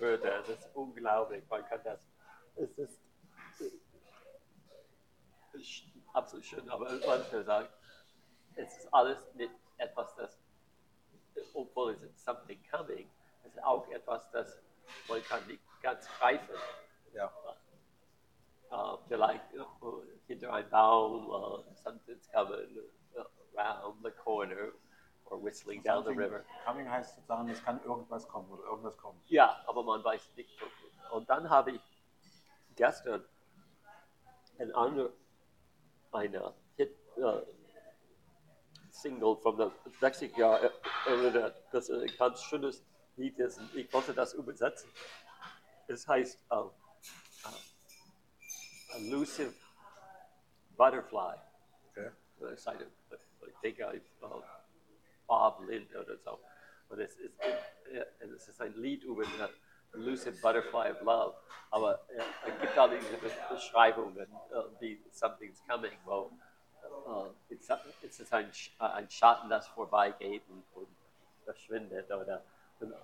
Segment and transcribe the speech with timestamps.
[0.00, 0.38] Wörter.
[0.38, 1.44] Das ist unglaublich.
[1.48, 2.00] Man kann das.
[2.56, 3.02] Es ist,
[5.52, 7.68] ist absolut schön, aber man kann sagen,
[8.54, 10.38] es ist alles nicht etwas, das,
[11.54, 13.10] obwohl es ist something coming,
[13.44, 14.58] es ist auch etwas, das
[15.08, 16.54] man kann nicht ganz greifen.
[17.12, 17.32] Ja.
[18.70, 22.80] Uh, vielleicht uh, hinter einem Baum, uh, something's coming
[23.56, 24.72] around the corner
[25.30, 26.44] or whistling down the river.
[26.64, 29.18] Coming heißt sozusagen, es kann irgendwas kommen oder irgendwas kommt.
[29.28, 30.50] Ja, aber man weiß nicht.
[31.10, 31.80] Und dann habe ich
[32.74, 33.24] gestern
[34.58, 35.12] ein andere,
[36.12, 37.42] eine Hit, äh,
[38.90, 40.72] Single von der 60 Jahre
[41.06, 42.82] erinnert, das ein ganz schönes
[43.16, 43.58] Lied ist.
[43.58, 44.90] Und ich wollte das übersetzen.
[45.88, 46.70] Es heißt uh, uh,
[48.96, 49.52] Elusive
[50.76, 51.36] Butterfly.
[51.90, 52.10] Okay.
[52.52, 52.86] Ist eine,
[53.46, 54.42] ich denke, uh,
[55.26, 56.38] Bob Lind oder so.
[56.88, 59.50] Und es ist, äh, es ist ein Lied über eine
[59.94, 61.34] Elusive Butterfly of Love.
[61.70, 63.16] Aber äh, es gibt auch diese
[63.50, 66.30] Beschreibungen, äh, wie Something's Coming, wo
[67.50, 67.54] äh,
[68.02, 70.88] es, ist ein, äh, ein Schatten, das vorbeigeht und, und
[71.44, 72.10] verschwindet.
[72.10, 72.42] Oder
[72.80, 72.96] und, äh,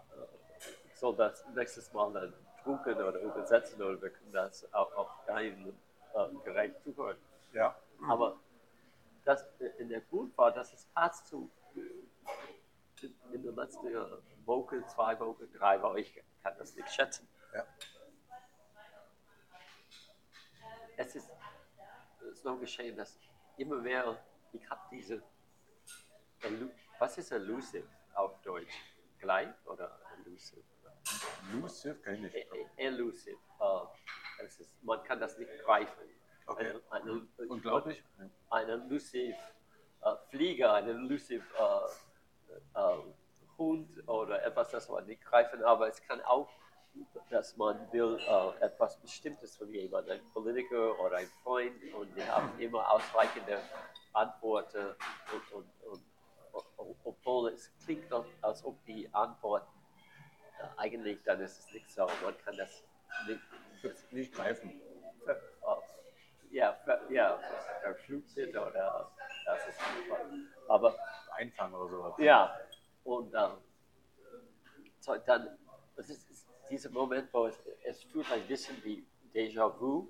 [0.87, 5.11] ich soll das nächstes Mal dann drucken oder übersetzen oder wir können das auf, auf
[5.27, 5.73] dein
[6.15, 7.17] äh, Gerät zuhören.
[7.53, 7.75] Ja.
[8.09, 8.37] Aber
[9.25, 9.47] das
[9.79, 10.03] in der
[10.37, 11.51] war, dass es passt zu
[13.05, 14.05] in, der letzten äh,
[14.45, 17.29] Woche, zwei Wochen, drei Wochen, ich kann das nicht schätzen.
[17.55, 17.67] Ja.
[20.97, 21.31] Es ist,
[22.45, 23.19] noch geschehen, dass
[23.57, 24.19] immer mehr,
[24.53, 25.23] ich habe diese,
[26.99, 28.75] was ist elusive auf Deutsch?
[29.19, 30.63] Gleich oder elusive?
[31.53, 32.35] Elusive kann ich nicht.
[32.35, 33.39] E- e- Elusive.
[33.61, 36.09] Äh, es ist, man kann das nicht greifen.
[36.47, 36.81] Okay.
[36.91, 38.03] Eine, eine, Unglaublich.
[38.51, 39.37] ein elusive
[40.03, 42.12] äh, Flieger, ein elusive äh,
[42.75, 46.49] äh, Hund oder etwas, das man nicht greifen, aber es kann auch,
[47.31, 52.23] dass man will äh, etwas Bestimmtes von jemandem, ein Politiker oder ein Freund und die
[52.25, 53.59] haben immer ausreichende
[54.13, 54.95] Antworten
[55.33, 56.03] und, und, und,
[56.77, 58.13] und obwohl es klingt,
[58.43, 59.67] als ob die Antwort
[60.59, 62.85] äh, eigentlich dann ist es nicht so, man kann das
[63.27, 64.81] nicht Nicht greifen.
[65.27, 65.35] äh,
[66.51, 67.39] ja, ja,
[67.83, 69.11] verschlüsselt oder
[69.47, 70.21] das ist super.
[70.69, 70.95] Aber
[71.35, 72.15] Einfangen oder sowas.
[72.19, 72.57] ja,
[73.05, 73.33] und
[75.01, 75.59] so, dann,
[75.97, 80.09] es ist, ist dieser Moment, wo es, es fühlt ein bisschen wie Déjà-vu,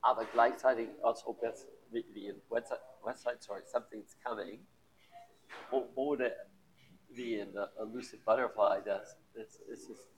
[0.00, 4.66] aber gleichzeitig, als ob es wie, in West, West Side Story, Something's Coming,
[5.70, 6.30] oder
[7.08, 10.08] wie in uh, Elusive Butterfly, das, das, es ist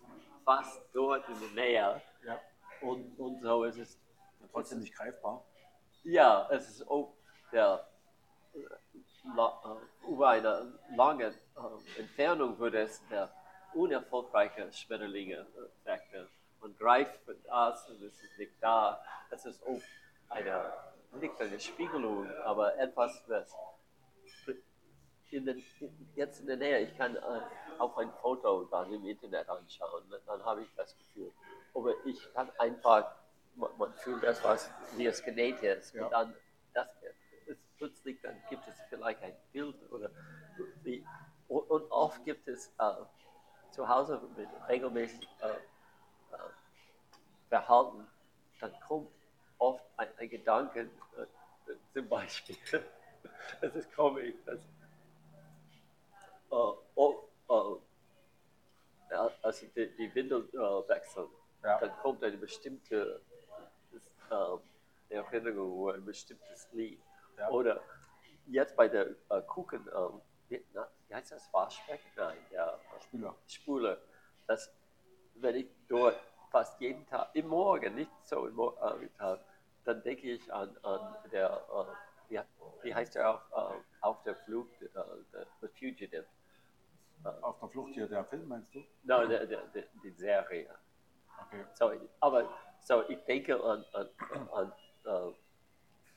[0.45, 2.41] fast dort in der Nähe Ja.
[2.81, 4.01] und, und so ist es
[4.53, 5.45] Trotzdem nicht greifbar.
[6.05, 7.17] ja, es ist auch
[7.51, 7.89] der,
[8.53, 9.04] äh, la, äh,
[10.07, 13.31] über eine lange äh, Entfernung würde es der
[13.75, 16.29] unerfolgreiche Schmetterlinge äh, wecken.
[16.61, 19.03] Man greift für das und es ist nicht da.
[19.31, 19.81] Es ist auch
[20.29, 20.73] eine,
[21.21, 23.55] nicht eine Spiegelung, aber etwas, was
[25.31, 25.63] in den,
[26.15, 27.21] jetzt in der Nähe, ich kann äh,
[27.79, 31.33] auf ein Foto dann im Internet anschauen, dann habe ich das Gefühl.
[31.75, 33.17] Aber ich kann einfach,
[33.57, 35.95] man, fühlt das, was, wie es genäht ist.
[35.95, 36.05] Ja.
[36.05, 36.35] Und dann,
[36.73, 37.24] das ist
[37.85, 40.11] plötzlich, dann gibt es vielleicht ein Bild oder
[40.83, 41.05] wie,
[41.49, 42.95] und, oft gibt es äh,
[43.71, 46.39] zu Hause mit regelmäßig äh, äh,
[47.51, 48.07] Verhalten,
[48.61, 49.11] dann kommt
[49.59, 52.57] oft ein, ein Gedanke, äh, zum Beispiel,
[53.61, 54.61] das ist komisch, das,
[56.51, 57.83] äh, oh,
[59.11, 61.29] ja, also die, die Windel äh, wechseln,
[61.63, 61.79] Ja.
[61.81, 63.21] dann kommt eine bestimmte
[65.11, 66.99] Erinnerung oder ein bestimmtes Lied.
[67.39, 67.51] Ja.
[67.51, 67.81] Oder
[68.47, 72.01] jetzt bei der äh, Kuchen, ähm, wie, na, wie heißt das, Waschbeck?
[72.17, 73.35] Nein, ja, Spüler.
[73.47, 74.01] Spule,
[74.47, 74.73] dass
[75.37, 76.17] wenn ich dort
[76.51, 79.41] fast jeden Tag, im Morgen, nicht so im Mor- äh, Tag,
[79.85, 82.41] dann denke ich an, an der, äh, wie,
[82.83, 84.89] wie heißt der auf, äh, auf der Flucht, äh,
[85.33, 86.27] der, The Fugitive.
[87.41, 88.85] Auf der Flucht hier, der Film meinst du?
[89.03, 90.69] Nein, der, der, der, die Serie.
[91.47, 91.65] Okay.
[91.75, 92.49] So, aber
[92.81, 94.09] so, ich denke an, an,
[94.53, 94.73] an
[95.05, 95.33] äh,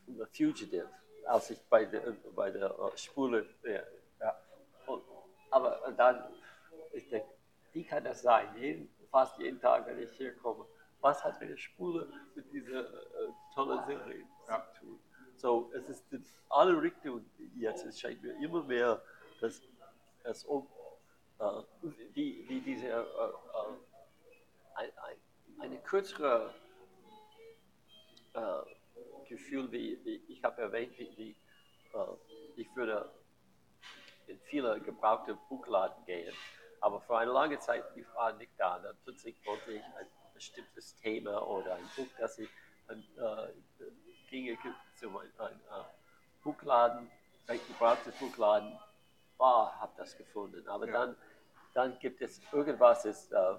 [0.08, 0.90] The Fugitive,
[1.28, 3.82] als ich bei der, bei der äh, Spule, ja,
[4.20, 4.40] Ja.
[4.88, 5.04] und,
[5.52, 6.34] aber dann,
[6.92, 7.28] ich denke,
[7.74, 8.56] wie kann das sein?
[8.58, 10.66] Jeden, fast jeden Tag, wenn ich hier komme,
[11.02, 14.66] was hat eine Spule mit dieser äh, tollen Serie Ja.
[14.74, 15.00] zu tun?
[15.36, 19.02] So, es ist in alle Richtungen jetzt, es scheint mir immer mehr,
[19.40, 19.62] dass
[20.24, 20.68] es um,
[21.40, 21.62] äh,
[22.14, 23.34] wie, wie diese, äh, äh,
[24.76, 25.18] ein, ein,
[25.62, 26.54] eine kürzere
[28.34, 28.77] äh,
[29.28, 31.32] Gefühl, wie, wie ich habe erwähnt, wie, wie
[31.94, 32.16] äh,
[32.56, 33.10] ich würde
[34.28, 36.34] in viele gebrauchte Buchladen gehen
[36.82, 38.80] Aber für eine lange Zeit die war nicht da.
[38.80, 42.50] Dann plötzlich wollte ich ein bestimmtes Thema oder ein Buch, das ich
[42.88, 43.54] dann äh,
[44.30, 44.58] ging
[44.96, 45.84] zu einem ein, äh,
[46.44, 47.10] Buchladen,
[47.48, 48.78] ein gebrauchtes Buchladen,
[49.40, 50.68] ah, habe das gefunden.
[50.68, 50.94] Aber Ja.
[50.94, 51.18] dann,
[51.74, 53.56] dann gibt es irgendwas, ist äh,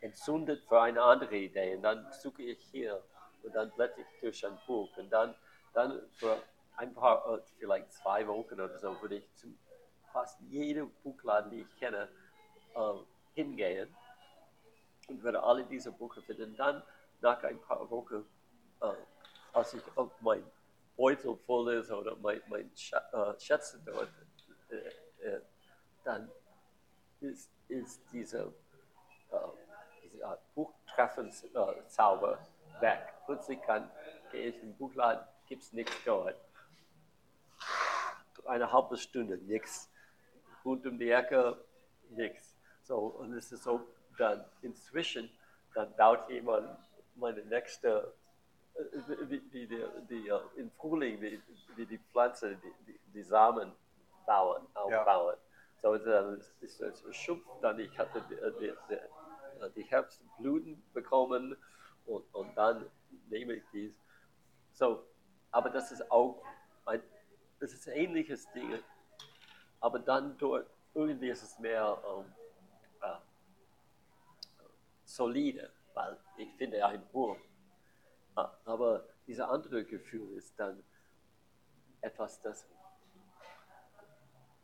[0.00, 1.76] entzündet für eine andere Idee.
[1.76, 3.02] Und dann suche ich hier
[3.44, 4.88] und dann blätter ich durch ein Buch.
[4.96, 5.34] Und dann,
[5.74, 6.42] dann für
[6.76, 9.48] ein paar, äh, vielleicht zwei Wochen oder so, würde ich zu
[10.12, 12.08] fast jedem Buchladen, die ich kenne,
[12.74, 12.92] äh,
[13.34, 13.94] hingehen
[15.08, 16.56] und würde alle diese Bücher finden.
[16.56, 16.82] Dann,
[17.20, 18.24] nach ein paar Wochen,
[18.80, 18.92] äh,
[19.52, 20.44] als ich auf mein
[20.96, 24.08] Beutel voll ist oder mein, mein Scha äh, Schätze dort,
[24.68, 25.40] äh, äh,
[26.04, 26.30] dann
[27.20, 28.52] ist, ist diese,
[29.30, 29.36] äh,
[30.04, 32.38] diese Art Buchtreffenszauber
[32.80, 33.14] weg.
[33.26, 33.90] Plötzlich kann,
[34.30, 36.36] gehe ich in den Buchladen, gibt es nichts dort.
[38.44, 39.90] Eine halbe Stunde, nichts.
[40.64, 41.64] Rund um die Ecke,
[42.10, 42.56] nichts.
[42.82, 43.80] So, und es ist so,
[44.18, 45.30] dann inzwischen,
[45.74, 46.78] dann dauert jemand
[47.14, 48.12] meine nächste,
[48.74, 48.82] äh,
[49.28, 51.40] wie, wie die, die, äh, im Frühling, wie,
[51.76, 53.72] wie die Pflanze, die, die, Samen
[54.26, 55.36] bauen, aufbauen.
[55.80, 61.56] So, dann ist es schupf, dann ich hatte die, die, die, die Herbstblüten bekommen
[62.06, 62.90] und, und dann
[63.28, 63.94] nehme ich dies.
[64.72, 65.04] So,
[65.50, 66.42] aber das ist auch
[66.86, 67.02] ein,
[67.60, 68.78] das ist ein ähnliches Ding,
[69.80, 72.32] aber dann dort, irgendwie ist es mehr ähm,
[73.02, 73.16] äh,
[75.04, 77.36] solide, weil ich finde ein Buch.
[78.34, 80.82] Ah, Aber dieses andere Gefühl ist dann
[82.00, 82.66] etwas, das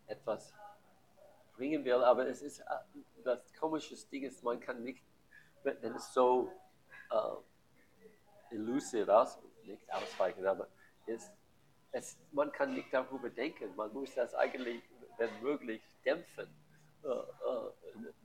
[0.06, 0.55] etwas
[1.55, 2.64] bringen will, aber es ist äh,
[3.25, 5.05] das komische Ding ist, man kann nicht,
[5.64, 6.50] wenn es so
[7.11, 10.69] äh, elusive aus, nicht ausweichen, aber
[11.07, 11.31] es,
[11.93, 14.83] es, man kann nicht darüber denken, man muss das eigentlich,
[15.17, 16.49] wenn möglich, dämpfen.
[17.05, 17.73] Äh, äh,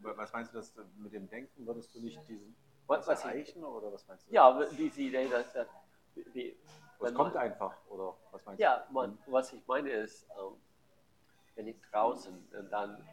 [0.01, 2.55] Was meinst du, dass du mit dem Denken würdest du nicht diesen
[2.87, 4.33] Was- was was ich- erreichen oder was meinst du?
[4.33, 5.67] ja, diese Idee, dass, dass
[6.15, 8.93] wie, es wenn kommt man- einfach oder was meinst Ja, du?
[8.93, 10.55] man, was ich meine ist, ähm,
[11.55, 13.07] wenn ich draußen und dann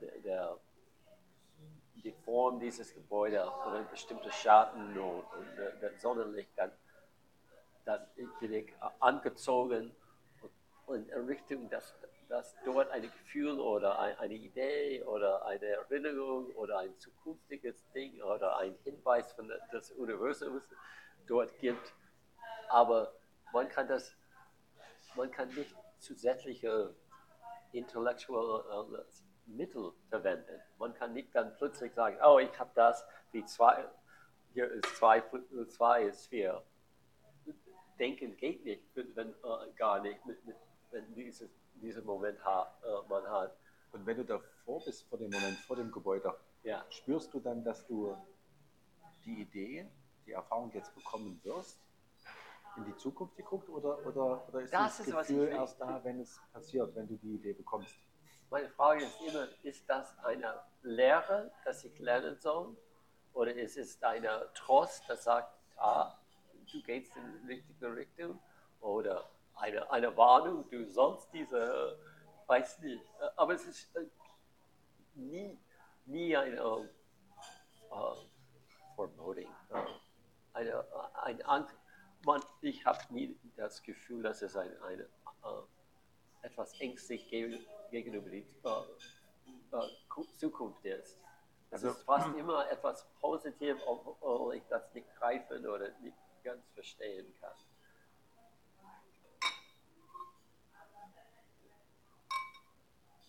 [0.00, 0.58] der, der,
[2.02, 5.24] die Form dieses Gebäudes oder ein bestimmter Schatten und,
[5.56, 6.72] der, der Sonnenlicht, dann,
[7.84, 8.06] dann
[8.40, 9.94] bin ich angezogen
[10.86, 11.94] und in Richtung, dass,
[12.28, 18.20] dass dort ein Gefühl oder ein, eine Idee oder eine Erinnerung oder ein zukünftiges Ding
[18.22, 20.64] oder ein Hinweis von des Universums
[21.26, 21.94] dort gibt.
[22.68, 23.12] Aber
[23.52, 24.16] man kann das
[25.16, 26.94] man kann nicht zusätzliche
[27.72, 28.64] intellektuelle
[29.46, 30.60] Mittel verwenden.
[30.78, 33.84] Man kann nicht dann plötzlich sagen, oh, ich habe das, wie zwei,
[34.52, 35.22] hier ist zwei,
[35.68, 36.62] zwei ist vier.
[37.98, 40.56] Denken geht nicht, wenn, äh, gar nicht, mit, mit,
[40.90, 43.56] wenn dieses, diesen Moment ha, äh, man hat.
[43.92, 47.62] Und wenn du davor bist, vor dem Moment, vor dem Gebäude, Ja, spürst du dann,
[47.64, 48.16] dass du
[49.24, 49.86] die Idee,
[50.26, 51.80] die Erfahrung jetzt bekommen wirst,
[52.76, 56.20] in die Zukunft geguckt oder, oder, oder ist Das das, ist, Gefühl erst da, wenn
[56.20, 57.94] es passiert, wenn du die Idee bekommst?
[58.50, 62.76] Meine Frage ist immer, ist das eine Lehre, dass ich lernen soll?
[63.32, 66.18] Oder ist es eine Trost, das sagt, ah,
[66.72, 68.40] du gehst in die richtige Richtung?
[68.80, 71.98] Oder eine, eine Warnung, du sollst diese,
[72.46, 73.04] weiß nicht.
[73.36, 74.06] Aber es ist äh,
[75.14, 75.56] nie,
[76.06, 78.14] nie eine äh,
[78.96, 79.48] Foreboding.
[80.52, 80.84] Eine,
[81.22, 81.76] ein Angst.
[82.26, 88.28] Man, ich habe nie das Gefühl, dass es eine, eine äh, etwas ängstlich gegen- gegenüber
[88.30, 88.46] die
[90.08, 91.18] Ku- Zukunft ist.
[91.70, 96.64] Es Also- ist fast immer etwas Positives, obwohl ich das nicht greifen oder nicht ganz
[96.72, 97.52] verstehen kann.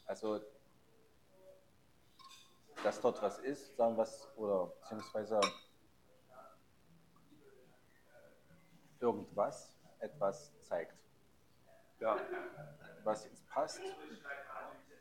[0.07, 0.41] Also,
[2.83, 5.39] dass dort was ist, sagen was, oder beziehungsweise
[8.99, 10.95] irgendwas etwas zeigt.
[11.99, 12.17] Ja.
[13.03, 13.79] Was jetzt passt,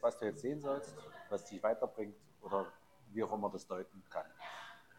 [0.02, 0.94] was du jetzt sehen sollst,
[1.28, 2.72] was dich weiterbringt oder
[3.12, 4.26] wie auch immer das deuten kann.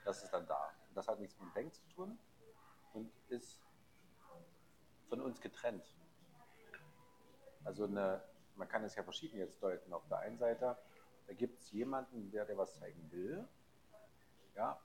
[0.06, 0.72] Das ist dann da.
[0.90, 2.20] Und das hat nichts mit dem Denken zu tun
[2.94, 3.62] und ist
[5.10, 5.86] von uns getrennt.
[7.64, 8.24] Also eine,
[8.56, 9.94] man kann es ja verschieden jetzt deuten.
[9.94, 10.78] Auf der einen Seite,
[11.28, 13.48] da gibt es jemanden, der dir was zeigen will,
[14.56, 14.80] ja,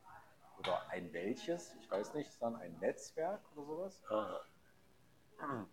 [0.58, 4.02] oder ein welches, ich weiß nicht, sondern ein Netzwerk oder sowas.
[4.08, 5.66] Aha.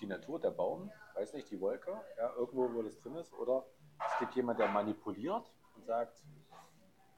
[0.00, 3.32] Die Natur, der Baum, weiß nicht, die Wolke, ja, irgendwo, wo das drin ist.
[3.32, 3.64] Oder
[3.98, 6.22] es gibt jemand, der manipuliert und sagt,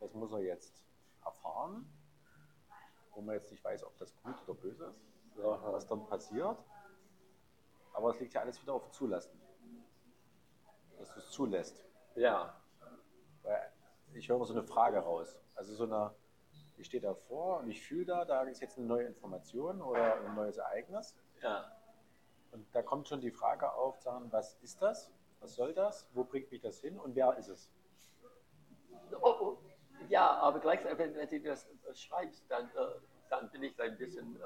[0.01, 0.85] das muss er jetzt
[1.25, 1.91] erfahren,
[3.15, 4.95] wo man jetzt nicht weiß, ob das gut oder böse
[5.35, 5.73] ist, Aha.
[5.73, 6.59] was dann passiert.
[7.93, 9.41] Aber es liegt ja alles wieder auf Zulassen.
[10.99, 11.85] Dass du es zulässt.
[12.15, 12.61] Ja.
[13.43, 13.73] Weil
[14.15, 15.41] ich höre so eine Frage raus.
[15.57, 16.15] Also so eine,
[16.77, 20.35] ich stehe davor und ich fühle da, da ist jetzt eine neue Information oder ein
[20.35, 21.17] neues Ereignis.
[21.43, 21.73] Ja.
[22.53, 25.13] Und da kommt schon die Frage auf, sagen, was ist das?
[25.41, 26.09] Was soll das?
[26.15, 26.99] Wo bringt mich das hin?
[26.99, 27.71] Und wer ist es?
[29.21, 29.59] Oh, oh,
[30.09, 34.37] ja, aber gleichzeitig, wenn, wenn du das schreibst, dann, äh, dann bin ich ein bisschen
[34.37, 34.43] äh,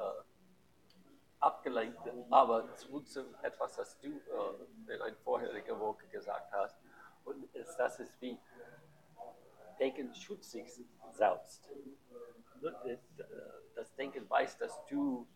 [1.40, 2.00] abgelenkt.
[2.30, 6.76] Aber zurück zu etwas, das du äh, in einer vorherigen Woche gesagt hast.
[7.24, 8.38] Und ist, das ist wie
[9.78, 10.68] Denken schützt sich
[11.10, 11.70] selbst.
[13.74, 15.26] Das Denken weiß, dass du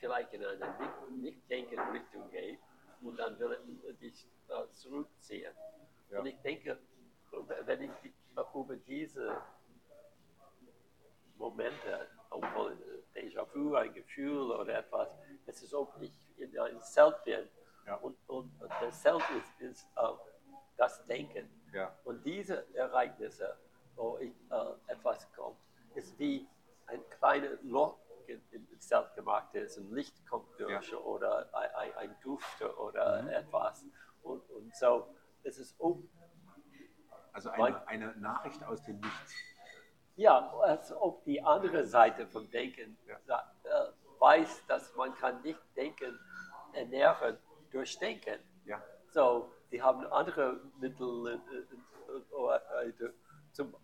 [0.00, 0.74] vielleicht in eine
[1.10, 2.62] Nicht-Denken-Richtung gehst
[3.02, 4.26] und dann will er dich
[4.72, 5.52] zurückziehen.
[6.10, 6.20] Ja.
[6.20, 6.78] Und ich denke,
[7.64, 7.90] wenn ich
[8.54, 9.36] über diese
[11.36, 12.76] Momente, obwohl
[13.14, 15.14] Déjà-vu, ein Gefühl oder etwas,
[15.46, 17.50] es ist auch nicht in ein Selbstbild.
[17.86, 17.96] Ja.
[17.96, 20.12] Und, und das Selbst ist, ist äh,
[20.76, 21.48] das Denken.
[21.72, 21.96] Ja.
[22.04, 23.56] Und diese Ereignisse,
[23.96, 25.58] wo ich, äh, etwas kommt,
[25.94, 26.46] ist wie
[26.86, 27.98] ein kleines Loch
[28.78, 30.98] selbstgemachtes, ein Licht kommt durch Ja.
[30.98, 33.28] oder ein, ein, Duft oder Mhm.
[33.28, 33.84] etwas.
[34.22, 35.98] Und, und so, es ist auch
[37.32, 39.34] Also eine, eine Nachricht aus dem Nichts.
[40.16, 43.52] Ja, als ob die andere Seite vom Denken Ja.
[43.64, 46.18] äh, weiß, dass man kann nicht denken,
[46.72, 47.38] ernähren
[47.70, 48.38] durch Denken.
[48.64, 48.82] Ja.
[49.08, 53.12] So, die haben andere Mittel, äh, äh,
[53.52, 53.74] zum,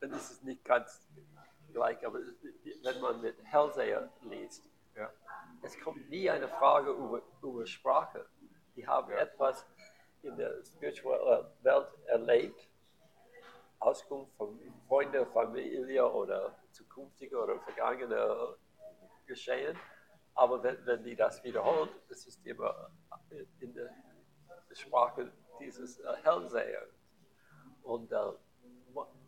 [0.00, 1.06] dann ist es nicht ganz
[1.72, 2.20] gleich, aber
[2.82, 4.64] wenn man mit Hellseher liest,
[4.94, 5.10] Ja.
[5.62, 8.26] es kommt nie eine Frage über, über Sprache.
[8.76, 9.18] Die haben Ja.
[9.18, 9.66] etwas
[10.22, 12.68] in der spirituellen Welt erlebt,
[13.80, 18.56] Auskunft von Freunden, Familie oder zukünftige oder vergangene
[19.26, 19.76] Geschehen.
[20.34, 22.90] Aber wenn, wenn die das wiederholt, es ist immer
[23.60, 23.90] in der
[24.72, 26.86] Sprache dieses äh, Hellseher.
[27.82, 28.16] Und äh,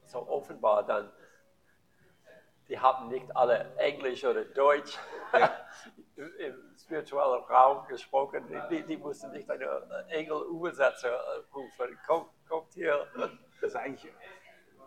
[0.04, 1.10] so offenbar dann,
[2.68, 4.99] die haben nicht alle Englisch oder Deutsch
[6.16, 8.44] im, im spirituellen Raum gesprochen.
[8.71, 11.99] Die, die, mussten nicht einen Engel-Übersetzer äh, rufen.
[12.06, 13.06] Kommt, kommt hier.
[13.61, 14.12] Das eigentlich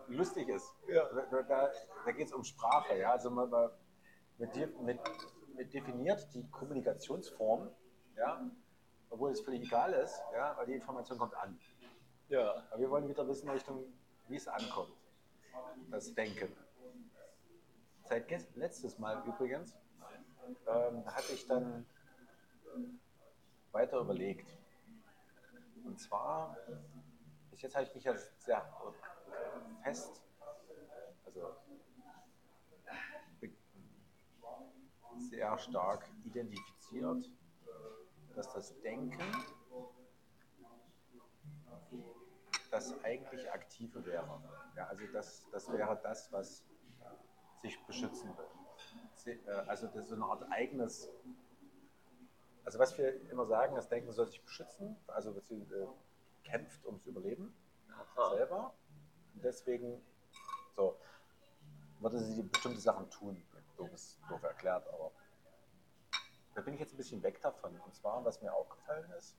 [0.08, 0.72] lustig ist.
[0.88, 1.04] Ja.
[1.30, 1.70] Da, da,
[2.04, 2.98] da geht es um Sprache.
[2.98, 3.12] Ja?
[3.12, 3.70] Also man, man,
[4.38, 5.00] mit,
[5.54, 7.70] mit definiert die Kommunikationsform,
[8.16, 8.50] ja?
[9.10, 10.56] obwohl es völlig egal ist, ja?
[10.56, 11.58] weil die Information kommt an.
[12.28, 12.64] Ja.
[12.70, 13.84] Aber wir wollen wieder wissen, Richtung,
[14.28, 14.92] wie es ankommt.
[15.90, 16.54] Das Denken.
[18.08, 19.76] Seit letztes Mal übrigens
[20.66, 21.84] ähm, hatte ich dann
[23.70, 24.48] weiter überlegt.
[25.84, 26.56] Und zwar,
[27.50, 28.66] bis jetzt habe ich mich ja sehr
[29.82, 30.22] fest,
[31.26, 31.54] also
[35.18, 37.30] sehr stark identifiziert,
[38.34, 39.20] dass das Denken
[42.70, 44.42] das eigentlich Aktive wäre.
[44.76, 46.64] Ja, also das, das wäre das, was
[47.60, 48.46] sich beschützen will.
[49.14, 51.08] Sie- äh, Also das ist so eine Art eigenes,
[52.64, 55.86] also was wir immer sagen, das Denken soll sich beschützen, also sie, äh,
[56.44, 57.54] kämpft ums Überleben
[58.16, 58.30] Aha.
[58.36, 58.74] selber.
[59.34, 60.02] Und deswegen
[60.76, 60.98] so,
[62.00, 63.44] würde sie bestimmte Sachen tun.
[63.76, 65.12] Doof ist doof erklärt, aber
[66.54, 67.78] da bin ich jetzt ein bisschen weg davon.
[67.80, 69.36] Und zwar, was mir aufgefallen ist,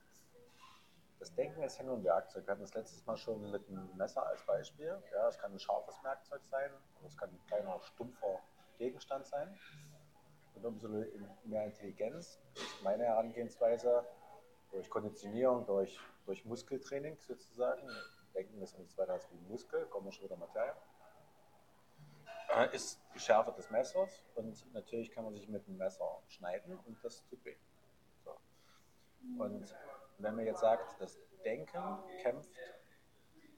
[1.20, 2.48] das Denken ist ja nur ein Werkzeug.
[2.48, 5.02] Wir hatten das letztes Mal schon mit einem Messer als Beispiel.
[5.12, 6.72] Ja, es kann ein scharfes Werkzeug sein,
[7.06, 8.40] es kann ein kleiner, stumpfer
[8.78, 9.60] Gegenstand sein.
[10.56, 10.88] Und umso
[11.44, 14.06] mehr Intelligenz ist meine Herangehensweise
[14.72, 17.88] durch Konditionierung, durch, durch Muskeltraining sozusagen.
[18.34, 20.74] Denken ist nichts weiter als wie ein Muskel, kommen wir schon wieder Materie.
[22.56, 26.78] Äh, ist die Schärfe des Messers und natürlich kann man sich mit dem Messer schneiden
[26.86, 27.58] und das tut weh.
[28.24, 28.38] So.
[29.38, 29.76] Und
[30.20, 31.82] wenn man jetzt sagt, das Denken
[32.22, 32.50] kämpft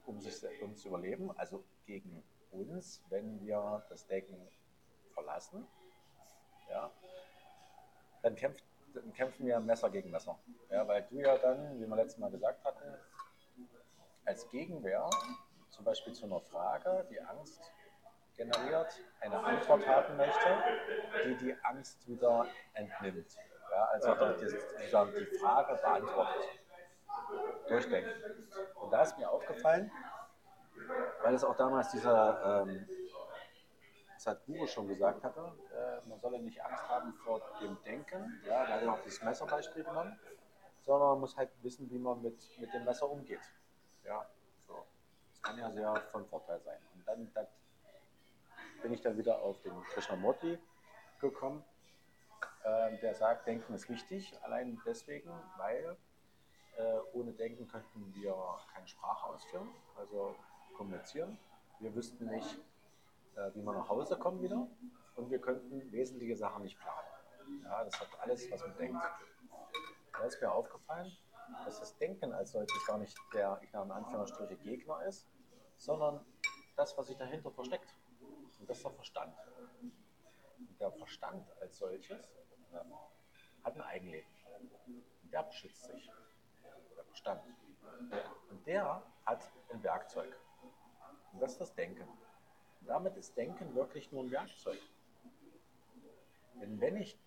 [0.06, 4.48] um sich se- ums Überleben, also gegen uns, wenn wir das Denken
[5.14, 5.68] verlassen,
[6.70, 6.92] ja,
[8.22, 8.64] dann, kämpft,
[8.94, 10.38] dann kämpfen wir Messer gegen Messer.
[10.70, 12.98] Ja, weil du ja dann, wie wir letztes Mal gesagt hatten,
[14.26, 15.10] als Gegenwehr
[15.70, 17.60] zum Beispiel zu einer Frage, die Angst
[18.36, 20.64] generiert, eine Antwort haben möchte,
[21.26, 23.36] die die Angst wieder entnimmt.
[23.72, 26.60] Ja, also die, die, Frage beantwortet.
[27.68, 28.12] Durchdenken.
[28.76, 29.90] Und da ist mir aufgefallen,
[31.24, 32.88] weil es auch damals dieser ähm,
[34.18, 38.74] Sadhguru schon gesagt hatte, äh, man solle nicht Angst haben vor dem Denken, ja, da
[38.74, 40.20] hat er auch das Messerbeispiel genommen,
[40.82, 43.42] sondern man muss halt wissen, wie man mit, mit dem Messer umgeht.
[44.04, 44.26] Ja,
[44.68, 44.86] so.
[45.30, 46.78] Das kann ja sehr von Vorteil sein.
[46.94, 47.48] Und dann, dann
[48.82, 50.60] bin ich dann wieder auf den Krishnamurti
[51.20, 51.64] gekommen,
[52.64, 55.98] äh, der sagt, Denken ist wichtig, allein deswegen, weil
[56.78, 58.36] äh, ohne Denken könnten wir
[58.74, 59.70] keine Sprache ausführen.
[59.98, 60.36] Also
[60.76, 61.38] kommunizieren.
[61.80, 62.60] Wir wüssten nicht,
[63.36, 64.68] äh, wie wir nach Hause kommen wieder
[65.16, 67.64] und wir könnten wesentliche Sachen nicht planen.
[67.64, 69.00] Ja, das hat alles was zu tun.
[70.14, 71.12] Da ist mir aufgefallen,
[71.66, 75.28] dass das Denken als solches gar nicht der, ich nenne Anführungsstriche, Gegner ist,
[75.78, 76.26] sondern
[76.76, 77.94] das, was sich dahinter versteckt.
[78.60, 79.36] Und das ist der Verstand.
[80.58, 82.30] Und der Verstand als solches
[83.64, 84.30] hat ein Eigenleben.
[85.32, 86.12] Der beschützt sich.
[86.96, 87.42] Der Verstand.
[88.50, 90.36] Und der hat ein Werkzeug.
[91.34, 92.08] Und das ist das Denken.
[92.82, 94.80] Und damit ist Denken wirklich nur ein Werkzeug.
[96.56, 97.20] Denn wenn ich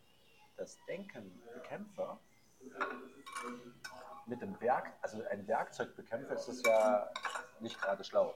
[0.57, 2.19] das Denken bekämpfe,
[4.27, 7.11] mit dem Werk, also ein Werkzeug bekämpfe, ist es ja
[7.61, 8.35] nicht gerade schlau.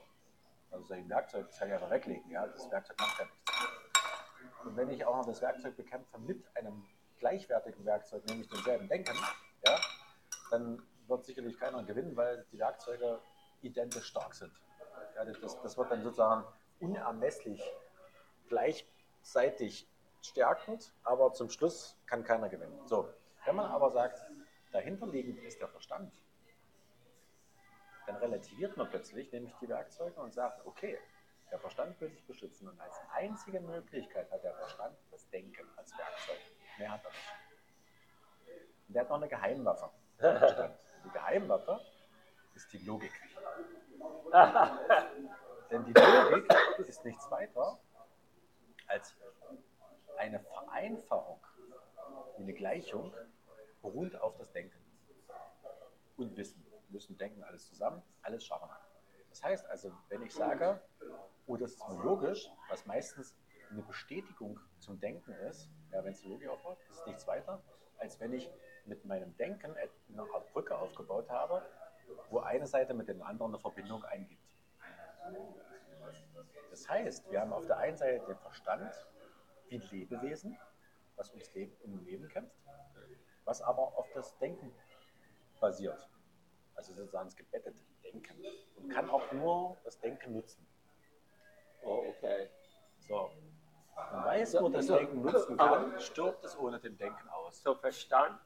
[0.71, 4.65] Also so ein Werkzeug kann ich einfach weglegen, ja, das Werkzeug macht ja nichts.
[4.65, 6.85] Und wenn ich auch noch das Werkzeug bekämpfe mit einem
[7.19, 9.17] gleichwertigen Werkzeug, nämlich demselben Denken,
[9.65, 9.79] ja,
[10.51, 13.19] dann wird sicherlich keiner gewinnen, weil die Werkzeuge
[13.61, 14.53] identisch stark sind.
[15.15, 16.45] Ja, das, das wird dann sozusagen
[16.79, 17.61] unermesslich
[18.47, 19.87] gleichzeitig
[20.21, 22.79] stärkend, aber zum Schluss kann keiner gewinnen.
[22.87, 23.09] So,
[23.45, 24.21] wenn man aber sagt,
[24.71, 26.13] dahinterliegend ist der Verstand,
[28.05, 30.97] dann relativiert man plötzlich nämlich die Werkzeuge und sagt, okay,
[31.51, 35.97] der Verstand will sich beschützen und als einzige Möglichkeit hat der Verstand das Denken als
[35.97, 36.37] Werkzeug.
[36.79, 37.19] Mehr hat er nicht.
[38.87, 39.89] Und der hat noch eine Geheimwaffe.
[41.05, 41.79] Die Geheimwaffe
[42.55, 43.11] ist die Logik.
[45.71, 46.53] Denn die Logik
[46.87, 47.79] ist nichts weiter
[48.87, 49.15] als
[50.17, 51.39] eine Vereinfachung,
[52.37, 53.13] eine Gleichung,
[53.81, 54.77] beruht auf das Denken
[56.17, 56.65] und Wissen.
[56.89, 58.69] Wissen, Denken, alles zusammen, alles schaffen.
[59.29, 60.81] Das heißt also, wenn ich sage,
[61.45, 63.35] oh, das ist nur logisch, was meistens
[63.69, 67.61] eine Bestätigung zum Denken ist, ja, wenn es Logik aufbaut, ist nichts weiter,
[67.97, 68.49] als wenn ich
[68.85, 71.61] mit meinem Denken eine Art Brücke aufgebaut habe,
[72.29, 74.41] wo eine Seite mit dem anderen eine Verbindung eingibt.
[76.71, 78.91] Das heißt, wir haben auf der einen Seite den Verstand
[79.69, 80.57] wie Lebewesen,
[81.15, 82.55] was ums Leben, um Leben kämpft,
[83.45, 84.71] was aber auf das Denken
[85.59, 86.09] basiert.
[86.75, 88.41] Also sozusagen das gebettete Denken.
[88.77, 90.65] Und kann auch nur das Denken nutzen.
[91.83, 92.49] Oh, okay.
[92.99, 93.31] So.
[94.33, 97.61] Es nur das Denken nutzen kann, stirbt es ohne den Denken aus.
[97.61, 98.39] So Verstand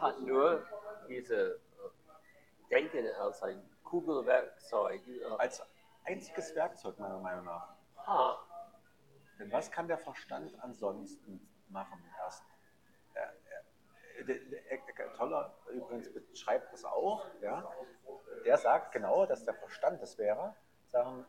[0.00, 0.66] hat, nur
[1.08, 5.06] diese äh, Denken als ein Kugelwerkzeug.
[5.06, 5.62] äh, Als
[6.04, 7.74] einziges Werkzeug meiner Meinung nach.
[8.06, 8.36] Ah,
[9.38, 12.44] Denn was kann der Verstand ansonsten machen erst?
[13.14, 13.34] Er,
[14.18, 17.26] er, der, der, der Toller übrigens beschreibt das auch.
[17.42, 17.70] Ja?
[18.44, 20.54] Der sagt genau, dass der Verstand das wäre,
[20.86, 21.26] sagen,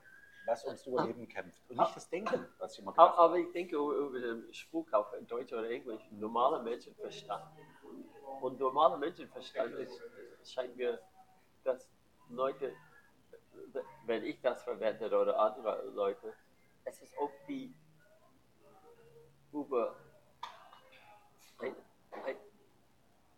[0.50, 1.62] was ums Überleben kämpft.
[1.70, 3.24] Und nicht das Denken, was ich immer aber, gedacht habe.
[3.24, 7.46] aber ich denke über den Spruch auf Deutsch oder Englisch, normaler Menschenverstand.
[8.42, 10.02] Und normaler Menschenverstand ist,
[10.44, 11.00] scheint mir,
[11.64, 11.90] dass
[12.30, 12.74] Leute,
[14.06, 16.34] wenn ich das verwende oder andere Leute,
[16.86, 17.74] es ist auch wie
[19.52, 19.96] über
[21.60, 21.76] ein,
[22.24, 22.38] ein,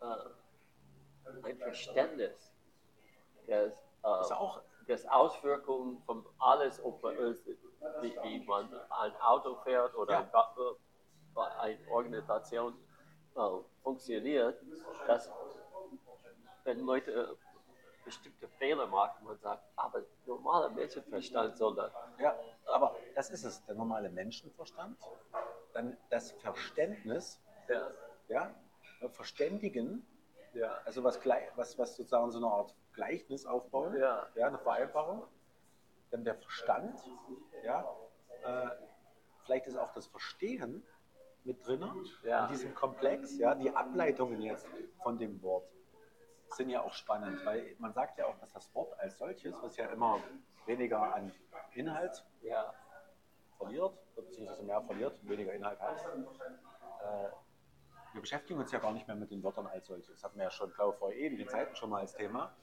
[0.01, 2.53] äh, ein Verständnis
[3.47, 7.33] Das ist äh, auch des Auswirkungen von alles, ob man, äh,
[8.01, 10.55] wie, man ein Auto fährt oder Ja.
[10.57, 12.73] äh, eine Organisation
[13.35, 13.39] äh,
[13.83, 14.61] funktioniert,
[15.07, 15.31] dass
[16.65, 17.35] wenn Leute äh,
[18.03, 21.93] bestimmte Fehler machen, man sagt, aber normaler Menschenverstand soll das.
[22.19, 24.97] Ja, aber das ist es, der normale Menschenverstand.
[25.73, 27.91] Dann das Verständnis, Ja,
[28.27, 28.55] ja,
[29.11, 30.05] verständigen,
[30.53, 31.17] ja, also was,
[31.55, 34.27] was, was sozusagen so eine Art Gleichnis aufbauen, Ja.
[34.35, 35.23] ja, eine Vereinbarung.
[36.11, 36.99] Dann der Verstand,
[37.63, 37.85] ja,
[38.43, 38.69] äh,
[39.45, 40.85] vielleicht ist auch das Verstehen
[41.43, 41.83] mit drin
[42.23, 42.45] Ja.
[42.45, 44.67] in diesem Komplex, ja, die Ableitungen jetzt
[45.01, 45.67] von dem Wort
[46.49, 49.77] sind ja auch spannend, weil man sagt ja auch, dass das Wort als solches, was
[49.77, 50.19] ja immer
[50.65, 51.31] weniger an
[51.73, 52.73] Inhalt ja,
[53.57, 56.03] verliert, beziehungsweise mehr verliert, weniger Inhalt hat.
[56.03, 57.29] Äh,
[58.13, 60.07] wir beschäftigen uns ja gar nicht mehr mit den Wörtern als solches.
[60.15, 62.53] Das hatten wir ja schon, glaube ich, vor ewigen Zeiten schon mal als Thema,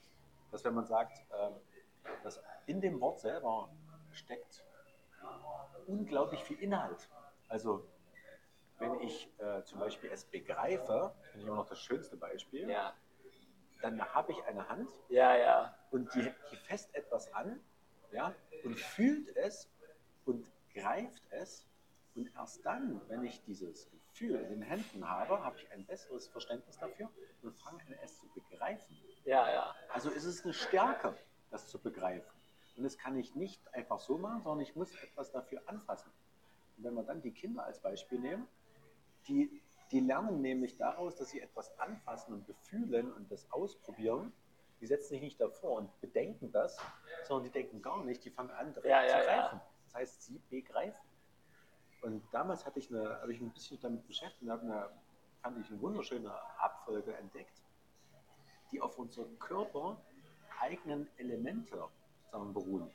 [0.51, 1.55] dass wenn man sagt, ähm,
[2.23, 3.69] dass in dem Wort selber
[4.11, 4.63] steckt
[5.87, 7.09] unglaublich viel Inhalt.
[7.47, 7.85] Also
[8.77, 12.93] wenn ich äh, zum Beispiel es begreife, finde ich immer noch das schönste Beispiel, ja,
[13.81, 17.59] dann habe ich eine Hand ja, ja, und die, die fässt etwas an
[18.11, 18.33] ja,
[18.63, 19.69] und fühlt es
[20.25, 21.65] und greift es.
[22.15, 26.27] Und erst dann, wenn ich dieses Gefühl in den Händen habe, habe ich ein besseres
[26.27, 27.09] Verständnis dafür
[27.43, 28.97] und fange an, es zu begreifen.
[29.25, 31.15] Ja, ja, Also ist es eine Stärke,
[31.51, 32.29] das zu begreifen.
[32.77, 36.11] Und das kann ich nicht einfach so machen, sondern ich muss etwas dafür anfassen.
[36.77, 38.47] Und wenn wir dann die Kinder als Beispiel nehmen,
[39.27, 44.31] die, die lernen nämlich daraus, dass sie etwas anfassen und befühlen und das ausprobieren,
[44.79, 46.77] die setzen sich nicht davor und bedenken das,
[47.27, 49.41] sondern die denken gar nicht, die fangen an direkt Ja, ja, zu ja.
[49.41, 49.61] greifen.
[49.85, 51.05] Das heißt, sie begreifen.
[52.01, 54.89] Und damals hatte ich eine, habe ich mich ein bisschen damit beschäftigt und habe eine,
[55.41, 57.61] fand ich eine wunderschöne Abfolge entdeckt,
[58.71, 60.01] die auf unseren Körper
[60.59, 61.87] eigenen Elemente
[62.31, 62.91] sagen, beruhen.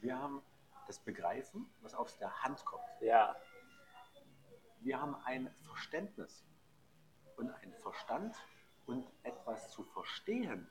[0.00, 0.42] Wir haben
[0.86, 2.84] das Begreifen, was aus der Hand kommt.
[3.00, 3.36] Ja,
[4.80, 6.44] Wir haben ein Verständnis
[7.36, 8.34] und ein Verstand
[8.86, 10.66] und etwas zu verstehen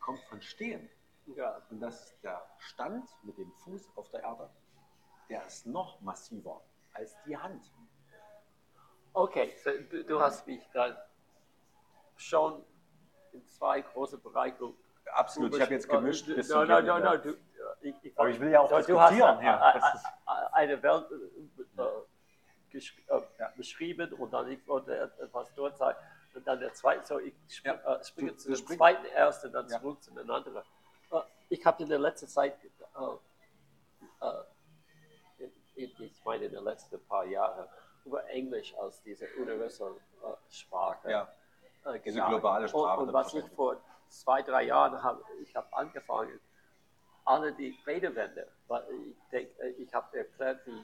[0.00, 0.88] kommt von Stehen.
[1.36, 1.62] ja.
[1.70, 4.50] Und das ist der Stand mit dem Fuß auf der Erde.
[5.28, 6.62] Der ist noch massiver
[6.94, 7.70] als die Hand.
[9.12, 10.96] Okay, so, du, du hast mich dann
[12.16, 12.64] schon
[13.32, 14.72] in zwei große Bereiche.
[15.14, 16.28] Absolut, ich habe jetzt gemischt.
[16.28, 16.48] Äh, nein, nicht
[16.86, 17.02] nein.
[17.02, 17.18] mehr.
[17.18, 17.34] Du,
[17.80, 19.44] ich, ich, Aber ich will ja auch du hast diskutieren äh,
[19.80, 21.82] Das ist- äh, eine Welt äh,
[22.76, 23.52] gesch- äh, Ja.
[23.56, 25.98] beschrieben und dann ich wollte etwas dort sagen.
[26.34, 27.74] Und dann der zweite, so ich sp Ja.
[27.96, 29.80] äh, springe Du- zu du dem spring- zweiten erst und dann Ja.
[29.80, 30.62] zurück zu den anderen.
[31.10, 34.42] Äh, ich habe in der letzten Zeit, äh, äh,
[35.76, 37.66] in, ich meine in den letzten paar Jahren,
[38.04, 41.28] über Englisch als diese universelle äh, Sprache Ja,
[41.88, 42.30] äh, diese gesagt.
[42.30, 43.00] globale Sprache.
[43.00, 43.76] Und, und was ich vor
[44.08, 46.40] zwei, drei Jahren habe, ich habe angefangen,
[47.24, 48.48] alle die Redewände,
[49.10, 50.82] ich denke, ich habe erklärt, wie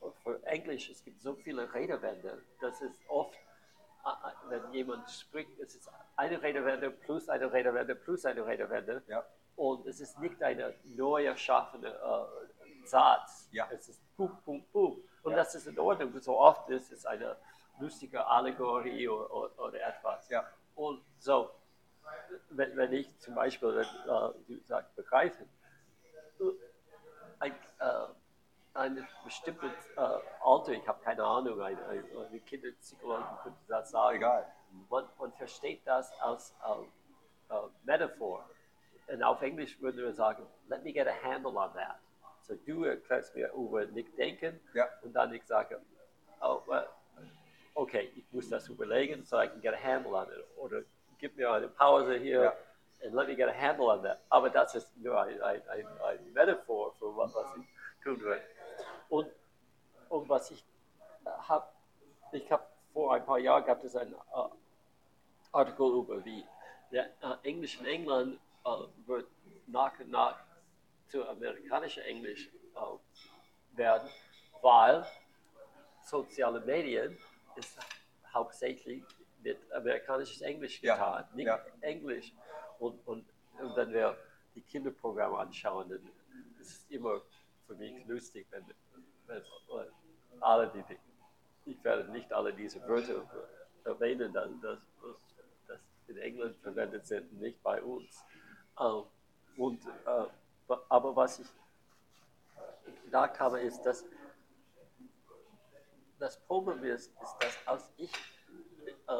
[0.00, 5.10] für- für Englisch, es gibt so viele Redewände, dass es oft, äh, äh, wenn jemand
[5.10, 9.22] spricht, es ist eine Redewende plus eine Redewende plus eine Redewende Ja.
[9.56, 13.48] und es ist nicht eine neu erschaffene äh, Satz.
[13.52, 13.68] Ja.
[13.70, 15.06] Es ist Punkt, Punkt, Punkt.
[15.22, 15.38] Und Ja.
[15.38, 16.18] das ist in Ordnung.
[16.20, 17.36] So oft ist es eine
[17.80, 20.28] lustige Allegorie oder, oder, etwas.
[20.28, 20.46] Ja.
[20.74, 21.50] Und so,
[22.50, 25.48] wenn, wenn ich zum Beispiel, wenn, äh, du sagst, begreifen,
[27.38, 28.06] ein, äh,
[28.74, 29.66] eine bestimmte
[29.96, 30.00] äh,
[30.42, 34.16] Alter, ich habe keine Ahnung, eine, eine, eine Kinderpsychologin könnte das sagen.
[34.18, 34.46] Egal.
[34.88, 38.48] Man, man versteht das als äh, äh, Metaphor.
[39.08, 41.98] Und auf Englisch würden wir sagen, let me get a handle on that.
[42.42, 44.88] So du erklärst mir über nicht denken Ja.
[45.02, 45.80] und dann ich sage,
[47.90, 50.44] okay, ich muss das überlegen, so I can get a handle on it.
[50.56, 50.82] Oder
[51.18, 52.54] gib mir eine Pause hier Ja.
[53.02, 54.20] and let me get a handle on that.
[54.28, 58.40] Aber das ist nur ein, ein, ein, ein Metaphor für was, was ich tun will.
[59.08, 59.28] Und,
[60.08, 60.64] und was ich
[61.24, 61.66] habe,
[62.32, 64.48] ich habe vor ein paar Jahren gab es einen äh,
[65.52, 66.44] Artikel über wie
[66.92, 68.68] der äh, Englisch in England äh,
[69.06, 69.26] wird
[69.66, 70.38] nach und nach
[71.08, 72.50] zu amerikanischem Englisch
[73.72, 74.08] werden,
[74.62, 75.04] weil
[76.02, 77.18] soziale Medien
[77.56, 77.78] ist
[78.32, 79.04] hauptsächlich
[79.42, 81.64] mit amerikanischem Englisch Ja, getan, nicht ja.
[81.80, 82.32] Englisch.
[82.78, 83.26] Und, und,
[83.58, 84.16] und wenn wir
[84.54, 86.10] die Kinderprogramme anschauen, dann
[86.60, 87.20] ist es immer
[87.66, 88.64] für mich lustig, wenn,
[89.26, 89.42] wenn
[90.40, 90.98] alle die,
[91.70, 93.28] ich werde nicht alle diese Wörter
[93.84, 94.78] erwähnen, dann, dass,
[95.66, 98.24] dass in England verwendet sind, nicht bei uns.
[98.78, 99.04] Ähm,
[99.56, 101.48] und, äh, aber was ich
[103.04, 104.04] gedacht habe, ist, dass
[106.20, 108.12] das Problem ist, ist dass als ich
[109.08, 109.12] äh,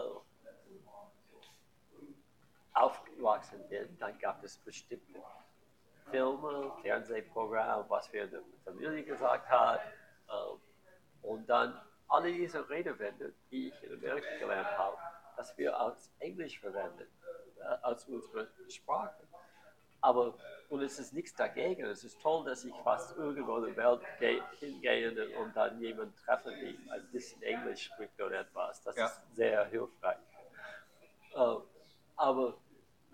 [2.75, 5.21] aufgewachsen bin, dann gab es bestimmte
[6.11, 9.81] Filme, Fernsehprogramme, was wir der Familie gesagt haben.
[10.29, 14.97] Äh, und dann alle diese Redewände, die ich in Amerika gelernt habe,
[15.37, 17.07] dass wir als Englisch verwenden,
[17.59, 19.27] äh, als unsere Sprache.
[20.03, 20.35] Aber,
[20.71, 21.85] und es ist nichts dagegen.
[21.85, 26.15] Es ist toll, dass ich fast irgendwo in der Welt ge- hingehe und dann jemanden
[26.17, 28.83] treffe, der ein bisschen Englisch spricht oder etwas.
[28.83, 29.07] Das Ja.
[29.07, 30.19] ist sehr hilfreich.
[31.35, 31.57] Äh,
[32.17, 32.59] aber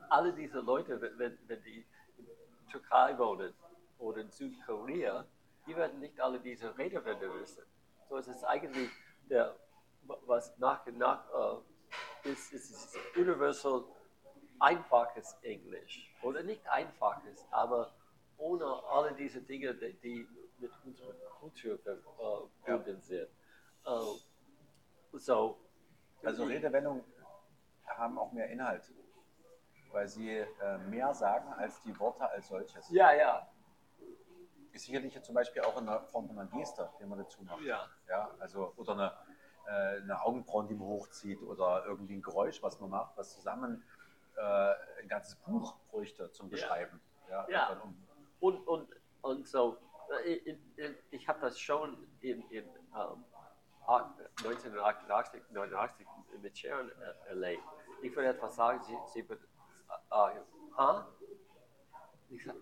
[0.09, 1.85] alle diese Leute, wenn, wenn die
[2.19, 2.27] in
[2.71, 3.53] Türkei wohnen
[3.99, 5.25] oder in Südkorea,
[5.67, 7.65] die werden nicht alle diese Redewände wissen.
[8.09, 8.91] So es ist eigentlich
[9.29, 9.57] der,
[10.03, 11.25] was nach und nach
[12.25, 13.85] äh, ist, ist, ist universal
[14.61, 16.15] einfaches Englisch.
[16.23, 17.95] Oder nicht einfaches, aber
[18.39, 23.29] ohne alle diese Dinge, die, die mit unserer Kultur verbunden sind.
[23.87, 23.91] Äh,
[25.13, 25.59] so,
[26.23, 27.05] Also Redewendungen
[27.87, 28.93] haben auch mehr Inhalt,
[29.93, 32.91] weil sie äh, mehr sagen als die Worte als solches.
[32.91, 33.49] Ja, ja.
[34.73, 37.63] Ist sicherlich zum Beispiel auch in der Form von einer Geste, die man dazu macht.
[37.63, 37.89] Ja.
[38.09, 39.13] Ja, also, oder eine,
[39.67, 43.83] äh, eine Augenbrauen, die man hochzieht oder irgendwie ein Geräusch, was man macht, was zusammen
[44.37, 47.01] äh, ein ganzes Buch bräuchte zum Beschreiben.
[47.29, 47.47] Ja.
[47.49, 47.69] Ja.
[47.71, 48.07] Und um,
[48.41, 48.89] Und, und,
[49.23, 49.79] und so,
[50.25, 50.61] äh, in,
[51.11, 53.25] ich habe das schon in, in ähm,
[53.89, 56.07] 1988, 89
[56.43, 57.63] mit Sharon äh, erlebt.
[58.03, 59.47] Ich würde etwas sagen, sie, sie würde,
[60.11, 61.03] äh, äh?
[62.29, 62.57] Ich sag,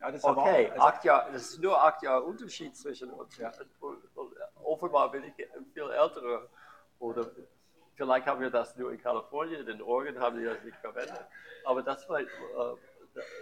[0.00, 3.36] ja, das Okay, auch, also, acht Jahre, das ist nur acht Jahre Unterschied zwischen uns.
[3.36, 3.52] Ja.
[3.80, 6.48] Und, und offenbar bin ich viel älter
[6.98, 7.30] oder
[7.94, 11.20] vielleicht haben wir das nur in Kalifornien, in Oregon haben die das nicht verwendet.
[11.64, 12.26] Aber das war äh,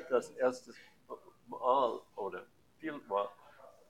[0.09, 0.73] das erste
[1.47, 2.45] Mal oder
[2.79, 3.29] viel Mal,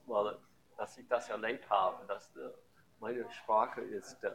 [0.06, 0.38] mal,
[0.76, 2.50] dass ich das erlebt habe, dass äh,
[3.00, 4.30] meine Sprache ist äh,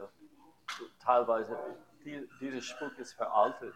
[1.02, 1.56] teilweise,
[2.04, 3.74] die, dieser Spruch ist veraltet.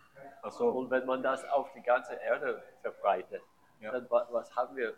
[0.50, 0.68] So.
[0.68, 3.42] Und wenn man das auf die ganze Erde verbreitet,
[3.80, 3.92] Ja.
[3.92, 4.94] dann wa- was haben wir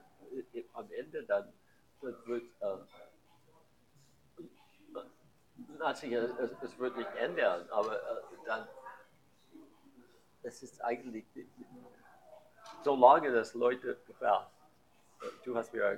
[0.52, 1.52] äh, am Ende dann?
[2.00, 2.50] Wird,
[5.78, 8.66] natürlich, es, es wird nicht ändern, aber äh, dann,
[10.42, 11.24] es ist eigentlich,
[12.82, 14.50] solange das Leute, ja,
[15.44, 15.94] du hast mir äh,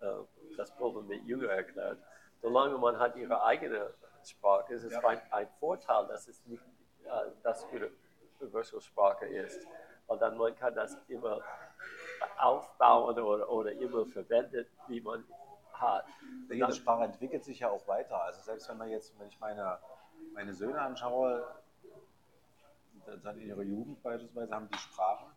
[0.00, 0.14] äh,
[0.56, 1.98] das Problem mit Jünger erklärt,
[2.42, 3.94] solange man hat ihre eigene
[4.24, 5.00] Sprache, ist es Ja.
[5.08, 6.62] ein, ein Vorteil, dass es nicht
[7.42, 7.66] das
[8.40, 9.66] Universal Sprache ist,
[10.06, 11.40] weil dann man kann das immer
[12.36, 15.24] aufbauen oder, oder immer verwendet, wie man
[16.48, 18.22] Jede Dann- Sprache entwickelt sich ja auch weiter.
[18.22, 19.78] Also selbst wenn man jetzt, wenn ich meine,
[20.34, 21.46] meine Söhne anschaue,
[23.22, 25.32] dann in ihrer Jugend beispielsweise haben die Sprachen,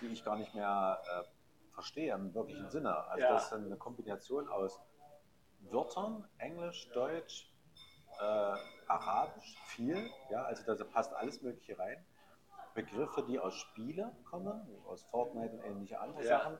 [0.00, 2.96] die ich gar nicht mehr äh, verstehe im wirklichen Sinne.
[3.08, 3.32] Also Ja.
[3.34, 4.80] das ist eine Kombination aus
[5.70, 7.52] Wörtern, Englisch, Deutsch,
[8.20, 8.54] äh,
[8.88, 12.04] Arabisch, viel, ja, also da passt alles Mögliche rein.
[12.74, 16.38] Begriffe, die aus Spiele kommen, aus Fortnite und ähnliche andere Ja.
[16.38, 16.58] Sachen.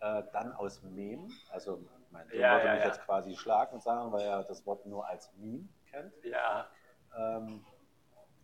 [0.00, 2.86] Äh, dann aus Mem, also mein Sohn Ja, würde ja, mich ja.
[2.88, 6.12] jetzt quasi schlagen und sagen, weil er das Wort nur als Meme kennt.
[6.24, 6.66] Ja,
[7.16, 7.64] Ähm,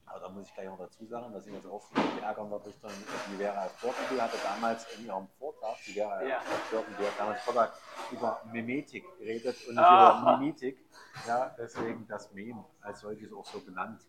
[0.06, 1.84] aber da muss ich gleich noch dazu sagen, dass ich jetzt auch
[2.22, 2.90] ärgern wird Richtung,
[3.30, 6.40] die Vera Birkenbiel hatte damals in ihrem Vortrag, die Vera Ja.
[6.70, 7.72] Birkenbiel hat damals Vortrag
[8.10, 10.20] über Mimetik geredet und nicht Ah.
[10.22, 10.84] über Mimetik.
[11.26, 14.02] Ja, deswegen das Meme als solches auch so benannt.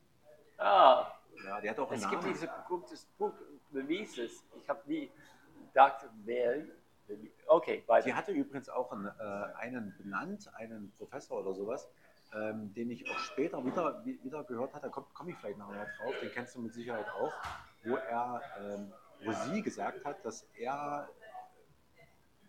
[0.58, 1.08] ah,
[1.46, 2.34] Ja, die hat auch einen Es gibt Namen.
[2.90, 3.34] dieses Buch,
[3.72, 4.46] Mimesis.
[4.56, 5.12] Ich habe nie
[5.68, 6.64] gedacht, wer.
[7.48, 8.06] Okay, weiter.
[8.08, 11.88] Die hatte übrigens auch einen, äh, einen benannt, einen Professor oder sowas,
[12.34, 15.58] ähm, den ich auch später wieder, wie- wieder gehört hatte, da komme komm ich vielleicht
[15.58, 17.32] noch mal drauf, den kennst du mit Sicherheit auch,
[17.84, 18.92] wo er, ähm,
[19.24, 21.08] wo sie gesagt hat, dass er,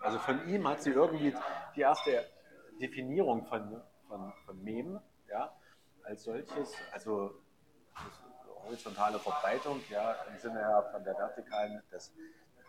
[0.01, 1.35] also von ihm hat sie irgendwie
[1.77, 2.25] die erste
[2.81, 4.99] Definierung von, von, von Mem,
[5.29, 5.53] ja,
[6.05, 7.35] als solches, also
[8.65, 12.13] horizontale Verbreitung, ja, im Sinne ja von der vertikalen des,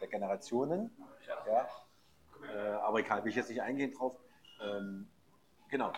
[0.02, 0.92] der Generationen,
[1.48, 1.70] ja,
[2.54, 4.18] äh, aber egal, will ich jetzt nicht eingehen drauf.
[4.62, 5.08] Ähm,
[5.70, 5.92] genau.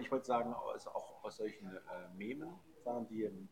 [0.00, 1.80] Ich wollte sagen, aus, auch aus solchen äh,
[2.16, 2.48] Memen,
[3.10, 3.48] die ähm,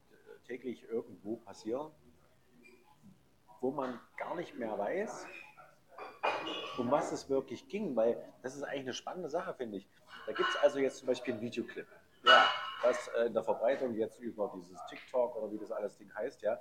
[0.47, 1.91] täglich irgendwo passieren,
[3.61, 5.27] wo man gar nicht mehr weiß,
[6.79, 9.89] um was es wirklich ging, weil das ist eigentlich eine spannende Sache, finde ich.
[10.27, 11.87] Da gibt es also jetzt zum Beispiel einen Videoclip,
[12.25, 12.47] ja,
[12.83, 16.43] das äh, in der Verbreitung jetzt über dieses TikTok oder wie das alles Ding heißt,
[16.43, 16.59] ja,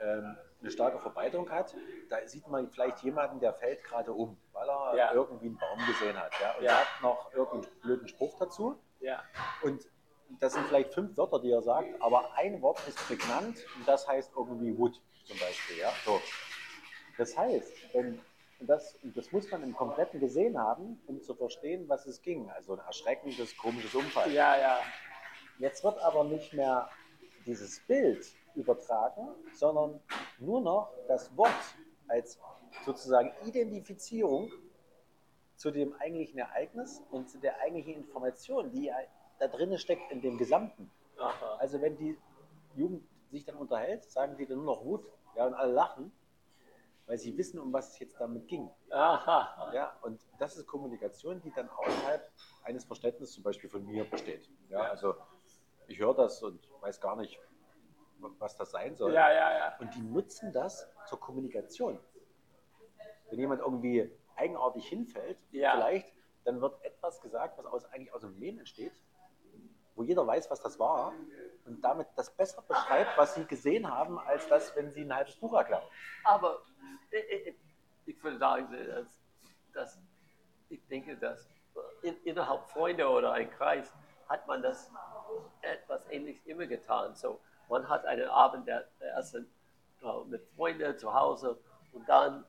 [0.00, 1.74] ähm, eine starke Verbreitung hat.
[2.08, 5.12] Da sieht man vielleicht jemanden, der fällt gerade um, weil er Ja.
[5.12, 6.80] irgendwie einen Baum gesehen hat, ja, und Ja.
[6.80, 8.78] hat noch irgendeinen blöden Spruch dazu.
[9.00, 9.22] Ja,
[9.62, 9.86] Und
[10.40, 14.06] das sind vielleicht fünf Wörter, die er sagt, aber ein Wort ist prägnant und das
[14.06, 15.78] heißt irgendwie Wood zum Beispiel.
[15.78, 15.92] Ja?
[16.04, 16.20] So.
[17.16, 18.20] Das heißt, wenn
[18.60, 22.50] das, das muss man im Kompletten gesehen haben, um zu verstehen, was es ging.
[22.50, 24.32] Also ein erschreckendes, komisches Unfall.
[24.32, 24.80] ja, ja.
[25.58, 26.88] Jetzt wird aber nicht mehr
[27.46, 30.00] dieses Bild übertragen, sondern
[30.38, 31.52] nur noch das Wort
[32.06, 32.38] als
[32.84, 34.50] sozusagen Identifizierung
[35.56, 38.96] zu dem eigentlichen Ereignis und zu der eigentlichen Information, die ja
[39.40, 40.90] da drin steckt in dem Gesamten.
[41.18, 41.56] Aha.
[41.58, 42.16] Also wenn die
[42.76, 45.04] Jugend sich dann unterhält, sagen die dann nur noch Wut,
[45.36, 46.12] ja, und alle lachen,
[47.06, 48.70] weil sie wissen, um was es jetzt damit ging.
[48.90, 49.72] Aha.
[49.74, 52.30] Ja, und das ist Kommunikation, die dann außerhalb
[52.62, 54.48] eines Verständnisses zum Beispiel von mir besteht.
[54.68, 55.14] Ja, also
[55.88, 57.38] ich höre das und weiß gar nicht,
[58.38, 59.12] was das sein soll.
[59.12, 59.76] Ja, ja, ja.
[59.78, 61.98] Und die nutzen das zur Kommunikation.
[63.30, 65.72] Wenn jemand irgendwie eigenartig hinfällt, Ja.
[65.72, 66.12] vielleicht,
[66.44, 68.92] dann wird etwas gesagt, was aus, eigentlich aus dem Mem entsteht,
[69.94, 71.12] wo jeder weiß, was das war
[71.66, 75.36] und damit das besser beschreibt, was sie gesehen haben, als das, wenn sie ein halbes
[75.36, 75.82] Buch erklären.
[76.24, 76.62] Aber
[77.10, 77.56] ich, ich,
[78.06, 79.20] ich würde sagen, dass,
[79.74, 80.00] dass
[80.68, 81.48] ich denke, dass
[82.02, 83.92] in, innerhalb Freunde oder ein Kreis
[84.28, 84.90] hat man das
[85.62, 87.14] etwas Ähnliches immer getan.
[87.14, 89.50] So, man hat einen Abend der, der Essen
[90.02, 91.58] äh, mit Freunden zu Hause
[91.92, 92.44] und dann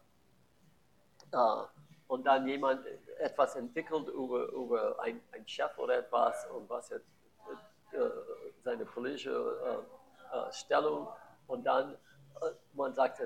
[1.31, 1.63] äh,
[2.07, 2.85] und dann jemand
[3.19, 7.07] etwas entwickelt über, über ein, ein Chef oder etwas und was jetzt
[7.91, 8.09] äh,
[8.63, 11.07] seine politische äh, äh, Stellung
[11.47, 13.21] und dann äh, man sagt,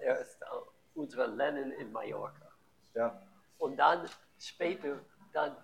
[0.00, 0.46] er ist äh,
[0.94, 2.48] unser Lenin in Mallorca.
[2.94, 3.22] Ja.
[3.58, 4.98] Und dann später,
[5.32, 5.56] dann,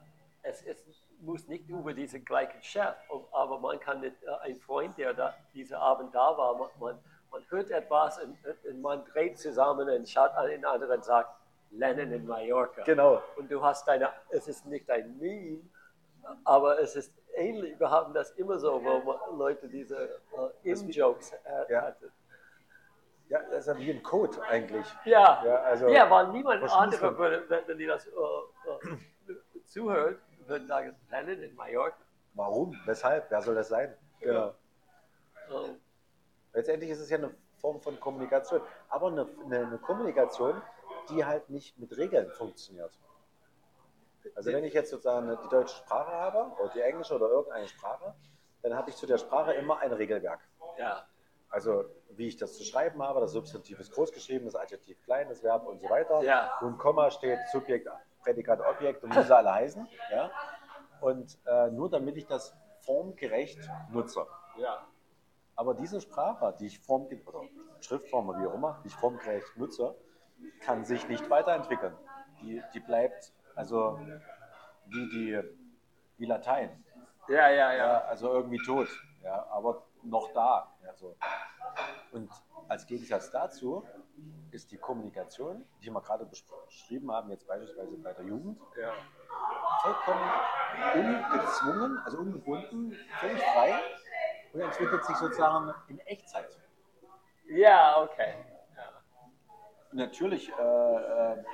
[0.42, 0.86] es ist,
[1.22, 2.94] muss nicht über diesen gleichen Chef,
[3.32, 6.98] aber man kann mit äh, ein Freund, der da diesen Abend da war, man,
[7.30, 8.36] man, hört etwas und,
[8.68, 11.30] und man dreht zusammen und schaut an den anderen und sagt,
[11.70, 12.82] Lenin in Mallorca.
[12.82, 13.22] Genau.
[13.36, 15.62] Und du hast deine, es ist nicht ein Meme,
[16.44, 20.20] aber es ist ähnlich, wir haben das immer so, wo Leute diese
[20.64, 21.82] äh, In-Jokes äh, Ja.
[21.82, 22.12] hatten.
[23.28, 24.86] Ja, das ist wie ein Code eigentlich.
[25.06, 27.18] Ja, Ja, also- ja weil niemand anderer man.
[27.18, 31.96] würde, wenn, wenn die das äh, äh, zuhört, würde sagen, Lennon in Mallorca.
[32.34, 32.76] Warum?
[32.86, 33.30] Weshalb?
[33.30, 33.94] Wer soll das sein?
[34.20, 34.48] Genau.
[35.50, 35.74] Äh,
[36.54, 40.60] Letztendlich ist es ja eine Form von Kommunikation, aber eine, eine, eine Kommunikation,
[41.08, 42.92] die halt nicht mit Regeln funktioniert.
[44.34, 48.14] Also wenn ich jetzt sozusagen die deutsche Sprache habe oder die englische oder irgendeine Sprache,
[48.62, 50.40] dann habe ich zu der Sprache immer ein Regelwerk.
[50.78, 51.04] ja,
[51.48, 55.28] Also wie ich das zu schreiben habe, das Substantiv ist groß geschrieben, das Adjektiv klein,
[55.28, 56.22] das Verb und so weiter.
[56.22, 56.56] Ja.
[56.60, 57.88] Und Komma steht Subjekt,
[58.22, 59.86] Prädikat, Objekt und wie sie alle heißen.
[60.10, 60.30] Ja?
[61.00, 63.58] Und äh, nur damit ich das formgerecht
[63.90, 64.26] nutze.
[64.56, 64.86] ja,
[65.56, 67.42] Aber diese Sprache, die ich form oder
[67.80, 69.94] Schriftform oder wie auch immer, die ich formgerecht nutze,
[70.60, 71.96] kann sich nicht weiterentwickeln.
[72.40, 73.98] Die, die bleibt also
[74.86, 75.40] wie die
[76.18, 76.84] wie Latein.
[77.28, 78.00] ja, ja, Ja, ja.
[78.02, 78.88] also irgendwie tot,
[79.22, 80.72] ja, aber noch da.
[80.84, 81.16] Ja, so.
[82.12, 82.30] Und
[82.68, 83.86] als Gegensatz dazu
[84.52, 88.92] ist die Kommunikation, die wir gerade besch- beschrieben haben, jetzt beispielsweise bei der Jugend, ja.
[89.82, 90.30] vollkommen
[90.94, 93.80] ungezwungen, also ungebunden, völlig frei
[94.52, 96.58] und entwickelt sich sozusagen in Echtzeit.
[97.48, 98.34] Ja, okay.
[98.76, 99.02] Ja.
[99.92, 101.44] Natürlich, äh, äh,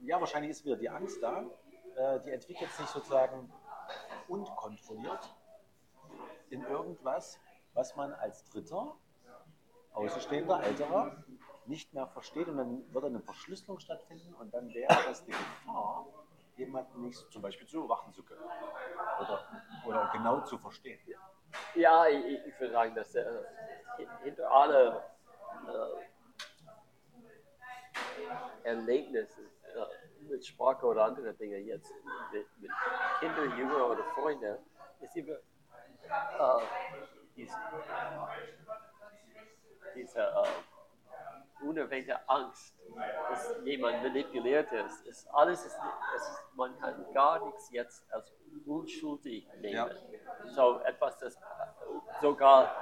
[0.00, 1.44] ja, wahrscheinlich ist wieder die Angst da,
[1.96, 3.52] äh, die entwickelt sich sozusagen
[4.28, 5.34] unkontrolliert
[6.48, 7.38] in irgendwas,
[7.74, 8.96] was man als Dritter,
[9.92, 11.24] Außenstehender, Älterer,
[11.70, 16.06] nicht mehr versteht und dann wird eine Verschlüsselung stattfinden und dann wäre das die Gefahr,
[16.56, 18.42] jemanden nicht zum Beispiel zu überwachen zu können
[19.20, 19.46] oder,
[19.86, 21.00] oder genau zu verstehen.
[21.74, 23.24] Ja, ich, ich würde sagen, dass äh,
[24.22, 25.02] hinter alle
[28.64, 31.92] äh, Erlebnisse äh, mit Sprache oder andere Dinge jetzt
[32.32, 32.70] mit, mit
[33.20, 34.58] Kindern, Jünger oder Freunden
[35.00, 36.62] ist immer äh,
[37.36, 37.56] diese,
[39.94, 40.46] diese äh,
[41.62, 42.76] unerwähnte Angst,
[43.28, 45.06] dass jemand manipuliert ist.
[45.06, 45.78] ist alles ist,
[46.16, 48.32] es ist, man kann gar nichts jetzt als
[48.66, 49.90] unschuldig nehmen.
[50.46, 51.38] So etwas, das
[52.20, 52.74] sogar,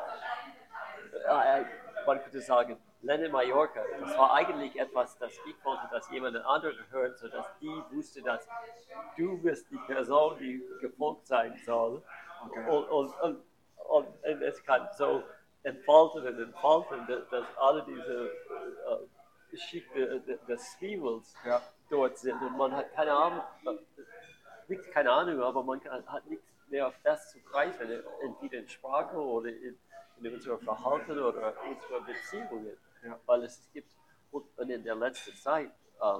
[1.26, 1.64] äh,
[2.06, 6.76] man könnte sagen, Lennon Mallorca, das war eigentlich etwas, das ich wollte, dass jemand anderen
[6.90, 8.48] hört, sodass die wusste, dass
[9.16, 12.02] du bist die Person, die gefolgt sein soll.
[12.46, 12.68] Okay.
[12.68, 13.42] Und, und, und,
[13.88, 15.22] und, und es kann so
[15.68, 21.62] entfalten und entfalten, dass, dass alle diese äh, Geschichte äh, des Spiegels Ja.
[21.90, 24.02] dort sind und man hat keine Ahnung, äh,
[24.68, 29.78] nicht keine Ahnung, aber man kann, hat nichts mehr festzugreifen, entweder in Sprache oder in,
[30.20, 33.18] in unserem Verhalten oder unseren Beziehungen, Ja.
[33.26, 33.90] weil es gibt
[34.30, 36.18] und, in der letzten Zeit, äh,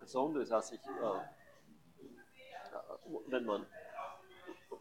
[0.00, 1.20] besonders als ich, äh,
[3.28, 3.66] wenn man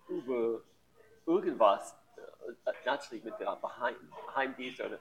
[0.07, 0.61] über
[1.25, 1.95] irgendwas,
[2.85, 4.99] natürlich mit der Geheim- Geheimdienst oder,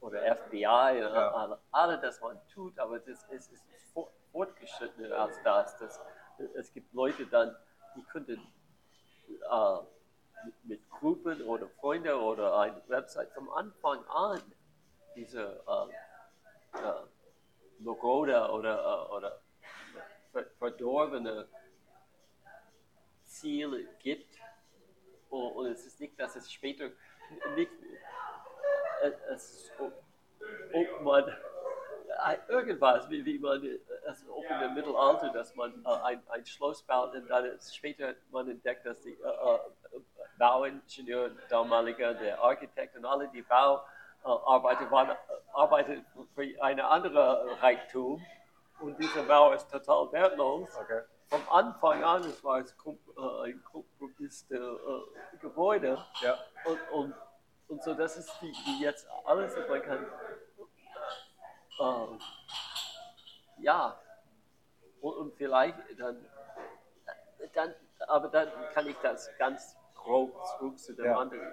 [0.00, 0.64] oder FBI,
[0.98, 1.30] oder Ja.
[1.32, 5.76] alle, alle das man tut, aber das ist, ist fort- fortgeschrittener als das.
[5.78, 6.00] das.
[6.54, 7.54] Es gibt Leute dann,
[7.96, 8.40] die könnten
[9.28, 9.78] äh,
[10.64, 14.40] mit, Gruppen oder Freunden oder eine Website vom Anfang an
[15.14, 17.06] diese äh, äh,
[17.80, 19.40] Logoda oder, äh, oder
[20.32, 21.48] ver- verdorbene
[23.24, 24.36] Ziele gibt.
[25.32, 26.90] Und, es ist nicht, dass es später
[27.56, 27.72] nicht,
[29.02, 29.92] äh, es ob,
[30.72, 35.88] ob man äh, irgendwas, wie, wie man, äh, also auch dem Mittelalter, dass man äh,
[36.02, 39.58] ein, ein Schloss baut und dann später man entdeckt, dass die äh,
[40.38, 45.16] Bauingenieur damaliger, der Architekt und alle die Bauarbeiter waren,
[45.54, 48.22] arbeiteten für eine andere Reichtum
[48.80, 50.68] und diese Mauer ist total wertlos.
[50.76, 51.02] Okay.
[51.32, 52.64] Vom Anfang an, es war äh,
[53.44, 55.96] ein kompromisstes äh, Gebäude.
[56.20, 56.38] Ja.
[56.66, 57.14] Und, und,
[57.68, 60.06] und so, das ist die, die jetzt alles, was man kann.
[61.80, 62.20] ähm,
[63.62, 63.98] ja.
[65.00, 66.22] Und, und vielleicht dann,
[67.54, 67.74] dann,
[68.08, 71.16] aber dann kann ich das ganz grob zurück zu dem Ja.
[71.16, 71.50] anderen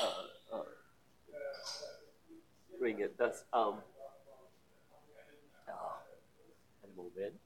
[0.00, 0.64] äh, äh,
[2.78, 3.14] bringen.
[3.18, 3.82] Das, ähm,
[5.66, 6.02] ja,
[6.82, 7.40] einen Moment.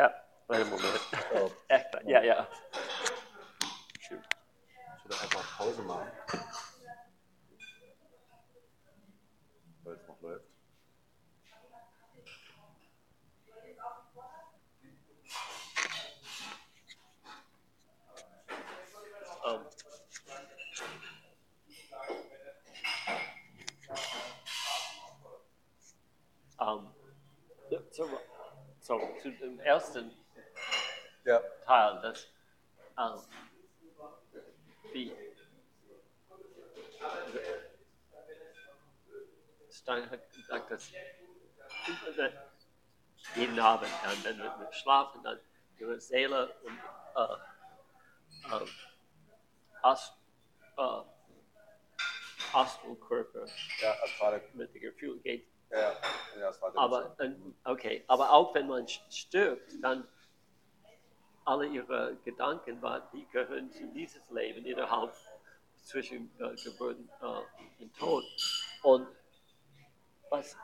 [0.00, 0.14] Ja,
[0.48, 0.98] einen Moment.
[1.30, 1.52] So.
[1.68, 2.48] Echt, ja, ja.
[3.98, 4.18] Shoot.
[4.96, 6.10] Ich würde einfach Pause machen.
[9.84, 10.46] Weil es noch läuft.
[19.44, 19.66] Um,
[28.90, 30.10] um, so, so zu dem ersten
[31.24, 31.40] Ja.
[31.64, 32.28] Teil, das
[32.98, 33.20] ähm,
[34.92, 35.12] wie
[39.70, 40.90] Stein hat gesagt, dass
[43.36, 45.40] jeden Abend, dann, wenn wir schlafen, dann
[45.78, 46.78] ihre Seele und
[47.16, 47.34] äh,
[48.56, 48.66] äh,
[49.82, 50.14] Ast,
[50.76, 51.02] äh,
[52.52, 53.46] Astralkörper
[53.80, 53.96] Ja,
[54.54, 55.49] mit dem Gefühl geht.
[55.70, 55.92] Ja,
[56.38, 57.30] ja, astrale Aber, äh,
[57.64, 60.06] okay, aber auch wenn man stirbt, dann
[61.44, 62.80] alle ihre Gedanken,
[63.12, 65.14] die gehören zu dieses Leben innerhalb
[65.82, 68.24] zwischen äh, Geburt äh, und Tod.
[68.82, 69.08] Und
[70.28, 70.56] was,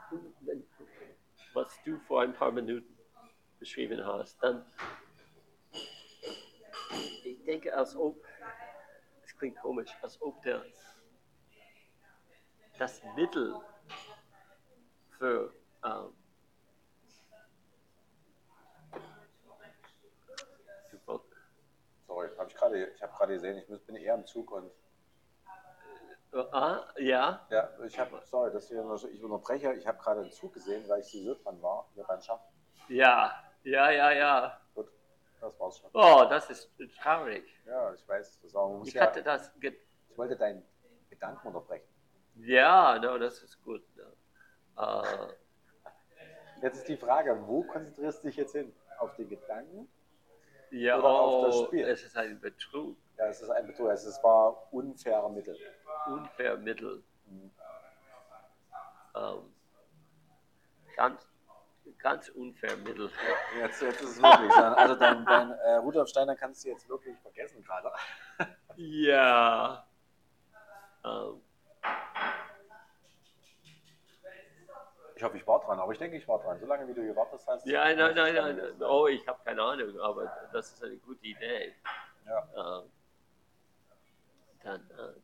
[1.55, 2.97] was du vor ein paar Minuten
[3.59, 4.65] beschrieben hast, dann
[7.25, 8.25] ich denke, als ob,
[9.25, 10.65] es klingt komisch, als ob der,
[12.79, 13.55] das Mittel
[15.19, 15.53] für
[15.85, 16.13] ähm,
[22.07, 24.71] Sorry, habe ich gerade, ich habe gerade gesehen, ich bin eher im Zug und
[26.53, 28.77] Ah, ja, ja, ich habe, sorry, dass ich,
[29.15, 32.21] ich unterbreche, ich habe gerade einen Zug gesehen, weil ich sowieso dran war, hier beim
[32.21, 32.41] Schach.
[32.89, 34.61] ja, ja, ja, ja.
[34.75, 34.89] Gut,
[35.41, 35.91] das war's schon.
[35.95, 37.45] Oh, das ist traurig.
[37.65, 39.51] Ja, ich weiß, das auch, Ich ja, hatte das.
[39.61, 40.63] Ich wollte deinen
[41.09, 41.89] Gedanken unterbrechen.
[42.35, 43.83] ja, no, das ist gut.
[43.97, 44.05] Ja.
[44.79, 45.33] Äh,
[46.63, 48.75] Jetzt ist die Frage, wo konzentrierst du dich jetzt hin?
[48.99, 49.89] Auf den Gedanken?
[50.71, 51.85] ja, Oder auf das oh, Spiel.
[51.87, 55.57] es ist ein Betrug, Ja, es ist ein Betrug, es ist- war unfaire Mittel.
[56.07, 57.03] unfair Mittel.
[57.27, 57.51] Mhm.
[59.15, 59.55] Ähm,
[60.97, 61.27] ganz,
[61.99, 63.11] ganz unfair Mittel.
[63.59, 64.61] Jetzt, jetzt ist es wirklich so.
[64.63, 67.93] Also dein, dein äh, Rudolf Steiner kannst du jetzt wirklich vergessen gerade.
[68.77, 69.87] Ja.
[71.05, 71.41] Ähm,
[75.17, 76.61] Ich hoffe, ich war dran, aber ich denke, ich war dran.
[76.61, 77.67] Solange wie du gewartet hast.
[77.67, 78.83] ja, nein, nein, nein, nein.
[78.83, 81.75] Oh, ich habe keine Ahnung, aber das ist eine gute Idee.
[82.27, 82.83] Ja.
[82.83, 82.91] Ähm,
[84.63, 84.91] dann.
[84.91, 85.15] Äh,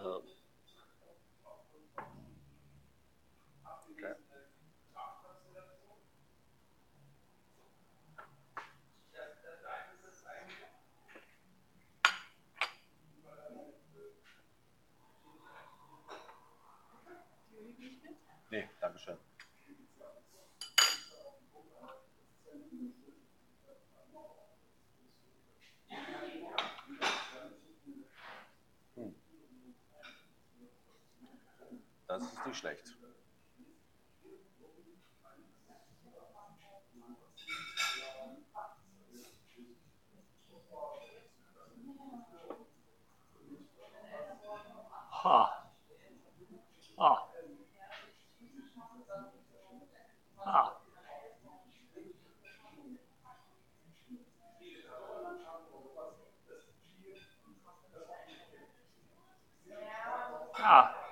[0.00, 0.22] ähm,
[3.92, 4.14] Okay.
[18.50, 19.16] Nee, Dankeschön.
[28.96, 29.14] Hm.
[32.08, 32.96] Das ist nicht schlecht.
[45.22, 45.66] Ha.
[46.96, 47.28] Ha.
[50.44, 50.76] Ha.
[60.62, 61.09] Ah.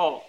[0.00, 0.22] Oh.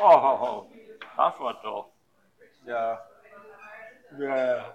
[0.00, 0.66] Oh,
[1.16, 1.90] das war doch.
[2.64, 3.00] Ja,
[4.18, 4.74] Ja.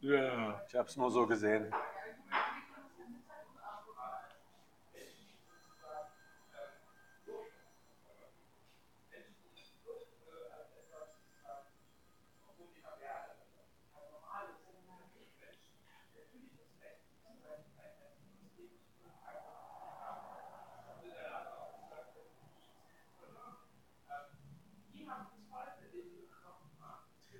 [0.00, 0.62] Ja.
[0.68, 1.72] ich habe es nur so gesehen.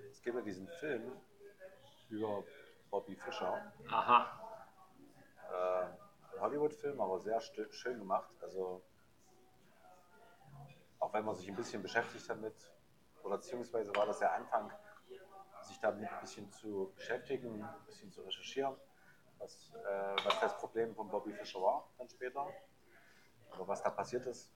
[0.08, 1.12] Es gibt ja diesen Film
[2.08, 2.42] über
[2.90, 3.72] Bobby Fischer.
[3.88, 4.66] Aha.
[5.52, 8.28] äh, Hollywood-Film, aber sehr schön gemacht.
[8.42, 8.82] Also
[10.98, 12.54] auch wenn man sich ein bisschen beschäftigt damit,
[13.22, 14.72] oder beziehungsweise war das der Anfang,
[15.62, 18.74] sich damit ein bisschen zu beschäftigen, ein bisschen zu recherchieren,
[19.38, 22.52] was, äh, was das Problem von Bobby Fischer war dann später,
[23.54, 24.52] oder was da passiert ist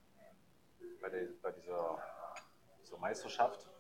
[1.00, 2.02] bei, der, bei dieser
[2.98, 3.70] Meisterschaft,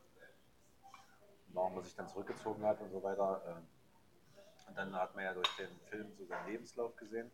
[1.52, 3.42] warum er sich dann zurückgezogen hat und so weiter.
[3.46, 3.66] ähm,
[4.68, 7.30] Und dann hat man ja durch den Film so seinen Lebenslauf gesehen,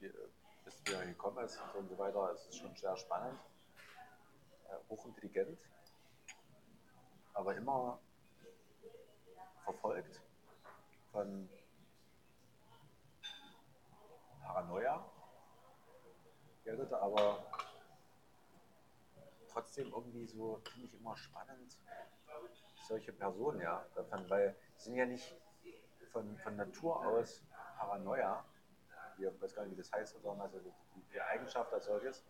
[0.00, 0.28] wie, äh,
[0.64, 2.32] bis wie er gekommen ist und so, und so weiter.
[2.32, 3.38] Es ist schon sehr spannend,
[4.68, 5.58] äh, hochintelligent,
[7.34, 7.98] aber immer
[9.64, 10.20] verfolgt
[11.12, 11.48] von
[14.42, 15.04] Paranoia,
[16.64, 17.44] geldete, aber
[19.52, 21.78] trotzdem irgendwie so, finde ich immer spannend,
[22.86, 25.36] solche Personen, ja, davon, weil sie sind ja nicht
[26.12, 27.42] von, von Natur aus
[27.78, 28.44] Paranoia,
[29.18, 30.72] ich weiß gar nicht, wie das heißt, sondern also die,
[31.12, 32.24] die Eigenschaft als solches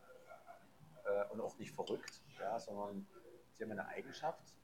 [1.05, 3.07] äh, und auch nicht verrückt, ja, sondern
[3.53, 4.57] sie haben eine Eigenschaft,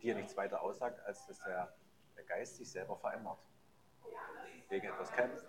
[0.00, 1.74] die ja nichts weiter aussagt, als dass der,
[2.16, 3.38] der Geist sich selber verändert.
[4.68, 5.46] Gegen etwas kämpft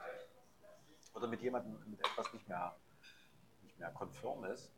[1.14, 2.76] oder mit jemandem mit etwas nicht mehr,
[3.62, 4.72] nicht mehr konform ist.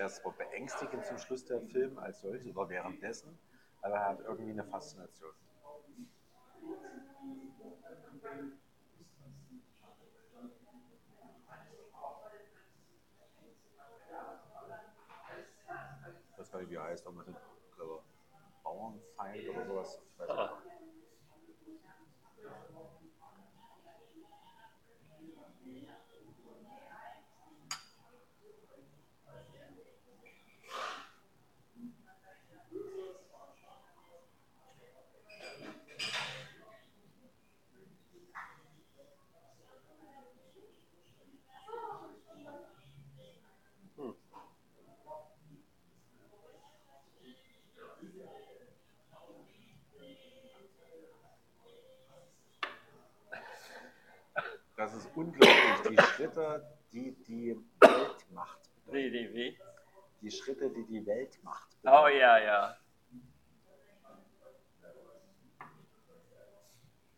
[0.00, 3.38] Das war beängstigend zum Schluss der Film als solches oder währenddessen,
[3.82, 5.30] aber er hat irgendwie eine Faszination.
[16.32, 18.02] Ich weiß gar nicht, wie er heißt, aber ich glaube,
[18.62, 20.00] Bauernfeind oder sowas.
[20.14, 20.38] Ich weiß nicht.
[20.38, 20.62] Ah.
[43.96, 44.14] Hm.
[54.76, 55.56] Das ist unglaublich,
[55.90, 56.62] die Schritte,
[56.92, 58.92] die die Weltmacht bedeuten.
[58.92, 59.58] Wie, wie, wie?
[60.20, 62.76] Die Schritte, die die Weltmacht Oh ja, ja.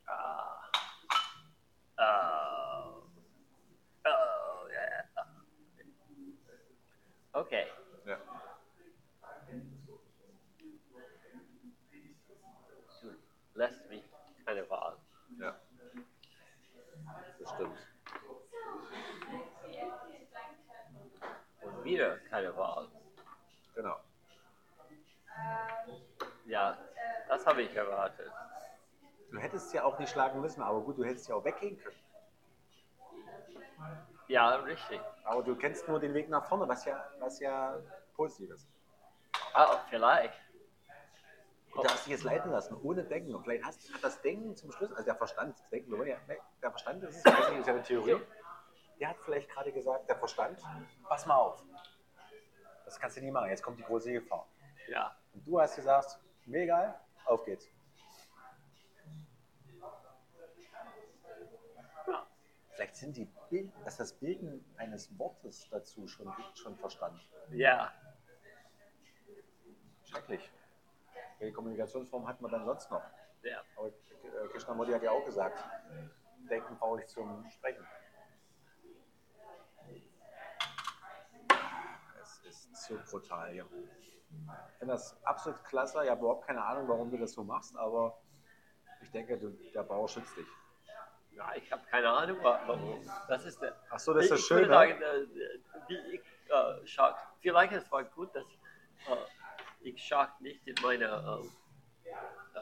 [0.07, 0.71] Ah.
[1.99, 3.03] Oh.
[4.05, 4.69] Oh.
[7.41, 7.67] Okay.
[8.07, 8.19] Ja.
[13.55, 14.05] Lässt mich
[14.47, 14.97] keine Wahl.
[15.41, 15.61] ja.
[17.41, 17.79] Das stimmt.
[21.63, 22.89] Und wieder keine Wahl.
[23.75, 23.97] Genau.
[26.47, 26.77] Ja,
[27.29, 28.31] das habe ich erwartet.
[29.31, 31.97] Du hättest ja auch nicht schlagen müssen, aber gut, du hättest ja auch weggehen können.
[34.29, 35.01] Ja, richtig.
[35.25, 37.79] Aber du kennst nur den Weg nach vorne, was ja, was ja
[38.15, 38.69] positiv ist.
[39.55, 40.35] Ah, vielleicht.
[41.75, 43.35] Du hast dich jetzt leiten lassen, ohne Denken.
[43.35, 46.09] Und vielleicht hast, hat das Denken zum Schluss, also der Verstand, das Denken, wir wollen
[46.09, 46.17] ja,
[46.63, 48.21] der Verstand ist, es, ist ja eine Theorie,
[49.03, 50.61] der hat vielleicht gerade gesagt, der Verstand,
[51.09, 51.61] pass mal auf.
[52.85, 54.47] Das kannst du nie machen, jetzt kommt die große Gefahr.
[54.87, 55.17] Ja.
[55.33, 57.69] Und du hast gesagt, mir egal, auf geht's.
[62.07, 62.27] Ja.
[62.71, 63.29] Vielleicht sind die
[63.85, 67.21] dass das Bilden eines Wortes dazu schon, schon Verstand.
[67.51, 67.93] Ja.
[70.05, 70.49] Schrecklich.
[71.41, 73.03] Welche Kommunikationsform hat man dann sonst noch?
[73.43, 73.63] Ja.
[73.77, 73.91] Aber
[74.53, 75.59] Krishnamurti hat ja auch gesagt,
[76.49, 77.85] Denken brauche ich zum Sprechen.
[82.53, 83.67] Es ist so brutal hier.
[84.73, 86.03] Ich finde das absolut klasse.
[86.05, 88.19] Ich habe überhaupt keine Ahnung, warum du das so machst, aber
[89.01, 90.47] ich denke, du, der Bauer schützt dich.
[91.33, 93.09] Ja, ich habe keine Ahnung, wa- warum.
[93.29, 93.75] Das ist der.
[93.91, 94.69] Ach so, das ist würde Schöne.
[94.69, 95.27] sagen, äh,
[95.89, 97.17] wie ich äh, Shark.
[97.41, 99.17] Vielleicht es war gut, dass äh,
[99.81, 101.51] ich Shark nicht in meiner ähm,
[102.55, 102.61] äh,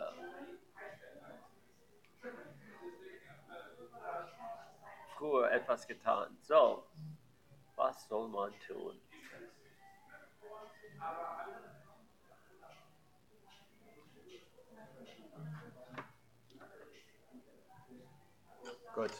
[5.17, 6.37] früher etwas getan.
[6.43, 6.85] So,
[7.77, 9.01] was soll man tun?
[18.95, 19.11] Gut.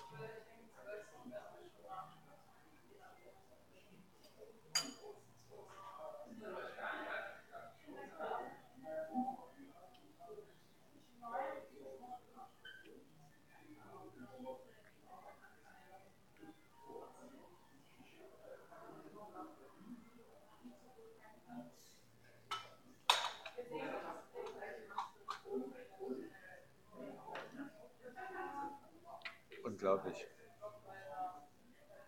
[29.81, 30.27] Unglaublich.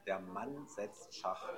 [0.06, 1.48] Der Mann setzt Schach.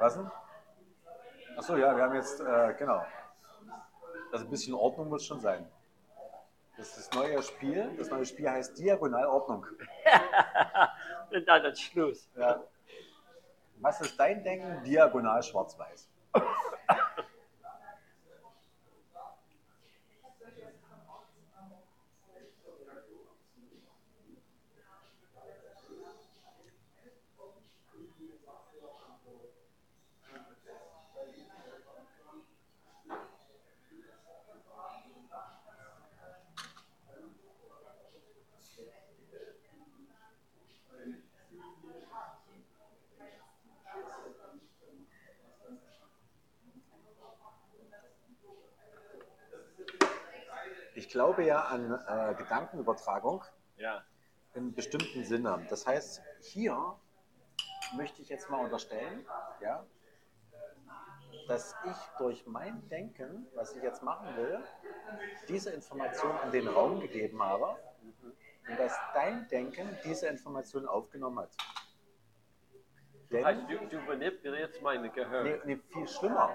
[0.00, 0.30] Was denn?
[1.56, 3.04] Achso, ja, wir haben jetzt, äh, genau.
[4.32, 5.66] Also ein bisschen Ordnung muss schon sein.
[6.76, 7.92] Das ist das neue Spiel.
[7.98, 9.66] Das neue Spiel heißt Diagonalordnung.
[11.30, 12.30] Und dann ist Schluss.
[12.36, 12.62] Ja.
[13.80, 14.84] Was ist dein Denken?
[14.84, 16.08] Diagonal schwarz-weiß.
[51.08, 53.42] Ich glaube ja an äh, Gedankenübertragung
[53.78, 54.04] Ja.
[54.52, 55.66] in bestimmten Sinne.
[55.70, 56.76] Das heißt, hier
[57.96, 59.24] möchte ich jetzt mal unterstellen,
[59.62, 59.86] ja,
[61.48, 64.62] dass ich durch mein Denken, was ich jetzt machen will,
[65.48, 67.78] diese Information in den Raum gegeben habe
[68.68, 71.56] und dass dein Denken diese Information aufgenommen hat.
[73.30, 75.44] Denn, du, du manipulierst meine Gehirn.
[75.44, 76.54] nee, nee, viel schlimmer,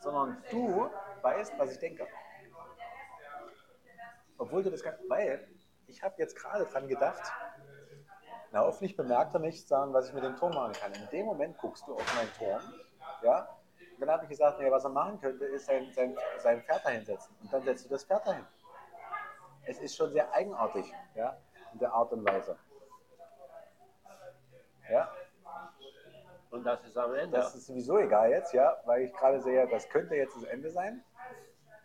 [0.00, 0.90] sondern du
[1.22, 2.08] weißt, was ich denke.
[4.38, 5.48] Obwohl du das gar weil
[5.86, 7.22] ich habe jetzt gerade dran gedacht,
[8.52, 10.92] na, hoffentlich bemerkt er nicht, sagen, was ich mit dem Turm machen kann.
[10.92, 12.60] In dem Moment guckst du auf meinen Turm,
[13.22, 13.48] ja,
[13.96, 16.84] und dann habe ich gesagt, nee, was er machen könnte, ist sein, sein, sein Pferd
[16.84, 17.34] dahinsetzen.
[17.42, 18.44] Und dann setzt du das Pferd dahin.
[19.64, 21.36] Es ist schon sehr eigenartig, ja,
[21.72, 22.58] in der Art und Weise.
[24.90, 25.10] Ja,
[26.50, 27.38] Und das ist am Ende.
[27.38, 30.70] das ist sowieso egal jetzt, ja, weil ich gerade sehe, das könnte jetzt das Ende
[30.70, 31.02] sein.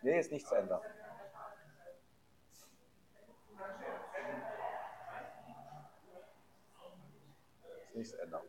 [0.02, 0.80] Nee, ist nicht zu Ende.
[7.92, 8.40] Ist nicht zu Ende.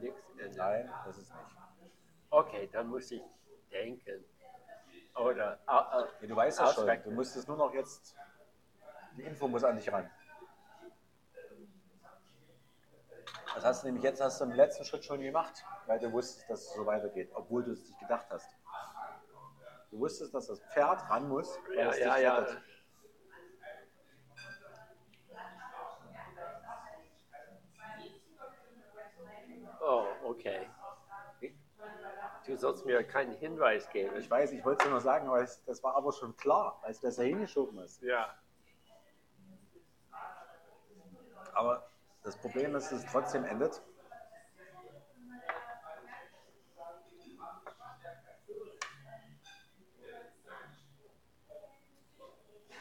[0.00, 0.56] Nichts Ende.
[0.56, 1.56] Nein, das ist nicht.
[2.28, 3.22] Okay, dann muss ich
[3.70, 4.24] denken.
[5.16, 8.14] Oder äh, Ja, du weißt ja schon, du musst es nur noch jetzt,
[9.16, 10.08] die Info muss an dich ran.
[13.54, 16.48] Das hast du nämlich jetzt hast du im letzten Schritt schon gemacht, weil du wusstest,
[16.48, 18.48] dass es so weitergeht, obwohl du es nicht gedacht hast.
[19.90, 22.46] Du wusstest, dass das Pferd ran muss, weil ja, es ja, dich ja.
[22.48, 22.69] Oh,
[30.30, 30.66] okay.
[32.46, 34.16] Du sollst mir keinen Hinweis geben.
[34.16, 36.80] Ich weiß, ich wollte es nur noch sagen, aber es, das war aber schon klar,
[36.82, 38.02] als das da hingeschoben ist.
[38.02, 38.34] Ja.
[41.52, 41.90] Aber
[42.22, 43.82] das Problem ist, dass es trotzdem endet.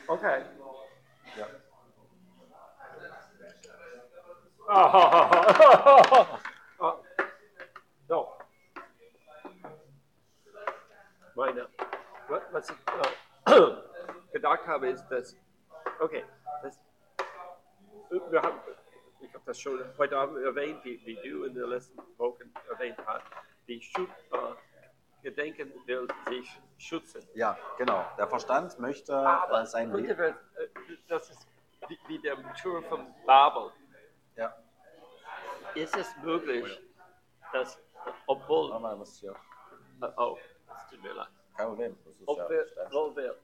[0.08, 0.44] Okay.
[1.38, 1.48] Ja.
[4.68, 6.40] Ah,
[8.08, 8.28] so.
[11.40, 11.70] Meine,
[12.28, 12.76] wa- was ich
[13.46, 13.72] äh,
[14.34, 15.38] gedacht habe, ist, dass,
[16.02, 16.26] okay,
[16.62, 16.78] das,
[18.10, 18.60] wir haben,
[19.22, 22.98] ich habe das schon heute Abend erwähnt, wie, wie du in den letzten Wochen erwähnt
[23.06, 23.24] hast,
[23.70, 24.38] die Schut, äh,
[25.24, 27.26] Gedenken will sich schützen.
[27.36, 28.06] ja, genau.
[28.18, 30.20] Der Verstand möchte Aber äh, sein könnte Leben.
[30.20, 30.68] wir, äh,
[31.08, 31.48] das ist
[31.88, 33.72] wie, wie der Tour von Babel.
[34.36, 34.54] Ja.
[35.74, 36.82] Ist es möglich,
[37.54, 37.80] dass,
[38.28, 38.72] obwohl,
[40.02, 40.38] äh, oh,
[40.90, 41.98] es tut mir leid, Kein Problem.
[42.06, 42.96] Das ist ob ja wir, Verstand.
[42.96, 43.36] ob wir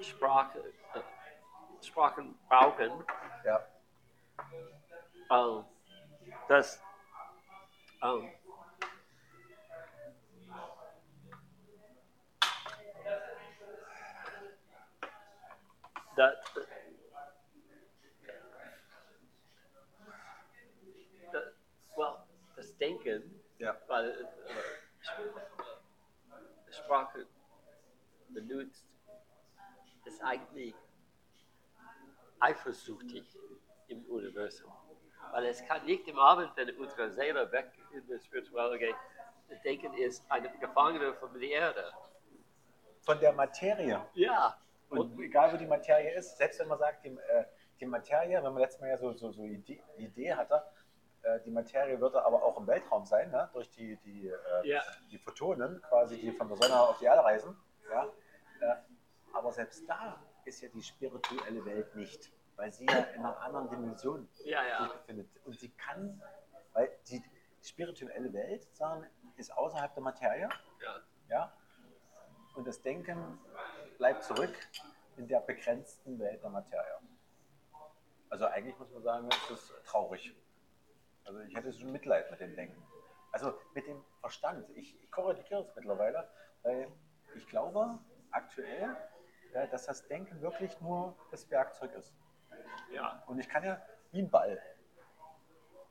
[0.00, 0.58] Sprache,
[0.94, 3.04] äh, Sprachen brauchen,
[3.44, 3.66] Ja.
[5.30, 5.64] ähm,
[6.48, 6.80] dass
[8.02, 8.30] ähm,
[16.16, 16.36] that,
[21.32, 21.52] that,
[21.96, 23.76] well, das Denken, Ja.
[23.88, 24.45] weil äh,
[26.86, 27.26] Sprache
[28.28, 28.86] benutzt,
[30.04, 30.74] ist eigentlich
[32.38, 33.24] eifersüchtig
[33.88, 34.72] im Universum.
[35.32, 38.94] Weil es kann nicht im Abend, wenn unsere Seele weg in das Spirituelle geht,
[39.64, 41.92] denken ist eine Gefangene von der Erde.
[43.00, 44.00] Von der Materie.
[44.14, 44.56] Ja.
[44.88, 47.44] Und egal, wo die Materie ist, selbst wenn man sagt, die, äh,
[47.80, 50.62] die Materie, wenn man letztes Mal ja so, so, so Idee, Idee hatte,
[51.44, 53.48] die Materie würde aber auch im Weltraum sein, ne?
[53.52, 54.36] durch die, die, äh,
[54.68, 54.82] Ja.
[55.10, 57.56] die Photonen, quasi, die von der Sonne auf die Erde reisen.
[57.90, 58.04] Ja?
[58.60, 58.76] Äh,
[59.32, 63.68] aber selbst da ist ja die spirituelle Welt nicht, weil sie ja in einer anderen
[63.68, 65.28] Dimension Ja, sich befindet.
[65.44, 66.22] Und sie kann
[67.08, 67.22] die
[67.62, 69.06] spirituelle Welt sozusagen,
[69.36, 70.48] ist außerhalb der Materie.
[70.82, 71.00] Ja.
[71.28, 71.52] Ja?
[72.54, 73.38] Und das Denken
[73.98, 74.54] bleibt zurück
[75.16, 76.98] in der begrenzten Welt der Materie.
[78.30, 80.34] Also eigentlich muss man sagen, es ist traurig.
[81.26, 82.82] Also ich hätte schon Mitleid mit dem Denken.
[83.32, 84.68] Also mit dem Verstand.
[84.76, 86.28] Ich, ich korrigiere es mittlerweile,
[86.62, 86.88] weil
[87.34, 87.98] ich glaube
[88.30, 88.96] aktuell,
[89.52, 92.14] ja, dass das Denken wirklich nur das Werkzeug ist.
[92.92, 93.22] Ja.
[93.26, 93.80] Und ich kann ja
[94.12, 94.60] wie ein Ball.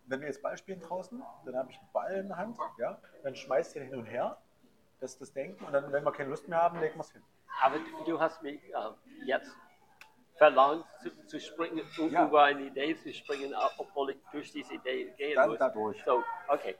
[0.08, 3.00] Wenn wir jetzt Ball spielen draußen, dann habe ich einen Ball in der Hand, ja,
[3.24, 4.38] dann schmeißt ihr hin und her,
[5.00, 7.12] das ist das Denken, und dann, wenn wir keine Lust mehr haben, legen wir es
[7.12, 7.24] hin.
[7.62, 8.92] Aber du, hast mich äh,
[9.26, 9.56] jetzt
[10.38, 12.28] verlangt zu, zu springen, um Ja.
[12.28, 15.60] über eine Idee zu springen, obwohl ich durch diese Idee gehen Dann muss.
[15.60, 16.04] dadurch.
[16.04, 16.78] So, okay.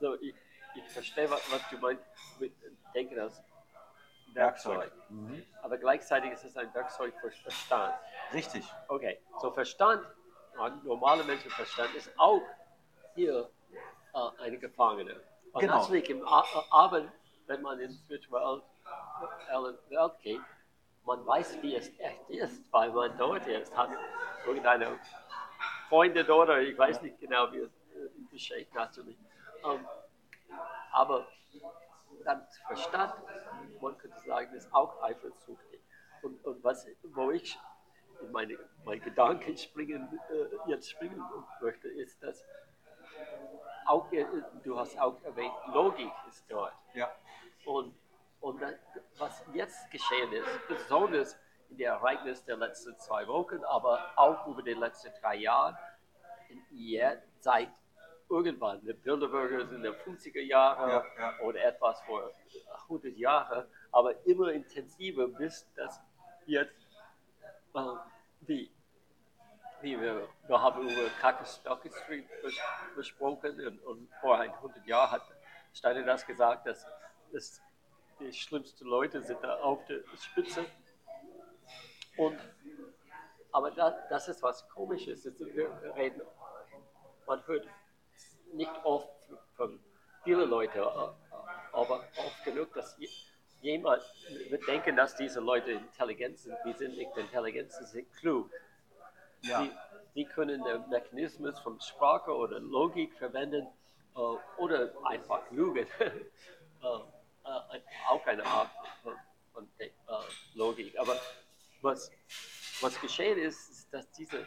[0.00, 0.34] So, ich,
[0.74, 2.04] ich verstehe, was, was du meinst
[2.38, 2.52] mit
[2.94, 3.42] Denken als
[4.32, 4.78] Werkzeug.
[4.80, 4.92] Werkzeug.
[5.08, 5.42] Mhm.
[5.62, 7.94] Aber gleichzeitig ist es ein Werkzeug für Verstand.
[8.32, 8.64] Richtig.
[8.88, 10.04] Okay, so Verstand,
[10.84, 12.42] normaler Menschenverstand ist auch
[13.14, 13.50] hier
[14.14, 15.20] äh, eine Gefangene.
[15.52, 15.86] Und Genau.
[15.92, 16.20] äh,
[16.70, 17.12] Abend,
[17.46, 18.62] wenn man in die spirituelle
[19.88, 20.40] Welt geht,
[21.04, 23.90] man weiß, wie es echt ist, weil man dort ist, hat
[24.46, 24.98] irgendeine
[25.88, 29.18] Freunde dort, oder ich weiß nicht genau, wie es äh, natürlich.
[29.64, 29.86] Ähm,
[30.92, 31.26] aber
[32.24, 33.14] dann Verstand,
[33.80, 35.80] man könnte sagen, ist auch eifersüchtig.
[36.22, 37.58] Und, und was, wo ich
[38.22, 41.22] in meine, mein Gedanken springen, äh, jetzt springen
[41.60, 42.42] möchte, ist, dass
[43.86, 44.24] auch, äh,
[44.62, 46.72] du hast auch erwähnt, Logik ist dort.
[46.94, 47.10] Ja.
[47.66, 47.94] Und,
[48.44, 48.60] und
[49.18, 51.38] was jetzt geschehen ist, besonders
[51.70, 55.78] in den Ereignissen der letzten zwei Wochen, aber auch über die letzten drei Jahre,
[56.50, 57.70] in je- seit
[58.28, 61.38] irgendwann, die Bilderberger in den 50er Jahren Ja, ja.
[61.40, 62.30] oder etwas vor
[62.88, 66.00] 100 Jahren, aber immer intensiver, bis das
[66.46, 66.86] jetzt
[67.74, 67.80] äh,
[68.40, 68.70] die,
[69.80, 71.08] wie wir, wir haben über
[71.46, 72.54] Stock Street bes
[72.94, 75.22] besprochen und, und vor 100 Jahren hat
[75.72, 76.86] Steiner das gesagt, dass,
[77.32, 77.60] dass
[78.20, 80.64] die schlimmsten Leute sind da auf der Spitze.
[82.16, 82.38] Und,
[83.52, 85.24] aber das, das ist was Komisches.
[85.24, 86.22] Wir reden,
[87.26, 87.66] man hört
[88.52, 89.08] nicht oft
[89.56, 89.80] von
[90.22, 90.82] vielen Leuten, äh,
[91.72, 93.08] aber oft genug, dass je-
[93.62, 94.02] jemand,
[94.48, 96.56] wir denken, dass diese Leute intelligent sind.
[96.64, 98.50] Die sind nicht intelligent, sie sind klug.
[99.42, 99.62] Ja.
[99.62, 99.70] Die,
[100.14, 103.66] die können den Mechanismus von Sprache oder Logik verwenden
[104.14, 104.18] äh,
[104.58, 105.86] oder einfach lügen.
[107.44, 108.70] äh, auch eine Art
[109.02, 109.14] von,
[109.52, 109.90] von äh,
[110.54, 110.98] Logik.
[110.98, 111.16] Aber
[111.82, 112.10] was,
[112.80, 114.46] was geschehen ist, ist, dass diese,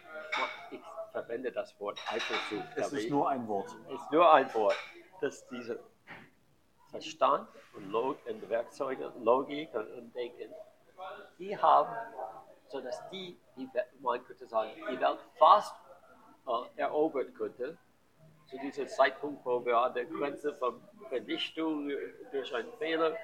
[0.72, 0.82] ich
[1.12, 3.72] verwende das Wort Eifersucht, Es ist ich- nur ein Wort.
[3.90, 4.76] ist nur ein Wort,
[5.22, 5.80] dass diese
[6.90, 10.54] Verstand und, Log und Werkzeuge, Logik und, Denken,
[11.38, 11.96] die haben,
[12.70, 13.70] so dass die, die
[14.00, 15.76] man könnte sagen, die Welt fast
[16.48, 17.78] äh, erobert könnte,
[18.48, 21.92] zu diesem Zeitpunkt, wo wir an der Grenze von Vernichtung
[22.32, 23.16] durch einen Fehler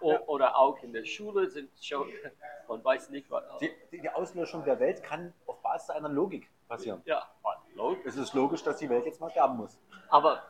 [0.00, 2.08] o- oder auch in der Schule sind schon,
[2.68, 3.44] man weiß nicht, was.
[3.58, 7.02] Die, die Auslöschung der Welt kann auf Basis einer Logik passieren.
[7.04, 7.28] ja,
[7.74, 8.04] Logik.
[8.06, 9.78] Es ist logisch, dass die Welt jetzt mal sterben muss.
[10.10, 10.42] Aber,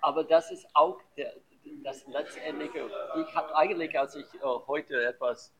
[0.00, 1.32] aber das ist auch der,
[1.82, 2.90] das letztendliche.
[3.16, 5.52] Ich habe eigentlich, als ich äh, heute etwas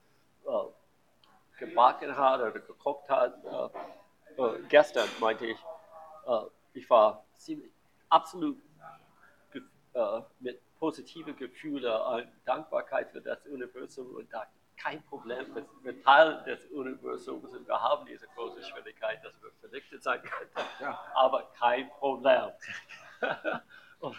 [0.47, 0.51] äh,
[1.59, 3.73] gebacken habe oder gekocht habe,
[4.39, 5.59] äh, äh, gestern meinte ich,
[6.27, 6.43] äh,
[6.75, 7.73] ich war ziemlich
[8.09, 8.59] absolut
[9.95, 16.03] äh, mit positiven Gefühlen und Dankbarkeit für das Universum und dachte, kein Problem, wir sind
[16.03, 20.99] Teil des Universums und wir haben diese große Schwierigkeit, dass wir vernichtet sein können Ja.
[21.15, 22.51] aber kein Problem.
[24.01, 24.17] und,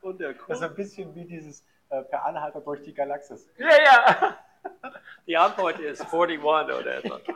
[0.00, 3.48] und der Das ist ein bisschen wie dieses äh, per Anhalter durch die Galaxis.
[3.58, 4.38] ja, ja.
[5.26, 7.22] Die Antwort ist 41 oder etwas.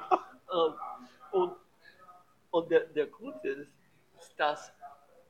[0.53, 0.75] Ähm,
[1.33, 1.57] und
[2.51, 3.69] und der, der Grund ist,
[4.37, 4.73] dass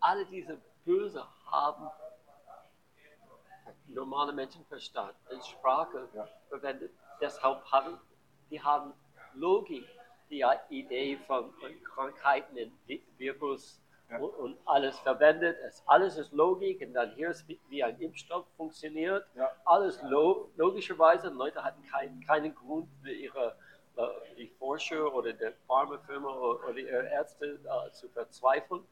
[0.05, 1.89] alle diese Böse haben
[3.87, 6.29] normale Menschenverstand, in Sprache Ja.
[6.49, 6.93] verwendet.
[7.21, 7.99] Deshalb haben
[8.51, 8.93] die haben
[9.35, 9.87] Logik,
[10.31, 13.81] die Idee von, von Krankheiten, in Vi- Virus
[14.11, 14.19] Ja.
[14.19, 15.57] und, und alles verwendet.
[15.67, 19.27] Es, alles ist Logik und dann hier ist wie, wie ein Impfstoff funktioniert.
[19.35, 19.51] Ja.
[19.65, 21.31] Alles lo, logischerweise.
[21.31, 23.57] Leute hatten kein, keinen Grund für ihre
[23.97, 28.87] äh, die Forscher oder die Pharmafirma oder, oder ihre Ärzte äh, zu verzweifeln.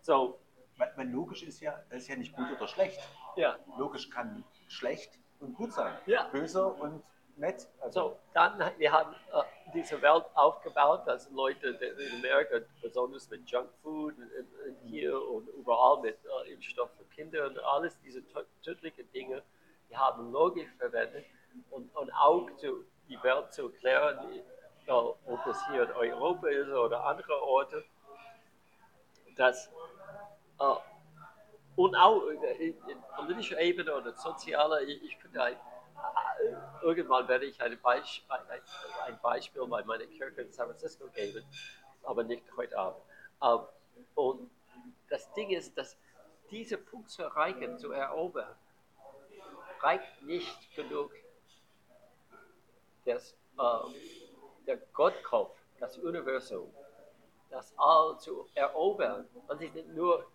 [0.00, 0.38] So,
[0.76, 3.00] Weil, logisch ist ja, das ist ja nicht gut oder schlecht.
[3.36, 3.56] ja.
[3.78, 5.96] Logisch kann schlecht und gut sein.
[6.06, 6.24] Ja.
[6.28, 7.02] Böse und
[7.36, 7.68] nett.
[7.80, 13.48] Also, So, dann, wir haben äh, diese Welt aufgebaut, dass Leute in Amerika, besonders mit
[13.48, 14.14] Junkfood
[14.84, 19.42] hier und überall mit äh, Impfstoff für Kinder und alles diese tö- tödlichen Dinge,
[19.90, 21.24] die haben Logik verwendet
[21.70, 24.18] und, und auch zu, die Welt zu erklären,
[24.86, 27.84] ob es hier in Europa ist oder andere Orte,
[29.36, 29.70] dass
[30.72, 30.76] äh,
[31.76, 37.26] und auch äh, in, in politischer Ebene oder sozialer, ich, ich könnte ein, äh, irgendwann
[37.28, 41.44] werde ich ein, Beisp ein, Beispiel bei meiner Kirche in San Francisco geben,
[42.04, 43.02] aber nicht heute Abend.
[43.42, 43.60] Ähm,
[44.14, 44.50] und
[45.08, 45.96] das Ding ist, dass
[46.50, 48.54] diese Punkt zu erreichen, zu erobern,
[49.80, 51.10] reicht nicht genug.
[53.04, 56.72] Das, äh, der Gottkopf, das Universum,
[57.50, 60.26] das All zu erobern und sich nicht nur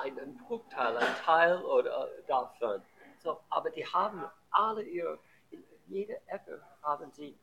[0.00, 2.82] einen Bruchteil, ein Teil oder davon.
[3.18, 5.18] So, aber die haben alle ihre,
[5.50, 7.38] in jeder Ecke haben sie,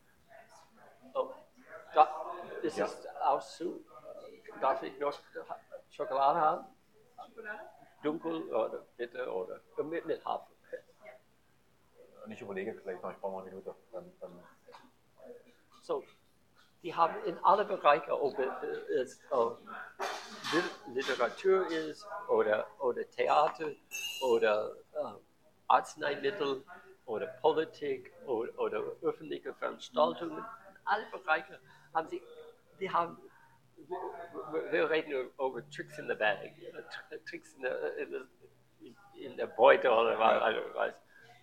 [1.14, 1.30] oh,
[1.94, 2.08] da,
[2.62, 2.84] das ja.
[2.86, 3.84] ist auch zu,
[4.60, 5.12] darf ich noch
[5.90, 6.66] Schokolade haben?
[8.02, 10.50] Dunkel oder bitte oder mit, mit Hafer.
[12.24, 13.74] Und ich überlege vielleicht noch, ich brauche mal eine Minute.
[13.92, 14.42] Dann, dann
[15.82, 16.02] so,
[16.82, 19.56] die haben in alle Bereiche, ob es uh,
[20.92, 23.70] Literatur ist oder, oder Theater
[24.22, 25.18] oder uh,
[25.68, 26.64] Arzneimittel
[27.06, 30.44] oder Politik oder, oder öffentliche Veranstaltungen,
[30.84, 31.58] alle Bereiche
[31.92, 32.22] haben sie,
[32.80, 33.18] die haben
[34.70, 36.54] wir reden über Tricks in the Bag,
[37.28, 38.26] Tricks in der, in der,
[39.16, 40.94] in der Beute oder was.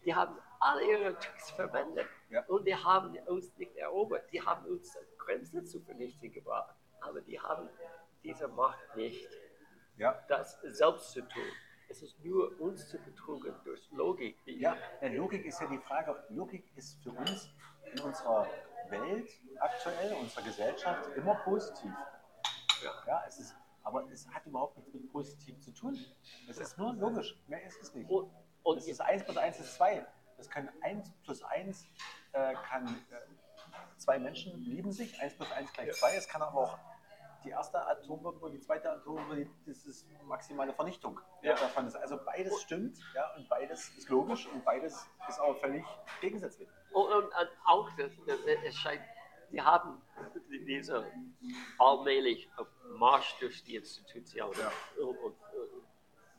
[0.04, 2.44] Die haben alle ihre Tricks verwendet ja.
[2.48, 4.32] und die haben uns nicht erobert.
[4.32, 7.70] Die haben uns Grenzen zu vernichten gebracht, aber die haben
[8.24, 9.28] diese Macht nicht,
[9.98, 10.24] ja.
[10.28, 11.44] das selbst zu tun.
[11.90, 14.38] Es ist nur uns zu betrügen durch Logik.
[14.46, 17.50] Ja, Logik ist ja die Frage, Logik ist für uns
[17.92, 18.48] in unserer
[18.90, 21.92] Welt aktuell, unserer Gesellschaft immer positiv.
[22.84, 22.92] Ja.
[23.08, 25.98] ja es ist, aber es hat überhaupt nichts mit positiv zu tun.
[26.48, 28.10] Es ist nur logisch, mehr ist es nicht.
[28.10, 28.32] Und,
[28.64, 30.06] und es ist 1 plus 1 ist 2.
[30.38, 31.86] Das kann 1 plus 1
[32.32, 36.16] äh, kann äh, zwei Menschen lieben sich, 1 plus 1 gleich 2.
[36.16, 36.80] Es kann aber auch
[37.44, 41.54] die erste Atombombe und die zweite Atombombe, das ist maximale Vernichtung ja.
[41.54, 41.88] davon.
[41.88, 41.96] Ist.
[41.96, 45.84] Also beides stimmt ja, und beides ist logisch und beides ist aber völlig
[46.20, 46.70] gegensätzlich.
[46.94, 49.02] Und, und, und auch, das, das, es scheint
[49.52, 50.02] die haben
[50.50, 51.06] diese
[51.78, 52.50] allmählich
[52.96, 54.52] Marsch durch die Institution.
[54.58, 54.72] Ja.
[55.04, 55.36] Und, und,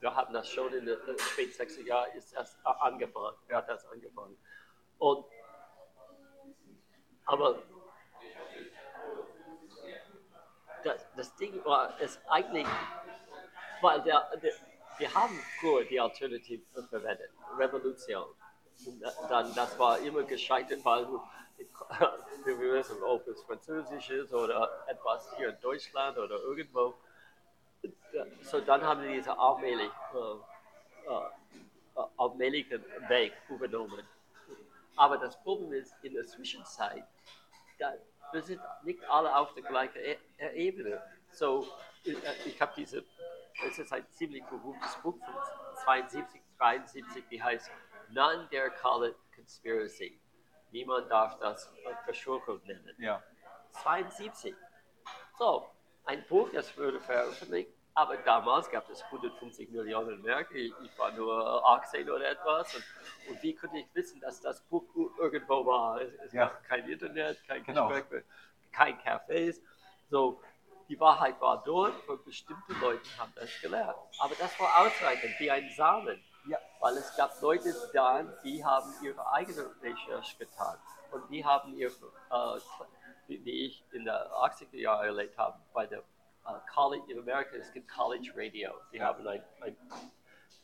[0.01, 3.59] wir hatten das schon in den späten 60er Jahren, ist erst angefangen, ja.
[3.59, 4.37] hat das angefangen.
[4.99, 5.25] Und,
[7.25, 7.63] aber
[10.85, 12.67] das, das Ding war es eigentlich,
[13.81, 14.53] weil der, der,
[14.99, 18.27] wir haben früher die Alternative verwendet, Revolution.
[19.29, 21.07] Dann, das war immer gescheitert, weil
[22.45, 26.95] wir wissen, ob es Französisch ist oder etwas hier in Deutschland oder irgendwo.
[28.43, 34.07] So dann haben sie diesen allmählich, äh, äh, allmählichen Weg übernommen.
[34.97, 37.05] Aber das Problem ist, in der Zwischenzeit,
[37.79, 37.95] da,
[38.33, 40.01] wir sind nicht alle auf der gleichen
[40.55, 41.03] Ebene.
[41.31, 41.67] So,
[42.05, 42.17] ich,
[42.47, 43.05] ich habe diese,
[43.67, 45.35] es ist ein ziemlich berühmtes Buch von
[45.85, 47.71] 72, 73, die heißt
[48.11, 50.21] None Dare Call It Conspiracy.
[50.71, 51.71] Niemand darf das
[52.05, 52.95] Verschwörung nennen.
[52.99, 53.23] Ja.
[53.83, 54.55] 72.
[55.39, 55.69] So,
[56.05, 60.51] ein Buch, das wurde veröffentlicht, aber damals gab es 150 Millionen Mark.
[60.55, 62.75] Ich, ich, war nur 18 oder etwas.
[62.75, 62.85] Und,
[63.31, 64.85] und, wie konnte ich wissen, dass das Buch
[65.19, 66.01] irgendwo war?
[66.01, 66.47] Es, es ja.
[66.47, 67.89] gab kein Internet, kein genau.
[67.89, 68.25] Gespräch,
[68.73, 69.61] kein Cafés.
[70.09, 70.41] So,
[70.89, 73.97] die Wahrheit war dort und bestimmte Leute haben das gelernt.
[74.19, 76.23] Aber das war ausreichend, wie ein Samen.
[76.49, 80.77] Ja, weil es gab Leute da, die haben ihre eigene Recherche getan.
[81.13, 82.59] Und die haben ihr, äh,
[83.29, 86.03] wie ich in den 80er Jahren erlebt habe, bei der
[86.47, 88.73] uh, College in Amerika, es gibt College Radio.
[88.93, 89.07] Die ja.
[89.07, 89.77] haben ein, ein,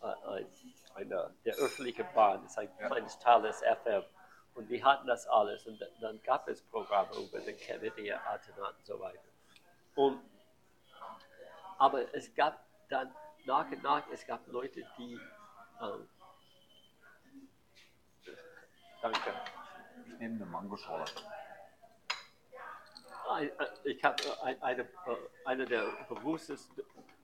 [0.01, 0.47] ein,
[0.95, 4.03] eine, der öffentliche Bahn, das ist ein kleines Teil des FM.
[4.55, 5.67] Und die hatten das alles.
[5.67, 9.21] Und dann gab es Programme über den Kennedy-Attentat und so weiter.
[9.95, 10.21] Und,
[11.79, 13.15] aber es gab dann
[13.45, 15.21] nach und nach, es gab Leute, die
[15.81, 16.09] ähm,
[19.01, 19.33] danke.
[20.07, 21.05] Ich nehme eine Mangoschale.
[23.37, 23.51] Äh,
[23.85, 24.87] ich habe äh, eine, äh,
[25.45, 26.83] eine der berühmtesten,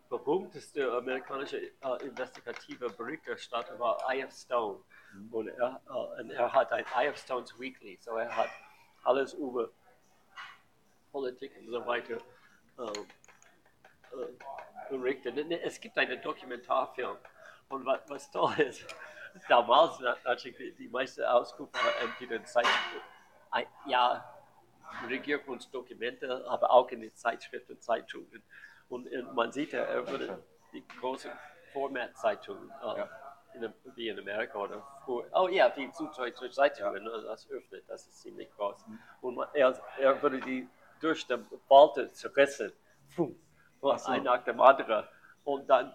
[0.09, 4.33] berühmteste amerikanische äh, investigative Berichterstatter war I.F.
[4.33, 4.81] Stone.
[5.13, 5.33] Mhm.
[5.33, 7.17] Und, er, äh, und er hat ein I.F.
[7.17, 8.51] Stone's Weekly, so er hat
[9.05, 9.71] alles über
[11.13, 12.19] Politik und so weiter
[12.79, 13.05] äh,
[14.91, 15.39] berichtet.
[15.63, 17.17] Es gibt einen Dokumentarfilm
[17.69, 18.85] und was, was toll ist,
[19.49, 23.01] damals natürlich die, die meisten Auskunft entweder in Zeitschriften,
[23.87, 24.34] ja,
[25.09, 28.43] Regierungsdokumente, aber auch in den Zeitschriften, Zeitungen.
[28.89, 30.43] Und, und man sieht ja, er würde
[30.73, 31.31] die großen
[31.73, 33.09] Formatzeitungen, äh, ja.
[33.55, 37.21] in, wie in Amerika oder oh ja, die Süddeutsche Zeitungen, ja.
[37.23, 38.87] das öffnet, das ist ziemlich groß.
[38.87, 38.99] Mhm.
[39.21, 40.69] Und man, er, er würde die
[41.01, 42.73] durch den Falte zerrissen,
[43.09, 43.35] so.
[44.07, 45.07] ein nach dem anderen.
[45.45, 45.95] Und dann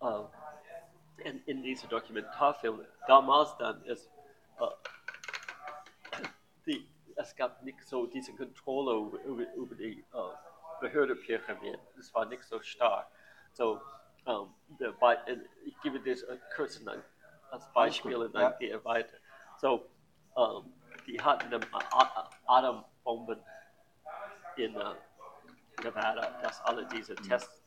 [0.00, 4.10] äh, in, in diese Dokumentarfilme, damals dann ist,
[4.60, 4.66] äh,
[7.16, 8.94] es gab nicht so diese Kontrolle
[9.24, 11.78] über, über, die äh, Behördenpyramide.
[11.98, 13.08] Es war nicht so stark.
[13.52, 13.80] So,
[14.26, 16.80] ähm, äh, ich gebe das äh, kurz
[17.50, 19.16] als Beispiel und dann gehe weiter.
[19.58, 19.86] So,
[20.36, 20.72] ähm,
[21.06, 21.60] die hatten
[22.46, 23.42] Atombomben
[24.56, 24.94] in äh,
[25.82, 27.64] Nevada, dass alle diese Tests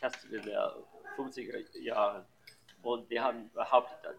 [0.00, 0.74] Tests in der
[1.16, 2.24] 50er Jahren
[2.82, 4.18] und die haben behauptet,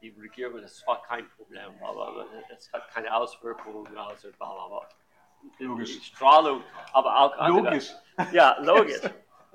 [0.00, 4.88] die- Regierung, das war kein Problem, aber es hat keine Auswirkungen, also bla bla bla.
[5.58, 5.98] Logisch.
[5.98, 6.62] Die Strahlung,
[6.92, 7.64] aber auch andere.
[7.64, 7.92] Logisch.
[8.32, 9.00] Ja, logisch.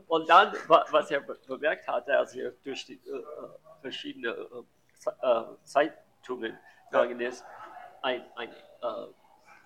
[0.08, 3.24] Und dann, wa- was er be- bemerkt hatte, als er durch die äh, äh,
[3.82, 6.58] verschiedene äh, äh, Zeitungen
[6.90, 7.44] gegangen ist,
[8.02, 9.08] ein, ein, äh,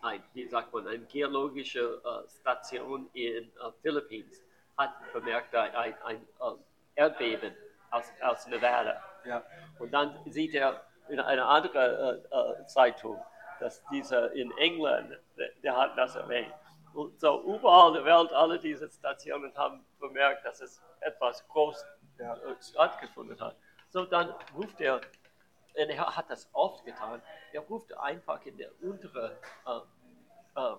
[0.02, 4.32] ein, wie sagt man, eine geologische äh, Station in äh, Philippinen
[4.78, 6.56] hat bemerkt, ein, ein, ein äh,
[6.96, 7.56] Erdbeben
[7.92, 9.02] aus, aus Nevada.
[9.26, 9.44] Ja.
[9.80, 13.22] Und dann sieht er in einer anderen äh, äh, Zeitung,
[13.60, 16.54] dass dieser in England, der, der hat das erwähnt.
[16.94, 21.86] Und so überall in der Welt, alle diese Stationen haben bemerkt, dass es etwas groß
[22.18, 22.34] Ja.
[22.36, 23.56] äh, stattgefunden hat.
[23.90, 27.22] So dann ruft er, und er hat das oft getan,
[27.52, 30.76] er ruft einfach in der untere äh, äh,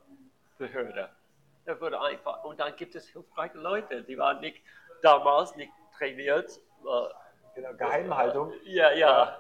[0.58, 1.10] Behörde.
[1.66, 4.62] Er würde einfach, und dann gibt es hilfreiche Leute, die waren nicht
[5.02, 6.50] damals nicht trainiert.
[6.84, 7.08] Äh,
[7.56, 8.52] Genau, Geheimhaltung.
[8.64, 9.38] ja, ja.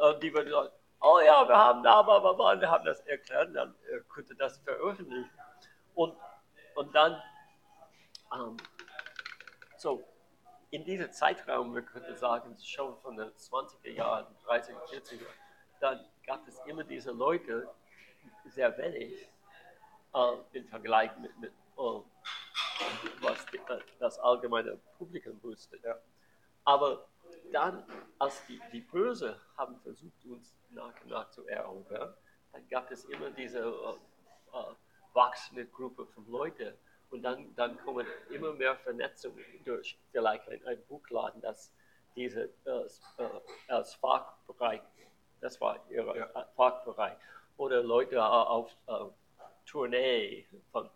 [0.00, 3.74] Und die würden sagen, oh ja, wir haben da, aber wir haben das erklärt, dann
[3.88, 5.30] äh, könnte das veröffentlichen.
[5.94, 6.16] Und,
[6.74, 7.22] und dann,
[8.34, 8.56] ähm,
[9.76, 10.02] so,
[10.70, 15.26] in diesem Zeitraum, wir könnten sagen, schon von den 20er Jahren, 30er, 40er,
[15.78, 17.68] dann gab es immer diese Leute,
[18.46, 19.28] sehr wenig,
[20.12, 22.00] äh, im Vergleich mit, mit äh,
[23.20, 25.78] was die, äh, das allgemeine Publikum wusste.
[25.84, 25.96] Ja.
[26.64, 27.06] Aber
[27.52, 27.84] dann,
[28.18, 32.14] als die, die Böse haben versucht, uns nach und nach zu erobern,
[32.52, 34.74] dann gab es immer diese äh, äh,
[35.12, 36.74] wachsende Gruppe von Leuten.
[37.10, 41.72] Und dann, dann kommen immer mehr Vernetzungen durch vielleicht ein, ein Buchladen, das
[42.16, 42.86] diese äh,
[43.18, 43.28] äh,
[43.68, 44.80] als Fachbereich,
[45.40, 46.26] das war ihr Ja.
[46.40, 47.16] äh, Fachbereich,
[47.56, 48.92] oder Leute auf äh,
[49.66, 50.88] Tournee von,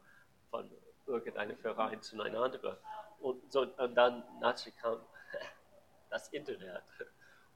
[0.50, 0.70] von
[1.06, 2.76] irgendeinem Verein zu einem anderen.
[3.20, 4.98] Und, so, und dann natürlich kam
[6.10, 6.82] das Internet.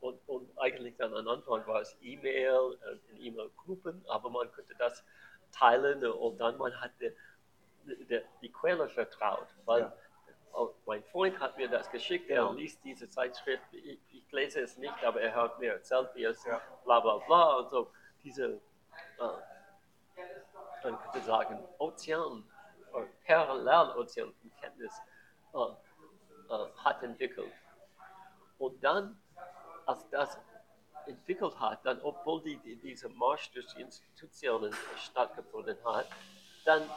[0.00, 4.74] Und, und eigentlich dann am Anfang war es E-Mail, äh, in E-Mail-Gruppen, aber man konnte
[4.76, 5.04] das
[5.52, 7.14] teilen und dann man hatte
[7.84, 9.46] die, die Quelle vertraut.
[9.64, 10.68] Weil Ja.
[10.86, 12.50] mein Freund hat mir das geschickt, er Ja.
[12.50, 16.44] liest diese Zeitschrift, ich, ich lese es nicht, aber er hat mir erzählt, wie es
[16.44, 16.60] Ja.
[16.84, 17.92] bla bla bla und so.
[18.24, 18.60] Diese,
[19.18, 20.20] äh,
[20.82, 22.44] man könnte sagen, Ozean,
[22.92, 24.92] oder Parallelozean von Kenntnis
[25.54, 27.52] äh, äh, hat entwickelt.
[28.62, 29.20] Und dann,
[29.86, 30.38] als das
[31.06, 36.06] entwickelt hat, dann, obwohl die, die, diese Marsch durch die Institutionen stattgefunden hat,
[36.64, 36.88] dann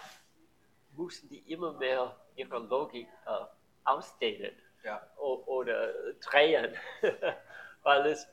[0.92, 3.46] mussten die immer mehr ihre Logik äh,
[3.84, 5.02] ausdehnen Ja.
[5.18, 6.76] oder drehen,
[7.82, 8.28] weil es,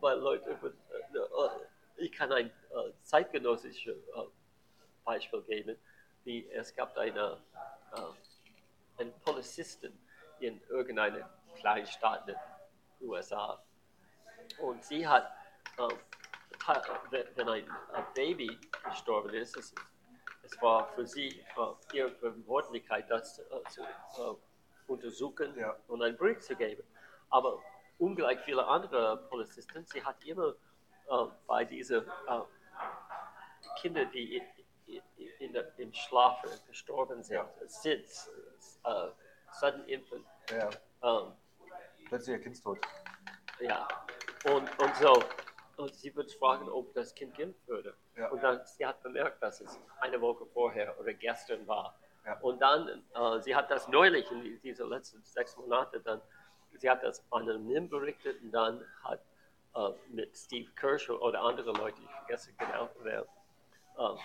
[0.00, 4.22] weil Leute, äh, ich kann ein äh, zeitgenössisches äh,
[5.02, 5.78] Beispiel geben,
[6.24, 7.40] wie es gab eine,
[7.96, 9.98] äh, einen Polizisten
[10.40, 12.34] in irgendeiner kleinen Stadt in
[13.00, 13.62] den USA
[14.60, 15.30] und sie hat,
[15.78, 15.88] äh,
[16.64, 19.74] hat wenn ein, ein Baby gestorben ist, es,
[20.42, 24.34] es war für sie äh, ihre Verantwortlichkeit, das äh, zu äh,
[24.86, 25.76] untersuchen Ja.
[25.88, 26.82] und einen Bericht zu geben.
[27.30, 27.62] Aber
[27.98, 30.54] ungleich viele andere Polizisten, sie hat immer
[31.08, 32.40] äh, bei diesen äh,
[33.80, 34.36] Kindern, die
[34.86, 35.02] in,
[35.38, 37.50] in, der, im Schlaf gestorben sind, Ja.
[37.66, 38.30] SIDS,
[38.84, 39.08] äh,
[39.52, 40.70] Sudden Infant, Ja.
[42.08, 42.78] Ähm, Plötzlicher Kindstod.
[43.60, 43.86] ja,
[44.44, 45.22] und, und so.
[45.76, 47.94] Und sie wird fragen, ob das Kind geimpft würde.
[48.16, 48.28] Ja.
[48.30, 51.96] Und dann, sie hat bemerkt, dass es eine Woche vorher oder gestern war.
[52.24, 52.36] Ja.
[52.40, 56.20] Und dann, äh, sie hat das neulich in die- diese letzten sechs Monate dann,
[56.74, 59.20] sie hat das anonym berichtet und dann hat
[59.76, 63.20] äh, mit Steve Kirsch oder andere Leute, ich vergesse genau wer,
[63.98, 64.16] äh,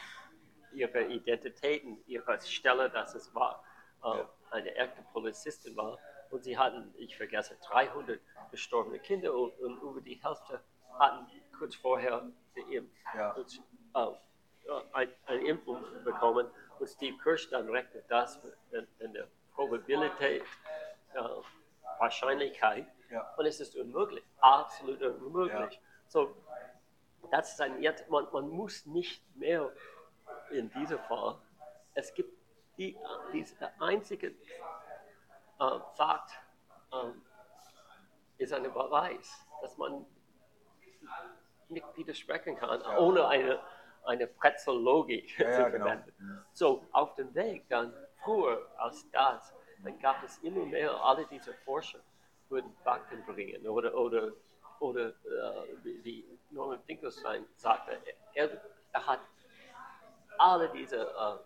[0.73, 3.63] ihre Identitäten, ihre Stelle, dass es war,
[4.03, 4.29] äh, Ja.
[4.51, 5.99] eine echte Polizistin war.
[6.33, 8.19] Und sie hatten, ich vergesse, 300
[8.49, 10.59] gestorbene Kinder und, und über die Hälfte
[10.97, 12.95] hatten kurz vorher geimpft.
[13.15, 13.33] Ja.
[13.33, 13.61] Und,
[13.93, 16.49] äh, ein, eine Impfung bekommen.
[16.79, 18.39] Und Steve Kirsch dann rechnet das
[18.71, 20.41] in, in der Probabilität,
[21.13, 21.19] äh,
[21.99, 22.87] Wahrscheinlichkeit.
[23.11, 23.31] Ja.
[23.37, 25.75] Und es ist unmöglich, absolut unmöglich.
[25.75, 25.79] Ja.
[26.07, 26.35] So,
[27.29, 29.71] das ist ein jetzt, man, man muss nicht mehr
[30.49, 31.37] in diesem Fall.
[31.93, 32.35] Es gibt
[32.79, 32.97] die,
[33.31, 34.33] diese einzige
[35.59, 36.31] äh, Fakt,
[36.93, 37.21] ähm,
[38.37, 40.05] ist ein Beweis, dass man
[41.69, 43.59] nicht widersprechen kann, ohne eine,
[44.05, 45.85] eine Pretzellogik Ja, zu genau.
[45.85, 46.45] verwenden.
[46.53, 47.93] So, auf dem Weg dann
[48.23, 51.99] früher als das, dann gab es immer mehr, alle diese Forscher
[52.49, 54.31] würden Fakten bringen oder, oder,
[54.79, 55.13] oder äh,
[55.83, 57.97] wie, wie Norman Finkelstein sagte,
[58.33, 58.49] er,
[58.91, 59.19] er hat
[60.37, 61.37] alle diese äh,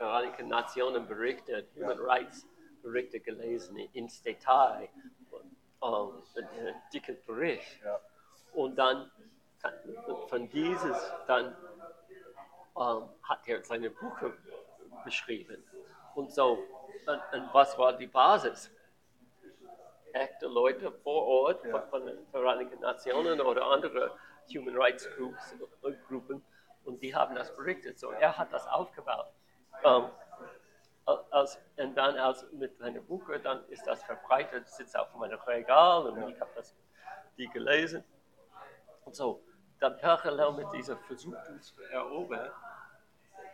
[0.00, 2.46] äh, äh, Vereinigten Nationen Berichte, Human Rights
[2.82, 4.88] Berichte gelesen, ins Detail,
[5.82, 7.82] ähm, einen dicken Bericht.
[7.84, 8.00] Ja.
[8.54, 9.10] Und dann
[10.28, 11.54] von dieses dann
[12.76, 14.32] ähm, hat er seine Bücher
[15.04, 15.62] beschrieben.
[16.14, 16.58] Und so,
[17.06, 18.70] und, und was war die Basis?
[20.12, 21.70] Echte Leute vor Ort Ja.
[21.72, 24.18] von, von den Vereinigten Nationen oder andere
[24.52, 26.42] Human Rights Groups, äh, Gruppen
[26.84, 27.98] und die haben das berichtet.
[27.98, 29.32] So, er hat das aufgebaut.
[29.84, 30.10] Ähm,
[31.30, 36.06] als, und dann als mit seinen Büchern, dann ist das verbreitet, sitzt auf meinem Regal
[36.06, 36.74] und ich habe das
[37.36, 38.04] die gelesen.
[39.04, 39.42] Und so,
[39.80, 42.50] dann parallel mit dieser Versuch, zu erobern,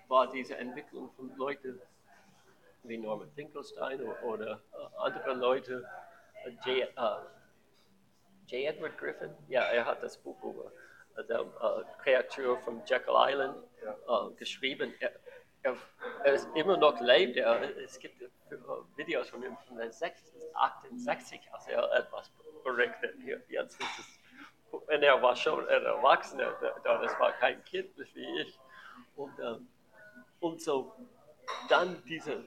[0.09, 1.81] war diese Entwicklung von Leuten
[2.83, 5.89] wie Norman Finkelstein oder, oder äh, andere Leute,
[6.45, 7.17] äh, J, äh,
[8.47, 8.75] J.
[8.75, 10.71] Edward Griffin, ja, er hat das Buch über
[11.17, 14.95] äh, der äh, Kreatur von Jekyll Island äh, geschrieben.
[15.01, 15.13] Er,
[16.25, 17.37] er, ist immer noch lebt.
[17.37, 18.23] Er, es gibt
[18.97, 22.31] Videos von ihm von den 60, 68, als er etwas
[22.65, 23.15] berichtet.
[23.49, 24.21] Jetzt ist es,
[24.71, 26.53] und er war schon ein Erwachsener,
[26.83, 28.59] da- das war kein Kind wie ich.
[29.17, 29.69] Und, ähm,
[30.41, 30.93] und so
[31.69, 32.45] dann diese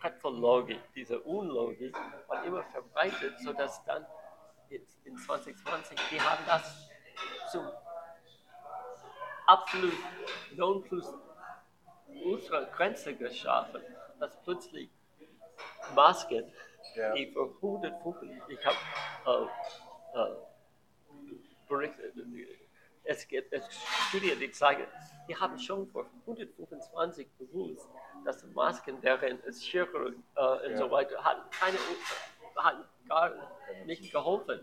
[0.00, 1.94] Pathologie, diese Unlogik
[2.28, 4.06] war immer verbreitet, sodass dann
[5.04, 6.88] in 2020, die haben das
[7.50, 7.66] zum
[9.46, 9.94] absolut
[10.56, 11.14] non-plus
[12.24, 13.82] ultra Grenze geschaffen,
[14.18, 14.90] dass plötzlich
[15.94, 16.44] Masken,
[16.94, 17.12] Ja.
[17.14, 18.76] die für 150, ich habe
[20.14, 20.36] äh, äh,
[21.68, 22.14] berichtet,
[23.04, 23.64] es gibt es
[24.08, 24.86] Studien, die zeigen,
[25.28, 27.88] die haben schon vor 125 bewusst,
[28.24, 30.76] dass Masken, deren es Chirurg äh, und Ja.
[30.76, 31.78] so weiter, hatten keine,
[32.56, 33.32] hatten gar
[33.84, 34.60] nicht geholfen.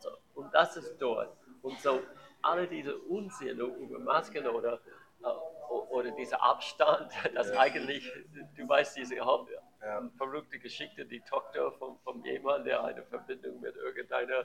[0.00, 1.36] So, und das ist dort.
[1.62, 2.00] Und so
[2.42, 5.28] alle diese Unsinn über Masken oder, äh,
[5.70, 7.60] oder dieser Abstand, das Ja.
[7.60, 8.12] eigentlich,
[8.56, 10.10] du weißt, diese Ja.
[10.16, 14.44] verrückte Geschichte, die Tochter von, von jemandem, der eine Verbindung mit irgendeiner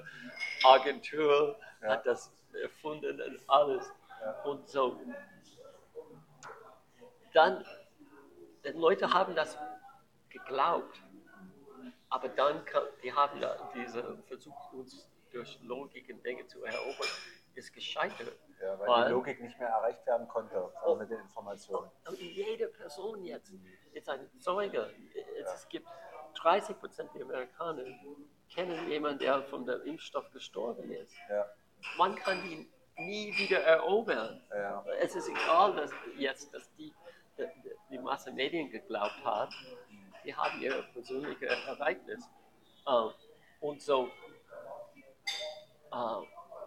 [0.63, 1.89] Agentur Ja.
[1.89, 3.91] hat das erfunden und alles.
[4.43, 4.99] Und so.
[7.33, 7.65] Dann,
[8.63, 9.57] die Leute haben das
[10.29, 11.01] geglaubt,
[12.09, 13.41] aber dann, kam, die haben
[13.73, 17.07] diese versucht, uns durch Logik und Dinge zu erobern,
[17.55, 18.37] ist gescheitert.
[18.65, 20.95] Ja, weil, Weil- die Logik nicht mehr erreicht werden konnte Oh.
[20.95, 21.91] mit den Informationen.
[22.07, 23.53] Und jede Person jetzt
[23.93, 24.89] ist ein Zeuge.
[25.39, 25.87] Es, es gibt
[26.35, 27.83] 30 Prozent der Amerikaner
[28.53, 31.13] kennen jemanden, der von dem Impfstoff gestorben ist.
[31.29, 31.45] Ja,
[31.97, 34.41] Man kann ihn nie wieder erobern.
[34.49, 36.93] ja, Es ist egal, dass jetzt, dass die,
[37.37, 37.45] die,
[37.91, 39.53] die Massenmedien geglaubt haben,
[40.23, 42.27] die haben ihr persönliches Ereignis.
[42.87, 43.11] Ähm,
[43.59, 44.09] und so,
[45.91, 46.21] äh,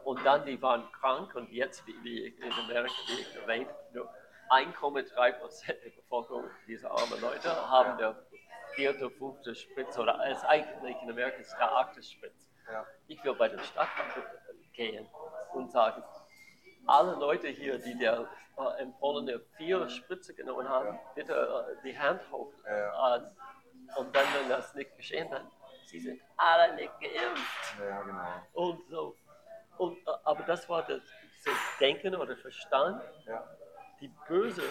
[0.05, 4.09] und dann die waren krank und jetzt, wie, wie in Amerika, wie ich erwähnt, nur
[4.51, 8.17] 1,3 Prozent der Bevölkerung dieser armen Leute haben der
[8.75, 12.49] vierte, fünfte Spritze oder ist eigentlich in Amerika ist der achte Spritze.
[12.71, 14.07] ja, Ich will bei dem Stadtrat
[14.73, 15.09] gehen
[15.53, 16.03] und sagen,
[16.87, 21.01] alle Leute hier, die der äh, empfohlene vier Spritze genommen haben, Ja.
[21.15, 21.35] bitte
[21.79, 22.53] äh, die Hand hoch.
[22.65, 23.17] Ja.
[23.17, 23.21] Äh,
[23.97, 25.51] und dann, wenn das nicht geschehen, dann
[25.87, 27.75] sie sind alle nicht geimpft.
[27.81, 28.43] ja, genau.
[28.53, 29.17] Und so.
[29.79, 31.03] Und, äh, aber das war das
[31.45, 31.51] so
[31.81, 33.49] Denken oder Verstand, Ja,
[34.01, 34.63] die böse,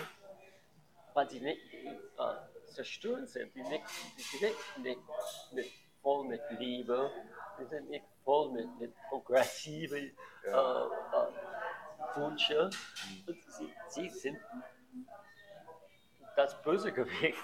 [1.13, 3.83] weil sie nicht äh, zerstörend sind, die nicht,
[4.17, 7.09] die sind nicht, nicht, nicht voll mit Liebe,
[7.59, 10.15] die sind nicht voll mit, mit progressiven
[10.45, 10.83] Ja.
[10.83, 12.69] äh, äh, Wünsche.
[13.47, 14.39] Sie, sie sind
[16.35, 17.43] das böse Gewicht.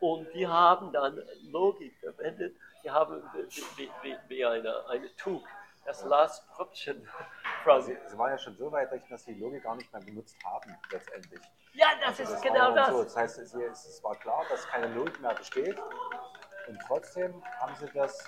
[0.00, 5.46] Und die haben dann Logik verwendet, die haben wie, wie, wie, wie eine, eine Tuch,
[5.86, 9.74] das Last from Sie, sie waren ja schon so weit, dass sie die Logik gar
[9.76, 11.40] nicht mehr benutzt haben, letztendlich.
[11.72, 13.02] Ja, das Also ist war genau ja So.
[13.02, 13.14] das.
[13.14, 15.76] Das heißt, es, war klar, dass keine Logik mehr besteht.
[16.68, 18.18] Und trotzdem haben sie das.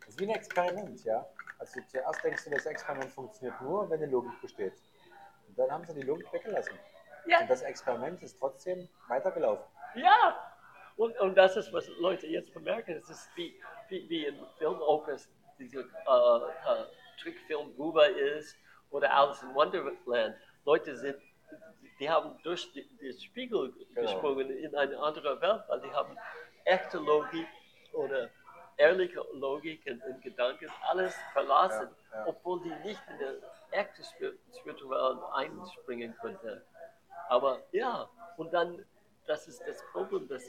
[0.00, 1.24] Das ist wie ein Experiment, ja.
[1.58, 4.74] Also zuerst denkst du, das Experiment funktioniert nur, wenn eine Logik besteht.
[5.48, 6.78] Und dann haben sie die Logik weggelassen.
[7.26, 9.64] Ja, Und das Experiment ist trotzdem weitergelaufen.
[9.94, 10.44] ja.
[10.96, 12.90] Und, und das ist, was Leute jetzt bemerken.
[12.96, 13.54] Es ist wie,
[13.88, 16.84] wie, wie in Filmopers, diese äh, äh,
[17.20, 18.56] Trickfilm Buba ist
[18.90, 20.36] oder Alice in Wonderland.
[20.64, 21.16] Leute sind,
[21.98, 24.00] die haben durch die Spiegel Genau.
[24.02, 26.16] gesprungen in eine andere Welt, weil die haben
[26.64, 27.46] echte Logik
[27.92, 28.30] oder
[28.76, 32.26] ehrliche Logik und, und Gedanken, alles verlassen, Ja, ja.
[32.26, 33.34] obwohl die nicht in der
[33.72, 36.64] echten Spir- spirituellen einspringen könnte.
[37.28, 38.84] Aber ja, und dann,
[39.26, 40.44] das ist das Problem, dass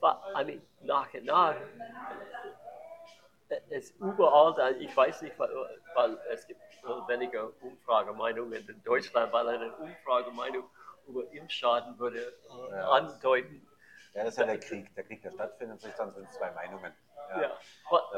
[0.00, 1.56] I mean, nach und nach
[3.70, 5.50] es überall ich weiß nicht, weil,
[5.94, 6.60] weil es gibt
[7.08, 10.68] weniger Umfragemeinungen in Deutschland, weil eine Umfragemeinung
[11.06, 12.90] über Impfschaden würde äh, Ja.
[12.90, 13.66] andeuten,
[14.14, 14.94] Ja, das ist ja der Krieg.
[14.94, 16.92] Der Krieg, der stattfindet, dann sind zwei Meinungen.
[17.30, 17.42] Ja.
[17.42, 17.58] Ja.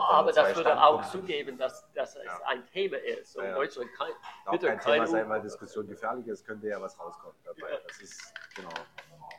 [0.09, 2.41] Aber, das würde auch zugeben, dass, dass es Ja.
[2.47, 3.37] ein Thema ist.
[3.37, 3.55] Und Ja.
[3.55, 4.09] Deutschland kann,
[4.47, 7.79] Auch bitte kein Thema sein, weil Diskussion gefährlich ist, könnte ja was rauskommen dabei.
[7.87, 8.71] Das ist, genau.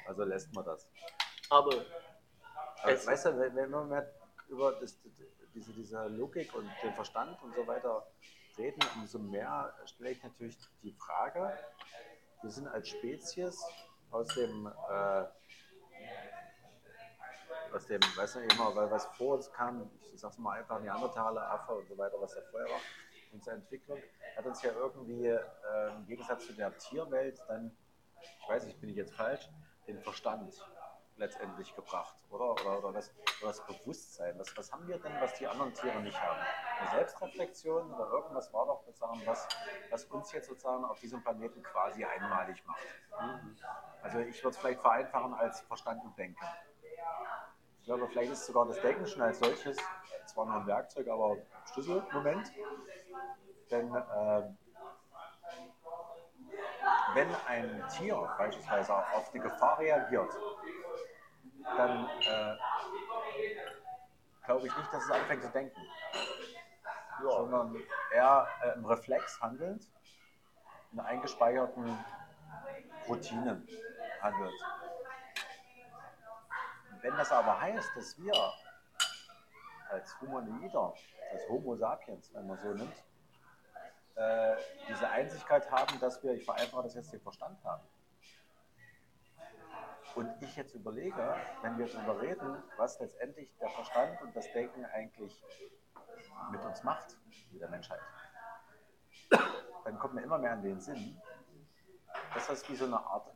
[0.08, 0.88] Also lässt man das.
[1.50, 1.72] Aber
[2.84, 3.54] Aber Es- weißt du, wenn,
[3.90, 4.12] mehr
[4.50, 5.00] über das,
[5.54, 8.06] diese, diese Logik und den Verstand und so weiter
[8.58, 11.58] reden, umso mehr stelle ich natürlich die Frage,
[12.42, 13.64] wir sind als Spezies
[14.10, 15.24] aus dem, äh,
[17.74, 21.50] aus dem, weißt du, immer, weil was vor uns kam, ich sag's mal einfach, Neandertaler,
[21.52, 22.82] Affe und so weiter, was da vorher war,
[23.32, 24.02] unsere Entwicklung,
[24.36, 25.40] hat uns ja irgendwie äh,
[25.96, 27.76] im Gegensatz zu der Tierwelt dann,
[28.22, 29.48] ich weiß nicht, bin ich jetzt falsch,
[29.88, 30.54] den Verstand
[31.18, 32.52] letztendlich gebracht, oder?
[32.52, 33.12] Oder, oder, das,
[33.42, 34.38] oder das Bewusstsein.
[34.40, 36.40] Was, was haben wir denn, was die anderen Tiere nicht haben?
[36.80, 39.48] Eine Selbstreflexion oder irgendwas war doch sozusagen, was,
[39.90, 42.86] was uns jetzt sozusagen auf diesem Planeten quasi einmalig macht.
[44.02, 46.46] Also ich würde es vielleicht vereinfachen als Verstand und Denken.
[47.80, 49.78] Ich glaube, vielleicht ist sogar das Denken schon als solches
[50.32, 51.38] zwar nur ein Werkzeug, aber
[51.74, 52.52] Schlüsselmoment.
[53.70, 54.58] Denn ähm,
[57.14, 60.32] wenn ein Tier beispielsweise auf die Gefahr reagiert,
[61.64, 62.58] dann äh,
[64.46, 65.82] glaube ich nicht, dass es anfängt zu denken,
[67.22, 67.76] sondern
[68.14, 69.88] eher äh, im Reflex handelnd,
[70.92, 71.98] in eingespeicherten
[73.08, 73.68] Routinen
[74.22, 74.54] handelt.
[77.02, 78.34] Wenn das aber heißt, dass wir
[79.90, 80.94] als Humanoider,
[81.32, 82.96] als Homo sapiens, wenn man so nimmt,
[84.16, 84.56] äh,
[84.88, 87.84] diese Einzigkeit haben, dass wir, ich vereinfache das jetzt, den Verstand haben.
[90.16, 94.86] Und ich jetzt überlege, wenn wir darüber reden, was letztendlich der Verstand und das Denken
[94.86, 95.42] eigentlich
[96.52, 97.18] mit uns macht,
[97.52, 98.00] mit der Menschheit,
[99.86, 101.20] dann kommt mir immer mehr an den Sinn,
[102.34, 103.32] dass das wie so eine Art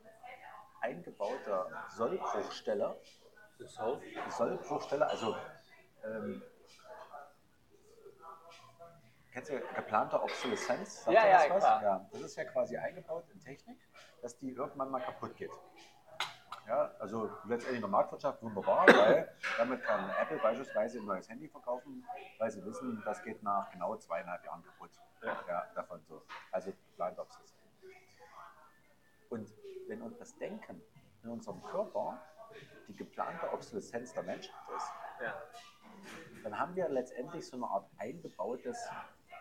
[0.81, 1.65] eingebaute
[1.95, 2.99] Sollbruchstelle,
[3.59, 5.35] so, Sollbruchstelle, also
[6.03, 6.43] ähm,
[9.31, 11.03] kennst du geplante Obsoleszenz?
[11.03, 11.63] Sagt Ja, ja, das was?
[11.63, 11.83] klar.
[11.83, 12.09] ja.
[12.11, 13.79] Das ist ja quasi eingebaut in Technik,
[14.21, 15.51] dass die irgendwann mal kaputt geht.
[16.67, 21.47] Ja, also letztendlich in der Marktwirtschaft wunderbar, weil damit kann Apple beispielsweise ein neues Handy
[21.47, 22.03] verkaufen,
[22.39, 24.91] weil sie wissen, das geht nach genau zweieinhalb Jahren kaputt.
[25.21, 25.65] Ja.
[25.73, 26.21] davon so.
[26.51, 27.61] Also geplante Obsoleszenz.
[29.29, 29.49] Und
[29.87, 30.81] wenn uns das Denken
[31.23, 32.21] in unserem Körper
[32.87, 34.87] die geplante Obsoleszenz der Menschheit ist,
[35.21, 35.41] ja.
[36.43, 38.77] dann haben wir letztendlich so eine Art eingebautes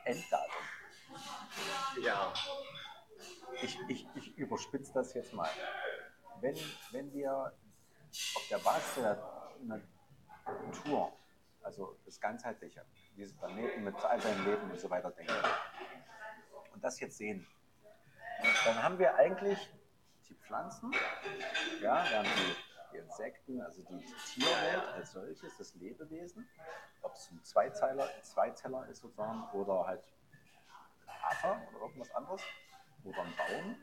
[0.05, 0.63] Enddatum.
[2.03, 2.33] ja.
[3.63, 5.49] Ich, ich, ich überspitze das jetzt mal.
[6.45, 6.57] Wenn,
[6.91, 9.16] wenn wir auf der Basis der
[9.62, 11.11] Natur,
[11.62, 12.85] also das Ganzheitliche,
[13.16, 15.33] diesen Planeten mit all seinem Leben und so weiter denken,
[16.75, 17.47] und das jetzt sehen,
[18.66, 19.59] dann haben wir eigentlich
[20.29, 20.93] die Pflanzen,
[21.81, 24.05] ja, wir haben die, die Insekten, also die
[24.35, 26.47] Tierwelt als solches, das Lebewesen,
[27.01, 30.05] ob es ein Zweizeiler, Zweizeller ist sozusagen, oder halt
[31.07, 32.43] Affe oder irgendwas anderes,
[33.03, 33.77] oder ein Baum.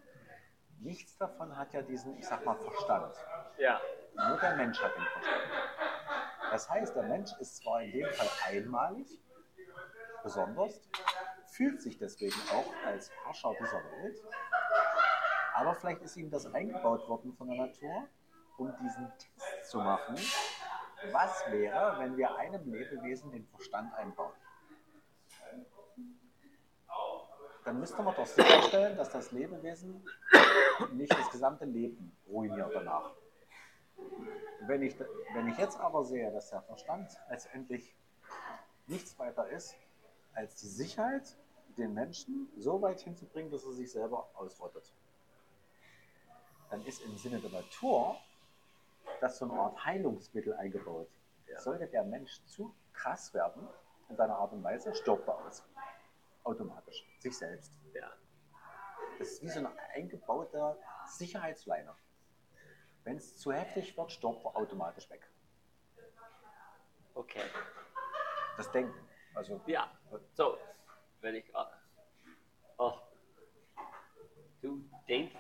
[0.82, 3.16] Nichts davon hat ja diesen, ich sag mal, Verstand.
[3.58, 3.80] ja.
[4.14, 5.44] Nur der Mensch hat den Verstand.
[6.52, 9.22] Das heißt, der Mensch ist zwar in dem Fall einmalig,
[10.24, 10.82] besonders,
[11.46, 14.20] fühlt sich deswegen auch als Herrscher dieser Welt,
[15.54, 18.08] aber vielleicht ist ihm das eingebaut worden von der Natur,
[18.58, 20.16] um diesen Test zu machen,
[21.12, 24.34] was wäre, wenn wir einem Lebewesen den Verstand einbauen.
[27.64, 30.04] Dann müsste man doch sicherstellen, dass das Lebewesen
[30.94, 33.12] nicht das gesamte Leben ruiniert danach.
[34.62, 34.96] Wenn ich,
[35.34, 37.96] wenn ich jetzt aber sehe, dass der Verstand letztendlich
[38.88, 39.76] nichts weiter ist,
[40.34, 41.38] als die Sicherheit,
[41.78, 44.92] den Menschen so weit hinzubringen, dass er sich selber ausrottet,
[46.70, 48.18] dann ist im Sinne der Natur
[49.20, 51.10] das so eine Art Heilungsmittel eingebaut.
[51.58, 53.68] Sollte der Mensch zu krass werden
[54.10, 55.64] in seiner Art und Weise, stirbt er aus.
[56.44, 57.06] Automatisch.
[57.20, 57.72] Sich selbst.
[57.94, 58.10] ja.
[59.20, 61.94] Das ist wie so eine eingebaute Sicherheitsleine.
[63.04, 65.28] Wenn es zu heftig wird, stirbt er automatisch weg.
[67.14, 67.44] Okay.
[68.58, 68.94] Das Denken.
[69.36, 69.92] Also, Ja,
[70.34, 70.58] so,
[71.20, 71.52] wenn ich.
[72.78, 72.94] Oh,
[74.62, 75.36] du denkst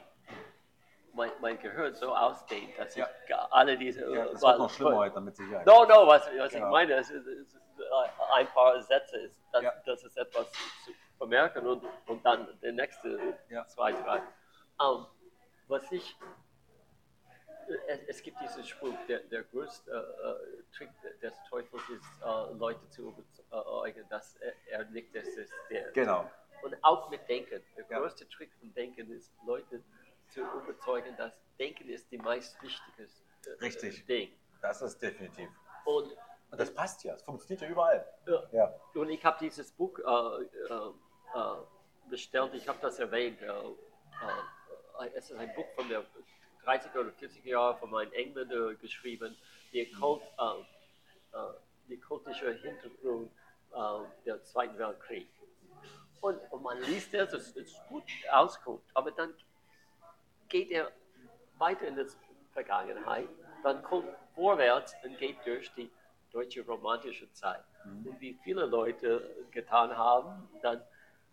[1.13, 3.07] mein, mein Gehirn so ausdehnt, dass Ja.
[3.27, 4.01] ich alle diese.
[4.13, 5.65] Ja, es weil- wird noch schlimmer heute mit Sicherheit.
[5.65, 6.67] No, no, was, was Genau.
[6.67, 9.73] ich meine, es ist, es ist äh, ein paar Sätze, ist, das, Ja.
[9.85, 10.51] das ist etwas
[10.85, 13.67] zu vermerken und, und dann der nächste Ja.
[13.67, 14.17] zwei, drei.
[14.81, 15.05] Ähm,
[15.67, 16.15] was ich,
[17.87, 20.89] es, es gibt diesen Spruch, der, der größte äh, Trick
[21.21, 25.91] des Teufels ist, äh, Leute zu überzeugen, dass er, er nicht das ist, der.
[25.91, 26.29] Genau.
[26.63, 27.63] Und auch mit Denken.
[27.75, 27.99] Der Ja.
[27.99, 29.83] größte Trick von Denken ist, Leute
[30.29, 34.05] zu überzeugen, dass Denken ist die meist wichtige äh, Richtig.
[34.05, 34.31] Ding.
[34.61, 35.49] Das ist definitiv.
[35.85, 36.15] Und
[36.51, 37.13] Und das passt ja.
[37.13, 38.05] Es funktioniert ja überall.
[38.27, 38.43] Ja.
[38.51, 38.75] Ja.
[38.93, 40.89] Und ich habe dieses Buch äh, äh,
[41.33, 43.41] äh, bestellt, ich habe das erwähnt.
[43.41, 46.03] Äh, äh, es ist ein Buch von der
[46.65, 49.35] 30er oder 40er Jahre von einem Engländer geschrieben,
[49.73, 50.21] die, Kult,
[51.87, 53.31] die kultische Hintergrund
[54.25, 55.27] der Zweiten Weltkrieg.
[56.19, 59.33] Und, und man liest das, es ist gut auskommt, aber dann
[60.49, 60.91] geht er
[61.57, 62.05] weiter in die
[62.53, 63.27] Vergangenheit,
[63.63, 65.89] dann kommt vorwärts und geht durch die
[66.31, 67.63] deutsche romantische Zeit.
[67.85, 70.81] Und wie viele Leute getan haben, dann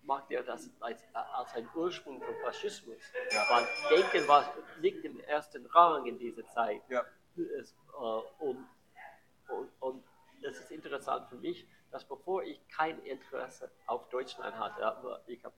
[0.03, 2.97] macht er das als, als ein Ursprung von Faschismus.
[3.31, 3.45] Ja.
[3.51, 6.83] Weil Denken war, liegt im ersten Rang in dieser Zeit.
[6.89, 7.05] Ja.
[7.37, 8.67] Es, äh, und,
[9.49, 10.05] und, und
[10.43, 15.43] es ist interessant für mich, dass bevor ich kein Interesse auf Deutschland hatte, aber ich
[15.45, 15.55] habe,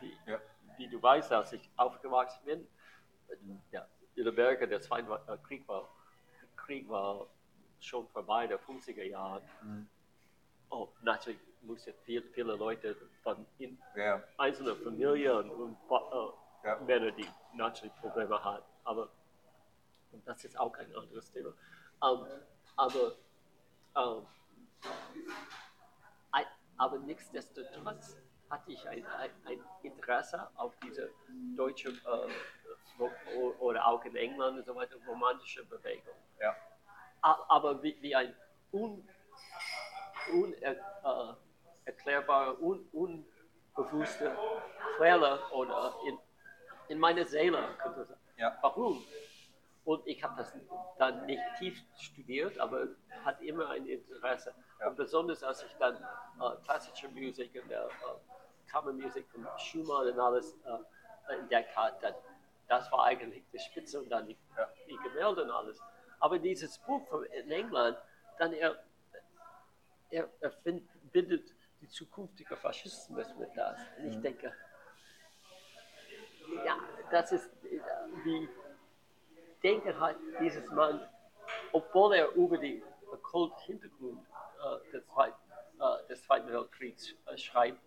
[0.00, 0.40] wie, Ja.
[0.76, 2.68] wie du weißt, als ich aufgewachsen bin,
[3.28, 3.36] äh,
[3.72, 5.88] ja, in Amerika, der Zweite Wel- Krieg war,
[6.56, 7.26] Krieg war
[7.80, 9.42] schon vorbei, der 50er Jahre.
[9.62, 9.88] Mhm.
[10.70, 14.22] Oh, natürlich mussten viel, viele Leute von in Ja.
[14.36, 16.76] einzelne Familien und äh, Ja.
[16.80, 18.64] Männer, die natürlich Probleme haben.
[18.84, 19.08] Aber
[20.24, 21.50] das ist auch ein anderes Thema.
[22.02, 22.26] Ähm,
[22.76, 23.12] aber,
[23.96, 24.26] ähm,
[26.32, 26.44] ein,
[26.76, 28.16] aber nichtsdestotrotz
[28.50, 31.10] hatte ich ein, ein, ein Interesse auf diese
[31.56, 33.02] deutsche äh,
[33.60, 36.14] oder auch in England und so weiter romantische Bewegung.
[36.40, 36.56] Ja.
[37.20, 38.34] Aber wie, wie ein
[38.72, 39.06] un,
[40.32, 44.36] unerklärbare, un, unbewusste
[44.96, 46.18] Quelle oder in,
[46.88, 48.20] in meiner Seele, könnte sagen.
[48.36, 48.56] Ja.
[48.62, 49.04] Warum?
[49.84, 50.52] Und ich habe das
[50.98, 52.88] dann nicht tief studiert, aber
[53.24, 54.54] hat immer ein Interesse.
[54.80, 54.88] Ja.
[54.88, 60.20] Und besonders als ich dann äh, klassische Musik und der äh, Kammermusik von Schumann und
[60.20, 62.14] alles äh, entdeckt hat, dann,
[62.68, 64.68] das war eigentlich die Spitze und dann die, Ja.
[64.88, 65.80] die Gemälde und alles.
[66.20, 67.96] Aber dieses Buch von, in England,
[68.38, 68.82] dann er,
[70.10, 73.78] er, er find, bindet die zukünftige Faschismus mit das.
[73.98, 74.52] Und ich denke,
[76.64, 76.78] ja,
[77.10, 77.50] das ist
[78.24, 78.48] wie
[79.62, 81.00] denken hat dieses Mann,
[81.72, 82.82] obwohl er über die
[83.22, 84.20] Kult-Hintergrund
[84.62, 85.34] äh, des, Zweit,
[85.80, 87.80] äh, des Zweiten Weltkriegs äh, schreibt,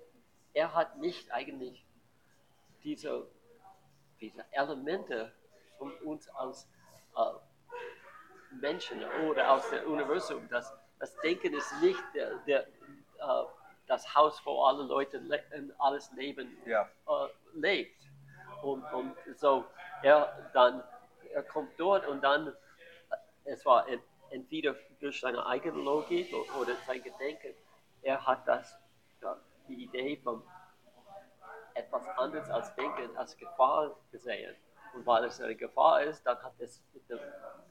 [0.54, 1.86] er hat nicht eigentlich
[2.84, 3.28] diese,
[4.20, 5.32] diese Elemente
[5.78, 6.68] von uns als
[7.16, 7.22] äh,
[8.60, 10.48] Menschen oder aus dem Universum.
[10.50, 13.44] Das, das Denken ist nicht der, der, äh,
[13.88, 16.84] das Haus, wo alle Leute le in alles Leben Ja.
[17.08, 18.02] äh, lebt.
[18.62, 19.66] Und, und so,
[20.04, 20.84] er dann,
[21.34, 22.54] er kommt dort und dann, äh,
[23.46, 27.54] es war en- entweder durch seine eigene Logik oder sein Gedenken,
[28.04, 28.78] er hat das,
[29.68, 30.44] die Idee von
[31.74, 34.56] etwas anderes als Denken, als Gefahr gesehen.
[34.94, 36.84] Und weil es eine Gefahr ist, dann hat es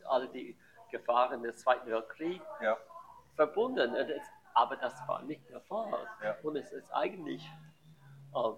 [0.05, 0.57] alle die
[0.91, 2.77] Gefahren des Zweiten Weltkriegs Ja.
[3.37, 3.91] verbunden.
[3.91, 4.23] Und es,
[4.55, 6.07] aber das war nicht der Fall.
[6.23, 6.37] Ja.
[6.43, 7.43] Und es ist eigentlich,
[8.35, 8.57] ähm,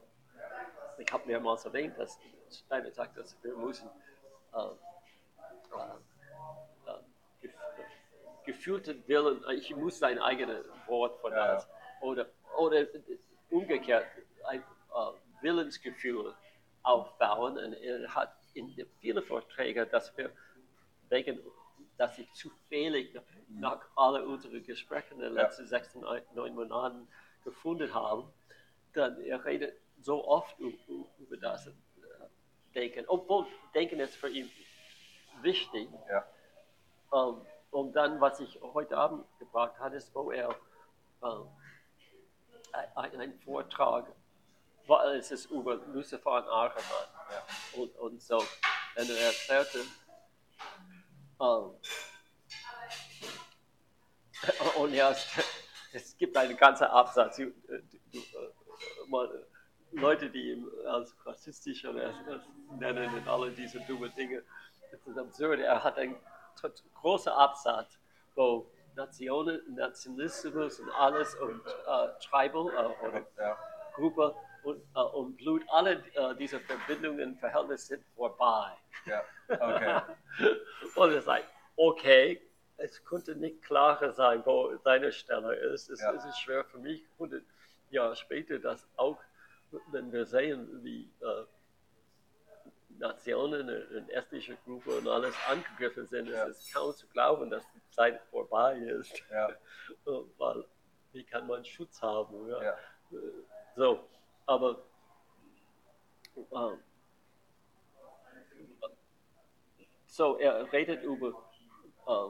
[0.98, 2.18] ich habe mehrmals erwähnt, dass
[2.50, 3.88] Steiner sagt, dass wir müssen
[4.54, 4.78] ähm,
[5.74, 6.98] äh, äh,
[7.40, 7.52] gef
[8.44, 11.68] gefühlten Willen, ich muss sein eigenes Wort von Ja, das,
[12.00, 12.26] oder,
[12.58, 12.84] oder
[13.50, 14.06] umgekehrt,
[14.48, 16.34] ein äh, Willensgefühl
[16.82, 17.56] aufbauen.
[17.56, 18.68] Und er hat in
[19.00, 20.30] vielen Vorträgen, dass wir
[21.08, 21.38] wegen,
[22.02, 23.16] dass ich zufällig
[23.48, 25.42] nach all unseren Gesprächen in den Ja.
[25.42, 27.06] letzten sechs, neun, neun Monaten
[27.44, 28.32] gefunden haben,
[28.92, 31.72] dann er redet so oft über das äh,
[32.74, 34.50] Denken, obwohl Denken ist für ihn
[35.42, 35.88] wichtig.
[36.10, 36.26] Ja.
[37.14, 40.48] Ähm, und dann, was ich heute Abend gebracht habe, ist, wo er
[41.22, 41.46] ähm,
[42.96, 44.06] ein, ein Vortrag,
[44.88, 47.80] war, es ist über Lucifer und Archemann Ja.
[47.80, 48.38] und, und so.
[48.38, 49.78] Und er erklärte,
[51.42, 51.70] ähm,
[54.76, 55.26] und ja, es,
[55.92, 57.82] es gibt einen ganzen Absatz, du, du,
[58.12, 59.46] du, äh, mal,
[59.92, 62.42] Leute, die ihn als rassistisch oder als, als
[62.78, 64.42] nennen und alle diese dummen Dinge.
[64.90, 65.60] Das ist absurd.
[65.60, 66.16] Er hat einen
[66.94, 67.98] großen Absatz,
[68.34, 73.58] wo Nationen, Nationalismus und alles und äh, Tribal äh, oder Ja.
[73.94, 78.72] Gruppe und, äh, und Blut, alle äh, diese Verbindungen, Verhältnisse sind vorbei.
[79.06, 79.22] Ja,
[79.60, 80.00] okay.
[80.96, 81.46] und es ist like,
[81.76, 82.40] okay,
[82.78, 85.88] es konnte nicht klarer sein, wo seine Stelle ist.
[85.90, 86.12] Es, Ja.
[86.14, 87.42] es ist schwer für mich, 100
[87.90, 89.18] Jahre später, das auch,
[89.90, 91.44] wenn wir sehen, wie äh,
[92.98, 96.46] Nationen und estnische Gruppe und alles angegriffen sind, Ja.
[96.46, 99.22] es ist kaum zu glauben, dass die Zeit vorbei ist.
[99.30, 99.48] Ja,
[100.06, 100.64] Äh, Weil,
[101.12, 102.48] wie kann man Schutz haben?
[102.48, 102.62] Ja?
[102.62, 102.76] ja.
[103.76, 104.08] So,
[104.46, 104.82] aber
[106.36, 106.78] ähm,
[110.12, 111.28] so, er redet über
[112.06, 112.28] äh,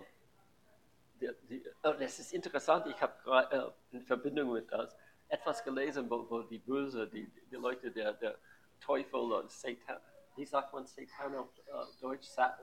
[1.21, 4.97] die, die, oh, das ist interessant, ich habe gerade äh, in Verbindung mit das
[5.29, 8.39] etwas gelesen, wo, wo die Böse, die, die Leute, der, der
[8.81, 10.01] Teufel und Satan,
[10.37, 12.29] wie sagt man Satan auf äh, Deutsch?
[12.29, 12.57] Sa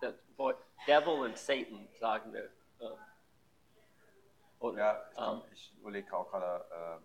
[0.00, 2.44] der Wort Devil und Satan sagen wir.
[2.78, 2.96] Äh,
[4.60, 7.02] oder, Ja, ich, ähm, ich überlege auch gerade.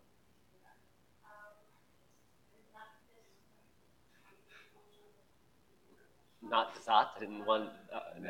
[6.49, 7.69] Not Satan, one.
[7.91, 8.29] Uh, nee.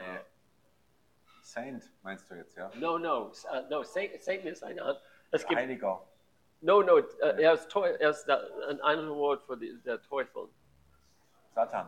[1.41, 2.71] Saint meinst du jetzt, ja?
[2.75, 3.83] No, no, uh, no.
[3.83, 4.97] Satan, Satan ist ein an-
[5.31, 6.01] Es gibt Heiliger.
[6.61, 6.97] no, no.
[6.97, 10.47] Uh, er ist, Teu er ist da, ein anderes Wort für die, der Teufel.
[11.53, 11.87] Satan.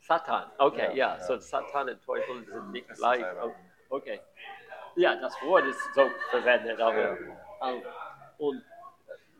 [0.00, 0.50] Satan.
[0.58, 1.16] Okay, Ja, ja.
[1.16, 1.20] ja.
[1.20, 3.24] So Satan und Teufel sind nicht gleich.
[3.42, 3.52] Oh,
[3.90, 4.20] Okay.
[4.96, 7.16] Ja, das Wort ist so verwendet, aber Ja.
[7.62, 7.82] ähm,
[8.38, 8.62] und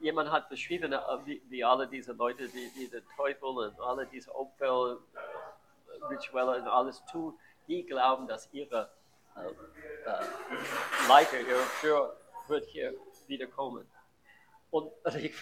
[0.01, 4.07] jemand hat beschrieben, äh, wie, wie alle diese Leute, die, die den Teufel und alle
[4.07, 4.97] diese Opfer,
[6.03, 8.91] Rituelle und alles tun, die glauben, dass ihre
[9.37, 12.17] äh, äh, Leiter, ihre Führer
[12.49, 12.95] wird hier
[13.27, 13.87] wiederkommen.
[14.71, 15.35] Und also ich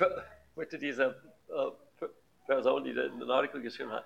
[0.55, 2.07] wollte diese äh,
[2.47, 4.05] Person, die den Artikel geschrieben hat,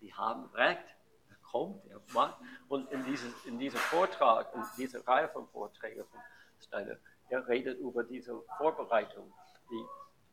[0.00, 0.84] die haben recht.
[1.28, 2.40] Er kommt, er macht.
[2.68, 6.20] Und in, dieses, in diesem Vortrag, in dieser Reihe von Vorträgen von
[6.60, 6.96] Steiner,
[7.28, 9.32] er redet über diese Vorbereitung.
[9.70, 9.86] Die,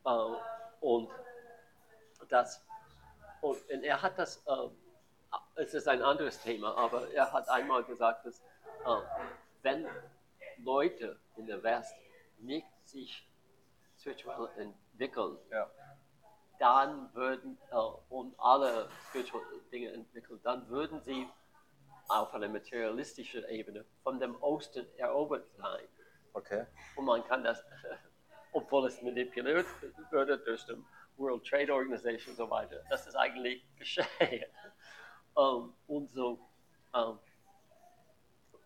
[0.06, 0.36] äh,
[0.82, 1.10] und
[2.30, 2.64] das,
[3.42, 4.70] und, und er hat das, äh,
[5.56, 9.02] es ist ein anderes Thema, aber er hat einmal gesagt, dass äh,
[9.62, 9.88] wenn
[10.60, 11.96] Leute in der West
[12.40, 13.28] nicht sich
[14.00, 15.70] spirituell entwickeln, Ja.
[16.60, 17.76] dann würden äh,
[18.10, 21.28] und alle spirituelle Dinge entwickeln, dann würden sie
[22.08, 25.88] auf einer materialistischen Ebene von dem Osten erobert sein.
[26.34, 26.66] Okay.
[26.96, 27.64] Und man kann das,
[28.54, 29.66] obwohl es manipuliert
[30.12, 30.78] würde durch die
[31.18, 34.46] World Trade Organization und so weiter, das ist eigentlich geschehen.
[35.38, 36.40] Ähm, und so,
[36.94, 37.20] ähm,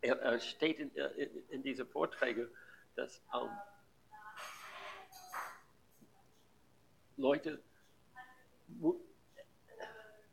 [0.01, 2.49] er, er steht in, in, in diese Vorträge,
[2.95, 3.49] dass ähm,
[7.17, 7.61] Leute,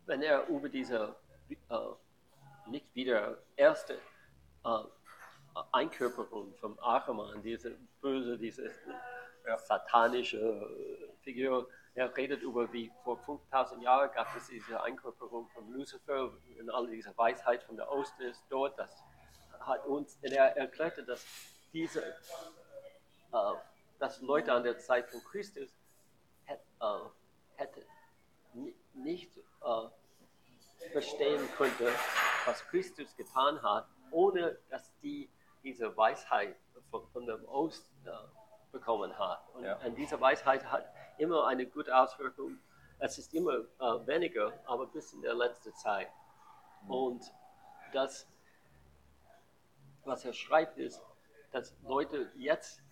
[0.06, 1.16] wenn er über diese
[1.48, 1.76] äh,
[2.70, 3.94] nicht wieder erste
[4.64, 4.84] äh,
[5.72, 8.70] Einkörperung vom Achemon, diese böse, diese
[9.46, 9.58] Ja.
[9.58, 15.70] satanische äh, Figur, er redet über, wie vor 5000 Jahren gab es diese Einkörperung von
[15.70, 18.78] Lucifer und all diese Weisheit von der Osten ist dort.
[18.78, 19.04] Das
[19.60, 21.22] hat uns, er erklärte, dass
[21.74, 23.52] diese, äh,
[23.98, 25.68] dass Leute an der Zeit von Christus
[26.46, 26.84] hätt, äh,
[27.56, 27.84] hätte
[28.54, 31.92] ni- nicht äh, verstehen könnte,
[32.46, 35.28] was Christus getan hat, ohne dass die
[35.62, 36.56] diese Weisheit
[36.90, 38.10] von, von dem Ost äh,
[38.72, 39.42] bekommen hat.
[39.52, 39.76] Und, Ja.
[39.84, 40.86] und diese Weisheit hat
[41.18, 42.58] immer eine gute Auswirkung.
[42.98, 46.08] Es ist immer äh, weniger, aber bis in der letzten Zeit.
[46.88, 47.22] Und
[47.92, 48.26] das,
[50.04, 51.02] was er schreibt, ist,
[51.52, 52.82] dass Leute jetzt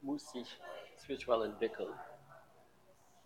[0.00, 0.60] muss sich
[0.98, 1.92] spirituell entwickeln.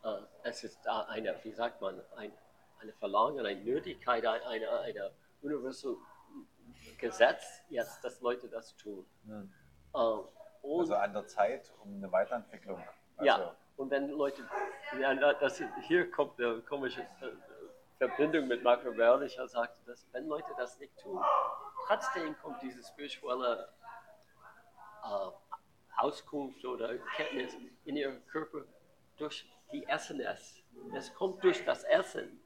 [0.05, 2.33] Äh, es ist da eine, wie sagt man, ein,
[2.81, 5.11] eine Verlangen, eine Nötigkeit, ein- eine, eine
[5.43, 5.97] universal
[6.99, 9.07] Gesetz jetzt, dass Leute das tun.
[9.27, 9.53] Hm.
[9.95, 9.99] Äh,
[10.79, 12.79] Also an der Zeit um eine Weiterentwicklung.
[13.17, 14.43] Also, ja, und wenn Leute,
[15.01, 17.07] ja, das, hier kommt eine komische äh,
[17.99, 21.23] Verbindung mit Marco Berlich, er sagte, dass wenn Leute das nicht tun,
[21.87, 23.69] trotzdem kommt diese spirituelle
[25.05, 25.31] äh,
[25.97, 28.65] Auskunft oder Kenntnis in ihren Körper
[29.19, 30.63] durch die Essen es.
[30.95, 32.41] Es kommt durch das Essen.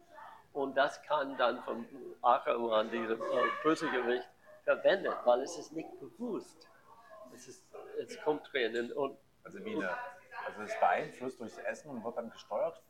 [0.53, 1.87] Und das kann dann vom
[2.23, 3.25] Ackermann, diesem äh,
[3.63, 4.29] Bösegewicht,
[4.65, 6.67] verwendet, weil es ist nicht bewusst.
[7.35, 7.67] Es, ist,
[7.99, 8.93] es kommt drin.
[8.93, 9.97] Und, Also wie eine,
[10.47, 12.81] also es ist beeinflusst durchs Essen und wird dann gesteuert,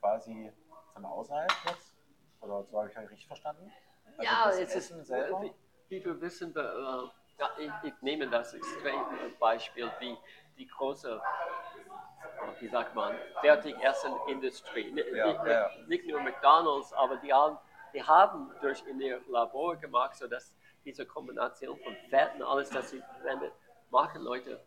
[0.00, 0.52] quasi
[0.92, 1.94] von außerhalb jetzt?
[2.40, 3.70] Oder so habe ich halt richtig verstanden?
[4.18, 5.42] Also ja, das es Essen ist, selber?
[5.42, 5.54] wie,
[5.88, 9.00] wie wir wissen, äh, ja, ich, ich nehme das extrem
[9.38, 10.16] Beispiel, wie
[10.58, 14.92] die große, äh, wie sagt man, Fertigessen-Industrie.
[15.14, 15.70] Ja, nicht, ja.
[15.86, 17.58] nicht nur McDonalds, aber die haben,
[17.94, 20.54] die haben durch in ihr Labor gemacht, sodass
[20.84, 23.52] diese Kombination von Fetten, alles, das sie verwendet,
[23.90, 24.60] machen Leute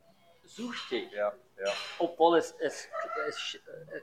[0.43, 1.71] süchtig, Ja, ja.
[1.99, 2.87] obwohl es, es,
[3.27, 3.59] es,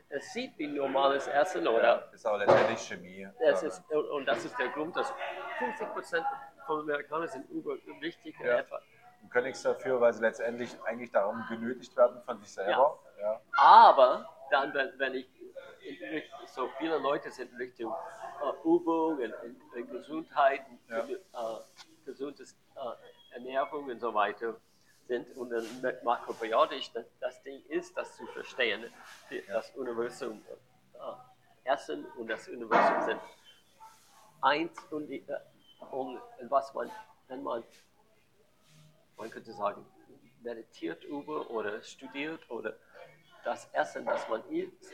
[0.09, 1.71] es sieht wie normales Essen ja.
[1.71, 3.29] oder Ist auch letztendlich Chemie.
[3.41, 3.69] es Ja.
[3.69, 5.12] ist, und das ist der Grund, dass
[5.59, 6.27] 50 Prozent
[6.67, 8.59] von Amerikanern sind übergewichtig in Ja.
[8.59, 8.81] etwa.
[9.23, 12.99] Und können nichts dafür, weil sie letztendlich eigentlich darum genötigt werden von sich selber.
[13.21, 13.41] Ja.
[13.57, 15.29] Aber dann, wenn, wenn ich
[15.83, 17.93] in so viele Leute sind in Richtung
[18.43, 21.01] äh, Übung, in, in, in Gesundheit, Ja.
[21.01, 21.17] in, äh,
[22.07, 24.57] gesundes äh, Ernährung und so weiter
[25.11, 25.66] sind und dann
[26.05, 28.81] makrobiotisch, das, das Ding ist, das zu verstehen,
[29.28, 29.55] die, Ja.
[29.55, 30.41] das Universum
[30.95, 33.20] äh, Essen und das Universum sind
[34.41, 35.41] eins und, die, äh,
[35.91, 36.89] und was man,
[37.27, 37.65] wenn man,
[39.16, 39.85] man könnte sagen,
[40.43, 42.77] meditiert über oder studiert oder
[43.45, 44.93] das Essen, das man isst,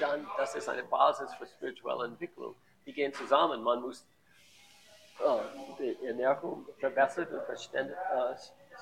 [0.00, 2.54] dann das ist eine Basis für spirituelle Entwicklung.
[2.86, 3.62] Die gehen zusammen.
[3.62, 4.06] Man muss
[5.18, 5.40] äh,
[5.78, 8.34] die Ernährung verbessern und verstehen, äh,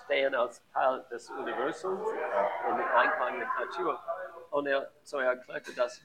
[0.06, 4.00] stehen als Teil des Universums in Einklang mit Natur.
[4.50, 6.00] Und er, so er erklärte das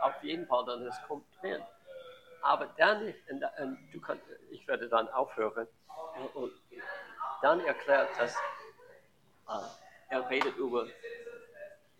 [0.00, 1.62] auf jeden Fall, dann es kommt drin.
[2.42, 5.66] Aber dann, und, und du kannst, ich werde dann aufhören,
[6.16, 6.52] und, und
[7.42, 8.36] dann erklärt das,
[10.10, 10.86] er redet über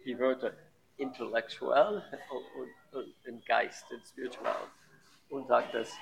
[0.04, 0.52] die Wörter
[0.96, 4.54] intellektuell und, und, und, und Geist und spirituell
[5.30, 5.92] und sagt das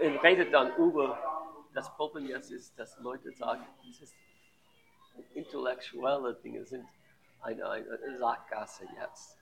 [0.00, 1.35] und redet dann über
[1.76, 4.16] das Problem jetzt ist, dass Leute sagen, es ist
[5.34, 6.88] intellektuelle Dinge sind
[7.42, 9.38] eine, eine Sackgasse jetzt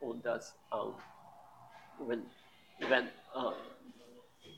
[0.00, 0.94] und dass ähm,
[2.06, 2.30] wenn,
[2.78, 3.10] wenn, äh,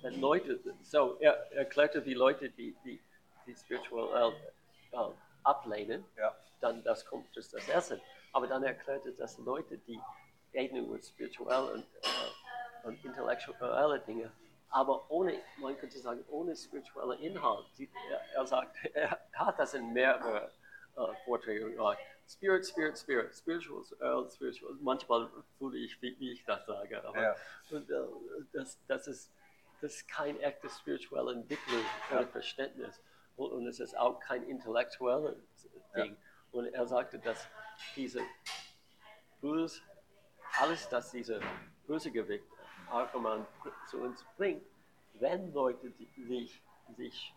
[0.03, 3.01] wenn Leute, so er erklärte, wie Leute, die, die,
[3.47, 4.33] die spirituell
[4.93, 4.97] äh,
[5.45, 6.35] ablehnen, Ja.
[6.61, 8.01] dann das kommt durch das Essen.
[8.33, 9.99] Aber dann erklärte, dass Leute, die
[10.53, 14.31] reden über spirituelle und, äh, und intellektuelle Dinge,
[14.71, 17.67] aber ohne, man könnte sagen, ohne spirituelle Inhalt.
[18.35, 20.51] Er, sagt, er hat das in mehreren
[20.97, 22.01] äh, Vorträgen gesagt.
[22.29, 24.75] Spirit, Spirit, Spirit, Spiritual, äh, Spiritual.
[24.81, 27.37] Manchmal fühle ich, wie, ich das sage, aber Ja.
[27.71, 27.95] und, äh,
[28.53, 29.33] das, das, ist,
[29.81, 33.01] das ist kein echtes spirituelle Entwicklung oder Verständnis.
[33.37, 35.37] Und, und es ist auch kein intellektuelles
[35.97, 36.17] Ding.
[36.53, 37.47] Und er sagte, dass
[37.97, 38.21] diese
[39.41, 39.81] Böse,
[40.61, 41.41] alles, das diese
[41.87, 42.45] Bösegewicht
[42.91, 43.47] allgemein
[43.91, 44.63] zu uns bringt,
[45.15, 46.61] wenn Leute sich,
[46.97, 47.35] sich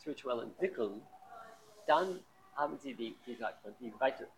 [0.00, 1.02] spirituell entwickeln,
[1.86, 2.20] dann
[2.54, 4.28] haben sie die, wie sagt man, die, weite,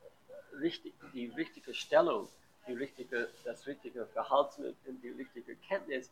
[0.61, 2.29] richtig, die richtige Stellung,
[2.67, 6.11] die richtige, das richtige Verhalten und die richtige Kenntnis,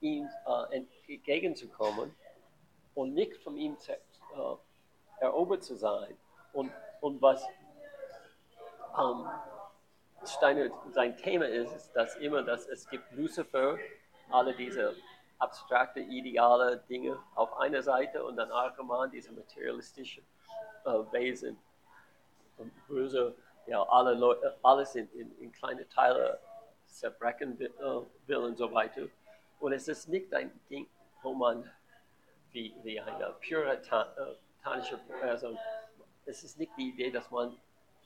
[0.00, 2.14] ihm äh, entgegenzukommen
[2.94, 3.98] und nicht von ihm zu, äh,
[5.20, 6.16] erobert zu sein.
[6.52, 7.44] Und, und was
[8.98, 9.26] ähm,
[10.24, 13.78] Steiner sein Thema ist, ist, dass immer, dass es gibt Lucifer,
[14.30, 14.94] alle diese
[15.38, 20.20] abstrakte, ideale Dinge auf einer Seite und dann allgemein diese materialistische
[20.84, 21.58] äh, Wesen
[22.58, 23.34] und böse,
[23.66, 26.38] ja, alle Leute, alles in, in, in kleine Teile
[26.86, 29.02] zerbrechen will, äh, will und so weiter.
[29.58, 30.86] Und es ist nicht ein Ding,
[31.22, 31.70] wo man
[32.52, 35.58] wie, wie eine puritanische Person,
[36.26, 37.56] es ist nicht die Idee, dass man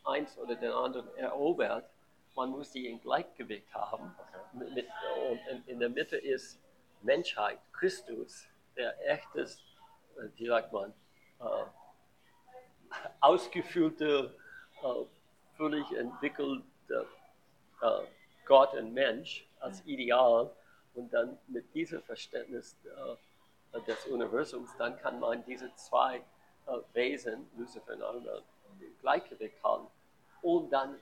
[0.04, 1.88] eins oder den anderen erobert,
[2.34, 4.14] man muss die in Gleichgewicht haben.
[4.52, 4.86] Mit, mit,
[5.30, 6.60] und in, in der Mitte ist
[7.02, 8.46] Menschheit, Christus,
[8.76, 9.58] der echtes,
[10.16, 10.92] äh, wie sagt man,
[11.40, 11.64] äh,
[13.20, 14.34] ausgefüllte,
[14.82, 15.04] äh,
[15.56, 17.06] völlig entwickelte
[17.80, 18.00] äh,
[18.46, 20.50] Gott und Mensch als Ideal.
[20.94, 26.18] Und dann mit diesem Verständnis äh, des Universums, dann kann man diese zwei
[26.66, 28.26] äh, Wesen, Lucifer und
[28.80, 29.86] im Gleichgewicht haben.
[30.42, 31.00] Und dann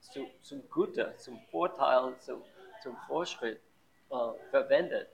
[0.00, 2.42] zu, zum Gute, zum Vorteil, zum,
[2.82, 3.60] zum Fortschritt
[4.10, 4.14] äh,
[4.50, 5.08] verwendet.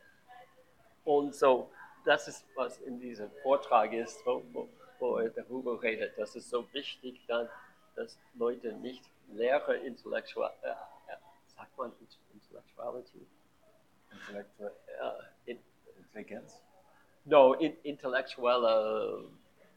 [1.05, 1.71] Und so,
[2.05, 4.69] das ist, was in diesem Vortrag ist, wo, wo,
[4.99, 6.17] wo er darüber redet.
[6.17, 7.49] Das ist so wichtig, dann,
[7.95, 11.93] dass Leute nicht leere Intellektual, äh, äh, sagt man
[12.33, 13.27] Intellectuality?
[14.13, 14.75] Intellektuelle
[15.47, 15.59] Äh, in,
[15.99, 16.63] Intelligenz.
[17.25, 19.25] no, in, intellektuelle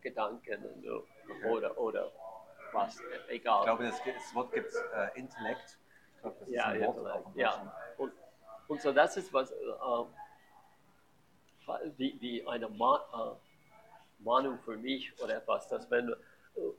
[0.01, 1.05] Gedanken und so,
[1.49, 2.11] oder, oder
[2.73, 2.97] was,
[3.29, 3.59] egal.
[3.59, 5.77] Ich glaube, das, das Wort gibt es äh, Intellekt.
[6.15, 7.73] Ich glaube, das ist Ja, ein Wort Intellekt, auch ja.
[7.97, 8.13] Und,
[8.67, 10.07] und so das ist was, ähm,
[11.97, 16.13] wie, wie eine Ma äh, Mahnung für mich oder etwas, dass wenn, äh,
[16.59, 16.71] äh,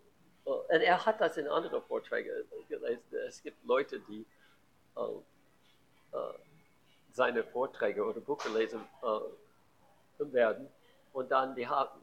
[0.44, 2.30] und er hat das in anderen Vorträgen
[2.68, 4.26] gelesen, es gibt Leute, die
[4.96, 5.00] äh,
[6.16, 6.34] äh,
[7.12, 10.68] seine Vorträge oder Bücher lesen äh, werden
[11.12, 12.00] und dann die haben,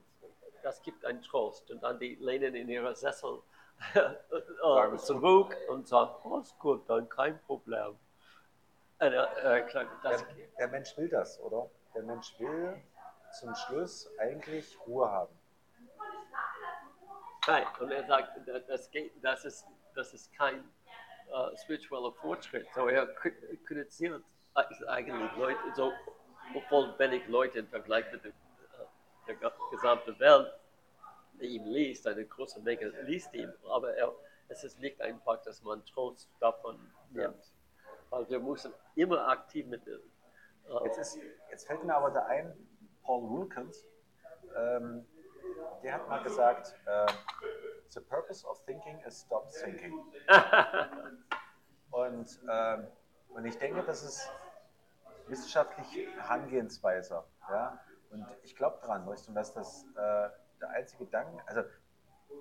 [0.64, 3.42] das gibt einen Trost und dann die lehnen in ihre Sessel
[3.94, 7.98] äh, zurück und sagen, oh, ist gut, dann kein Problem.
[9.00, 11.70] Er, er erklärt, das, Der, der Mensch will das, oder?
[11.94, 12.82] Der Mensch will
[13.40, 15.34] zum Schluss eigentlich Ruhe haben.
[17.48, 17.68] Right.
[17.80, 20.64] Und er sagt, da- das, geht, das, ist, das ist kein
[21.32, 22.68] äh, spiritueller Fortschritt.
[22.74, 24.24] So er kri- kritisiert
[24.88, 25.94] eigentlich Leute, so,
[26.56, 28.34] obwohl wenig Leute im Vergleich mit der, äh,
[29.28, 30.52] der ge- gesamten Welt
[31.42, 34.14] ihn liest, eine große Menge liest ihn, aber er,
[34.48, 36.80] es ist nicht einfach, dass man Trost davon
[37.12, 37.52] nimmt.
[38.10, 41.20] Weil wir müssen immer aktiv mit der, äh, Jetzt, ist,
[41.50, 42.54] jetzt fällt mir aber da ein,
[43.04, 43.86] Paul Wilkins,
[44.56, 45.06] ähm,
[45.84, 47.06] der hat mal gesagt, äh,
[47.90, 50.00] the purpose of thinking is stop thinking.
[51.92, 52.88] Und, ähm,
[53.30, 54.30] und ich denke, das ist
[55.28, 57.24] wissenschaftliche Herangehensweise.
[57.50, 57.80] Ja?
[58.12, 60.30] Und ich glaube dran, weißt du, dass das äh,
[60.62, 61.64] der einzige Gedanke, also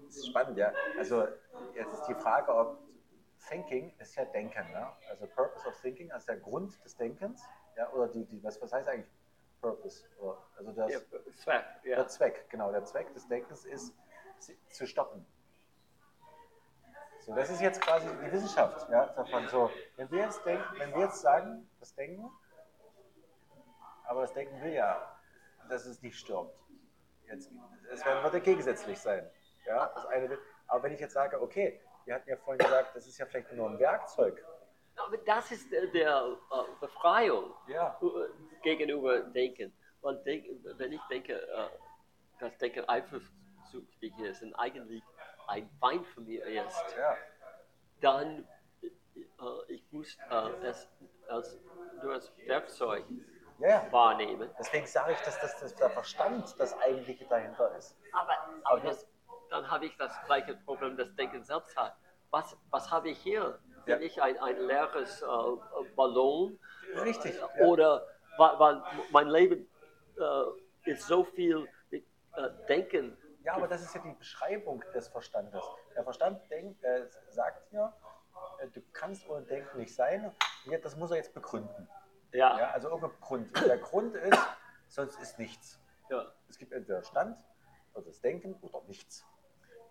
[0.07, 0.73] das ist spannend, ja.
[0.99, 1.27] Also
[1.75, 2.79] jetzt ist die Frage, ob
[3.49, 4.89] Thinking ist ja Denken, ne?
[5.09, 7.45] Also Purpose of Thinking, also der Grund des Denkens,
[7.77, 9.11] ja, oder die, die was, was heißt eigentlich
[9.61, 10.05] Purpose?
[10.19, 11.65] Oder, also das, der Zweck.
[11.85, 11.97] Ja.
[11.97, 13.95] der Zweck, genau, der Zweck des Denkens ist,
[14.71, 15.25] zu stoppen.
[17.21, 20.95] So, das ist jetzt quasi die Wissenschaft, ja, davon so, wenn wir jetzt denken, wenn
[20.95, 22.31] wir jetzt sagen, das Denken,
[24.05, 25.19] aber das Denken will ja,
[25.69, 26.57] dass es nicht stirbt.
[27.27, 27.51] Jetzt,
[27.93, 29.29] es würde gegensätzlich sein.
[29.67, 30.39] Ja, das eine
[30.69, 33.53] aber wenn ich jetzt sage, okay, wir hatten ja vorhin gesagt, das ist ja vielleicht
[33.53, 34.45] nur ein Werkzeug.
[34.97, 39.73] Aber das ist der, der äh, Befreiung Ja, äh, gegenüber Denken.
[40.01, 40.47] Und denk,
[40.79, 41.69] wenn ich denke, äh,
[42.41, 45.03] dass Denken eifersüchtig ist und eigentlich
[45.49, 47.17] ein Feind von mir ist, ja,
[48.01, 48.49] dann
[48.83, 50.89] äh, ich muss äh, es
[51.29, 51.59] als,
[52.03, 53.05] nur als Werkzeug
[53.59, 53.93] ja, ja.
[53.93, 54.51] wahrnehmen.
[54.59, 57.97] Deswegen sage ich, dass das, das der Verstand das eigentliche dahinter ist.
[58.13, 58.33] Aber,
[58.65, 59.07] aber das,
[59.51, 61.97] dann habe ich das gleiche Problem, das Denken selbst hat.
[62.31, 63.59] Was, was habe ich hier?
[63.85, 64.01] Bin Ja.
[64.01, 65.27] ich ein, ein leeres äh,
[65.95, 66.59] Ballon?
[67.03, 67.39] Richtig.
[67.39, 67.65] Ja.
[67.65, 68.07] Oder
[68.37, 69.69] weil, weil mein Leben
[70.19, 72.05] äh, ist so viel mit
[72.35, 73.17] äh, Denken.
[73.45, 75.65] Ja, aber das ist ja die Beschreibung des Verstandes.
[75.95, 77.93] Der Verstand denkt, äh, sagt dir,
[78.59, 80.33] äh, du kannst ohne Denken nicht sein.
[80.83, 81.89] Das muss er jetzt begründen.
[82.37, 83.57] Ja, Ja, also irgendein Grund.
[83.57, 84.39] Und der Grund ist,
[84.89, 85.81] sonst ist nichts.
[86.11, 86.33] ja.
[86.49, 87.37] Es gibt entweder Stand
[87.95, 89.27] oder das Denken oder nichts.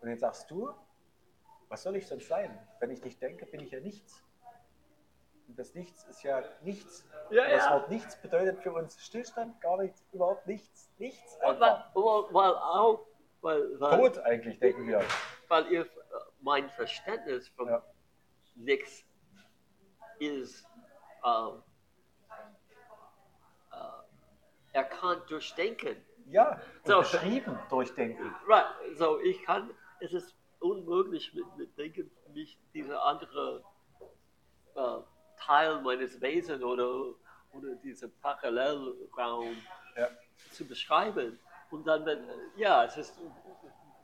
[0.01, 0.73] Und jetzt sagst du,
[1.67, 2.57] was soll ich sonst sein?
[2.79, 4.23] Wenn ich nicht denke, bin ich ja nichts.
[5.47, 7.05] Und das Nichts ist ja nichts.
[7.29, 7.71] Ja, Und das ja.
[7.73, 10.89] Wort nichts bedeutet für uns Stillstand, gar nichts, überhaupt nichts.
[10.97, 11.95] Nichts Und weil, einfach.
[11.95, 13.05] weil, weil auch,
[13.41, 15.03] weil, weil, Tot eigentlich, denken wir.
[15.49, 15.87] weil ihr,
[16.41, 17.83] mein Verständnis von Ja.
[18.55, 19.03] nichts
[20.19, 20.65] ist
[21.25, 21.61] ähm,
[23.71, 23.75] äh,
[24.75, 25.95] erkannt durch Denken.
[26.27, 26.99] Ja, So.
[26.99, 28.33] beschrieben durch Denken.
[28.47, 28.65] Right,
[28.97, 29.69] so ich kann,
[29.99, 33.63] es ist unmöglich mit, mit Denken mich diese andere
[34.75, 34.97] äh,
[35.39, 37.13] Teil meines Wesens oder,
[37.53, 39.55] oder diese Parallelraum
[39.95, 40.09] Ja.
[40.51, 41.39] zu beschreiben.
[41.71, 42.27] Und dann, wenn,
[42.57, 43.19] ja, es ist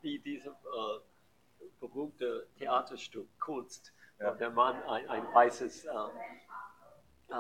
[0.02, 4.32] wie dieses äh, berühmte Theaterstück Kunst, Ja.
[4.34, 5.90] wo der Mann ein, ein weißes äh,
[7.30, 7.34] äh,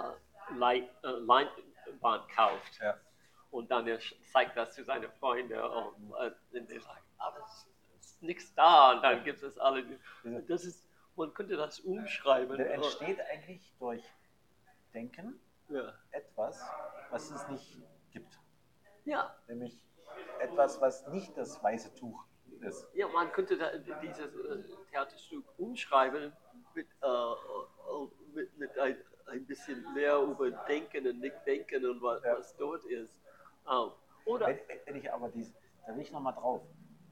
[0.53, 2.79] äh, Leinwand kauft.
[2.81, 2.97] Ja.
[3.51, 3.99] Und dann er
[4.31, 7.67] zeigt das zu seinen Freunden und, äh, und die sagen, aber es
[7.99, 8.93] ist nichts da.
[8.93, 9.83] Und dann gibt es alle.
[10.47, 12.57] Das ist, man könnte das umschreiben.
[12.57, 14.03] Da entsteht eigentlich durch
[14.93, 15.93] Denken Ja.
[16.11, 16.61] etwas,
[17.09, 17.77] was es nicht
[18.11, 18.39] gibt.
[19.05, 19.77] ja, Nämlich
[20.39, 22.23] etwas, was nicht das weiße Tuch
[22.61, 22.87] ist.
[22.93, 26.31] ja, man könnte da, dieses äh, Theaterstück umschreiben
[26.73, 28.97] mit, äh, äh, mit, mit ein,
[29.27, 32.37] ein bisschen mehr über Denken und Nicht-Denken und was, Ja.
[32.37, 33.13] was dort ist.
[33.72, 33.91] Ähm,
[34.26, 35.53] oder, Wenn, wenn ich aber dies,
[35.85, 36.61] da will ich nochmal drauf.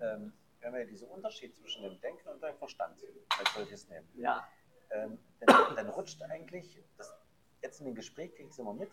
[0.02, 3.02] Ähm, wenn wir diesen Unterschied zwischen dem Denken und dem Verstand
[3.38, 4.48] als solches nehmen, ja,
[4.92, 7.16] ähm, dann, dann rutscht eigentlich, das,
[7.62, 8.92] jetzt in dem Gespräch kriege ich es immer mit,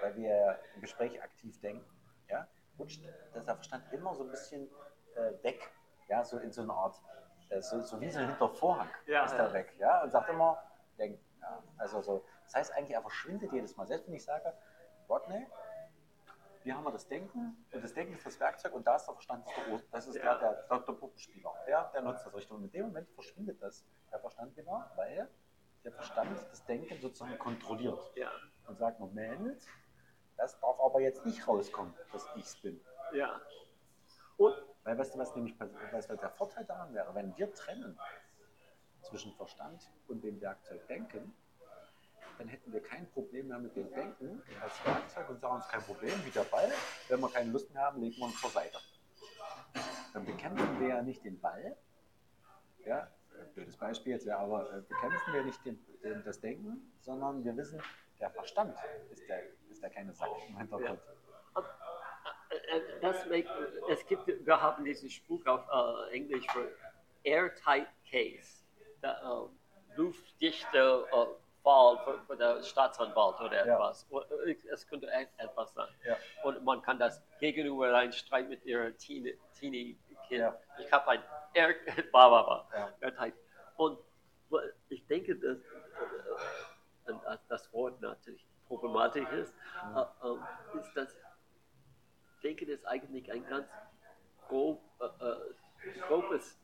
[0.00, 1.84] weil wir im Gespräch aktiv denken,
[2.28, 2.48] ja,
[2.78, 3.04] rutscht
[3.34, 4.68] der Verstand immer so ein bisschen
[5.16, 5.70] äh, weg,
[6.08, 7.00] ja, so in so eine Art,
[7.50, 10.30] äh, so, so wie so ein hinter Vorhang Ja, ist er weg, ja, und sagt
[10.30, 10.62] immer,
[10.96, 14.54] denken, ja, also so, das heißt eigentlich, er verschwindet jedes Mal, selbst wenn ich sage,
[15.08, 15.46] Rodney,
[16.64, 19.14] wir haben wir das Denken und das Denken ist das Werkzeug und da ist der
[19.14, 20.38] Verstand ist der das ist Ja.
[20.38, 23.84] der, der, der, Puppenspieler, der, der nutzt das richtig und in dem Moment verschwindet das,
[24.10, 25.28] der Verstand wieder, weil
[25.84, 27.98] der Verstand das Denken sozusagen kontrolliert.
[28.16, 28.30] Ja,
[28.66, 29.62] und sagt, Moment,
[30.36, 32.80] das darf aber jetzt nicht rauskommen, dass ich's bin.
[33.12, 33.40] ja.
[34.36, 34.54] Und,
[34.84, 37.98] Weil weißt du, was nämlich was, was der Vorteil daran wäre, wenn wir trennen
[39.02, 41.34] zwischen Verstand und dem Werkzeug Denken,
[42.38, 45.82] dann hätten wir kein Problem mehr mit dem Denken als Werkzeug und sagen uns kein
[45.82, 46.70] Problem, wie der Ball.
[47.08, 48.78] Wenn wir keine Lust mehr haben, legen wir uns zur Seite.
[50.14, 51.76] Dann bekämpfen wir ja nicht den Ball.
[52.84, 53.10] Ja,
[53.54, 57.56] blödes Beispiel jetzt, ja, aber äh, bekämpfen wir nicht den, den, das Denken, sondern wir
[57.56, 57.82] wissen,
[58.20, 58.76] der Verstand
[59.10, 61.00] ist der, ist der kleine Sack im Hintergrund.
[62.50, 63.26] äh, äh, das
[63.90, 65.68] es gibt, wir haben diesen Spruch auf
[66.10, 66.70] äh, Englisch für
[67.24, 68.64] Airtight Case.
[69.02, 69.12] Äh,
[69.96, 71.26] luftdichte äh,
[72.04, 73.74] Für, für der Staatsanwalt oder Ja.
[73.74, 74.06] etwas.
[74.10, 75.88] Oder, äh, Es könnte etwas sein.
[76.04, 76.16] Ja.
[76.42, 80.40] Und man kann das gegenüber einen Streit mit ihrer Teenie, Teenie Kind.
[80.40, 80.58] Ja.
[80.78, 81.22] Ich habe ein
[81.54, 81.74] Air,
[82.12, 83.32] bla, Ja.
[83.76, 83.98] Und
[84.88, 89.54] ich denke, dass äh, und das- Wort natürlich problematisch ist,
[89.94, 91.14] äh, äh, ist das,
[92.36, 93.68] ich denke, das ist eigentlich ein ganz
[94.46, 96.58] grob, äh, äh, grobes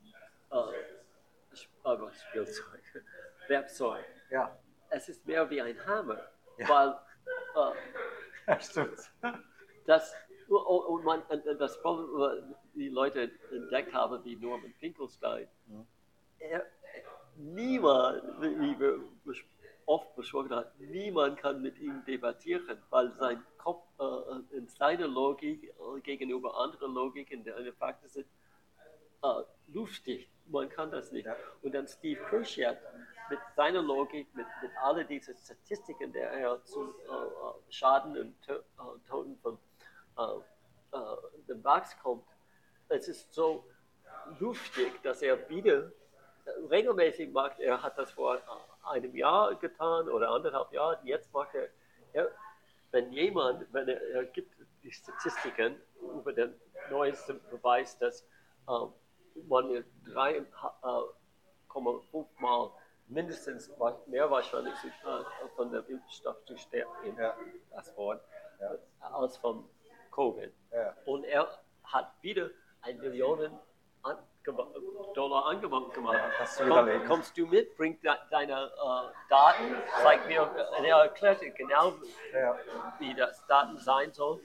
[0.51, 2.83] äh, äh, Spielzeug,
[3.47, 4.05] Werkzeug.
[4.29, 4.57] Ja,
[4.89, 6.19] Es ist mehr wie ein Hammer,
[6.57, 6.69] Ja.
[6.69, 6.89] weil
[7.55, 7.75] äh,
[8.47, 8.99] ja stimmt.
[9.85, 10.13] das,
[10.47, 12.39] und, und man, und und das Problem, was
[12.75, 15.87] die Leute entdeckt haben, wie Norman Finkelstein, Mhm.
[16.39, 16.65] er,
[17.37, 18.99] niemand, wie wir
[19.87, 25.63] oft besprochen haben, niemand kann mit ihm debattieren, weil sein Kopf äh, in seiner Logik
[25.95, 28.27] äh, gegenüber anderen Logiken, der eine Faktor sind,
[29.23, 29.27] äh,
[29.67, 30.29] luftdicht.
[30.47, 31.25] Man kann das nicht.
[31.25, 31.35] Ja.
[31.63, 32.77] Und dann Steve Kirchert
[33.29, 38.41] mit seiner Logik, mit, mit all diesen Statistiken, der er zu äh, äh, Schaden und
[38.43, 39.57] To- äh, Toten von
[40.17, 40.21] äh,
[40.97, 42.25] äh, dem Wachs kommt,
[42.89, 43.65] es ist so
[44.39, 45.91] luftig, dass er wieder
[46.45, 47.59] äh, regelmäßig macht.
[47.59, 48.39] Er hat das vor
[48.83, 51.05] einem Jahr getan oder anderthalb Jahren.
[51.05, 51.69] Jetzt macht er,
[52.13, 52.29] er
[52.91, 56.53] wenn jemand, wenn er, er gibt die Statistiken über den
[56.89, 58.25] neuesten Beweis, dass
[59.47, 62.71] man mit 3,5 Mal
[63.07, 63.71] mindestens
[64.07, 64.73] mehr wahrscheinlich
[65.55, 67.35] von dem Impfstoff zu sterben, Ja.
[67.71, 68.21] das Wort,
[68.59, 68.75] Ja.
[68.99, 69.67] als von
[70.11, 70.51] Covid.
[70.71, 70.93] Ja.
[71.05, 71.47] Und er
[71.83, 72.49] hat wieder
[72.81, 73.57] ein Millionen
[74.03, 74.17] an,
[75.15, 76.19] Dollar Angebot gemacht.
[76.59, 81.41] du Komm, kommst du mit, bring de, deine äh, Daten, zeig mir, und er erklärt
[81.41, 81.93] dir genau,
[82.31, 82.55] Ja.
[82.99, 84.39] wie das Daten sein soll.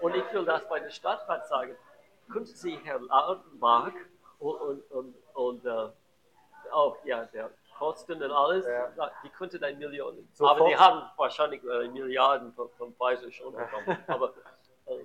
[0.00, 1.76] Und ich will das bei der Stadtrat sagen.
[2.32, 3.92] Könnten Sie, Herr Lautenbach,
[4.40, 5.90] und, und, und, und äh,
[6.72, 7.50] auch ja, der
[7.84, 9.10] Kosten und alles, Ja.
[9.22, 10.26] die könnten ein Millionen.
[10.32, 10.58] Sofort.
[10.60, 13.98] Aber die haben wahrscheinlich äh, Milliarden von, von Pfizer schon bekommen.
[14.06, 14.32] Aber
[14.86, 15.04] äh,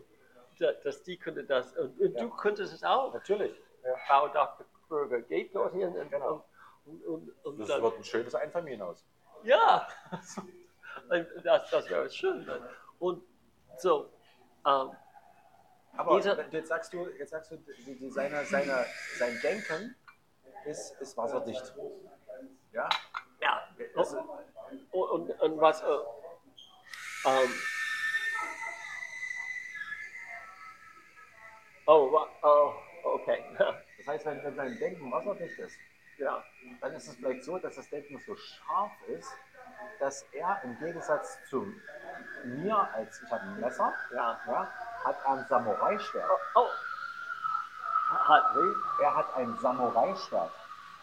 [0.59, 3.13] da- dass die könnte das, und, und du könntest es auch.
[3.13, 3.53] Natürlich.
[3.83, 3.95] Ja.
[4.07, 4.65] Frau Dr.
[4.87, 6.45] Kröger geht dorthin und, Genau.
[6.85, 9.05] und, und, und Das dann, wird ein schönes Einfamilienhaus.
[9.43, 9.87] ja,
[11.43, 12.45] das, das wäre schön.
[12.45, 12.61] ne?
[12.99, 13.23] Und
[13.77, 14.09] so,
[14.65, 14.91] ähm,
[15.97, 18.85] Aber Dieser- jetzt sagst du, jetzt sagst du, die, die, seine, seine,
[19.17, 19.95] sein Denken
[20.65, 21.73] ist, ist wasserdicht.
[22.71, 22.89] Ja?
[23.41, 25.85] ja, Das, und, und, und was, äh,
[27.25, 27.53] ähm,
[31.87, 32.73] oh, oh,
[33.03, 33.43] okay,
[33.97, 35.77] das heißt, wenn, wenn sein Denken wasserdicht ist,
[36.17, 36.43] ja,
[36.81, 39.31] dann ist es vielleicht so, dass das Denken so scharf ist,
[39.99, 41.65] dass er im Gegensatz zu
[42.43, 44.73] mir, als ich habe ein Messer, ja, ja,
[45.03, 46.29] hat ein Samurai-Schwert.
[46.55, 46.67] oh,
[48.09, 49.03] hat, wie?
[49.03, 50.51] Er hat ein Samurai-Schwert.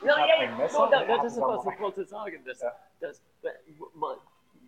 [0.02, 2.44] Ja, ja, ein ja, Messer und da, er das ist was ich wollte sagen.
[2.44, 2.76] Dass, Ja.
[3.00, 3.22] dass,
[3.94, 4.18] man,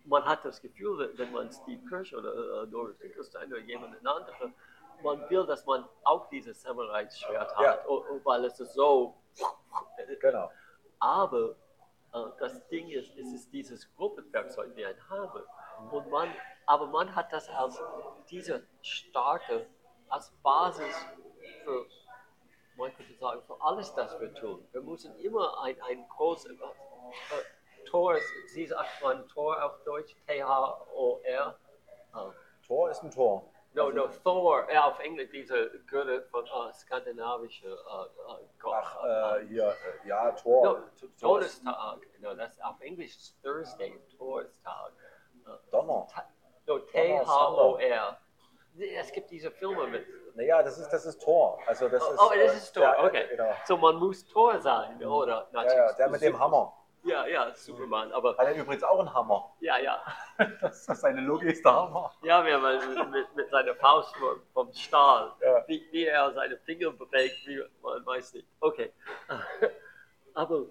[0.05, 4.53] man hat das Gefühl, wenn man Steve Kirsch oder äh, Doris Finkelstein oder jemand anderen,
[5.03, 7.87] man will, dass man auch dieses Samurai-Schwert hat, Ja.
[7.87, 9.15] o- weil es ist so.
[10.19, 10.51] Genau.
[10.99, 11.55] Aber
[12.13, 15.43] äh, das Ding ist, es ist dieses Gruppenwerkzeug wie ein Hammer.
[15.91, 16.27] Und man,
[16.65, 17.79] aber man hat das als
[18.29, 19.67] diese starke,
[20.09, 20.93] als Basis
[21.63, 21.85] für,
[22.79, 24.67] man könnte sagen, für alles, das wir tun.
[24.71, 28.15] Wir müssen immer ein, ein großes äh, äh, Tor,
[28.47, 31.59] Sie sagt man Tor auf Deutsch, T-H-O-R.
[32.13, 33.43] Äh, Tor ist ein Tor.
[33.73, 38.73] No, no, Thor, ja, auf Englisch diese Götter von äh, skandinavische äh, äh, Gott.
[38.75, 39.03] Ach,
[39.37, 40.63] äh, hier, äh, ja, Tor.
[40.63, 41.99] No, Todestag.
[42.19, 44.91] No, that's auf Englisch ist Thursday, Todestag.
[45.71, 46.07] Donner.
[46.65, 48.17] No, T-H-O-R.
[48.79, 50.05] Es gibt diese Filme mit.
[50.39, 51.59] Naja, das ist, das ist Tor.
[51.67, 53.27] Also das Oh, ist, oh, das äh, ist Thor, der- okay.
[53.29, 53.51] Genau.
[53.65, 55.49] So, man muss Thor sein, oder?
[55.51, 56.73] Ja, ja, der mit dem Hammer.
[57.03, 59.53] Ja, ja, Superman, aber Hat er übrigens auch einen Hammer.
[59.59, 60.01] ja, ja.
[60.61, 62.13] Das ist seine Logik ist der Hammer.
[62.23, 65.63] Ja, ja, weil mit, mit seiner Faust vom, vom Stahl, Ja.
[65.67, 68.47] wie, wie er seine Finger bewegt, wie, man weiß nicht.
[68.61, 68.93] Okay.
[70.33, 70.65] Aber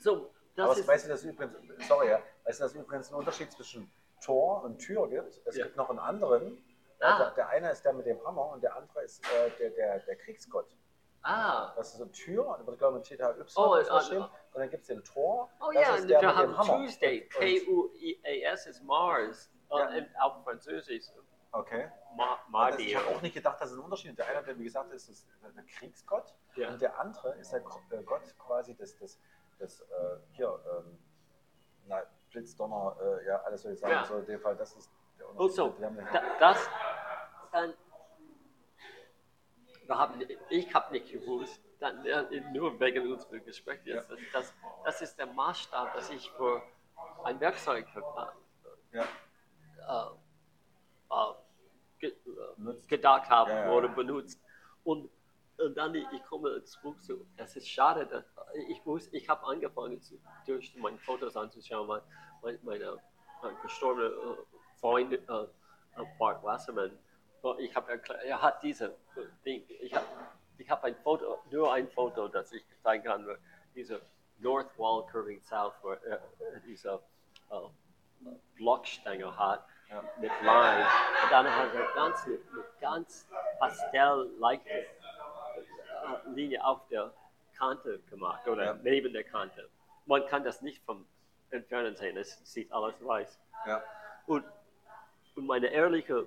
[0.00, 0.86] so, das Aber ist.
[0.88, 1.56] weißt du, dass es übrigens,
[1.88, 3.90] sorry, ja, weißt du, dass es übrigens einen Unterschied zwischen
[4.24, 5.40] Tor und Tür gibt?
[5.46, 5.64] Es Ja.
[5.64, 6.62] gibt noch einen anderen.
[7.04, 7.18] Ah.
[7.18, 9.98] Der, der eine ist der mit dem Hammer und der andere ist äh, der, der,
[10.00, 10.74] der Kriegsgott.
[11.22, 13.26] ah, Das ist so Tür, da wird glaube ich mit THY
[13.56, 14.22] Oh, ist das äh, stehen.
[14.22, 15.50] Und dann gibt es den Tor.
[15.60, 16.76] oh das ja, ist und der wir mit haben dem Hammer.
[16.78, 19.88] Tuesday, T-U-E-A-S ist Mars, Ja.
[19.88, 21.04] und auf Französisch,
[21.52, 21.88] Okay.
[22.16, 22.24] Ma
[22.64, 23.06] Also ich Mardi.
[23.06, 24.18] habe auch nicht gedacht, dass es ein Unterschied ist.
[24.18, 26.68] Der eine, der wie gesagt ist, ist der Kriegsgott Ja.
[26.70, 27.60] und der andere ist der
[27.90, 29.20] äh, Gott quasi des, des,
[29.60, 29.84] des äh,
[30.32, 30.98] hier, ähm,
[31.86, 33.92] na, Blitz, Donner, äh, ja, alles soll ich sagen.
[33.92, 34.04] Ja.
[34.04, 36.68] So in dem Fall, das ist der so, haben den- da, das,
[37.54, 37.72] dann,
[39.88, 42.22] haben, ich habe nicht gewusst, dann, ja,
[42.52, 43.94] nur wegen unserer Gespräche, Ja.
[43.96, 44.54] jetzt, das,
[44.84, 46.62] das ist der Maßstab, dass ich für
[47.22, 49.08] ein Werkzeug äh, Ja.
[52.00, 54.40] äh, äh, äh, gedacht habe Ja, oder benutzt.
[54.82, 55.10] Und,
[55.58, 58.24] und dann, ich ich komme zurück zu, es ist schade, dass
[58.68, 62.02] ich muss, ich habe angefangen, zu, durch meine Fotos anzuschauen,
[62.40, 63.00] weil meine
[63.42, 64.36] mein gestorbener äh,
[64.80, 65.46] Freund, äh, äh,
[66.18, 66.98] Bart Wasserman,
[67.58, 68.94] ich habe erklärt, er hat diese
[69.44, 70.06] Ding, ich habe
[70.58, 73.26] ich hab ein Foto, nur ein Foto, das ich zeigen kann,
[73.74, 74.00] diese
[74.38, 76.18] North Wall Curving South, wo er äh,
[76.66, 77.00] diese
[77.50, 77.56] äh,
[78.56, 80.02] Blockstängel hat Ja.
[80.20, 80.86] mit Line.
[81.22, 84.86] Und dann hat er ganz mit, mit ganz pastell leichte äh,
[86.34, 87.12] Linie auf der
[87.58, 88.74] Kante gemacht oder Ja.
[88.82, 89.68] neben der Kante.
[90.06, 91.06] Man kann das nicht vom
[91.50, 93.38] Entfernen sehen, es sieht alles weiß.
[93.66, 93.82] Ja.
[94.26, 94.44] Und,
[95.36, 96.26] und meine ehrliche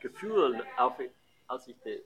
[0.00, 0.94] Gefühl, auf,
[1.46, 2.04] als ich die äh,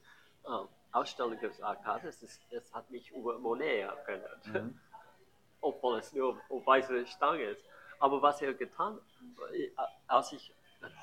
[0.93, 4.47] Ausstellung gesagt habe, es, ist, es hat mich über Monet erinnert.
[4.47, 4.81] Mhm.
[5.61, 7.65] Obwohl es nur eine weiße Stange ist.
[7.99, 9.71] Aber was er getan hat, äh,
[10.07, 10.53] als ich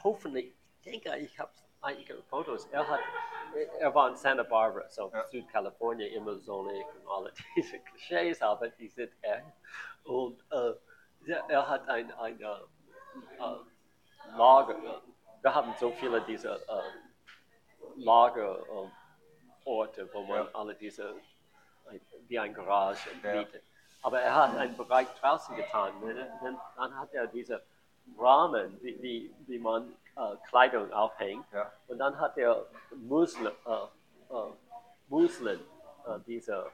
[0.04, 1.52] hoffentlich, ich denke, ich habe
[1.82, 3.00] einige Fotos, er hat,
[3.80, 5.28] er war in Santa Barbara, so Ja.
[5.28, 9.46] Südkalifornien, immer sonnig und alle diese Klischees, aber die sind echt.
[10.04, 10.74] Und äh,
[11.48, 15.02] er hat ein, ein äh, äh, Lager,
[15.44, 16.82] wir haben so viele dieser äh,
[17.98, 18.90] Lagerorte,
[20.14, 20.49] wo man Ja.
[20.53, 21.15] alle diese,
[21.90, 23.41] ein- wie ein Garage Ja.
[23.44, 23.64] bietet.
[24.02, 25.94] Aber er hat einen Bereich draußen getan.
[26.41, 27.61] Dann, dann, hat er diese
[28.18, 31.45] Rahmen, wie, wie, wie man äh, Kleidung aufhängt.
[31.53, 31.72] Ja.
[31.88, 32.65] Und dann hat er
[32.95, 34.52] Muslin, äh, äh,
[35.07, 35.60] Muslin
[36.06, 36.65] äh, dieser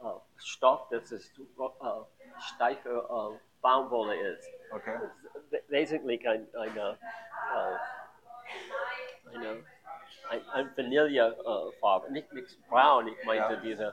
[0.00, 0.04] äh,
[0.36, 4.48] Stoff, das ist äh, steife äh, Baumwolle ist.
[4.72, 4.98] Okay.
[5.68, 6.98] Wesentlich ein, eine,
[7.54, 7.76] äh,
[9.34, 9.64] eine,
[10.30, 13.60] ein, ein Vanillefarbe, nicht, nicht braun, ich meinte Ja.
[13.60, 13.86] diese,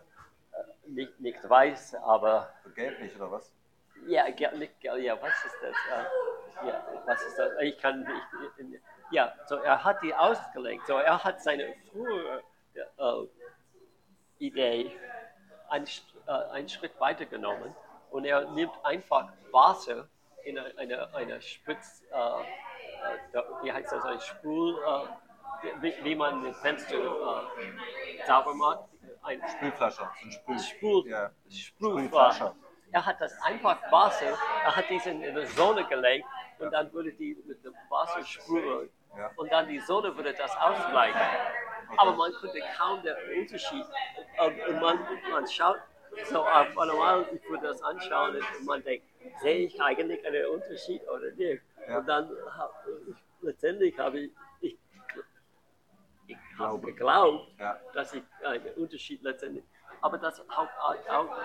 [0.54, 3.52] äh, nicht, nicht weiß, aber So gelblich oder was?
[4.08, 5.76] ja, gel, nicht gel, ja, was ist das?
[5.92, 7.52] Äh, ja, was ist das?
[7.62, 8.82] Ich kann nicht.
[9.12, 10.86] Ja, so er hat die ausgelegt.
[10.88, 12.44] So er hat seine frühere
[12.76, 13.28] äh,
[14.40, 14.92] Idee
[15.70, 15.88] einen,
[16.28, 17.76] äh, einen Schritt weitergenommen
[18.12, 20.08] und er nimmt einfach Wasser
[20.44, 22.44] in eine, eine, eine Spritz, äh, äh,
[23.64, 28.80] wie heißt das, ein Spul, äh, wie, wie man ein Fenster äh, sauber macht.
[29.24, 30.10] Ein Spülflasche.
[30.24, 30.60] Ein Spül.
[30.60, 31.32] Sprüh, Ja.
[31.50, 32.56] Sprühwasser.
[32.92, 36.26] Er hat das einfach Wasser, er hat diesen in die Sonne gelegt
[36.58, 39.30] und dann würde die mit dem Wasser sprühen Ja.
[39.36, 41.22] und dann die Sonne würde das ausgleichen.
[41.98, 43.86] Aber man konnte kaum den Unterschied.
[44.44, 45.00] Und und man,
[45.32, 45.78] man schaut
[46.26, 49.06] so auf normal, ich würde das anschauen und man denkt,
[49.42, 51.62] sehe ich eigentlich einen Unterschied oder nicht?
[51.88, 52.00] Ja.
[52.00, 52.32] Und dann
[53.42, 54.32] letztendlich habe ich,
[54.62, 54.78] ich,
[56.28, 57.80] ich habe geglaubt, Ja.
[57.94, 59.64] dass ich einen Unterschied letztendlich.
[60.02, 60.68] Aber das, auch,
[61.10, 61.38] auch,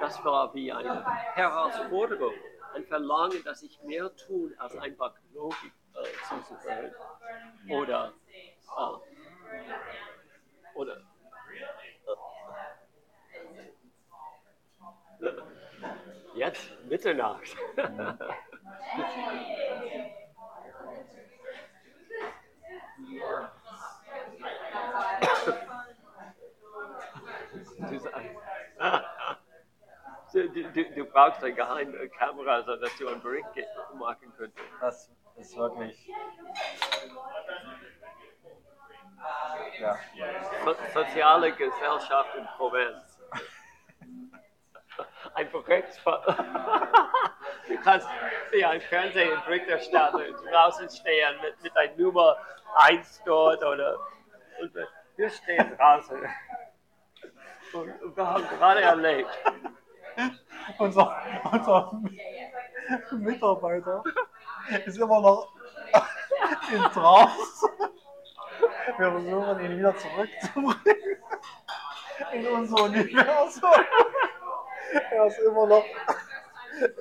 [0.00, 1.04] das war wie eine
[1.34, 2.34] Herausforderung,
[2.74, 6.94] ein Verlangen, dass ich mehr tun, als einfach Logik äh, zuzuhören.
[7.70, 8.12] Oder,
[8.76, 8.98] äh,
[10.74, 11.00] oder
[16.34, 17.56] jetzt Mitternacht.
[30.32, 33.46] Du, du, du, brauchst eine geheime Kamera, sodass du einen Bericht
[33.98, 34.66] machen könntest.
[34.80, 36.08] Das ist wirklich.
[39.78, 39.98] Ja.
[40.64, 43.11] So, soziale Gesellschaft in Provinz.
[45.34, 45.64] Ein von.
[47.68, 48.08] Du kannst
[48.50, 52.36] wie ein Fernsehberichterstatter draußen stehen mit, mit einer Nummer
[52.74, 53.98] 1 dort oder.
[54.60, 54.74] Und
[55.16, 56.18] wir stehen draußen.
[57.72, 59.30] Und, und wir haben gerade erlebt.
[60.78, 62.02] Unser, unser
[63.12, 64.02] Mitarbeiter
[64.84, 65.54] ist immer noch
[66.72, 67.68] in Trance.
[68.98, 71.22] Wir versuchen ihn wieder zurückzubringen
[72.32, 73.70] in unser Universum.
[75.10, 75.84] Er ist immer noch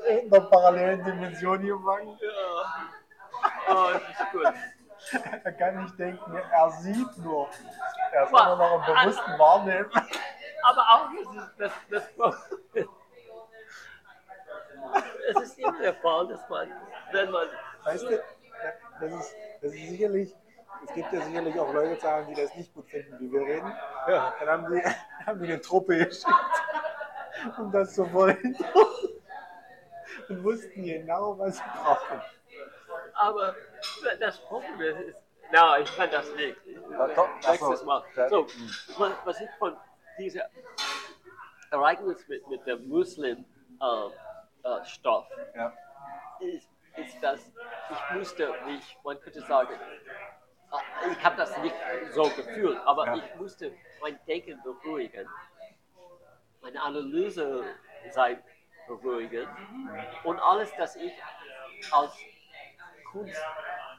[0.07, 2.17] in der parallelen Dimension gefangen.
[2.21, 2.89] Ja.
[3.69, 4.53] Oh, das ist gut.
[5.43, 7.49] Er kann nicht denken, er sieht nur.
[8.11, 9.89] Er ist immer noch im bewussten Wahrnehmen.
[10.63, 11.09] Aber auch
[11.57, 12.49] das, das, das,
[15.29, 16.67] es ist immer der Fall, dass man,
[17.11, 17.47] wenn man
[17.83, 18.09] Weißt du,
[18.99, 20.35] das ist, das ist sicherlich,
[20.85, 21.97] es gibt ja sicherlich auch Leute,
[22.29, 23.73] die das nicht gut finden, wie wir reden.
[24.07, 24.81] ja, Dann haben die,
[25.25, 26.27] haben die eine Truppe geschickt,
[27.57, 28.65] um das zu verhindern.
[30.29, 32.21] Und wussten genau, was sie brauchen.
[33.15, 33.55] Aber
[34.19, 35.17] das Problem ist,
[35.51, 36.57] Na, ich kann das nicht.
[36.65, 38.03] Nächstes Mal.
[38.29, 38.47] So,
[39.25, 39.75] was- ich von
[40.17, 40.41] diesem
[41.71, 43.45] Ereignis mit, mit dem Muslim
[43.81, 45.73] äh, äh, Stoff Ja.
[46.39, 47.39] ist, ist, dass
[47.89, 51.75] ich musste mich, man könnte sagen, äh, ich habe das nicht
[52.13, 53.15] so gefühlt, aber Ja.
[53.15, 53.71] ich musste
[54.01, 55.27] mein Denken beruhigen,
[56.61, 57.63] meine Analyse
[58.09, 58.41] sein
[58.87, 59.47] beruhigen
[60.23, 61.13] und alles, das ich
[61.91, 62.13] als
[63.11, 63.41] Kunst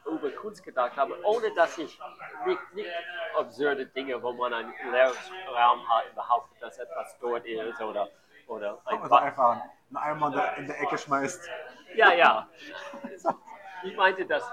[0.07, 1.99] über Kunst gedacht habe, ohne dass ich
[2.47, 2.91] nicht, nicht
[3.39, 5.13] absurde Dinge, wo man einen leeren
[5.55, 8.09] Raum hat, behauptet, dass etwas dort ist oder,
[8.47, 9.51] oder ein Oder Ba- einfach
[9.89, 11.49] einen Eimer in der- Ecke schmeißt.
[11.95, 12.49] ja, ja.
[13.85, 14.49] Ich meinte, dass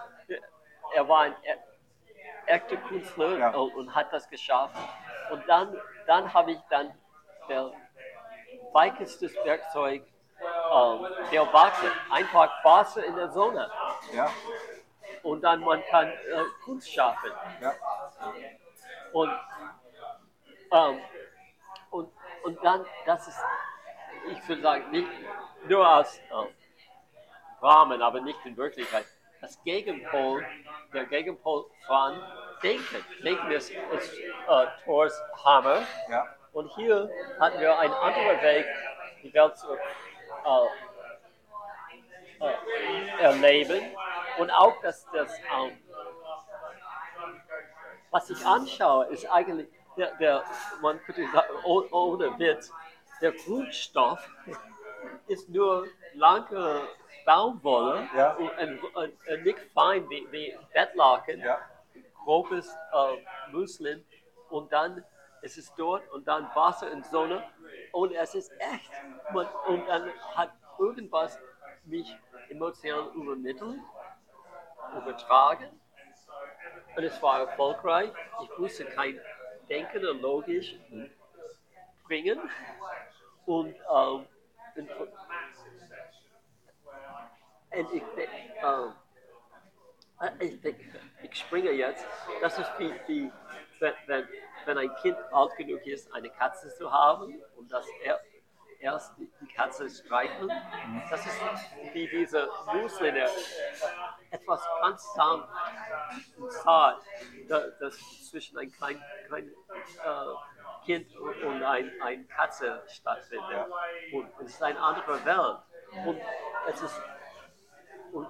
[0.96, 1.58] er war ein e-
[2.48, 3.50] echter Künstler Ja.
[3.52, 4.76] und, und hat das geschafft.
[5.30, 5.78] Und dann,
[6.08, 6.92] dann habe ich dann
[7.48, 7.72] der
[8.74, 10.04] weitestes Werkzeug
[10.42, 11.92] ähm, der Wasser.
[12.10, 13.70] Einfach Wasser in der Sonne.
[14.14, 14.32] Ja.
[15.24, 17.32] Und dann man kann äh, Kunst schaffen.
[17.62, 17.74] Ja.
[19.12, 19.32] Und,
[20.72, 21.02] ähm,
[21.90, 22.12] und,
[22.44, 23.40] und dann, das ist,
[24.32, 25.10] ich würde sagen, nicht
[25.68, 26.22] nur als äh,
[27.62, 29.06] Rahmen, aber nicht in Wirklichkeit.
[29.42, 30.46] Das Gegenpol,
[30.94, 32.22] der Gegenpol von
[32.62, 33.06] Denken.
[33.24, 35.82] Denken ist, ist äh, Thors Hammer.
[36.10, 36.28] Ja.
[36.54, 37.10] Und hier
[37.40, 38.66] hatten wir einen anderen Weg,
[39.24, 40.68] die Welt zu äh,
[42.40, 43.82] äh, erleben.
[44.40, 45.78] Und auch, dass das, ähm,
[48.12, 49.68] was ich anschaue, ist eigentlich,
[49.98, 50.44] der, der,
[50.82, 52.72] man könnte sagen, oh- ohne Witz,
[53.22, 54.20] der Grundstoff
[55.28, 56.82] ist nur lange
[57.26, 58.34] Baumwolle Ja.
[58.36, 61.60] und, und, und, und nicht fein wie, wie Bettlaken Ja.
[62.24, 64.04] grobes äh, Muslin
[64.50, 65.04] und dann
[65.42, 67.44] ist es dort und dann Wasser und Sonne
[67.92, 68.92] und es ist echt.
[69.34, 71.38] Man, und dann hat irgendwas
[71.86, 72.16] mich
[72.50, 73.80] emotional übermittelt,
[74.98, 75.80] übertragen
[76.96, 78.12] und es war erfolgreich.
[78.44, 79.20] Ich musste kein
[79.70, 80.76] Denken und Logisch
[82.06, 82.40] bringen
[83.46, 84.26] und, ähm,
[84.76, 85.10] und, und
[87.94, 88.04] ich,
[88.64, 88.94] ähm,
[90.40, 90.76] ich, ich,
[91.24, 92.06] ich springe jetzt.
[92.42, 93.32] Das ist wie, wie
[93.80, 94.28] wenn, wenn,
[94.70, 98.20] wenn ein Kind alt genug ist, eine Katze zu haben und das er,
[98.80, 100.52] erst die Katze streicheln.
[101.10, 101.42] Das ist
[101.94, 103.30] wie diese Muslim, der
[104.30, 105.50] etwas ganz sanft
[106.38, 107.02] und zart,
[107.48, 107.98] da- das
[108.30, 109.50] zwischen ein klein, klein
[110.06, 113.66] äh, Kind und ein, ein Katze stattfindet.
[114.14, 115.58] Und es ist eine andere Welt.
[116.06, 116.22] Und
[116.72, 117.02] es ist
[118.12, 118.28] und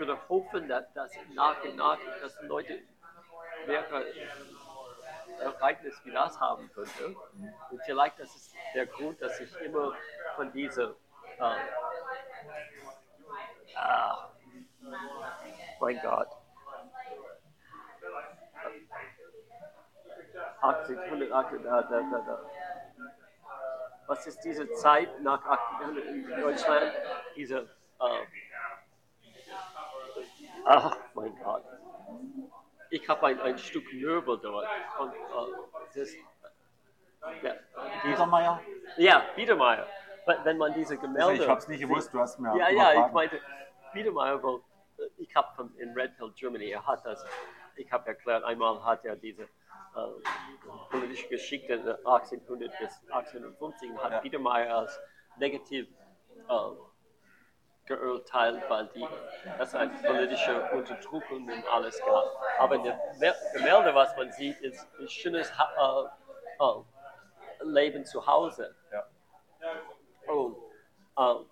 [0.00, 2.80] würde hoffen, dass, dass nach und nach, dass Leute
[3.66, 4.04] mehrere
[6.04, 7.16] wie das haben könnte.
[7.70, 9.94] Und vielleicht das ist der Grund, dass ich immer
[10.36, 10.90] von dieser
[11.38, 11.54] äh,
[13.76, 14.30] ah,
[15.80, 16.28] mein Gott
[20.62, 22.38] 1800, da, da, da, da.
[24.06, 26.92] Was ist diese Zeit nach 1800 in Deutschland?
[27.36, 28.26] Diese, äh,
[30.64, 31.64] ach mein Gott.
[32.90, 34.66] Ich habe ein, ein Stück Möbel dort.
[34.98, 35.18] Und, äh,
[35.94, 36.14] das,
[37.42, 37.54] ja,
[38.02, 38.60] Biedermeier?
[38.96, 39.86] ja, Biedermeier.
[40.44, 41.26] Wenn man diese Gemälde.
[41.26, 43.40] Also ich hab's nicht gewusst, du hast mir Ja, ja, ich meinte,
[43.92, 44.56] Biedermeier, weil
[44.98, 47.24] äh, ich habe in Red Hill, Germany, er hat das,
[47.76, 49.48] ich habe erklärt, einmal hat er diese äh,
[50.90, 54.20] politische Geschichte in 1800 bis 1850 hat Ja.
[54.20, 55.00] Biedermeier als
[55.38, 55.88] negativ
[56.48, 56.52] äh,
[57.86, 59.06] geurteilt, weil die,
[59.58, 62.24] das eine politische Unterdrückung und alles gab.
[62.58, 62.94] Aber in dem
[63.54, 66.10] Gemälde, was man sieht, ist ein schönes ha
[66.60, 68.74] äh, äh, Leben zu Hause.
[68.92, 69.06] Ja.
[70.32, 70.56] Und,
[71.18, 71.46] ähm,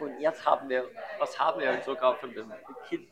[0.00, 0.88] und jetzt haben wir,
[1.18, 2.52] was haben wir sogar von den
[2.88, 3.08] kind,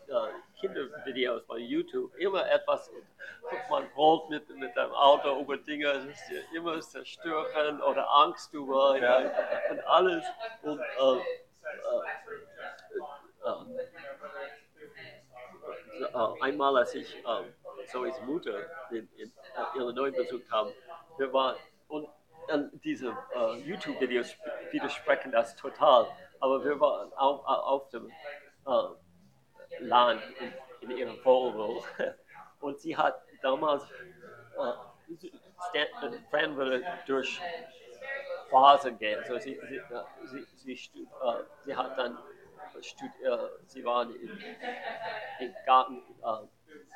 [0.59, 2.91] Kindervideos bei YouTube, immer etwas,
[3.71, 8.53] man rollt mit, mit dem Auto über Dinge, es ist ja immer zerstören oder Angst
[8.53, 9.19] über Ja.
[9.71, 10.25] und alles.
[10.63, 10.81] Und,
[16.41, 20.73] einmal, als ich äh, Zoes Mutter in, in äh, Illinois besucht habe,
[21.19, 21.57] wir waren,
[21.89, 22.09] und
[22.85, 24.35] diese äh, YouTube-Videos
[24.71, 26.07] widersprechen das total,
[26.41, 28.11] aber wir waren auf, auf dem
[28.67, 30.23] äh, Land
[30.81, 31.85] in, in ihrem Volvo
[32.61, 35.29] und sie hat damals, äh,
[35.69, 37.41] Stan, Fran würde durch
[38.51, 39.81] Phasen gehen, also sie, sie,
[40.27, 42.19] sie, sie, stu- äh, sie hat dann
[42.77, 43.37] äh,
[43.67, 44.39] sie waren im,
[45.41, 46.47] im Garten äh,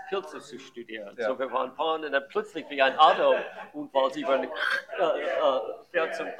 [0.09, 1.17] Pilze zu studieren.
[1.19, 1.29] Ja.
[1.29, 5.61] So wir waren fahren und dann plötzlich wie ein Autounfall, sie waren, äh, äh,
[5.91, 6.33] fährt zum, äh,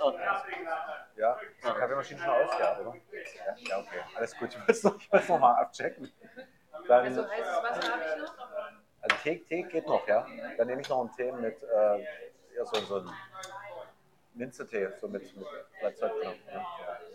[1.17, 2.95] Ja, die Kaffeemaschine schon aus, ja, oder?
[3.47, 4.01] Ja, ja, okay.
[4.17, 4.51] Alles gut.
[4.55, 6.13] Ich muss noch, ich muss noch mal abchecken.
[6.89, 8.37] Dann, Also heißes Wasser habe ich noch.
[9.03, 10.27] also Tee, Tee geht noch, ja.
[10.59, 11.99] Dann nehme ich noch einen Tee mit, äh,
[12.57, 13.11] eher so, so einen
[14.35, 15.47] Minzetee, so mit, mit
[15.81, 16.35] Blattzeug drin.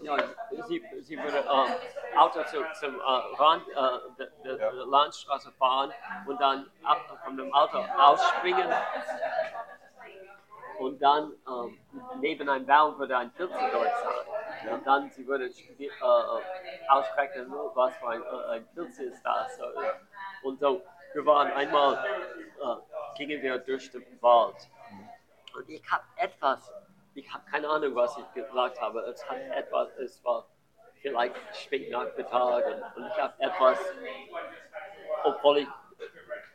[0.01, 0.17] Ja.
[0.17, 0.23] Ja,
[0.67, 3.73] sie, sie würde äh, Auto zu, zum äh, Rand äh,
[4.17, 4.71] der, der, Ja.
[4.85, 5.91] Landstraße fahren
[6.25, 8.69] und dann ab, von dem Auto ausspringen
[10.79, 11.77] und dann ähm,
[12.21, 14.73] neben einem Baum würde ein Pilzer dort sein.
[14.73, 15.89] Und dann sie würde äh,
[16.87, 19.57] aussprechen, was für ein, äh, ein Pilz ist das.
[19.57, 19.65] So,
[20.43, 20.81] Und so,
[21.13, 24.55] wir waren einmal, äh, gingen wir durch den Wald
[25.55, 26.71] und ich habe etwas,
[27.13, 29.01] ich habe keine Ahnung, was ich gesagt habe.
[29.01, 30.47] Es hat etwas, es war
[31.01, 33.79] vielleicht spät Nachmittag und, und ich habe etwas,
[35.23, 35.67] obwohl ich,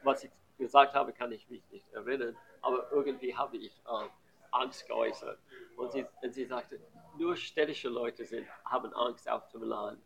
[0.03, 4.09] was ich gesagt habe, kann ich mich nicht erinnern, aber irgendwie habe ich äh,
[4.51, 5.39] Angst geäußert.
[5.77, 6.81] Und sie, und sie sagte,
[7.19, 10.01] nur städtische Leute sind, haben Angst auf dem Land.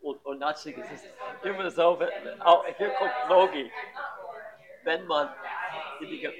[0.00, 1.08] Und, und natürlich ist es
[1.42, 3.72] immer so, wenn, auch hier kommt Logik.
[4.84, 5.28] Wenn man
[6.00, 6.30] in die,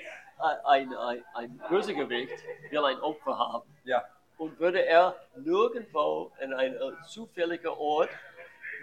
[0.41, 4.05] ein, ein, ein Bösegewicht will ein Opfer haben, ja.
[4.39, 8.11] und würde er nirgendwo in einem zufälligen Ort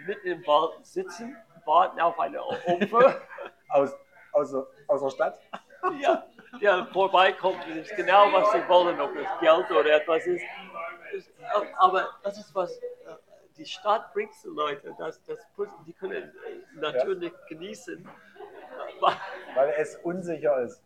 [0.06, 3.20] mitten im Wald sitzen, warten auf eine Opfer,
[3.70, 3.94] Aus,
[4.32, 4.54] aus,
[4.86, 5.40] aus der Stadt?
[6.00, 6.24] ja,
[6.60, 10.44] der vorbeikommt und ist genau, was sie wollen, ob es Geld oder etwas ist.
[11.78, 12.80] Aber das ist was, äh,
[13.56, 15.38] die Stadt bringt die Leute, das, das,
[15.86, 18.08] die können äh, natürlich genießen.
[19.54, 20.82] Weil es unsicher ist.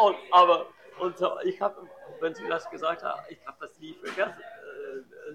[0.00, 0.66] Und, aber
[0.98, 1.88] und so, ich habe,
[2.20, 4.40] wenn Sie das gesagt haben, ich habe das nie vergessen.
[4.40, 5.34] Äh,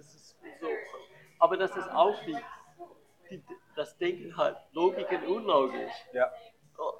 [0.59, 0.67] so,
[1.39, 2.37] aber das ist auch wie
[3.29, 3.43] die,
[3.75, 5.93] das Denken halt Logik und unlogisch.
[6.13, 6.31] Ja.
[6.77, 6.93] Oh,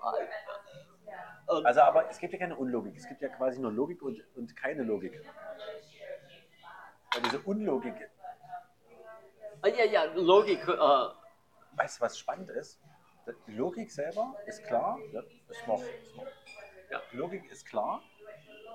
[1.48, 2.96] Und, Also, aber es gibt ja keine Unlogik.
[2.96, 5.20] Es gibt ja quasi nur Logik und, und keine Logik.
[7.14, 8.10] Weil diese Unlogik,
[9.62, 10.66] ah, ja, ja, Logik.
[10.68, 10.78] Äh,
[11.74, 12.81] weißt du, was spannend ist?
[13.48, 14.98] Die Logik selber ist klar.
[15.11, 16.26] Ja, ist noch, ist noch.
[16.89, 17.02] Ja.
[17.11, 18.02] Die Logik ist klar.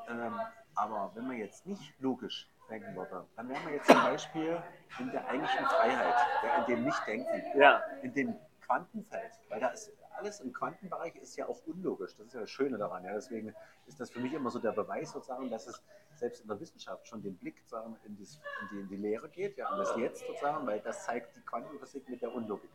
[0.09, 0.39] Ähm,
[0.75, 4.63] aber wenn man jetzt nicht logisch denken würde, dann wären wir jetzt zum Beispiel
[4.99, 7.59] in der eigentlichen Freiheit, ja, in dem Nicht-Denken.
[7.59, 12.17] ja, in dem Quantenfeld, weil da ist alles im Quantenbereich ist ja auch unlogisch.
[12.17, 13.05] Das ist ja das Schöne daran.
[13.05, 13.13] Ja.
[13.15, 13.55] Deswegen
[13.87, 15.83] ist das für mich immer so der Beweis sozusagen, dass es
[16.15, 18.27] selbst in der Wissenschaft schon den Blick sozusagen in, die,
[18.73, 22.23] in die Lehre geht, ja, in das Jetzt sozusagen, weil das zeigt die Quantenphysik mit
[22.23, 22.71] der Unlogik.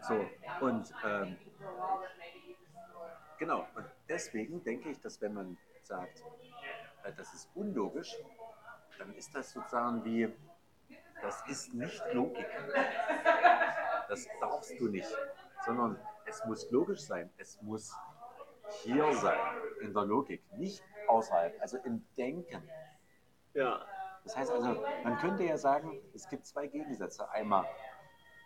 [0.00, 0.26] So,
[0.60, 1.36] und ähm,
[3.38, 6.22] genau, und deswegen denke ich, dass wenn man sagt,
[7.04, 8.16] äh, das ist unlogisch,
[8.98, 10.32] dann ist das sozusagen wie,
[11.20, 12.46] das ist nicht Logik.
[14.08, 15.08] Das darfst du nicht,
[15.64, 17.30] sondern es muss logisch sein.
[17.38, 17.94] Es muss
[18.82, 19.38] hier sein,
[19.80, 22.62] in der Logik, nicht außerhalb, also im Denken.
[23.54, 23.84] ja,
[24.24, 27.28] Das heißt also, man könnte ja sagen, es gibt zwei Gegensätze.
[27.30, 27.66] Einmal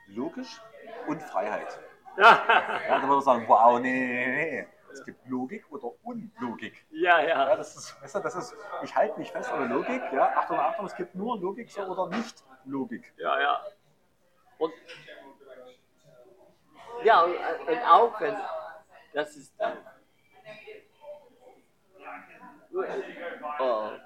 [0.09, 0.61] logisch
[1.07, 1.79] und Freiheit.
[2.17, 2.45] ja,
[2.89, 4.69] Ja, dann würde man sagen, wow, nee, nee, nee, nee.
[4.93, 6.87] Es gibt Logik oder Unlogik.
[6.91, 9.77] ja, Ja, ja, das ist, weißt du, das ist, ich halte mich fest an der
[9.77, 10.03] Logik.
[10.13, 13.13] Ja, Achtung, Achtung, es gibt nur Logik so oder nicht Logik.
[13.19, 13.61] ja, ja.
[14.59, 14.73] Und
[17.05, 17.35] ja, und,
[17.69, 18.35] und auch wenn
[19.13, 19.77] das ist dann.
[23.59, 23.99] Äh,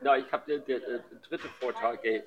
[0.00, 2.04] na, ich habe den, den, den dritten Vortrag.
[2.04, 2.22] Äh,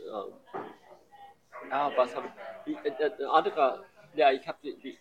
[1.70, 2.34] ja, was habe ich?
[2.66, 4.98] Die, äh, äh, andere, ja, ich habe die, die,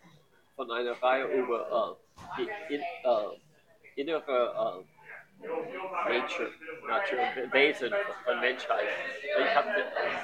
[0.57, 5.03] von einer Reihe über äh, die in, äh, innere äh,
[5.43, 6.51] Nature,
[6.87, 7.93] Nature, Wesen
[8.25, 8.87] von Menschheit.
[9.39, 9.65] Ich hab,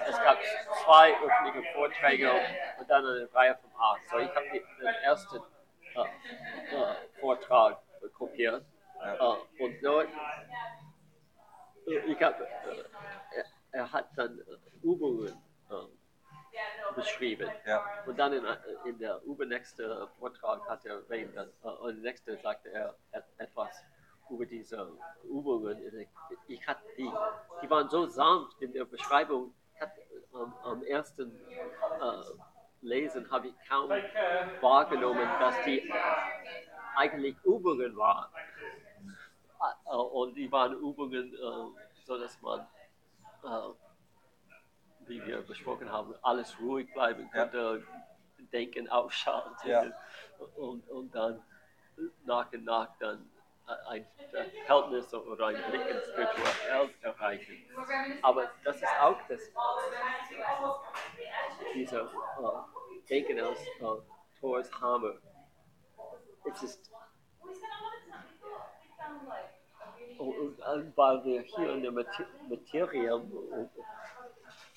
[0.09, 0.39] es gab
[0.85, 2.31] zwei öffentliche Vorträge
[2.79, 4.01] und dann eine Reihe von acht.
[4.11, 5.37] So, ich habe den ersten
[5.95, 7.79] äh, äh, Vortrag
[8.17, 8.65] kopiert
[9.03, 10.09] äh, und dort,
[11.87, 12.45] äh, ich hab, äh,
[13.73, 15.29] er, hat dann äh, Übungen
[15.71, 15.75] äh,
[16.95, 17.51] beschrieben.
[17.67, 17.85] Ja.
[18.07, 18.45] Und dann in,
[18.85, 23.85] in der übernächste Vortrag hat er dass, äh, und nächste sagte er et- etwas
[24.31, 24.93] über diese
[25.25, 26.09] Übungen.
[26.49, 27.11] Ich, hatte die,
[27.63, 29.55] die waren so sanft in der Beschreibung.
[29.75, 30.01] Ich hatte,
[30.35, 32.23] ähm, am ersten äh,
[32.83, 33.91] Lesen habe ich kaum
[34.61, 35.91] wahrgenommen, dass die
[36.97, 38.31] eigentlich Übungen waren.
[39.87, 42.61] Äh, und die waren Übungen, äh, so dass man
[43.45, 43.49] äh,
[45.09, 47.43] wie wir besprochen haben, alles ruhig bleiben Ja.
[47.43, 47.85] konnte,
[48.53, 49.85] denken, ausschalten Ja.
[50.57, 51.43] und, und dann
[52.25, 53.29] nach und nach dann
[53.89, 57.57] ein Verhältnis oder ein Blick ins Spirituell erreichen.
[58.23, 59.41] Aber das ist auch das,
[61.75, 65.15] dieser äh, Denken aus äh, Thor's Hammer.
[66.51, 66.91] Es ist
[70.19, 73.15] und, und, weil wir hier in der Mater Materie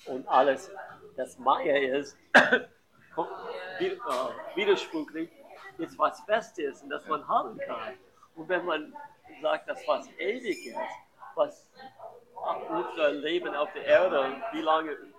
[0.06, 0.70] und alles,
[1.16, 3.90] das Maya ist, äh,
[4.54, 5.30] widersprüchlich,
[5.78, 7.94] ist was Festes und das man haben kann.
[8.34, 8.94] Und wenn man
[9.40, 10.76] sagt, dass was ewig ist,
[11.34, 11.68] was
[12.68, 15.12] unser Leben auf der Erde, wie lange in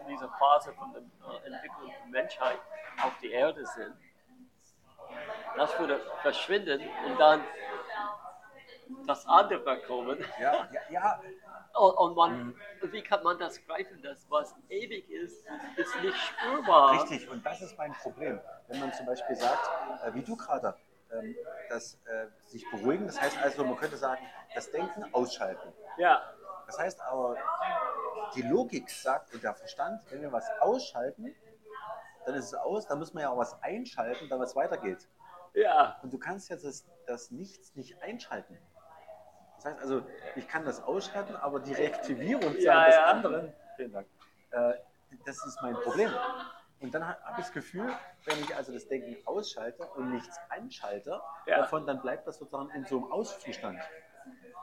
[0.00, 2.58] in dieser Phase von der äh, Entwicklung der Menschheit
[3.02, 3.94] auf der Erde sind,
[5.56, 7.44] das würde verschwinden und dann
[9.06, 10.24] das andere kommen.
[10.40, 11.20] Ja, ja, ja.
[11.74, 15.44] Und, und man, wie kann man das greifen, dass was ewig ist,
[15.76, 17.02] ist nicht spürbar.
[17.02, 18.40] Richtig, und das ist mein Problem.
[18.68, 19.70] Wenn man zum Beispiel sagt,
[20.04, 20.76] äh, wie du gerade,
[21.12, 21.34] ähm,
[21.70, 24.22] das äh, sich beruhigen, das heißt also, man könnte sagen,
[24.54, 25.72] das Denken ausschalten.
[25.96, 26.22] Ja,
[26.66, 27.36] Das heißt aber,
[28.34, 31.34] die Logik sagt und der Verstand, wenn wir was ausschalten,
[32.26, 35.08] dann ist es aus, dann muss man ja auch was einschalten, damit es weitergeht.
[35.54, 38.58] ja, Und du kannst jetzt das, das Nichts nicht einschalten.
[39.62, 40.02] Das heißt also,
[40.34, 43.04] ich kann das ausschalten, aber die Reaktivierung Ja, des ja.
[43.04, 44.08] anderen, vielen Dank,
[44.50, 44.74] äh,
[45.24, 46.10] das ist mein Problem.
[46.80, 47.88] Und dann habe ich das Gefühl,
[48.24, 51.58] wenn ich also das Denken ausschalte und nichts einschalte, Ja.
[51.58, 53.78] davon, dann bleibt das sozusagen in so einem Auszustand.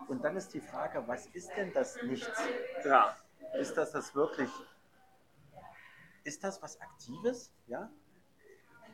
[0.10, 2.42] Und dann ist die Frage, was ist denn das Nichts?
[2.84, 3.16] ja,
[3.54, 4.50] Ist das das wirklich,
[6.26, 7.54] ist das was Aktives?
[7.68, 7.90] Ja?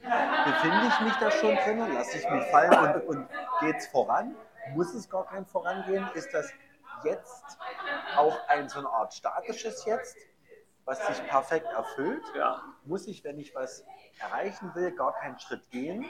[0.04, 1.80] Befinde ich mich da schon drin?
[1.96, 3.30] Lasse ich mich fallen und, und
[3.62, 4.36] geht es voran?
[4.74, 6.08] Muss es gar kein Vorangehen?
[6.14, 6.52] Ist das
[7.04, 7.58] jetzt
[8.16, 10.18] auch ein so eine Art statisches Jetzt,
[10.86, 12.24] was sich perfekt erfüllt?
[12.36, 13.86] ja, Muss ich, wenn ich was
[14.20, 16.06] erreichen will, gar keinen Schritt gehen?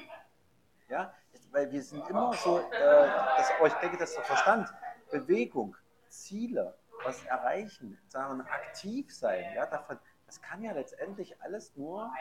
[0.89, 1.13] Ja?
[1.51, 4.69] Weil wir sind immer so, äh, das, aber ich denke, dass der Verstand,
[5.11, 5.75] Bewegung,
[6.09, 12.11] Ziele, was erreichen, sagen, aktiv sein, ja, davon, das kann ja letztendlich alles nur,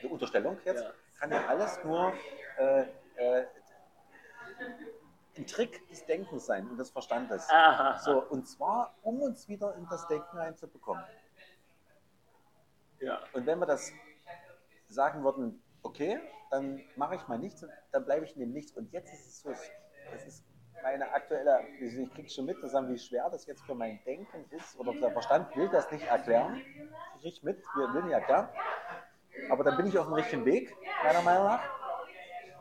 [0.00, 0.84] eine Unterstellung jetzt,
[1.18, 2.12] kann ja alles nur
[2.58, 2.82] äh,
[3.16, 3.46] äh,
[5.36, 7.48] ein Trick des Denkens sein und des Verstandes.
[7.50, 11.04] aha, So, und zwar, um uns wieder in das Denken reinzubekommen.
[13.00, 13.92] ja, Und wenn wir das
[14.88, 16.20] sagen würden, okay,
[16.50, 18.72] dann mache ich mal nichts, dann bleibe ich in dem Nichts.
[18.72, 19.50] Und jetzt ist es so,
[20.12, 20.44] das ist
[20.82, 24.78] meine aktuelle, ich kriege schon mit zusammen, wie schwer das jetzt für mein Denken ist,
[24.78, 26.60] oder der Verstand will das nicht erklären.
[27.22, 28.48] Ich mit, wir will nicht erklären.
[29.50, 31.62] Aber dann bin ich auf dem richtigen Weg, meiner Meinung nach.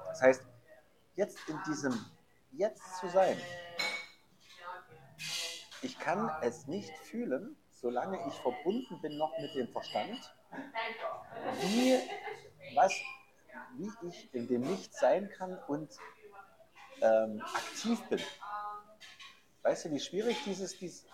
[0.07, 0.45] Das heißt,
[1.15, 1.93] jetzt in diesem
[2.55, 3.37] Jetzt zu sein,
[5.81, 10.33] ich kann es nicht fühlen, solange ich verbunden bin noch mit dem Verstand,
[11.61, 11.99] wie,
[12.75, 12.93] was,
[13.77, 15.91] wie ich in dem Nichts sein kann und
[17.01, 18.21] ähm, aktiv bin.
[19.63, 21.05] Weißt du, wie schwierig dieses, dieses,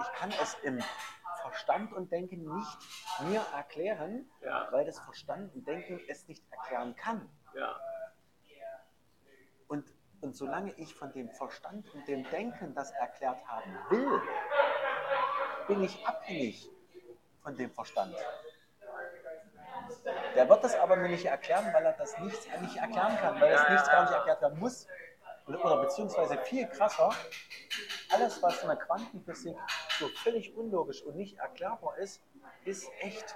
[0.00, 0.82] ich kann es im
[1.42, 2.78] Verstand und Denken nicht
[3.20, 4.66] mir erklären, Ja.
[4.72, 7.28] weil das Verstand und Denken es nicht erklären kann.
[7.54, 7.78] ja,
[10.22, 14.22] Und, solange ich von dem Verstand und dem Denken das erklärt haben will,
[15.66, 16.70] bin ich abhängig
[17.42, 18.14] von dem Verstand.
[20.36, 23.50] Der wird das aber mir nicht erklären, weil er das nichts nicht erklären kann, weil
[23.50, 24.86] das nichts gar nicht erklärt werden muss.
[25.48, 27.10] Oder, oder beziehungsweise viel krasser,
[28.10, 29.56] alles, was in der Quantenphysik
[29.98, 32.22] so völlig unlogisch und nicht erklärbar ist,
[32.64, 33.34] ist echt.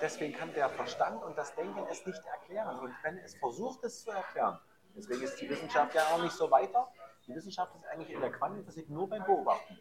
[0.00, 2.78] Deswegen kann der Verstand und das Denken es nicht erklären.
[2.80, 4.58] Und wenn es versucht, es zu erklären,
[4.94, 6.88] deswegen ist die Wissenschaft ja auch nicht so weiter.
[7.26, 9.78] Die Wissenschaft ist eigentlich in der Quantenphysik nur beim Beobachten.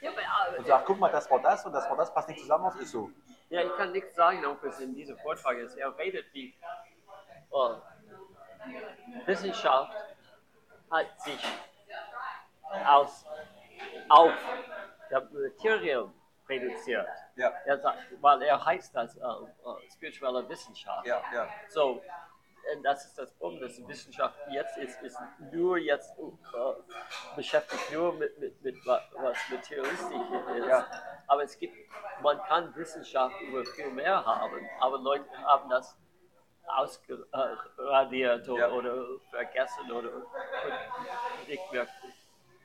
[0.00, 2.40] ja, aber, Und sagt, guck mal, das war das und das war das, passt nicht
[2.40, 3.10] zusammen auf, ist so.
[3.50, 5.76] ja, ich kann nichts sagen, ob es in diesem Vortrag ist.
[5.76, 6.54] Er redet wie
[7.50, 9.92] äh, Wissenschaft
[10.90, 11.44] hat sich
[12.86, 13.24] aus,
[14.08, 14.32] auf
[15.10, 16.12] der Materium
[16.48, 17.08] reduziert.
[17.36, 21.06] Ja, Er sagt, weil er heißt das äh, äh, spirituelle Wissenschaft.
[21.06, 21.48] ja, ja.
[21.68, 22.02] So,
[22.82, 25.18] das ist das Problem, dass die Wissenschaft jetzt ist, ist
[25.52, 26.22] nur jetzt äh,
[27.36, 30.16] beschäftigt nur mit, mit, mit wa- was materialistisch
[30.58, 30.66] ist.
[30.68, 30.86] Ja.
[31.28, 31.74] Aber es gibt,
[32.22, 35.96] man kann Wissenschaft über viel mehr haben, aber Leute haben das
[36.68, 38.74] ausradiert oder, Ja.
[38.74, 40.10] oder vergessen oder
[41.46, 41.86] nicht mehr,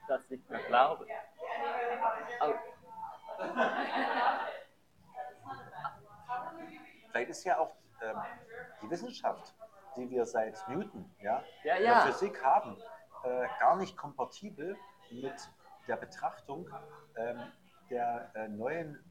[0.08, 1.06] das nicht mehr glauben.
[2.40, 2.60] Aber,
[7.12, 8.18] Vielleicht ist ja auch ähm,
[8.82, 9.54] die Wissenschaft,
[9.96, 12.04] die wir seit Newton ja, Ja, in ja.
[12.06, 12.78] der Physik haben,
[13.24, 14.78] äh, gar nicht kompatibel
[15.12, 15.50] mit
[15.88, 16.70] der Betrachtung
[17.18, 17.52] ähm,
[17.90, 19.04] der äh, neuen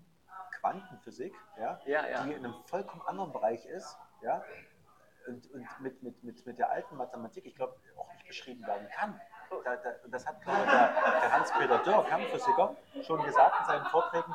[0.60, 2.24] Quantenphysik, ja, Ja, ja.
[2.24, 3.96] die in einem vollkommen anderen Bereich ist.
[4.22, 4.42] Ja,
[5.26, 8.88] und, und mit, mit, mit, mit der alten Mathematik, ich glaube, auch nicht beschrieben werden
[8.88, 9.20] kann.
[10.10, 14.34] Das hat gerade der, der Hans-Peter Dörr, Kampfphysiker, schon gesagt in seinen Vorträgen.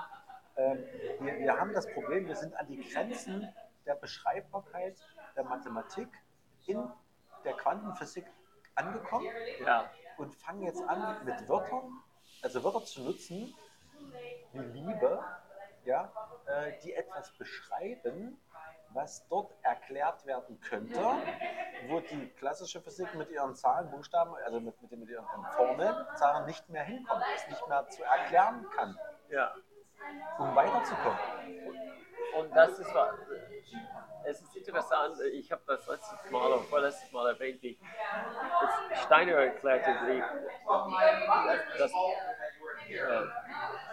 [0.57, 0.83] Ähm,
[1.19, 3.53] wir, wir haben das Problem, wir sind an die Grenzen
[3.85, 4.97] der Beschreibbarkeit
[5.35, 6.09] der Mathematik
[6.65, 6.89] in
[7.43, 8.25] der Quantenphysik
[8.75, 9.27] angekommen
[9.65, 12.01] ja, und fangen jetzt an mit Wörtern,
[12.41, 13.55] also Wörter zu nutzen,
[14.51, 15.23] wie Liebe,
[15.85, 16.11] ja,
[16.45, 18.37] äh, die etwas beschreiben,
[18.95, 20.99] was dort erklärt werden könnte,
[21.88, 26.45] wo die klassische Physik mit ihren Zahlen, Buchstaben, also mit, mit, mit ihren Formeln, Zahlen
[26.45, 28.97] nicht mehr hinkommt, es nicht mehr zu erklären kann,
[29.30, 29.53] Ja.
[30.39, 31.19] um weiterzukommen.
[32.39, 33.15] Und das ist was.
[34.27, 37.77] Es ist interessant, ich habe das letztes Mal oder vorletztes Mal erwähnt, wie
[39.03, 40.23] Steiner erklärte, wie
[41.77, 41.91] das,
[42.89, 43.22] äh,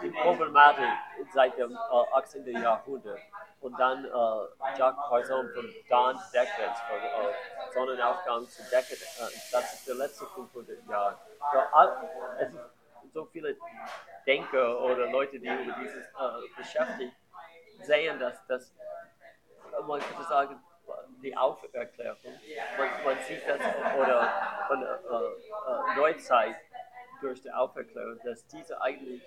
[0.01, 0.89] die Problematik
[1.35, 2.47] seit dem äh, 18.
[2.47, 3.19] Jahrhundert.
[3.63, 9.21] Und dann äh, Jacques Poisson von Dawn Decadence, von äh, Sonnenaufgang zu Decadence.
[9.21, 11.19] Äh, das ist der letzte 500 Jahre.
[11.73, 12.53] All, es
[13.13, 13.57] so viele
[14.27, 17.15] Denker oder Leute, die über dieses äh, beschäftigt,
[17.83, 18.75] sehen, dass das,
[19.87, 20.61] man könnte sagen,
[21.23, 22.19] die Auferklärung,
[22.79, 23.61] man, man sieht das,
[23.97, 24.33] oder
[24.67, 26.57] von äh, äh, Neuzeit
[27.21, 29.23] durch die Auferklärung, dass diese eigentlich,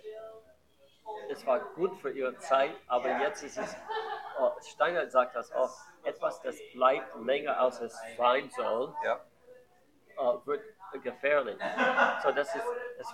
[1.29, 5.71] es war gut für ihre Zeit, aber jetzt ist es, äh, Steiner sagt das auch,
[6.03, 9.19] etwas, das bleibt länger als es sein soll, Ja.
[10.17, 10.61] äh, wird
[11.03, 11.57] gefährlich.
[12.23, 12.65] So, das ist,
[12.99, 13.07] es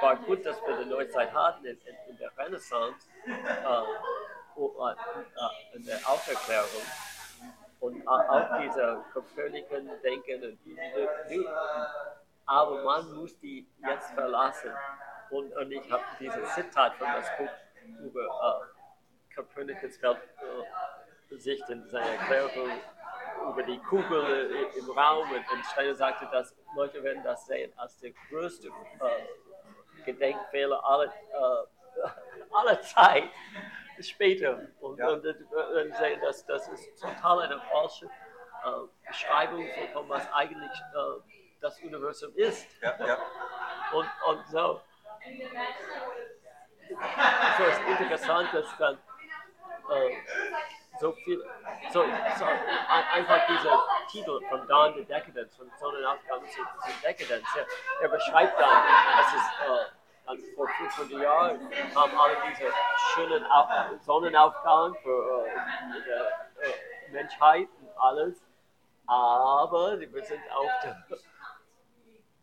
[0.00, 5.84] war gut, dass wir die Neuzeit hatten in, in, der Renaissance, äh, und, äh, in
[5.84, 6.82] der Auferklärung.
[7.80, 10.58] Und au- auch diese Kopernischen Denken und.
[12.44, 14.72] Aber man muss die jetzt verlassen.
[15.30, 17.50] Und, und ich habe dieses Zitat von das Buch
[18.02, 22.70] über äh, Kopernikus Weltsicht und seine Erklärung
[23.50, 25.30] über die Kugel im Raum.
[25.30, 31.06] Und, und Steiner sagte, dass Leute werden das sehen als der größte äh, Gedenkfehler aller,
[31.06, 32.00] äh,
[32.50, 33.24] aller Zeit
[34.00, 34.60] später.
[34.80, 35.08] Und, Ja.
[35.08, 40.78] und, und, sehen, dass das ist total eine falsche äh, Beschreibung von, von was eigentlich
[40.94, 41.20] äh,
[41.60, 42.66] das Universum ist.
[42.80, 43.18] Ja, ja.
[43.92, 44.80] Und, und so.
[47.58, 50.10] So ist interessant, dass dann äh,
[51.00, 51.42] so viel,
[51.92, 52.02] so,
[52.38, 57.62] so ein- einfach dieser Titel von Dawn to Decadence, von Sonnenaufgang zu, zu Decadence, ja,
[58.00, 58.82] er beschreibt dann,
[59.16, 59.84] dass es äh,
[60.26, 61.60] dann vor 500 Jahren
[61.94, 62.72] haben alle diese
[63.14, 63.68] schönen Au
[64.04, 65.50] Sonnenaufgang für äh,
[65.94, 68.36] die äh, Menschheit und alles,
[69.06, 70.96] aber wir sind auf der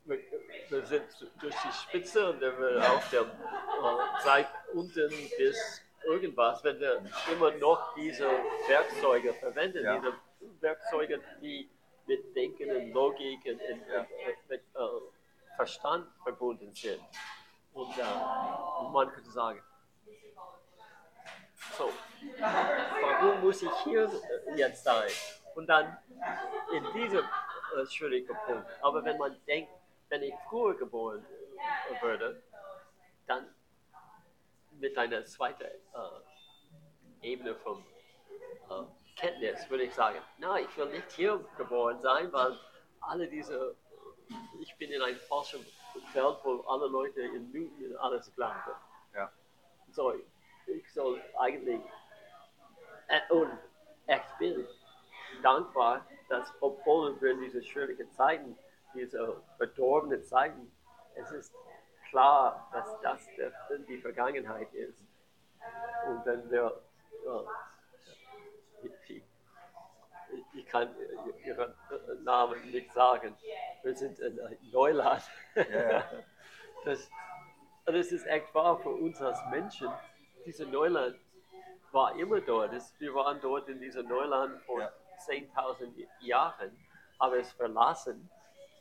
[0.05, 1.03] wir, sind
[1.41, 7.01] durch die Spitze und dann wir auf der äh, Seite unten bis irgendwas, wenn wir
[7.31, 8.29] immer noch diese
[8.67, 9.97] Werkzeuge verwenden, Ja.
[9.97, 10.13] diese
[10.61, 11.69] Werkzeuge, die
[12.05, 13.99] mit Denken und Logik und, und, Ja.
[14.01, 17.01] und mit äh, Verstand verbunden sind.
[17.73, 18.01] Und, äh,
[18.81, 19.61] und man könnte sagen,
[21.77, 21.89] so,
[23.01, 25.09] warum muss ich hier äh, jetzt sein?
[25.55, 25.97] Und dann
[26.71, 28.65] in diesem äh, schwierigen Punkt.
[28.81, 29.71] Aber wenn man denkt,
[30.09, 31.25] wenn ich früher geboren
[32.01, 32.41] würde,
[33.27, 33.47] dann
[34.71, 37.83] mit einer zweiten äh, Ebene von
[38.69, 38.83] äh,
[39.15, 42.57] Kenntnis würde ich sagen, na, ich will nicht hier geboren sein, weil
[43.01, 43.75] alle diese,
[44.59, 45.65] ich bin in einer falschen
[46.13, 48.71] Welt, wo alle Leute in Newton alles glauben.
[49.13, 49.31] Ja.
[49.91, 50.13] So,
[50.67, 51.81] ich soll eigentlich,
[53.07, 53.57] äh, und
[54.07, 54.67] ich bin
[55.41, 58.57] dankbar, dass obwohl wir diese schwierigen Zeiten,
[58.95, 60.71] diese verdorbenen Zeiten,
[61.15, 61.53] es ist
[62.09, 63.51] klar, dass das der,
[63.87, 65.03] die Vergangenheit ist.
[66.07, 66.81] Und wenn wir,
[68.83, 69.23] äh, ich,
[70.53, 70.89] ich kann
[71.43, 71.73] ihren
[72.23, 73.35] Namen nicht sagen,
[73.83, 74.39] wir sind in
[74.71, 75.23] Neuland.
[76.83, 77.09] Das,
[77.85, 79.91] es ist echt wahr für uns als Menschen,
[80.45, 81.17] diese Neuland
[81.91, 82.71] war immer dort.
[82.99, 84.91] Wir waren dort in diesem Neuland vor Ja.
[85.27, 86.77] 10.000 Jahren,
[87.17, 88.29] aber es verlassen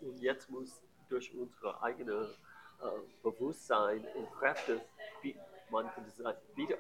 [0.05, 2.39] und jetzt muss durch unser eigenes
[2.81, 2.86] äh,
[3.22, 4.81] Bewusstsein und Kräfte,
[5.22, 5.36] wie
[5.70, 6.76] man könnte sagen, wieder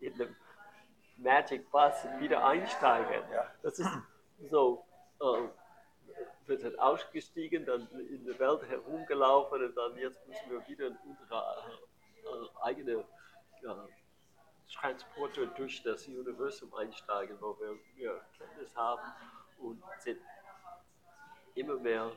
[0.00, 0.34] in dem
[1.16, 3.24] Magic Bus wieder einsteigen.
[3.32, 3.50] Ja.
[3.62, 3.90] Das ist
[4.50, 4.84] so,
[5.20, 5.48] äh,
[6.46, 10.96] wir sind ausgestiegen, dann in der Welt herumgelaufen und dann jetzt müssen wir wieder in
[11.04, 11.36] unsere
[12.24, 13.04] äh, eigene
[14.72, 19.02] Transporter durch das Universum einsteigen, wo wir mehr Kenntnis haben
[19.58, 20.20] und sind
[21.58, 22.12] immer mehr,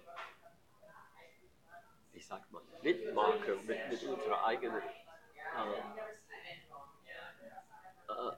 [2.14, 5.72] ich sag mal, Mitmarker mit, mit unserer eigenen äh,
[8.10, 8.32] äh,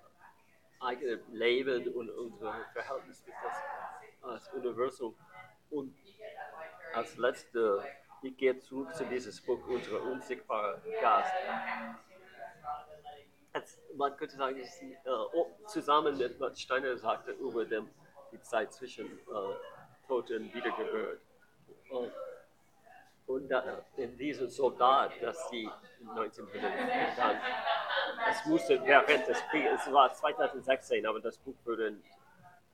[0.80, 3.57] eigenen Leben und unserem Verhältnis mit das,
[4.21, 5.15] das Universum.
[5.69, 5.95] Und
[6.93, 7.84] als letzte,
[8.21, 11.34] ich gehe zurück zu dieses Buch, unsere unsichtbare Gast.
[13.95, 17.88] Man könnte sagen, ist, äh, oh, zusammen mit was Steiner sagte über dem,
[18.31, 19.55] die Zeit zwischen äh,
[20.14, 21.22] Tod und Wiedergeburt.
[21.90, 22.11] Und,
[23.26, 25.68] Und da, in diesem Soldat, das die
[26.02, 27.38] 1900 dann,
[28.30, 32.03] es musste während des Krieges, es war 2016, aber das Buch wurde in,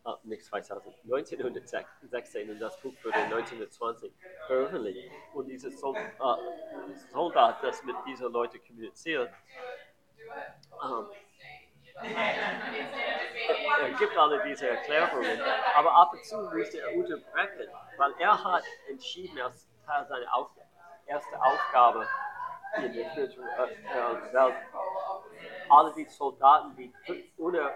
[0.04, 4.12] ah, nicht 2000, 1916 und das Buch wurde 1920
[4.48, 5.12] veröffentlicht.
[5.34, 6.40] Und dieser Soldat,
[7.14, 9.32] Soldat das mit diesen Leuten kommuniziert,
[10.84, 11.06] ähm,
[13.82, 15.42] er gibt alle diese Erklärungen,
[15.76, 19.38] aber ab und zu musste er unterbrechen, weil er hat entschieden,
[19.86, 20.52] Teil seiner Auf
[21.08, 22.08] erste Aufgabe
[22.78, 24.54] in der spirituellen Welt,
[25.70, 26.94] alle die Soldaten, die
[27.38, 27.72] uner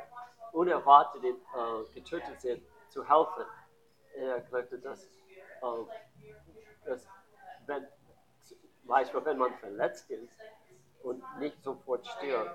[0.51, 3.45] unerwartet äh, getötet sind, zu helfen.
[4.15, 7.07] Er erklärte, dass, äh, dass
[7.65, 7.87] wenn,
[8.83, 10.39] manchmal, wenn man verletzt ist
[11.01, 12.51] und nicht sofort stirbt,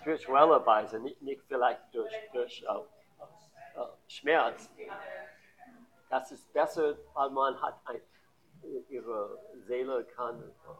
[0.00, 2.84] spirituellerweise, nicht, nicht vielleicht durch, durch uh,
[3.78, 4.70] uh, Schmerz.
[6.10, 8.00] Das ist besser, weil man hat ein,
[8.88, 10.74] ihre Seele kann uh,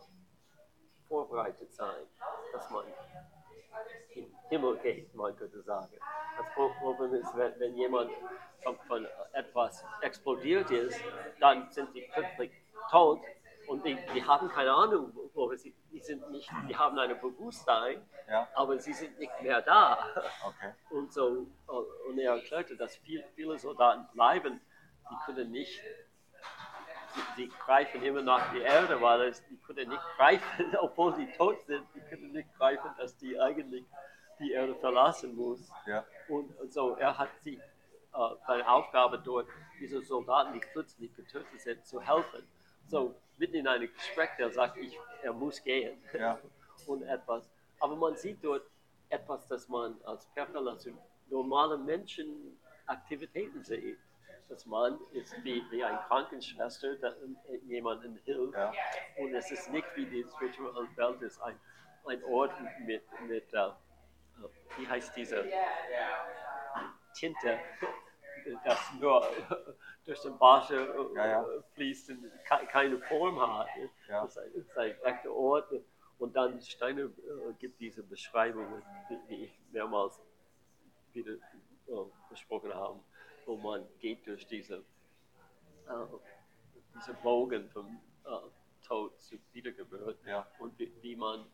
[1.08, 2.06] vorbereitet sein,
[2.52, 2.84] dass man
[4.14, 5.98] in den Himmel geht, man könnte sagen.
[6.36, 8.10] Das Problem ist, wenn, wenn jemand
[8.62, 11.00] von, von etwas explodiert ist,
[11.40, 12.52] dann sind sie plötzlich
[12.90, 13.20] tot
[13.68, 18.02] und die, die haben keine Ahnung, wo sie, die sind nicht, die haben ein Bewusstsein,
[18.28, 18.48] Ja.
[18.54, 19.98] aber sie sind nicht mehr da.
[20.46, 20.72] Okay.
[20.90, 21.46] Und so,
[22.08, 24.60] und er erklärte, dass viel, viele Soldaten bleiben,
[25.10, 25.80] die können nicht,
[27.14, 31.30] sie, sie greifen immer nach die Erde, weil es, die können nicht greifen, obwohl sie
[31.32, 33.84] tot sind, die können nicht greifen, dass die eigentlich
[34.38, 35.70] die Erde verlassen muss.
[35.86, 36.04] Ja.
[36.28, 39.48] Und so, er hat sie, äh, seine Aufgabe dort,
[39.80, 42.46] diese Soldaten, die plötzlich getötet sind, zu helfen.
[42.86, 45.98] So, mitten in einem Gespräch, der sagt, ich, er muss gehen.
[46.12, 46.38] Ja.
[46.86, 47.48] Und etwas.
[47.80, 48.62] Aber man sieht dort
[49.08, 50.98] etwas, das man als Perverlation
[51.30, 53.98] normale Menschenaktivitäten sieht.
[54.48, 57.14] Das Mann ist wie, wie eine Krankenschwester, der
[57.66, 58.54] jemandem hilft.
[58.54, 58.72] Ja.
[59.18, 61.58] Und es ist nicht wie die spirituelle Welt ist, ein,
[62.06, 62.52] ein Ort
[62.86, 63.68] mit, mit äh,
[64.78, 65.44] wie heißt diese
[67.14, 67.58] Tinte,
[68.64, 69.26] das nur
[70.04, 71.46] durch den Bart äh, Ja, ja.
[71.74, 73.66] fließt und ke- keine Form hat.
[74.08, 74.22] Ja.
[74.22, 75.72] Das ist ein, echter Ort.
[76.18, 78.82] Und dann Steiner äh, gibt diese Beschreibungen,
[79.28, 80.20] die, ich mehrmals
[81.12, 81.92] wieder äh,
[82.28, 82.98] besprochen habe,
[83.46, 84.78] wo man geht durch diese,
[85.86, 86.06] äh,
[86.96, 88.30] diese Bogen vom äh,
[88.86, 90.46] Tod zu Wiedergeburt Ja.
[90.58, 91.46] und wie, wie man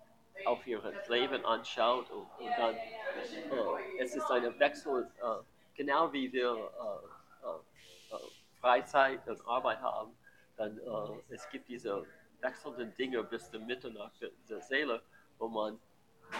[0.46, 5.42] auf ihr Leben anschaut und, und dann äh, es ist ein Wechsel, äh,
[5.74, 8.20] genau wie wir äh, äh, äh,
[8.60, 10.16] Freizeit und Arbeit haben,
[10.56, 12.06] dann äh, es gibt diese
[12.40, 14.14] wechselnden Dinge bis zur Mitternacht
[14.48, 15.02] der, Seele,
[15.38, 15.78] wo man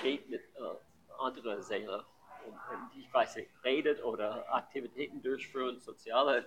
[0.03, 2.03] geht mit äh, anderen Seelen
[2.47, 6.45] und, und ich weiß nicht, redet oder Aktivitäten durchführen, soziale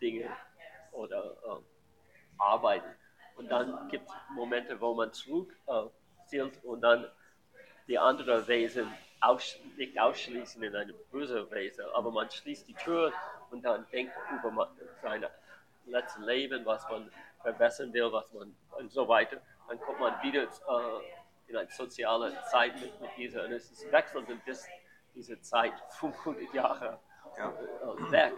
[0.00, 0.28] Dinge
[0.92, 1.62] oder äh,
[2.38, 2.94] arbeiten.
[3.36, 7.10] Und dann gibt es Momente, wo man zurück äh, und dann
[7.88, 13.12] die anderen Wesen aus, nicht ausschließen in eine böse Wesen, aber man schließt die Tür
[13.50, 14.70] und dann denkt über
[15.02, 15.24] sein
[15.86, 17.10] letztes Leben, was man
[17.42, 19.40] verbessern will, was man und so weiter.
[19.68, 23.90] Dann kommt man wieder äh, in eine soziale Zeit mit, mit dieser und es ist
[23.92, 24.66] wechselnd bis
[25.14, 26.98] diese Zeit 500 Jahre
[27.36, 27.50] Ja.
[27.50, 28.32] äh, weg.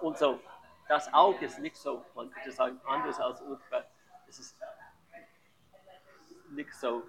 [0.00, 0.40] Und so,
[0.88, 3.84] das Auge ist nicht so, man könnte sagen, anders als Ultra.
[4.28, 4.56] Es ist
[6.50, 7.02] nicht so,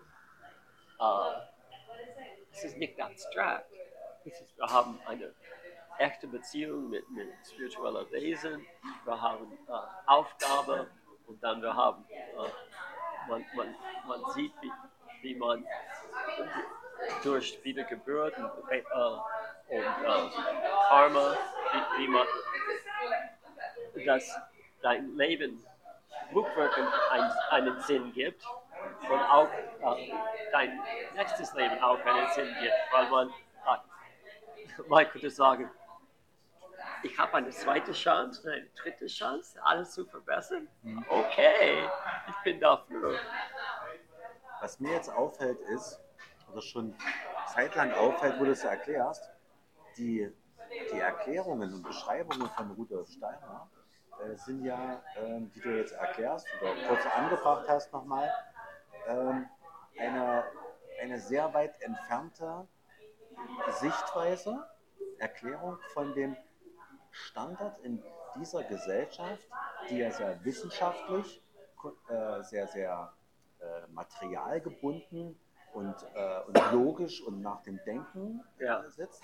[0.99, 1.56] äh,
[2.57, 3.71] es ist nicht abstrakt.
[4.25, 5.31] Es ist, wir haben eine
[5.99, 8.65] echte Beziehung mit, mit spiritueller Wesen,
[9.05, 9.71] wir haben äh,
[10.07, 10.89] Aufgabe
[11.27, 13.75] und dann wir haben, äh, man, man,
[14.07, 14.71] man sieht, wie,
[15.21, 15.65] wie man
[17.23, 18.81] durch Wiedergeburt und, äh,
[19.69, 20.29] und äh,
[20.89, 21.37] Karma,
[21.71, 22.27] wie, wie man
[24.05, 24.39] dass
[24.81, 25.65] dein Leben
[26.33, 28.45] rückwirkend ein, einen Sinn gibt
[29.01, 29.49] und auch
[29.97, 30.11] äh,
[30.51, 30.79] dein
[31.15, 35.69] nächstes Leben auch einen Sinn gibt, weil man, äh, man könnte sagen,
[37.03, 40.67] ich habe eine zweite Chance, eine dritte Chance, alles zu verbessern.
[41.09, 41.87] Okay,
[42.27, 43.19] ich bin dafür.
[44.61, 46.01] Was mir jetzt auffällt ist,
[46.51, 46.95] oder schon
[47.53, 49.29] zeitlang auffällt, wo du es erklärst,
[49.97, 50.31] die,
[50.91, 53.69] die Erklärungen und Beschreibungen von Rudolf Steiner
[54.23, 58.31] äh, sind ja, ähm, die du jetzt erklärst oder kurz angebracht hast nochmal,
[59.07, 60.43] eine,
[61.01, 62.67] eine sehr weit entfernte
[63.79, 64.67] Sichtweise,
[65.19, 66.35] Erklärung von dem
[67.11, 68.03] Standard in
[68.35, 69.47] dieser Gesellschaft,
[69.89, 71.41] die ja sehr wissenschaftlich,
[72.09, 73.13] äh, sehr, sehr
[73.59, 75.39] äh, materialgebunden
[75.73, 78.83] und, äh, und logisch und nach dem Denken Ja.
[78.83, 79.23] äh, sitzt.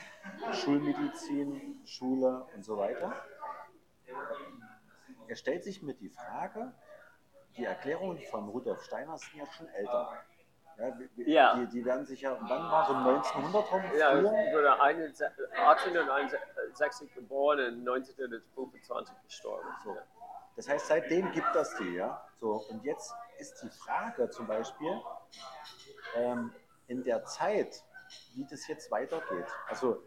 [0.53, 3.13] Schulmedizin, Schule und so weiter.
[5.27, 6.73] Er stellt sich mir die Frage,
[7.57, 10.23] die Erklärungen von Rudolf Steiner sind ja schon älter.
[10.77, 11.55] Ja, Ja.
[11.55, 13.83] Die, die werden sich ja, wann war so um 1900 rum?
[13.97, 19.67] Ja, ich wurde 1861 geboren und 1925 gestorben.
[19.83, 19.95] So.
[20.55, 22.25] Das heißt, seitdem gibt das die, ja.
[22.39, 24.99] So, und jetzt ist die Frage zum Beispiel
[26.15, 26.53] ähm,
[26.87, 27.83] in der Zeit,
[28.35, 29.47] wie das jetzt weitergeht.
[29.67, 30.03] Also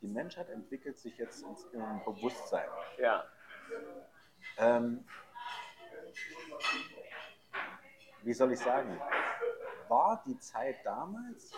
[0.00, 2.68] die Menschheit entwickelt sich jetzt ins, im Bewusstsein.
[2.98, 3.24] Ja,
[4.58, 5.04] Ähm,
[8.22, 9.00] wie soll ich sagen?
[9.88, 11.52] War die Zeit damals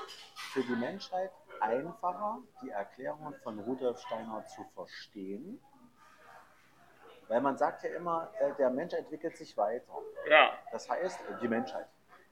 [0.53, 5.61] für die Menschheit einfacher, die Erklärungen von Rudolf Steiner zu verstehen?
[7.29, 9.93] Weil man sagt ja immer, äh, der Mensch entwickelt sich weiter.
[10.29, 11.87] ja, Das heißt, äh, die Menschheit.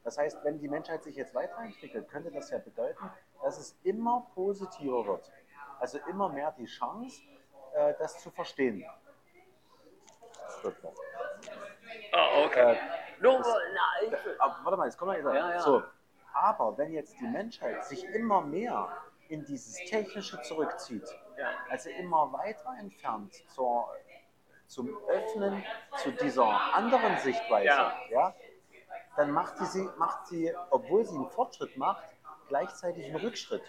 [0.05, 3.11] Das heißt, wenn die Menschheit sich jetzt weiterentwickelt, könnte das ja bedeuten,
[3.43, 5.33] dass es immer positiver wird.
[5.81, 7.23] Also immer mehr die Chance,
[7.75, 8.85] äh, das zu verstehen.
[10.59, 10.97] Stuttgart.
[12.17, 12.73] Ah, okay.
[12.73, 12.77] Äh,
[13.21, 15.35] Nur, das- na, ich, aber warte mal, jetzt kommen wir wieder.
[15.35, 15.61] Ja, ja.
[15.61, 15.83] So,
[16.33, 18.89] aber wenn jetzt die Menschheit sich immer mehr
[19.29, 21.07] in dieses Technische zurückzieht,
[21.37, 23.89] ja, also immer weiter entfernt zur,
[24.67, 25.65] zum Öffnen
[25.97, 27.95] zu dieser anderen Sichtweise, Ja.
[28.11, 28.35] ja.
[29.17, 32.05] dann macht, sie, macht sie, obwohl sie einen Fortschritt macht,
[32.49, 33.63] gleichzeitig einen Rückschritt.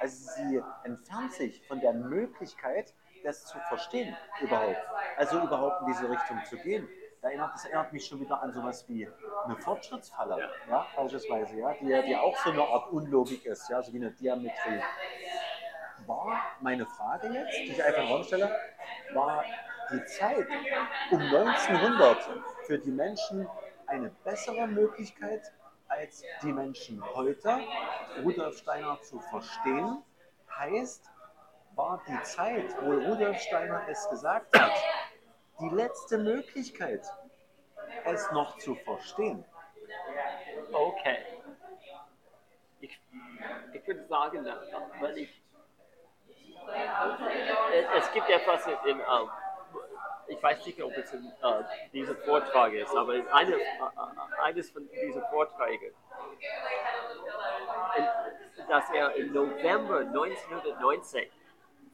[0.00, 4.80] Also sie entfernt sich von der Möglichkeit, das zu verstehen überhaupt.
[5.18, 6.88] Also überhaupt in diese Richtung zu gehen.
[7.22, 9.06] Da erinnert, das erinnert mich schon wieder an sowas wie
[9.44, 10.50] eine Fortschrittsfalle, Ja.
[10.70, 10.86] ja.
[10.96, 14.80] beispielsweise, ja, die, die auch so eine Art Unlogik ist, ja, so wie eine Diametrie
[16.06, 18.50] war meine Frage jetzt, die ich einfach in den Raum stelle,
[19.14, 19.44] war
[19.92, 20.46] die Zeit
[21.10, 22.18] um 1900
[22.66, 23.48] für die Menschen
[23.86, 25.52] eine bessere Möglichkeit
[25.88, 27.58] als die Menschen heute,
[28.24, 30.02] Rudolf Steiner zu verstehen,
[30.56, 31.10] heißt,
[31.74, 34.72] war die Zeit, wo Rudolf Steiner es gesagt hat,
[35.60, 37.04] die letzte Möglichkeit,
[38.04, 39.44] es noch zu verstehen.
[40.72, 41.18] okay.
[42.80, 42.98] Ich,
[43.74, 44.58] ich würde sagen, dass-
[45.00, 45.42] weil ich.
[47.98, 49.00] Es- gibt etwas in.
[49.00, 49.30] ähm,
[50.28, 54.42] Ich weiß nicht, ob es in äh, diesem Vortrag ist, aber in eine, äh, äh,
[54.44, 55.92] eines von diesen Vorträgen,
[57.96, 61.28] in, dass er im November 1919,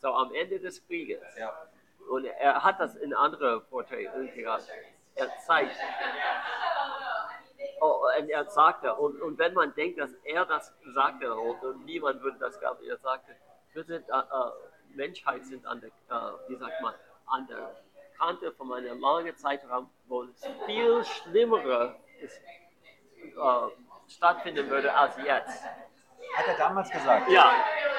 [0.03, 1.51] so am Ende des Krieges, Ja.
[2.09, 4.69] Und er hat das in anderen Vorträgen gehabt.
[5.15, 5.77] Er zeigt,
[7.81, 11.85] oh, und er sagte, und, und wenn man denkt, dass er das sagte, und, und
[11.85, 13.33] niemand würde das glauben, er sagte,
[13.73, 14.51] wir sind, äh, äh,
[14.95, 16.95] Menschheit sind an der, äh, wie sagt man,
[17.27, 17.77] an der
[18.19, 22.41] Kante von einer langen Zeitraum, wo es viel Schlimmere ist,
[23.23, 25.65] äh, stattfinden würde als jetzt.
[26.37, 27.31] Hat er damals gesagt?
[27.31, 27.53] Ja,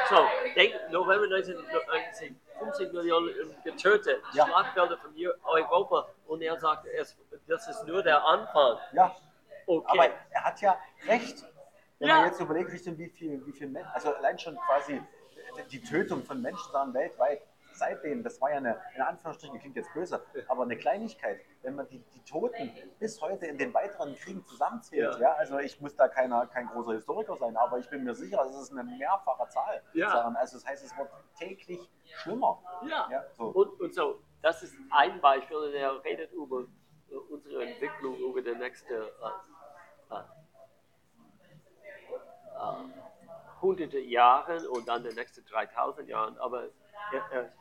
[0.09, 1.27] so, denk, November
[2.22, 3.30] 1919, 50 Millionen
[3.64, 4.45] getötet, Ja.
[4.45, 6.85] Schlachtfelder von Eu- Europa und er sagt,
[7.48, 8.77] das ist nur der Anfang.
[8.94, 9.15] Ja,
[9.69, 9.85] Okay.
[9.99, 11.44] Aber er hat ja recht.
[11.99, 12.15] Wenn Ja.
[12.19, 15.02] man jetzt überlegt, wie viel, wie viel Menschen, also allein schon quasi
[15.72, 17.41] die Tötung von Menschen sagen weltweit,
[17.77, 21.87] seitdem, das war ja eine, in Anführungsstrichen, klingt jetzt böse, aber eine Kleinigkeit, wenn man
[21.87, 25.19] die, die Toten bis heute in den weiteren Kriegen zusammenzählt, Ja.
[25.19, 25.33] ja.
[25.33, 28.55] also ich muss da keiner, kein großer Historiker sein, aber ich bin mir sicher, es
[28.55, 29.81] ist eine mehrfache Zahl.
[29.93, 30.29] Ja.
[30.35, 32.61] Also das heißt, es wird täglich schlimmer.
[32.87, 33.07] ja.
[33.11, 33.45] Ja, so.
[33.45, 36.61] Und, und so, das ist ein Beispiel, und er redet über
[37.09, 39.05] äh, unsere Entwicklung über die nächsten äh,
[40.11, 40.19] äh,
[42.55, 46.63] äh, hunderte Jahre und dann die nächsten 3000 Jahren, aber
[47.11, 47.53] er, er,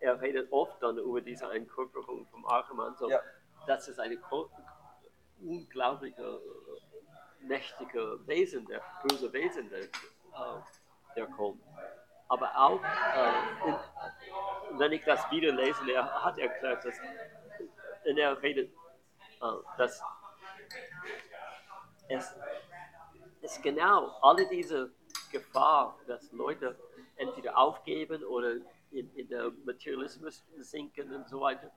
[0.00, 3.20] er redet oft dann über diese Einkorporierung vom Archemann, so, Ja.
[3.66, 4.50] das ist eine gro-
[5.40, 10.60] unglaubliche, äh, mächtige Wesen, der böse Wesen, der, äh,
[11.16, 11.62] der kommt.
[12.28, 16.94] Aber auch, äh, in, wenn ich das wieder lese, er hat erklärt, dass,
[18.04, 18.70] und er redet,
[19.40, 19.46] äh,
[19.78, 20.02] dass
[22.08, 22.34] es
[23.42, 24.90] ist genau alle diese
[25.30, 26.78] Gefahr, dass Leute
[27.16, 28.56] entweder aufgeben oder
[28.90, 31.70] in, in der Materialismus sinken und so weiter.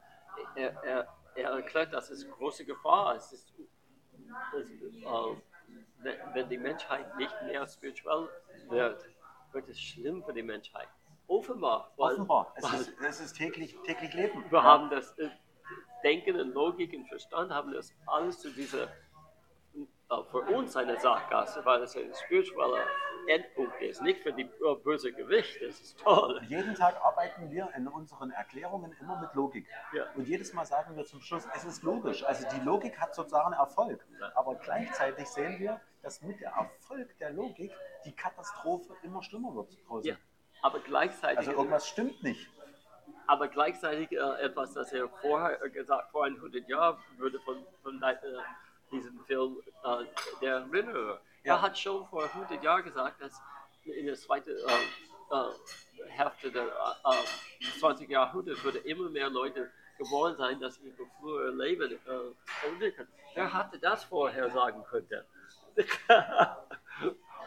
[0.56, 3.34] Er, er, er erklärt, dass es große Gefahr ist.
[3.34, 3.54] Es
[4.54, 5.36] äh,
[6.34, 8.28] wenn, die Menschheit nicht mehr spirituell
[8.70, 9.06] wird,
[9.52, 10.88] wird es schlimm für die Menschheit.
[11.28, 11.94] Offenbar.
[11.98, 14.44] Weil, Offenbar, es weil ist, es ist täglich, täglich Leben.
[14.50, 15.30] wir haben das äh,
[16.04, 18.90] Denken und Logik und Verstand, haben das alles zu dieser,
[20.30, 22.86] für uns eine Sackgasse, weil es ein spiritueller
[23.28, 26.42] Endpunkt ist, nicht für die äh, böse Gewicht, das ist toll.
[26.48, 29.68] Jeden Tag arbeiten wir in unseren Erklärungen immer mit Logik.
[29.94, 30.06] Ja.
[30.16, 32.24] Und jedes Mal sagen wir zum Schluss, es ist logisch.
[32.24, 34.06] Also die Logik hat sozusagen Erfolg.
[34.36, 37.72] Aber gleichzeitig sehen wir, dass mit der Erfolg der Logik
[38.06, 39.70] die Katastrophe immer schlimmer wird.
[39.88, 40.10] draußen.
[40.10, 40.16] Ja.
[40.64, 42.50] Aber gleichzeitig, Also irgendwas stimmt nicht.
[43.28, 48.16] aber gleichzeitig äh, etwas, das er vorher gesagt, vor 100 Jahren würde von, von äh,
[48.92, 50.06] diesem Film äh,
[50.42, 51.22] Der Erinnerer.
[51.44, 51.56] Ja.
[51.56, 53.42] Er hat schon vor 100 Jahren gesagt, dass
[53.84, 58.10] in der zweiten äh, äh, Hälfte der äh, 20.
[58.10, 63.08] Jahrhundert würde immer mehr Leute geboren sein, dass sie ihr frühere Leben äh, entwickeln.
[63.34, 65.24] Wer hatte das vorher sagen können?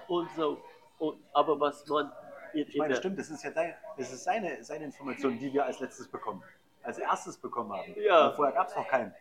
[0.08, 0.62] und so,
[0.98, 2.10] und, aber was man
[2.54, 5.64] in, Ich meine, stimmt, das ist ja dein, das ist seine, seine Information, die wir
[5.64, 6.42] als letztes bekommen,
[6.82, 7.94] als erstes bekommen haben.
[8.00, 8.32] Ja.
[8.32, 9.14] Vorher gab es noch keinen.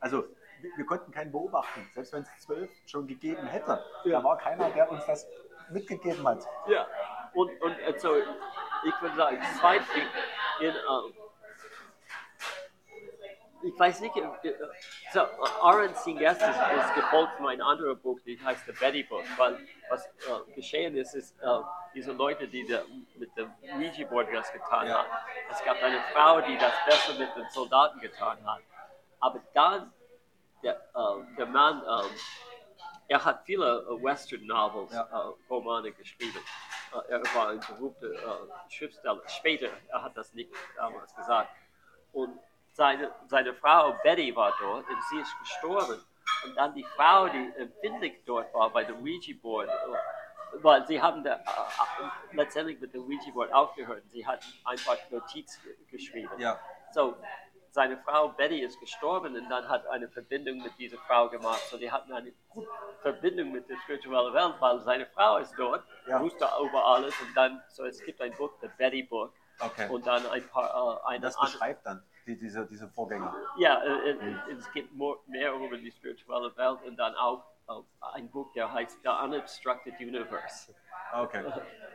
[0.00, 0.24] Also
[0.62, 3.84] wir, konnten keinen beobachten, selbst wenn es zwölf schon gegeben hätte.
[4.04, 4.18] Ja.
[4.18, 5.26] Da war keiner, der uns das
[5.70, 6.44] mitgegeben hat.
[6.66, 6.86] Ja,
[7.34, 10.10] und, und also, ich würde sagen, zwei Dinge.
[10.60, 11.14] In, ähm,
[13.64, 14.54] ich weiß nicht, äh,
[15.12, 15.20] so,
[15.60, 19.58] Aaron Singers ist, ist gefolgt von einem anderen Buch, das heißt The Betty Book, weil
[19.88, 21.46] was äh, geschehen ist, ist, äh,
[21.94, 22.80] diese Leute, die da
[23.16, 24.98] mit dem Ouija Board das getan Ja.
[24.98, 25.08] haben,
[25.50, 28.62] es gab eine Frau, die das besser mit den Soldaten getan hat.
[29.20, 29.92] Aber dann,
[30.62, 32.10] der, äh, der Mann, ähm,
[33.08, 35.02] er hat viele äh, Western Novels, Ja.
[35.02, 36.38] äh, Romane geschrieben.
[36.92, 39.22] Äh, er war ein berühmter äh, Schriftsteller.
[39.28, 41.50] Später, er hat das nicht damals gesagt.
[42.12, 42.38] Und
[42.72, 46.00] seine, seine Frau Betty war dort und sie ist gestorben.
[46.44, 49.72] Und dann die Frau, die empfindlich dort war bei dem Ouija Board, äh,
[50.62, 54.02] weil sie haben da, äh, äh, letztendlich mit dem Ouija Board aufgehört.
[54.08, 56.38] Sie hat einfach Notiz ge- geschrieben.
[56.38, 56.58] Ja.
[56.92, 57.16] So,
[57.72, 61.60] seine Frau Betty ist gestorben und dann hat eine Verbindung mit dieser Frau gemacht.
[61.70, 62.68] So, die hatten eine gute
[63.00, 66.20] Verbindung mit der spirituellen Welt, weil seine Frau ist dort, Ja.
[66.20, 69.88] wusste über alles und dann, so es gibt ein Buch, The Betty Book, Okay.
[69.88, 73.34] und dann ein paar, äh, das beschreibt dann die, diese, diese Vorgänger.
[73.56, 74.92] ja, äh, äh, es gibt
[75.26, 77.42] mehr über die spirituelle Welt und dann auch
[78.12, 80.74] ein Buch, der heißt The Unobstructed Universe.
[81.14, 81.42] Okay.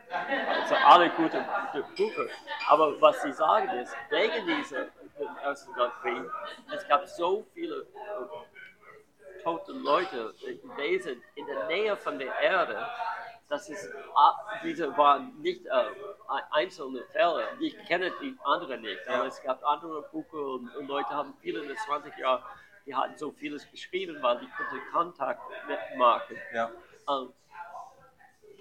[0.09, 2.27] Also alle gute, gute Bücher.
[2.69, 4.85] Aber was sie sagen ist, wegen dieser
[5.19, 6.31] des Ersten Weltkrieg,
[6.73, 10.34] es gab so viele äh, tote Leute,
[10.76, 12.85] Wesen in der Nähe von der Erde,
[13.49, 14.34] dass es, ah,
[14.64, 17.48] diese waren nicht äh, ein- einzelne Fälle.
[17.60, 21.61] Ich kenne die anderen nicht, aber es gab andere Bücher und, und Leute haben viele
[21.61, 22.43] in den 20 Jahren,
[22.85, 26.38] die hatten so vieles geschrieben, weil die konnten Kontakt mitmachen.
[26.53, 26.69] Ja.
[27.09, 27.33] Ähm,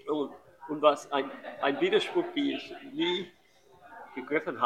[0.09, 0.33] und,
[0.69, 1.31] und was ein,
[1.63, 3.33] ein Widerspruch, die ich nie
[4.17, 4.61] gegriffen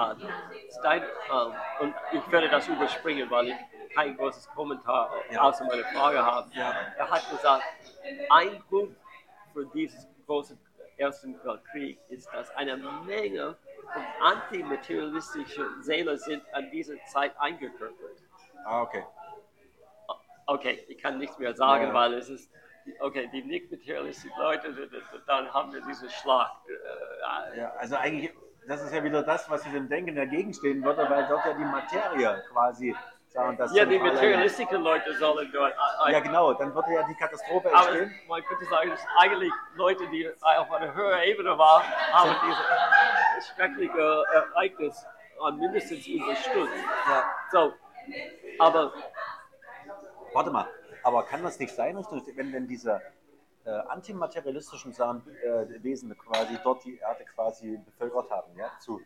[0.69, 3.57] ist dein, ähm, und ich werde das überspringen, weil ich
[3.95, 5.43] kein großes Kommentar Ja.
[5.43, 6.49] außer meine Frage habe.
[6.55, 6.75] Ja.
[6.97, 7.65] Er hat gesagt,
[8.31, 8.97] ein Grund
[9.53, 10.57] für dieses große
[10.97, 13.57] Ersten Weltkrieg ist, dass eine Menge
[13.93, 18.23] von antimaterialistischen Seelen sind an diese Zeit eingekörpert.
[18.65, 19.05] Ah, okay.
[20.47, 21.95] Okay, ich kann nichts mehr sagen, Ja.
[21.95, 22.51] weil es ist,
[23.01, 24.91] okay, die nicht materialistischen Leute,
[25.27, 26.51] dann haben wir diesen Schlag.
[26.69, 28.33] Äh, Ja, also eigentlich,
[28.67, 31.65] das ist ja wieder das, was diesem Denken dagegen stehen würde, weil dort ja die
[31.65, 32.95] Materie quasi
[33.29, 35.73] sagen, das Ja, die materialistischen Leute sollen dort.
[36.07, 38.13] äh, Ja, genau, dann würde ja die Katastrophe Aber entstehen.
[38.29, 41.83] man könnte sagen, dass eigentlich Leute, die auf einer höheren Ebene waren,
[42.13, 45.07] haben dieses schreckliche Ereignis
[45.43, 46.73] an mindestens überstürzt.
[47.09, 47.25] Ja.
[47.51, 47.73] So,
[48.59, 48.93] aber
[50.33, 50.67] Warte mal,
[51.03, 51.97] aber kann das nicht sein,
[52.37, 53.01] wenn, wenn diese
[53.65, 59.01] äh, antimaterialistischen Sachen, äh, Wesen quasi dort die Erde quasi bevölkert haben, ja, zu,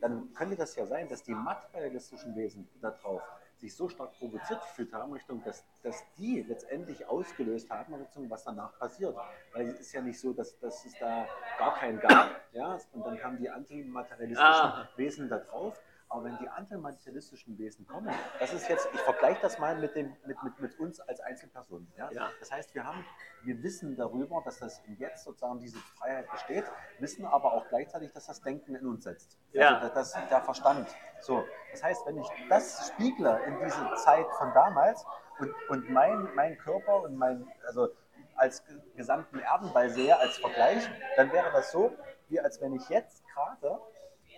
[0.00, 3.22] dann könnte das ja sein, dass die materialistischen Wesen da drauf
[3.62, 8.42] sich so stark provoziert gefühlt haben, Richtung, dass, dass die letztendlich ausgelöst haben, Richtung, was
[8.42, 9.16] danach passiert.
[9.52, 11.26] Weil es ist ja nicht so, dass, dass es da
[11.58, 14.88] gar keinen gab, ja, und dann kamen die antimaterialistischen Ah.
[14.96, 15.80] Wesen da drauf.
[16.12, 20.14] Aber wenn die antimaterialistischen Wesen kommen, das ist jetzt, ich vergleiche das mal mit, dem,
[20.26, 21.90] mit, mit, mit uns als Einzelpersonen.
[21.96, 22.10] Ja?
[22.12, 22.30] Ja.
[22.38, 23.02] Das heißt, wir, haben,
[23.44, 26.64] wir wissen darüber, dass das jetzt sozusagen diese Freiheit besteht,
[26.98, 29.38] wissen aber auch gleichzeitig, dass das Denken in uns setzt.
[29.52, 29.78] Ja.
[29.78, 30.86] Also das, das, der Verstand.
[31.20, 31.44] So.
[31.70, 35.06] Das heißt, wenn ich das spiegle in diese Zeit von damals
[35.38, 37.88] und, und mein, mein Körper und mein, also
[38.36, 41.90] als ge- gesamten Erdenball sehe als Vergleich, dann wäre das so,
[42.28, 43.80] wie als wenn ich jetzt gerade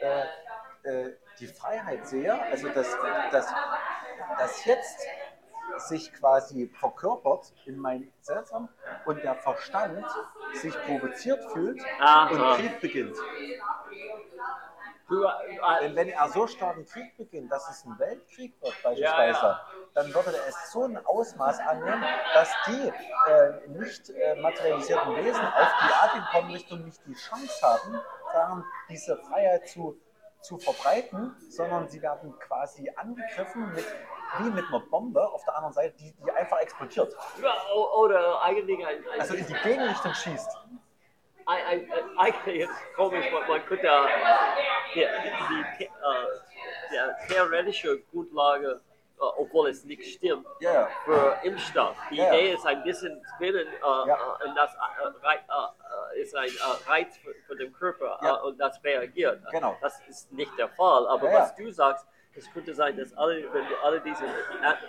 [0.01, 0.25] äh,
[0.85, 2.97] äh, die Freiheit sehe, also dass,
[3.33, 3.53] dass,
[4.39, 5.07] dass jetzt
[5.79, 8.69] sich quasi verkörpert in mein Zentrum
[9.07, 10.05] und der Verstand
[10.53, 12.29] sich provoziert fühlt Aha.
[12.31, 13.17] und Krieg beginnt.
[15.11, 19.03] äh, Denn wenn er so starken Krieg beginnt, dass es ein Weltkrieg wird beispielsweise,
[19.41, 19.67] Ja, ja.
[19.95, 22.05] dann würde es so ein Ausmaß annehmen,
[22.35, 22.93] dass die
[23.31, 28.01] äh, nicht äh, materialisierten Wesen auf die Art kommen Richtung nicht die Chance haben,
[28.33, 30.01] sagen, diese Freiheit zu,
[30.45, 33.85] zu verbreiten, sondern sie werden quasi angegriffen mit,
[34.39, 37.15] wie mit einer Bombe auf der anderen Seite, die, die einfach explodiert.
[37.43, 40.59] ja, o- oder eigentlich ein, ein, Also in die Gegenrichtung schießt.
[41.47, 43.89] ein, eigentlich ist es komisch, man, man könnte
[44.95, 45.01] die,
[45.79, 48.81] die, äh, theoretische Grundlage,
[49.19, 50.89] äh, obwohl es nicht stimmt, ja.
[51.05, 51.97] für Impfstoff.
[52.11, 52.33] Die ja.
[52.35, 54.17] Idee ist ein bisschen drinnen, äh, Ja.
[54.45, 55.21] und das äh,
[56.17, 58.37] ist ein äh, Reiz für, für den Körper Ja.
[58.37, 59.43] äh, und das reagiert.
[59.51, 59.77] Genau.
[59.81, 61.07] Das ist nicht der Fall.
[61.09, 61.39] Aber Ja, ja.
[61.41, 64.25] was du sagst, es könnte sein, dass alle, wenn alle diese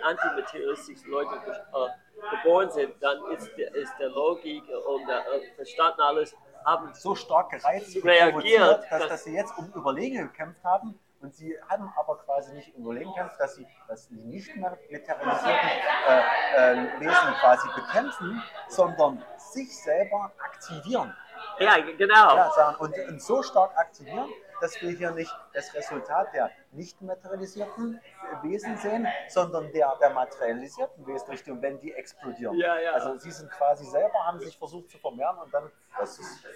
[0.02, 5.98] antimaterialistischen Leute äh, geboren sind, dann ist der, ist der Logik und der äh, Verstand
[6.00, 10.98] alles haben so stark gereizt Reagiert, dass, dass- dass sie jetzt um Überlegen gekämpft haben.
[11.26, 13.66] Und sie haben aber quasi nicht Überlegen gekämpft, dass sie
[14.10, 15.70] die nicht mehr materialisierten
[16.08, 16.20] äh,
[16.54, 21.12] äh, Wesen quasi bekämpfen, sondern sich selber aktivieren.
[21.58, 22.36] ja genau.
[22.36, 24.28] Ja, sagen, und, und so stark aktivieren,
[24.60, 28.00] dass wir hier nicht das Resultat der nicht materialisierten
[28.42, 32.56] Wesen sehen, sondern der, der materialisierten Wesen, wenn die explodieren.
[32.56, 32.92] Ja, ja.
[32.92, 36.46] Also sie sind quasi selber, haben sich versucht zu vermehren und dann, das ist,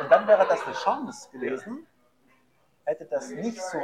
[0.00, 1.86] und dann wäre das eine Chance gewesen,
[2.84, 3.78] hätte das nicht so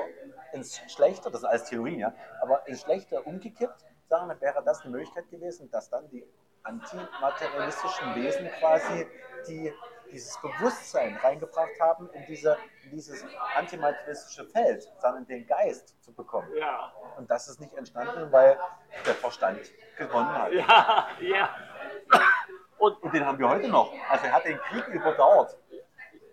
[0.52, 4.82] ins Schlechte, das ist alles Theorien, ja, aber ins Schlechte umgekippt, sagen wir, wäre das
[4.82, 6.26] eine Möglichkeit gewesen, dass dann die
[6.62, 9.06] antimaterialistischen Wesen quasi
[9.46, 9.72] die,
[10.10, 16.48] dieses Bewusstsein reingebracht haben in, diese, in dieses antimaterialistische Feld, sondern den Geist zu bekommen.
[16.56, 18.58] Ja, Und das ist nicht entstanden, weil
[19.06, 19.60] der Verstand
[19.96, 20.52] gewonnen hat.
[20.52, 21.54] ja, ja.
[22.78, 23.92] Und Und den haben wir heute noch.
[24.08, 25.56] Also er hat den Krieg überdauert.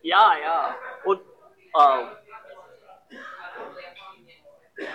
[0.02, 0.76] Ja, ja.
[1.04, 2.08] Und, ähm,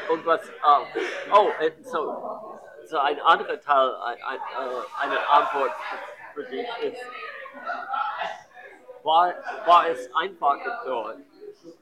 [0.08, 5.72] und was, ähm, oh, äh, so, so ein anderer Teil, ein, ein, äh, eine Antwort
[6.34, 7.02] für dich ist,
[9.02, 9.34] war,
[9.66, 11.16] war es einfacher dort?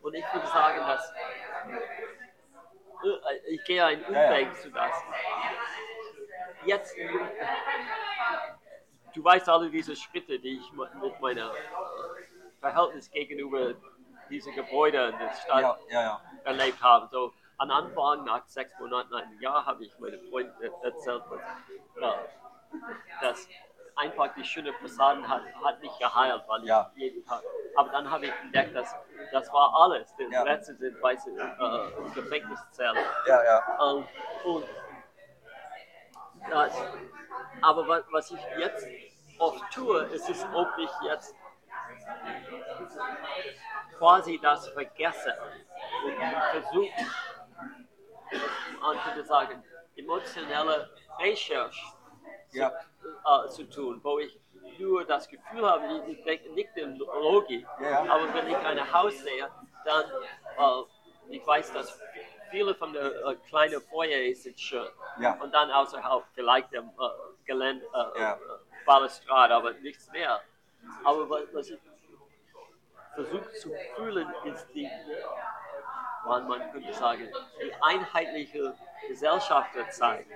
[0.02, 1.12] Und ich würde sagen, dass,
[3.05, 4.31] äh, ich gehe einen Ja, ja.
[4.31, 4.93] Umweg zu das.
[6.65, 6.97] Jetzt,
[9.15, 11.52] du weißt alle diese Schritte, die ich mit meiner
[12.60, 13.75] Verhältnis gegenüber
[14.28, 16.20] diesen Gebäuden in der Stadt ja, ja.
[16.44, 17.09] erlebt habe.
[17.10, 21.23] So am Anfang, nach sechs Monaten, einem Jahr, habe ich meinen Freunden erzählt,
[23.20, 23.49] dass,
[23.97, 26.91] einfach die schöne Fassaden hat, hat nicht geheilt, weil ich Ja.
[26.95, 27.43] jeden Tag.
[27.75, 28.95] Aber dann habe ich entdeckt, dass
[29.33, 30.15] das war alles.
[30.17, 30.43] Die Ja.
[30.43, 32.97] Plätze sind weiße äh, Gefängniszellen.
[33.27, 33.78] Ja, ja.
[33.91, 34.09] Ähm,
[34.45, 34.65] und
[36.49, 36.81] das,
[37.61, 38.87] aber was, was ich jetzt
[39.39, 41.35] oft tue, ist es, ob ich jetzt
[43.99, 45.37] quasi das vergesse
[46.05, 46.91] und versuche,
[48.81, 49.63] man könnte sagen,
[49.97, 51.85] emotionelle Recherche
[52.53, 52.73] Ja.
[52.73, 54.39] äh, zu tun, wo ich
[54.79, 58.93] nur das Gefühl habe, ich, ich denke nicht in Logik, Ja, aber wenn ich ein
[58.93, 59.49] Haus sehe,
[59.85, 62.01] dann, äh, ich weiß, dass
[62.51, 64.89] viele von den äh, kleinen Foyer sind schön.
[65.21, 65.33] Ja.
[65.43, 67.09] Und dann außerhalb vielleicht dem äh,
[67.45, 67.85] Gelände,
[68.17, 68.37] äh, äh,
[68.87, 70.41] Balustrade, aber nichts mehr.
[71.05, 71.79] Aber was, was ich
[73.15, 74.89] versuche zu fühlen, ist die,
[76.25, 77.29] man, man könnte sagen,
[77.63, 78.75] die einheitliche
[79.09, 80.27] Gesellschaft der Zeit.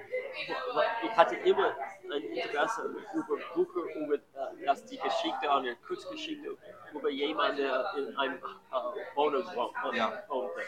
[1.02, 1.74] Ich hatte immer
[2.10, 6.56] ein Interesse über Bücher, über äh, dass die Geschichte, eine Kurzgeschichte
[6.92, 10.22] über jemanden, der in einem äh, Wohnung wohnt- äh, Ja.
[10.28, 10.60] wohnte.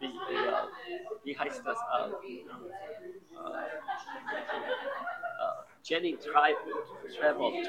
[0.00, 0.52] Wie, äh,
[1.24, 1.78] wie heißt das?
[1.78, 2.48] Äh, äh, äh,
[5.82, 6.74] Jenny Treibel,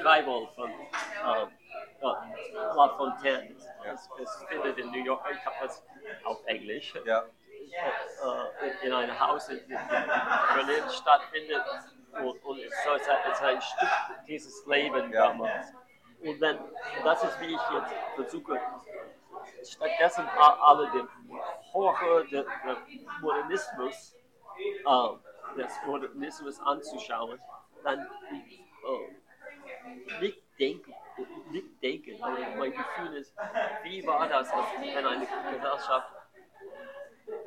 [0.02, 3.56] Treibel von äh, äh, La Fontaine.
[3.92, 5.82] Es, es findet in New York, ich habe das
[6.24, 7.24] auf Englisch, Ja.
[7.24, 11.62] äh, in einem Haus in, in Berlin stattfindet.
[12.12, 13.88] Und, und so ist es ist ein Stück
[14.26, 15.28] dieses Leben Ja.
[15.28, 15.72] damals.
[16.22, 16.58] Und dann,
[17.04, 18.60] das ist wie ich jetzt versuche,
[19.64, 21.08] stattdessen alle den
[21.72, 22.46] Horror des
[23.20, 24.14] Modernismus,
[24.58, 27.40] äh, des Modernismus anzuschauen,
[27.84, 28.00] dann
[28.32, 30.94] äh, nicht denken,
[31.82, 33.34] denken, aber mein Gefühl ist,
[33.82, 36.12] wie war das, als wenn eine Gesellschaft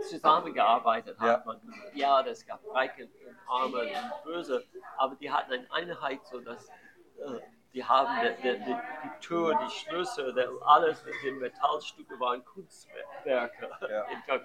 [0.09, 1.45] zusammengearbeitet hat.
[1.45, 1.55] Ja.
[1.93, 4.65] Ja, es gab Reiche und Arme und Böse,
[4.97, 7.39] aber die hatten eine Einheit, so dass äh,
[7.73, 12.43] die haben die, die, die, die Tür, die Schlüssel, der, alles mit den Metallstücke waren
[12.45, 14.03] Kunstwerke Ja.
[14.09, 14.41] im Ver-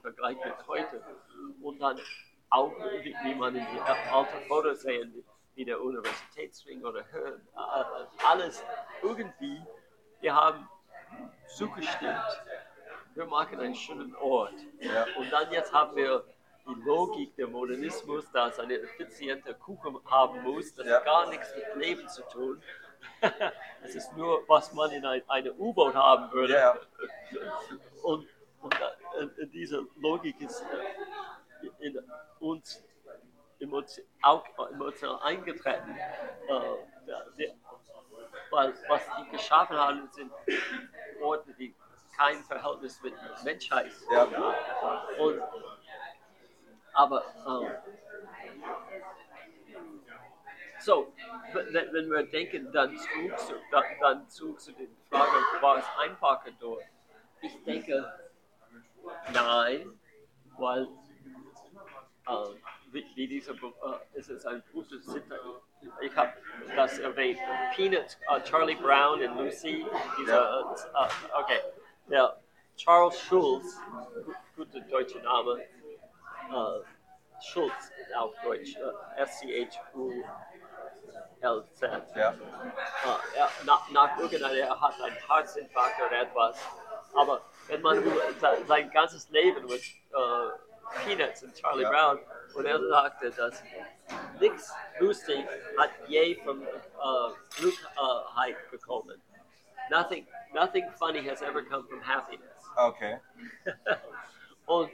[0.00, 1.02] Vergleich mit heute.
[1.60, 1.98] Und dann
[2.50, 2.72] auch,
[3.02, 5.24] wie, wie man in die alten Fotos sehen,
[5.56, 8.62] wie, der Universitätsring oder Höhen, äh, alles
[9.02, 9.60] irgendwie,
[10.22, 10.68] die haben
[11.48, 12.42] zugestimmt
[13.14, 14.52] wir machen einen schönen Ort.
[14.78, 15.06] Ja.
[15.16, 16.22] Und dann jetzt haben wir
[16.66, 20.96] die Logik der Modernismus, dass eine effiziente Kuchen haben muss, das Ja.
[20.96, 22.62] hat gar nichts mit Leben zu tun.
[23.82, 26.52] Es ist nur, was man in ein, eine U-Boot haben würde.
[26.54, 26.76] Ja.
[28.02, 28.26] Und,
[28.60, 28.74] und
[29.20, 30.62] in- in diese Logik ist
[31.62, 31.98] äh, in
[32.40, 32.84] uns
[33.72, 35.96] emotional eingetreten.
[36.48, 37.52] Äh,
[38.50, 40.32] weil was die geschaffen haben, sind
[41.20, 41.74] Orte, die
[42.16, 43.14] kein Verhältnis mit
[43.44, 44.24] Menschheit Ja.
[45.18, 45.42] Und
[46.94, 47.70] Aber ähm,
[50.78, 51.12] so,
[51.52, 55.84] wenn, wenn wir denken dann zurück, zu, dann, dann zurück zu den Fragen, war es
[55.98, 56.84] einfacher dort?
[57.42, 58.12] Ich denke,
[59.32, 60.00] nein,
[60.56, 60.88] weil
[62.28, 63.56] äh, wie, wie diese, äh,
[64.14, 65.38] es ist ein gutes Zitat.
[66.00, 66.32] Ich habe
[66.74, 67.38] das erwähnt.
[67.74, 69.86] Peanuts, äh, Charlie Brown und Lucy.
[70.18, 71.60] Dieser, äh, okay.
[72.08, 72.36] Ja,
[72.76, 73.78] Charles Schulz,
[74.56, 75.60] guter deutscher Name.
[75.60, 78.76] Äh, Schulz auf Deutsch.
[78.76, 80.24] Äh, S-C-H-U.
[81.42, 81.82] LZ.
[82.16, 82.34] Ja.
[83.36, 86.58] Ja, nach, nach irgendeiner, er hat einen Herzinfarkt oder etwas.
[87.14, 88.02] Aber wenn man
[88.66, 89.82] sein, ganzes Leben mit
[91.04, 91.90] Peanuts und Charlie Ja.
[91.90, 92.18] Brown
[92.54, 93.62] und er sagte, dass
[94.40, 95.44] nichts lustig
[95.78, 96.66] hat je vom äh,
[97.56, 99.20] Glückheit bekommen.
[99.90, 102.70] Nothing, nothing funny has ever come from happiness.
[102.76, 103.20] Okay.
[104.66, 104.90] Und,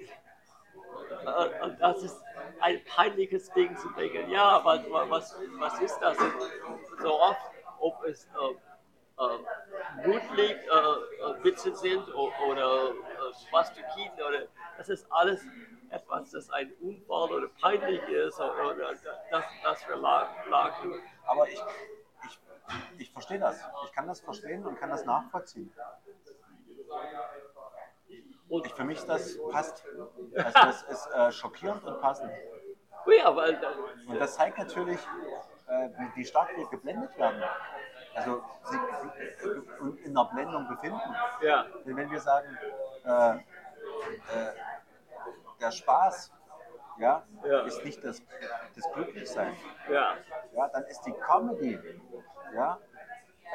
[1.25, 2.21] äh, und das ist
[2.61, 4.31] ein peinliches Ding zu denken.
[4.31, 6.19] Ja, aber wa- was, was ist das?
[6.19, 7.41] Und so oft,
[7.81, 14.43] ob es äh, äh, Mutlig äh, äh, Witze sind o- oder äh, Swastikiden oder
[14.77, 15.43] das ist alles
[15.93, 18.75] etwas, das ein Unfall oder peinlich ist oder,
[19.31, 20.95] das, das wir lachen.
[21.27, 21.63] Aber ich,
[22.27, 22.41] ich,
[22.99, 23.61] ich verstehe das.
[23.85, 25.73] Ich kann das verstehen und kann das nachvollziehen.
[28.49, 29.85] Und Ich, für mich das passt.
[30.35, 32.33] Also das ist äh, schockierend und passend.
[33.07, 33.61] ja, weil
[34.07, 35.01] Und das zeigt natürlich,
[35.69, 37.43] äh, wie, stark wir geblendet werden.
[38.15, 38.79] Also sie,
[39.41, 41.01] sie, in einer Blendung befinden.
[41.43, 42.59] ja, Denn wenn wir sagen,
[43.05, 44.53] äh, äh,
[45.63, 46.33] der Spaß
[46.99, 47.61] ja, Ja.
[47.63, 48.21] ist nicht das,
[48.77, 49.57] das Glücklichsein,
[49.91, 50.17] ja,
[50.53, 51.79] ja, dann ist die Comedy,
[52.55, 52.79] ja,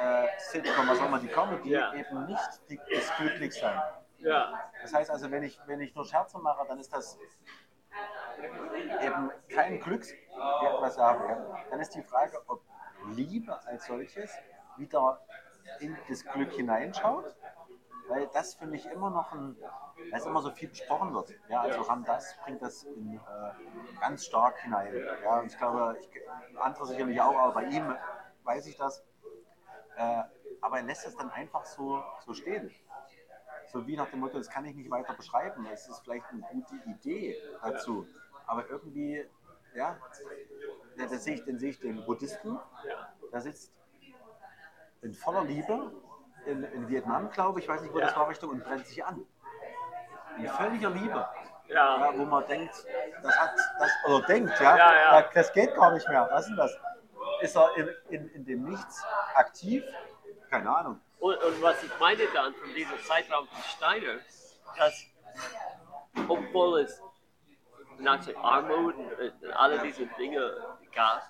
[0.00, 1.94] äh, Sitcom, was auch immer, die Comedy Ja.
[1.94, 3.80] eben nicht die, das Glücklichsein.
[4.18, 7.16] ja, Das heißt also, wenn ich, wenn ich nur Scherze mache, dann ist das
[9.00, 11.58] eben kein Glücks, ja, was sagen, ja.
[11.70, 12.62] Dann ist die Frage, ob
[13.10, 14.36] Liebe als solches
[14.76, 15.20] wieder
[15.80, 17.34] in das Glück hineinschaut,
[18.08, 19.56] weil das für mich immer noch ein,
[20.10, 21.34] weil es immer so viel besprochen wird.
[21.48, 24.94] Ja, also Ram das bringt das in, äh, ganz stark hinein.
[25.22, 26.08] Ja, und ich glaube, ich,
[26.58, 27.94] andere sicherlich auch, aber bei ihm
[28.44, 29.04] weiß ich das.
[29.96, 30.22] Äh,
[30.60, 32.70] aber er lässt es dann einfach so, so stehen.
[33.66, 35.66] So wie nach dem Motto, das kann ich nicht weiter beschreiben.
[35.72, 38.06] Es ist vielleicht eine gute Idee dazu.
[38.46, 39.26] Aber irgendwie,
[39.74, 39.98] ja,
[40.96, 42.58] da, da sehe ich, dann sehe ich den Buddhisten,
[43.30, 43.72] der sitzt
[45.02, 45.92] in voller Liebe
[46.48, 48.16] in, in Vietnam, glaube ich, weiß nicht, wo das Ja.
[48.18, 49.24] war, Richtung, und brennt sich an.
[50.38, 51.28] In völliger Liebe.
[51.68, 52.74] ja, Ja, wo man denkt,
[53.22, 55.20] das hat, das, oder denkt, ja, Ja, ja.
[55.20, 56.26] da- das geht gar nicht mehr.
[56.30, 56.78] Was ist denn das?
[57.42, 59.04] Ist er in, in, in dem Nichts
[59.34, 59.84] aktiv?
[60.50, 61.00] Keine Ahnung.
[61.20, 64.14] Und, und was ich meine dann von diesem Zeitraum von Steiner,
[64.78, 65.04] dass
[66.28, 67.02] obwohl es
[67.98, 69.12] natürlich Armut und,
[69.42, 70.56] und alle diese Dinge
[70.94, 71.22] gab,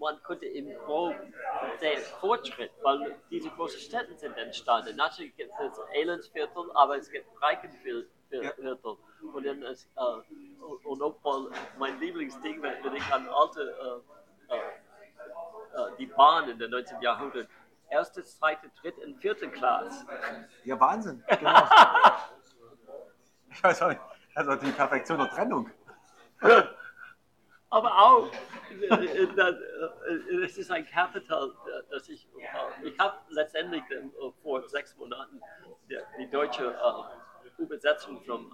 [0.00, 1.34] man konnte im Groben
[1.78, 4.96] sehen Fortschritt, weil diese großen Städte sind entstanden.
[4.96, 8.08] Natürlich gibt es Elendsviertel, aber es gibt Reichenviertel.
[8.30, 8.52] Ja.
[9.34, 14.02] Und, dann ist, äh, und, obwohl mein Lieblingsding, wenn ich an alte
[14.48, 17.00] äh, äh, äh, die Bahn in der 19.
[17.00, 17.48] Jahrhundert.
[17.88, 20.06] Erste, zweite, dritte und vierte Klasse.
[20.64, 21.24] Ja, Wahnsinn.
[21.28, 21.62] Genau.
[23.50, 24.00] ich weiß auch nicht.
[24.36, 25.68] Also die Perfektion der Trennung.
[27.72, 28.28] Aber auch,
[28.72, 31.52] äh, äh, das, äh, es ist ein Kapital,
[31.88, 32.26] das ich,
[32.82, 34.02] ich habe letztendlich äh,
[34.42, 35.40] vor sechs Monaten
[35.88, 36.74] die, deutsche
[37.58, 38.50] Übersetzung von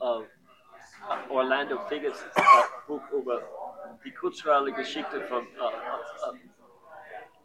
[0.00, 2.24] äh, Orlando Figgis
[2.86, 3.42] Buch über
[4.04, 6.38] die kulturelle Geschichte von äh, äh,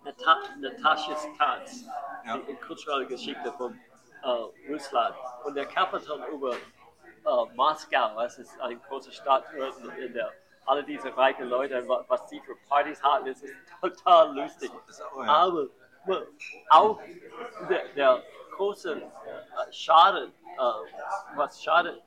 [0.05, 1.89] Nata Natascha Tanz,
[2.47, 3.77] die kulturelle Geschichte von
[4.69, 5.15] Russland.
[5.43, 6.55] Und der Kapital über
[7.55, 9.45] Moskau, es ist eine große Stadt
[9.97, 10.31] in der
[10.65, 14.71] alle diese reichen Leute, wa- was sie für Partys hatten, es ist total lustig.
[14.87, 15.01] Das.
[15.27, 15.67] Aber
[16.69, 16.99] auch
[17.69, 18.23] der, der
[18.55, 20.61] große äh, Schaden, äh,
[21.35, 22.01] was schade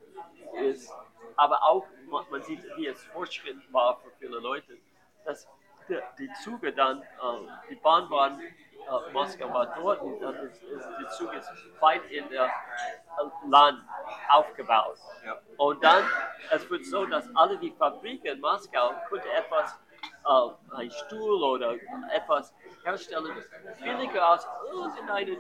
[0.62, 0.93] ist,
[1.37, 1.87] aber auch
[2.31, 4.78] man, sieht, wie es Fortschritt war für viele Leute,
[5.25, 5.47] dass
[6.19, 7.07] die Züge dann, äh,
[7.70, 8.41] die Bahnbahn
[8.89, 11.50] äh, Moskau war dort und dann ist, ist die Zug ist
[11.81, 13.78] weit in der äh, Land
[14.28, 14.99] aufgebaut.
[15.25, 15.39] Ja.
[15.57, 16.05] Und dann,
[16.50, 19.78] es wird so, dass alle die Fabriken in Moskau konnte etwas,
[20.25, 21.75] äh, ein Stuhl oder
[22.12, 23.33] etwas herstellen,
[23.83, 25.39] billiger als irgendeine äh,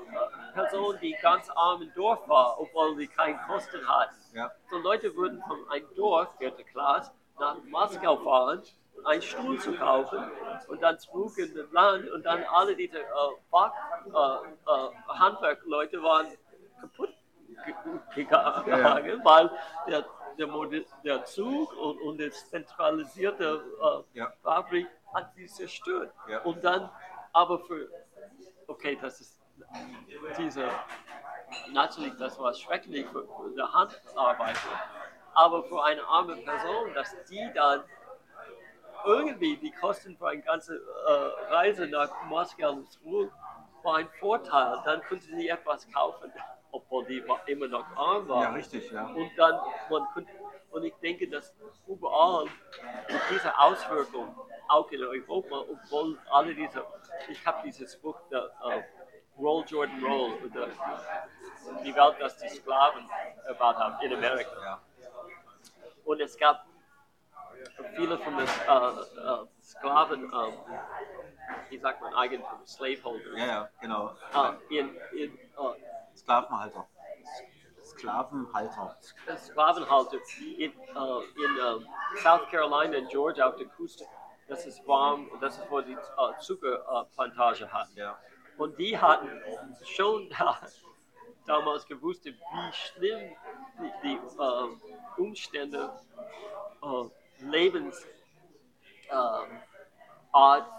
[0.54, 4.16] Person, die ganz arm im Dorf war, obwohl sie keine Kosten hatten.
[4.34, 4.50] Ja.
[4.70, 8.62] So Leute würden von einem Dorf, vierte Klasse, nach Moskau fahren,
[9.04, 10.18] einen Stuhl zu kaufen
[10.68, 13.04] und dann zurück in das Land und dann alle diese äh,
[13.50, 13.72] Fach,
[14.06, 16.26] äh, äh, Handwerkleute waren
[16.80, 17.10] kaputt
[17.64, 17.74] ge-
[18.14, 19.24] gegangen, Ja, ja.
[19.24, 19.50] weil
[19.86, 20.04] der,
[20.38, 23.62] der, Mode- der Zug und, und das zentralisierte
[24.14, 24.32] äh, Ja.
[24.42, 26.12] Fabrik hat sie zerstört.
[26.44, 26.90] Und dann,
[27.32, 27.88] aber für,
[28.66, 29.40] okay, das ist
[30.36, 30.68] diese,
[31.72, 34.58] natürlich, das war schrecklich für, für die Handarbeiter,
[35.34, 37.82] aber für eine arme Person, dass die dann
[39.04, 43.32] irgendwie die Kosten für eine ganze äh, Reise nach Moskau und zurück
[43.82, 44.78] war ein Vorteil.
[44.84, 46.32] Dann konnte sie etwas kaufen,
[46.72, 48.42] obwohl die immer noch arm war.
[48.42, 49.06] Ja, richtig, ja.
[49.06, 49.60] Und dann,
[49.90, 50.30] man konnte,
[50.70, 51.54] und ich denke, dass
[51.86, 54.34] überall mit dieser Auswirkung,
[54.68, 56.84] auch in Europa, obwohl alle diese,
[57.30, 58.82] ich habe dieses Buch, der, äh,
[59.38, 60.68] Roll Jordan Roll, der,
[61.84, 63.08] die Welt, dass die Sklaven
[63.46, 64.50] erbaut haben in Amerika.
[64.62, 64.80] Ja.
[66.04, 66.66] Und es gab
[67.96, 70.52] viele von den äh, äh, Sklaven, ähm,
[71.68, 74.14] wie sagt man, Eigentum, Slaveholders, ja, ja, genau.
[74.34, 76.86] äh, in, in äh, Sklavenhalter.
[77.84, 78.96] Sklavenhalter.
[79.36, 80.18] Sklavenhalter
[80.58, 84.04] in, äh, in äh, South Carolina und Georgia auf der Küste.
[84.46, 85.96] Das ist warm das ist, wo die
[86.40, 87.96] Zuckerplantage hatten.
[87.96, 88.18] Ja.
[88.56, 89.28] Und die hatten
[89.84, 90.58] schon da,
[91.46, 92.34] damals gewusst, wie
[92.72, 93.36] schlimm
[93.78, 95.90] die, die äh, Umstände,
[96.82, 97.04] äh,
[97.40, 98.06] Lebens,
[99.10, 99.60] ähm,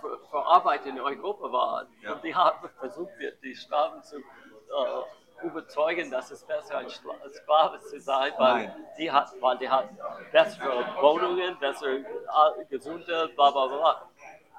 [0.02, 1.88] für, für Arbeit in Europa waren.
[2.02, 2.14] Ja.
[2.14, 7.30] Und die haben versucht, die, die Sklaven zu äh, überzeugen, dass es besser ein Schla-
[7.30, 8.86] Sklave zu sein, weil Nein.
[8.98, 9.98] die hat, weil die hatten
[10.32, 14.10] bessere Wohnungen, bessere, äh, gesunde, bla bla bla.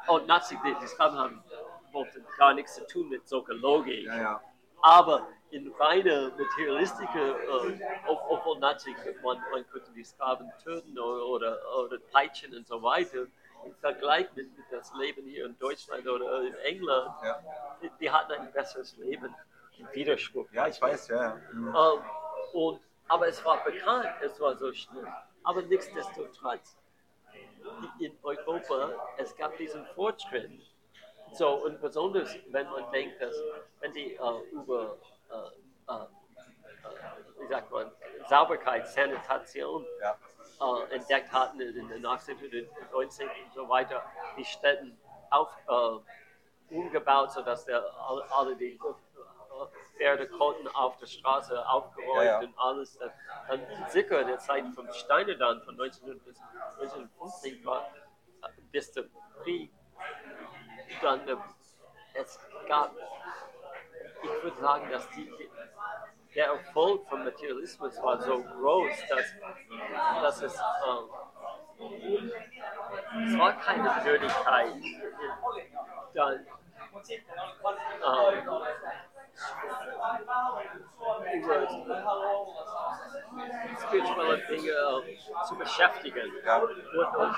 [0.08, 1.44] Und natürlich, die, die Sklaven haben,
[1.92, 4.06] wollten gar nichts zu tun mit solcher Logik.
[4.06, 4.40] Ja, ja.
[4.82, 11.98] Aber in reine materialistische, äh, natürlich man, man könnte die Sklaven töten oder, oder, oder
[12.12, 13.26] peitschen und so weiter,
[13.64, 17.40] im Vergleich mit, mit das Leben hier in Deutschland oder in England, Ja,
[17.82, 19.34] die, die hatten ein besseres Leben.
[19.78, 20.46] Im Widerspruch.
[20.52, 21.22] ja ich weiß, ja.
[21.22, 21.40] ja.
[21.52, 21.68] Mhm.
[21.68, 22.02] Ähm,
[22.52, 25.06] und, aber es war bekannt, es war so schlimm.
[25.42, 26.76] Aber nichtsdestotrotz,
[27.98, 30.50] in Europa, es gab diesen Fortschritt.
[31.32, 33.34] So, und besonders, wenn man denkt, dass,
[33.80, 34.96] wenn die äh, über,
[37.38, 37.90] wie sagt man,
[38.28, 40.16] Sauberkeit, Sanitation Ja.
[40.60, 42.36] äh, entdeckt hatten in den 18.
[42.36, 43.28] und 19.
[43.28, 44.02] und so weiter,
[44.36, 44.98] die Städten
[45.30, 48.78] auf, äh, umgebaut, sodass der, alle, alle die äh,
[49.96, 52.38] Pferde konnten auf der Straße aufgeräumt Ja, ja.
[52.40, 52.98] und alles.
[53.48, 56.40] Dann, sicher in der Zeit vom Steiner dann, von 1900 bis
[56.80, 57.90] 1950 war,
[58.42, 59.04] äh, bis der
[59.42, 59.72] Krieg,
[61.02, 61.36] dann äh,
[62.14, 62.92] es gab,
[64.22, 65.30] ich würde sagen, dass die,
[66.34, 69.34] der Erfolg vom Materialismus war so groß, dass,
[70.22, 71.10] dass es, ähm,
[73.26, 74.74] es war keine Nötigkeit,
[76.14, 76.46] dann
[78.06, 78.48] ähm,
[81.34, 81.68] über
[83.80, 86.30] spirituelle Dinge äh, zu beschäftigen.
[86.30, 87.36] Und, und,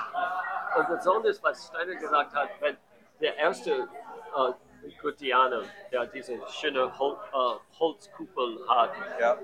[0.75, 2.77] und besonders, was Steiner gesagt hat, wenn
[3.21, 4.53] der erste äh,
[5.01, 9.33] Gutianer, der diese schöne Hol äh, Holzkuppel hat, Ja.
[9.33, 9.37] äh,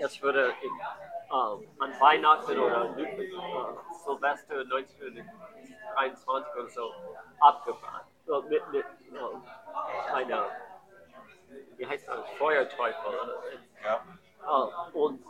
[0.00, 3.28] es wurde in, äh, an Weihnachten oder äh,
[4.04, 6.92] Silvester 1923 oder so
[7.40, 8.06] abgebrannt.
[8.48, 10.44] Mit, mit äh, einer,
[11.76, 13.12] wie heißt das, Feuerteufel.
[13.84, 14.04] Ja.
[14.46, 15.24] äh, und,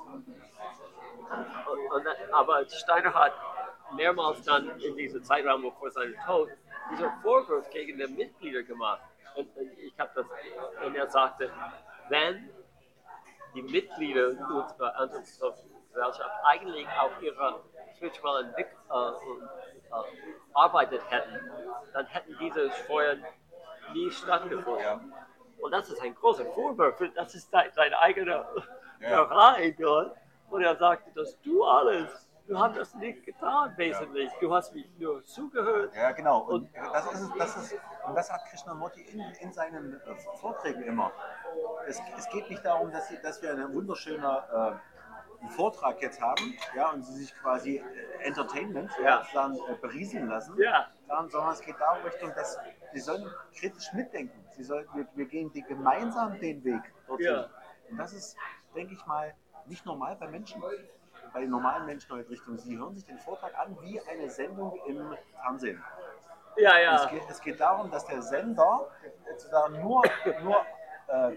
[1.95, 3.33] und, dann- aber Steiner hat
[3.95, 6.51] mehrmals dann in diesem Zeitraum vor seinem Tod
[6.91, 9.02] diesen Vorwurf gegen die Mitglieder gemacht.
[9.36, 10.27] Und, ich habe das,
[10.85, 11.51] und er sagte,
[12.09, 12.51] wenn
[13.55, 17.60] die Mitglieder unserer Antigesellschaft eigentlich auf ihrer
[17.97, 20.05] spirituellen Entwick äh, äh,
[20.55, 21.51] arbeitet hätten,
[21.93, 23.25] dann hätten diese Feuern
[23.93, 24.83] nie stattgefunden.
[24.83, 25.01] Ja.
[25.59, 26.97] Und das ist ein großer Vorwurf.
[27.15, 28.49] Das ist sein, sein eigener
[29.01, 29.73] Ja.
[29.78, 30.17] Dort.
[30.51, 34.31] Und er sagte, dass du alles, du hast das nicht getan, wesentlich.
[34.41, 35.95] Du hast mich nur zugehört.
[35.95, 36.41] Ja, genau.
[36.43, 37.75] Und das ist, es- das ist,
[38.07, 41.12] und das hat Krishnamurti in, in seinen äh, Vorträgen immer.
[41.87, 44.73] Es, es geht nicht darum, dass, dass wir einen wunderschönen äh,
[45.51, 49.05] Vortrag jetzt haben, ja, und sie sich quasi äh, Entertainment ja.
[49.05, 49.27] Ja.
[49.33, 50.89] dann äh, berieseln lassen, Ja.
[51.07, 52.59] sondern, sondern es geht darum Richtung, dass
[52.93, 53.27] sie sollen
[53.59, 54.45] kritisch mitdenken.
[54.51, 57.27] Sie sollen, wir, wir gehen die gemeinsam den Weg dorthin.
[57.27, 57.47] Ja.
[57.89, 58.37] Und das ist,
[58.75, 59.33] denke ich mal,
[59.67, 60.62] nicht normal bei Menschen,
[61.33, 62.59] bei normalen Menschen heute Richtung.
[62.59, 65.83] Sie hören sich den Vortrag an wie eine Sendung im Fernsehen.
[66.57, 67.10] Ja, Es, ja.
[67.10, 68.89] geht, es geht darum, dass der Sender
[69.31, 70.02] sozusagen nur,
[70.42, 70.65] nur
[71.09, 71.36] äh, äh, äh,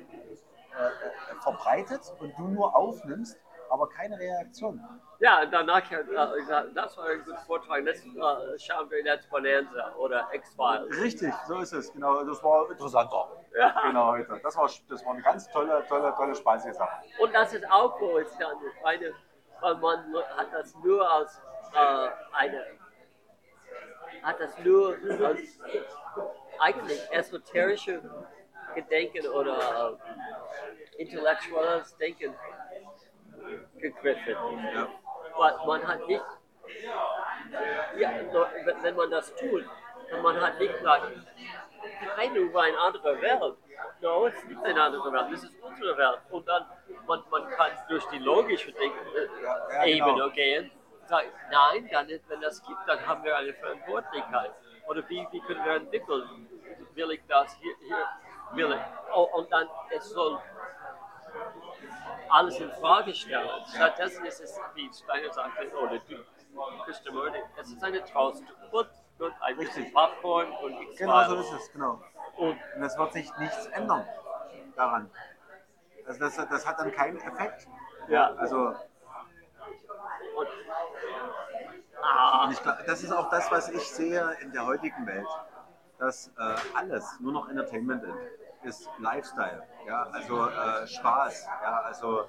[1.41, 3.39] verbreitet und du nur aufnimmst,
[3.69, 4.83] aber keine Reaktion.
[5.19, 7.85] Ja, danach gesagt, das war ein guter Vortrag.
[7.85, 10.99] Jetzt äh, schauen wir jetzt Bonanza oder X-Files.
[11.01, 11.93] Richtig, so ist es.
[11.93, 13.30] Genau, das war interessanter.
[13.57, 13.81] Ja.
[13.88, 14.39] Genau heute.
[14.43, 17.03] Das war, das war eine ganz tolle, tolle, tolle, spaßige Sache.
[17.19, 19.13] Und das ist auch, es dann eine
[19.64, 21.42] weil man hat das nur als
[21.74, 22.66] äh, eine,
[24.22, 25.59] hat das nur als
[26.59, 28.01] eigentlich esoterische
[28.75, 29.98] Gedenken oder
[30.98, 32.35] äh, intellektuelles Denken
[33.77, 34.35] gegriffen.
[34.75, 34.88] Ja.
[35.66, 36.24] Man hat nicht,
[37.98, 38.11] ja,
[38.83, 39.66] wenn- man das tut,
[40.09, 41.11] dann man hat nicht gesagt,
[42.17, 43.58] nein, über eine andere Welt.
[44.02, 46.19] No, es ist nicht eine andere Welt, das ist unsere Welt.
[46.30, 46.66] Und dann,
[47.08, 50.30] man, man kann durch die logische Ja, äh, ja, Ebene genau.
[50.30, 54.52] gehen und sagen, nein, dann, wenn das gibt, dann haben wir eine Verantwortlichkeit.
[54.88, 56.48] Oder wie, wie können wir entwickeln?
[56.93, 58.08] Will ich das hier, hier
[58.53, 59.14] will ich.
[59.16, 60.40] Oh, und dann, es soll
[62.30, 63.50] alles in Frage stellen.
[63.74, 66.16] Stattdessen ist es, wie Steiner sagte, oder du,
[66.85, 68.43] Christopher, es ist eine Trost.
[68.72, 68.88] Und,
[69.19, 72.02] und ein bisschen Popcorn und ich Genau so ist es, genau.
[72.37, 74.05] Und es wird sich nichts ändern
[74.75, 75.09] daran.
[76.05, 77.67] Also das, das hat dann keinen Effekt.
[78.07, 78.33] Ja.
[78.35, 78.75] Also
[80.35, 80.47] Und,
[82.01, 85.27] ah, und ich glaub, das ist auch das, was ich sehe in der heutigen Welt,
[85.99, 92.25] dass äh, alles nur noch Entertainment ist, ist Lifestyle, ja, also äh, Spaß, ja, also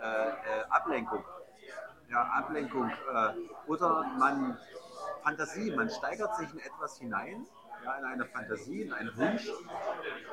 [0.00, 0.32] äh, äh,
[0.68, 1.24] Ablenkung,
[2.10, 4.58] ja, Ablenkung äh, oder man
[5.22, 7.46] Fantasie, man steigert sich in etwas hinein,
[7.84, 9.48] ja, in eine Fantasie, in einen Wunsch,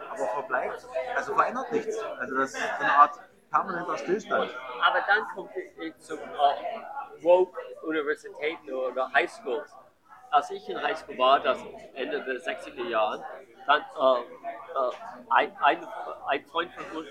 [0.09, 0.85] aber verbleibt,
[1.15, 1.97] also verändert nichts.
[2.19, 3.19] Also das ist eine Art
[3.49, 4.51] permanenter Stillstand.
[4.81, 9.75] aber dann kommt ich zum äh, Woke Universitäten oder High Schools.
[10.29, 11.57] Als ich in High School war, das
[11.93, 13.23] Ende der 60er Jahre,
[13.65, 14.91] dann äh, äh,
[15.29, 15.87] ein, ein,
[16.27, 17.07] ein Freund von uns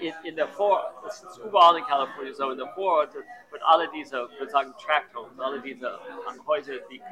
[0.00, 3.88] in, in der Vor, es ist überall in Kalifornien so, in der Vorort wird alle
[3.88, 5.98] diese, wir sagen Tract Homes, alle diese
[6.46, 7.02] Häuser, die äh,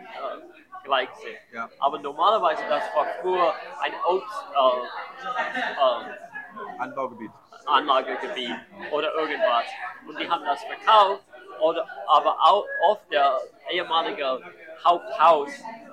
[0.83, 1.37] gleich sind.
[1.53, 1.69] Ja.
[1.79, 5.27] Aber normalerweise, das war früher ein Obst, äh,
[5.81, 7.31] äh, Anbaugebiet.
[7.67, 8.57] Anlagegebiet
[8.91, 9.65] oder irgendwas.
[10.07, 11.25] Und die haben das verkauft,
[11.61, 14.41] oder, aber auch oft der ehemalige
[14.85, 15.51] Haupthaus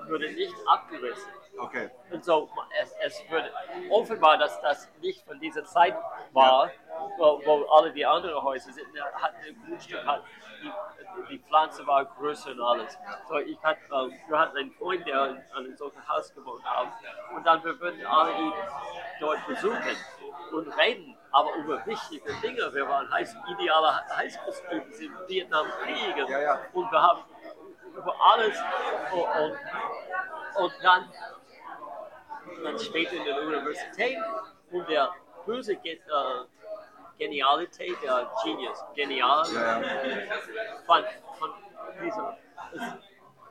[0.08, 1.30] wurde nicht abgerissen.
[1.58, 1.90] Okay.
[2.10, 2.48] Und so,
[2.80, 3.50] es, es wird
[3.90, 5.94] offenbar, dass das nicht von dieser Zeit
[6.32, 6.70] war,
[7.18, 8.86] wo, wo alle die anderen Häuser sind.
[9.14, 10.22] Hat ein Grundstück, hat,
[10.62, 10.72] die,
[11.30, 12.98] die Pflanze war größer und alles.
[13.28, 16.88] So, ich hatte, ähm, wir hatten einen Freund, der in einem solchen Haus gewohnt hat.
[17.34, 18.52] Und dann wir würden alle ihn
[19.20, 19.96] dort besuchen
[20.52, 22.72] und reden, aber über wichtige Dinge.
[22.72, 26.16] Wir waren heiß, ideale Highschool-Students im Vietnamkrieg.
[26.28, 26.60] Ja, ja.
[26.72, 27.22] Und wir haben
[27.94, 28.58] über alles
[29.12, 31.10] und, und, und dann
[32.62, 34.18] dann später in der Universität
[34.70, 35.10] und der
[35.46, 35.98] böse Ge äh,
[37.18, 39.80] Genialität, der Genius, genial Ja,
[40.86, 41.04] von,
[41.38, 41.50] von
[42.02, 42.24] diesem,
[42.74, 42.82] es,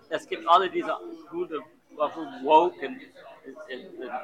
[0.09, 0.97] es gibt alle diese
[1.29, 1.61] Gründe,
[1.95, 3.30] warum woke und, und, und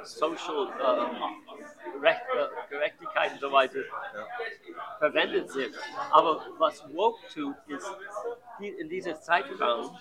[0.04, 3.80] social äh, äh, Gerechtigkeit und so weiter
[5.00, 5.76] verwendet sind.
[6.12, 7.92] Aber was woke tut, ist,
[8.60, 9.98] die, in dieser Zeitraum,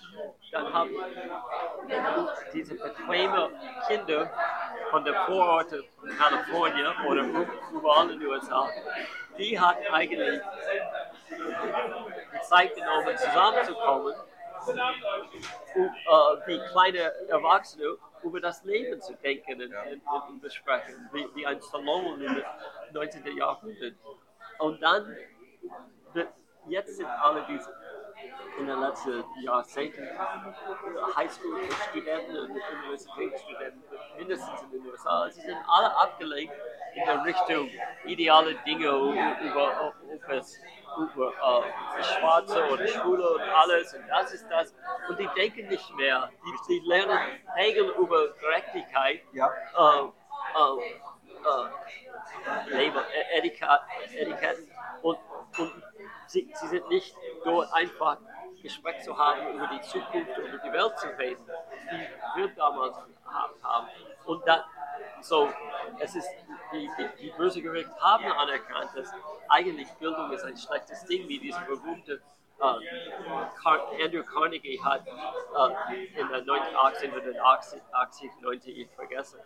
[0.53, 0.91] dann haben
[2.53, 3.51] diese bequeme
[3.89, 4.31] Kinder
[4.91, 7.23] von der Vororte von Kalifornien oder
[7.73, 8.69] überall in den USA,
[9.39, 10.41] die hat eigentlich
[12.33, 14.15] die Zeit genommen, zusammenzukommen,
[14.67, 21.27] um äh, wie kleine Erwachsene über das Leben zu denken und, und, und besprechen, wie,
[21.35, 22.45] wie ein Salon in den
[22.93, 23.36] 19.
[23.36, 23.95] Jahrhundert.
[24.59, 25.17] Und dann,
[26.69, 27.73] jetzt sind alle diese
[28.59, 30.09] in den letzten Jahrzehnten
[31.15, 33.83] Highschool-Studenten und Universitätsstudenten,
[34.17, 36.53] mindestens in den USA, sie sind alle abgelegt
[36.95, 37.69] in der Richtung
[38.07, 40.43] ideale Dinge über, über, über
[40.99, 44.75] äh, Schwarze oder Schwule und alles und das ist das.
[45.08, 47.18] Und die denken nicht mehr, die, die lernen
[47.57, 49.20] Regeln über Gerechtigkeit.
[49.33, 49.50] Ja.
[49.76, 50.05] Äh,
[50.57, 50.97] äh,
[51.47, 53.81] äh, Label, Etikett,
[54.15, 54.70] Etiketten
[55.02, 55.18] und,
[55.58, 55.83] und
[56.26, 58.18] sie, sie sind nicht dort einfach
[58.66, 61.47] Gespräch zu haben über die Zukunft oder die Welt zu reden,
[61.92, 63.86] die wir damals gehabt haben.
[64.25, 64.60] Und dann,
[65.28, 65.48] so,
[66.00, 66.28] es ist,
[66.72, 69.12] die, die, die böse Gericht haben anerkannt, dass
[69.48, 72.20] eigentlich Bildung ist ein schlechtes Ding, wie diese berühmte
[72.58, 72.80] Car
[74.02, 79.38] Andrew Carnegie hat äh, in der 19 1880, 90, ich vergesse,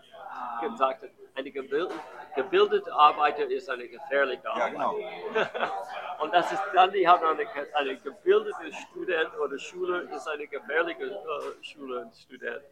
[0.60, 1.94] gesagt, hat, eine gebildete,
[2.36, 4.73] gebildete Arbeiter ist eine gefährliche Ja, Arbeit.
[4.73, 4.94] genau.
[6.23, 11.05] Und das ist dann, die haben eine, eine gebildete Student oder Schüler ist eine gefährliche
[11.07, 12.62] äh, Schüler und Student.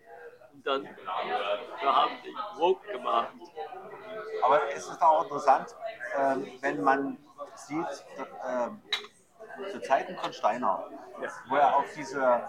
[0.58, 3.28] Und dann wir haben die woke gemacht.
[4.42, 5.68] Aber es ist auch interessant,
[6.16, 7.16] ähm, wenn man
[7.54, 8.04] sieht,
[8.44, 8.82] ähm,
[9.70, 10.84] zu Zeiten von Steiner,
[11.22, 11.28] Ja.
[11.48, 12.42] wo er auf diese,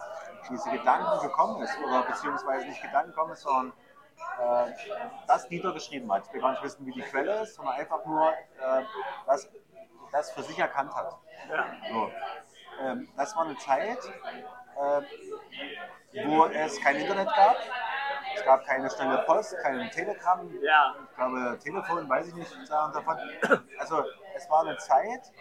[0.50, 3.74] diese Gedanken gekommen ist, oder beziehungsweise nicht Gedanken gekommen ist, sondern
[4.40, 4.72] äh,
[5.28, 6.26] das niedergeschrieben hat.
[6.26, 8.84] Ich will gar nicht wissen, wie die Quelle ist, sondern einfach nur äh,
[9.28, 9.48] das,
[10.12, 11.16] das für sich erkannt hat.
[11.48, 11.66] Ja.
[11.92, 12.12] So.
[12.82, 14.00] ähm, das war eine Zeit,
[14.78, 15.02] äh,
[16.26, 17.56] wo es kein Internet gab.
[18.40, 22.94] Es gab keine schnelle Post, kein Telegram, Ja, ich glaube, Telefon, weiß ich nicht sagen
[22.94, 23.18] davon.
[23.78, 24.04] Also
[24.36, 25.32] es war eine Zeit,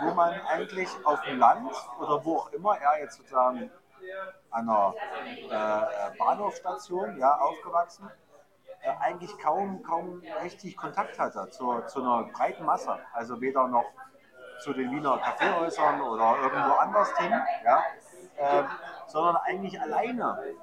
[0.00, 1.70] wo man eigentlich auf dem Land
[2.00, 3.70] oder wo auch immer er jetzt sozusagen
[4.50, 4.94] an einer
[5.50, 8.10] äh, Bahnhofstation ja, aufgewachsen,
[8.80, 12.98] äh, eigentlich kaum, kaum richtig Kontakt hatte zu, zu einer breiten Masse.
[13.12, 13.84] Also weder noch
[14.60, 17.32] zu den Wiener Kaffeehäusern oder irgendwo anders hin,
[17.64, 17.82] ja,
[18.36, 18.64] äh,
[19.08, 20.54] sondern eigentlich alleine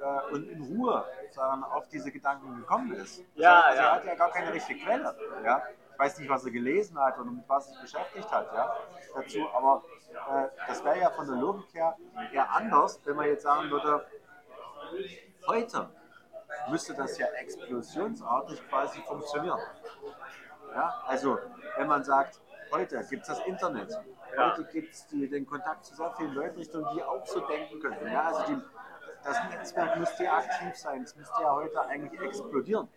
[0.00, 3.18] äh, und in Ruhe sondern auf diese Gedanken gekommen ist.
[3.18, 3.88] Das Ja, heißt, also ja.
[3.88, 5.16] Er hat ja gar keine richtige Quelle.
[5.44, 5.62] Ja?
[5.92, 8.76] Ich weiß nicht, was er gelesen hat oder mit was er sich beschäftigt hat ja?
[9.14, 11.96] dazu, aber äh, das wäre ja von der Logik her
[12.32, 14.06] eher anders, wenn man jetzt sagen würde,
[15.46, 15.88] heute
[16.68, 19.60] müsste das ja explosionsartig quasi funktionieren.
[20.74, 21.02] Ja?
[21.06, 21.38] Also,
[21.76, 22.40] wenn man sagt,
[22.72, 23.96] heute gibt es das Internet,
[24.36, 28.10] heute gibt es den Kontakt zu sehr vielen Leuten, Richtung, die auch so denken könnten.
[28.10, 28.22] Ja?
[28.22, 28.60] Also die,
[29.24, 32.88] das Netzwerk müsste ja aktiv sein, es müsste ja heute eigentlich explodieren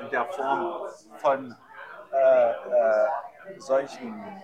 [0.00, 0.88] in der Form
[1.18, 1.56] von
[2.12, 3.08] äh, äh,
[3.58, 4.42] solchen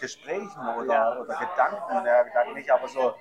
[0.00, 3.14] Gesprächen oder, oder Gedanken, ja, Gedanken nicht, aber so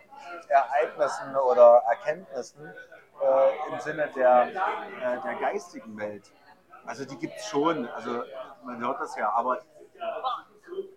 [0.48, 2.74] Ereignissen oder Erkenntnissen
[3.22, 6.32] äh, im Sinne der, äh, der geistigen Welt.
[6.86, 8.24] Also die gibt es schon, also
[8.64, 9.60] man hört das ja, aber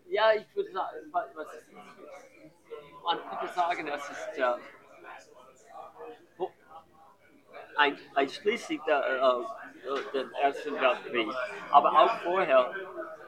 [0.09, 1.27] ja, ich würde sagen, was,
[3.05, 4.59] man könnte sagen, das ist der,
[6.39, 6.51] wo-
[7.77, 11.29] ein, einschließlich der, äh, den Ersten Weltkrieg,
[11.71, 12.75] aber auch vorher,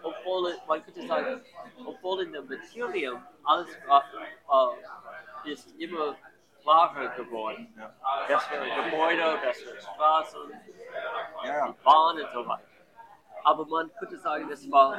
[0.03, 1.41] obwohl, man könnte sagen,
[1.85, 6.17] obwohl in der Materium alles äh, ist immer
[6.63, 7.75] klarer geworden.
[8.27, 10.53] Bessere Gebäude, bessere Straßen,
[11.45, 11.75] ja, ja.
[11.85, 12.63] Bahn und so weiter.
[13.45, 14.99] Aber man könnte sagen, es war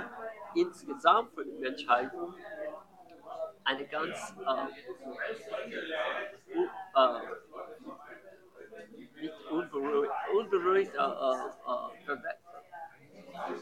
[0.55, 2.11] insgesamt für die Menschheit
[3.65, 4.67] eine ganz äh,
[6.95, 7.19] äh,
[9.21, 12.35] nicht unberuhigt, unberuhigt, äh, äh, äh,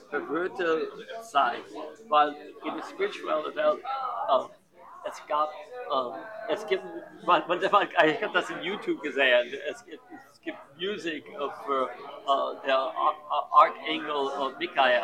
[0.10, 1.64] verwirrte Zeit,
[2.08, 6.84] weil in der spirituellen Welt äh, es gab, äh, es gibt,
[7.26, 11.90] man, man, ich habe das in YouTube gesehen, es gibt, es gibt Musik äh, für
[11.90, 15.04] äh, der Ar- Ar- Archangel Michael.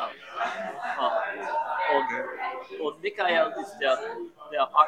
[1.96, 3.98] Und, und Michael ist der,
[4.52, 4.88] der Ar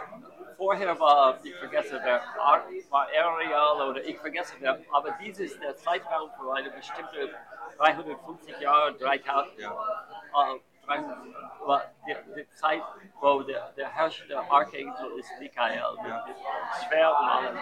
[0.58, 5.62] vorher war, ich vergesse wer, Ar war Ariel oder ich vergesse wer, aber dies ist
[5.62, 7.30] der Zeitraum für eine bestimmte
[7.78, 9.72] 350 Jahre, 3000, Ja.
[9.72, 11.18] äh, 300,
[11.66, 12.84] war die, die Zeit,
[13.20, 16.26] wo der, der Herrscher, der Archangel ist Michael, mit, Ja.
[16.28, 16.36] mit
[16.88, 17.60] Schwert und alles,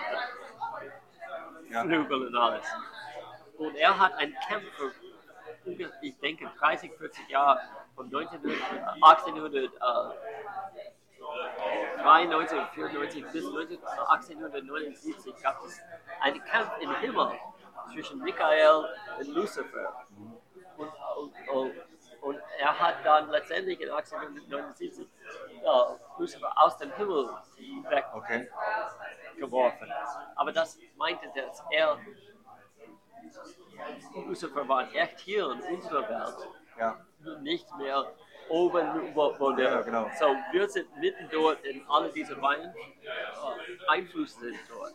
[1.70, 1.82] Ja.
[1.84, 2.66] Flügel und alles.
[3.58, 4.92] Und er hat einen Kämpfer,
[6.02, 7.62] ich denke 30, 40 Jahre,
[7.96, 8.60] von 1900,
[9.02, 9.70] 1800, äh,
[12.02, 15.80] 93, 94 bis 19 1879 gab es
[16.22, 17.32] einen Kampf im Himmel
[17.92, 18.86] zwischen Michael
[19.20, 20.06] und Lucifer.
[20.78, 21.74] Und, und, und,
[22.22, 25.08] und er hat dann letztendlich in 1879
[25.62, 25.68] äh,
[26.20, 27.30] Lucifer aus dem Himmel
[28.14, 28.50] Okay.
[29.36, 29.92] weggeworfen.
[30.36, 31.98] Aber das meinte, dass er,
[34.28, 36.98] Lucifer war echt hier in unserer Welt Ja.
[37.42, 38.06] nicht mehr
[38.50, 40.10] oben, wo, wo der, Ja, genau.
[40.20, 44.94] so wir sind mitten dort in alle diese Wein, äh, Einflüsse sind dort.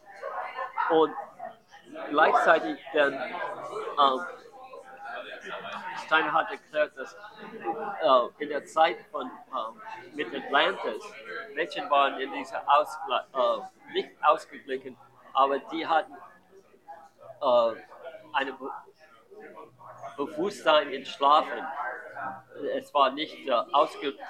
[0.91, 1.15] Und
[2.11, 4.27] gleichzeitig dann, ähm,
[6.07, 9.83] Steiner hat erklärt, dass äh, in der Zeit von ähm,
[10.15, 11.03] mit Atlantis
[11.55, 14.97] Menschen waren in dieser Ausgleich, äh, nicht ausgeglichen,
[15.33, 16.15] aber die hatten
[17.41, 17.83] äh,
[18.33, 18.71] eine Be
[20.17, 21.65] Bewusstsein in Schlafen.
[22.77, 24.21] Es war nicht äh, ausgeradiert.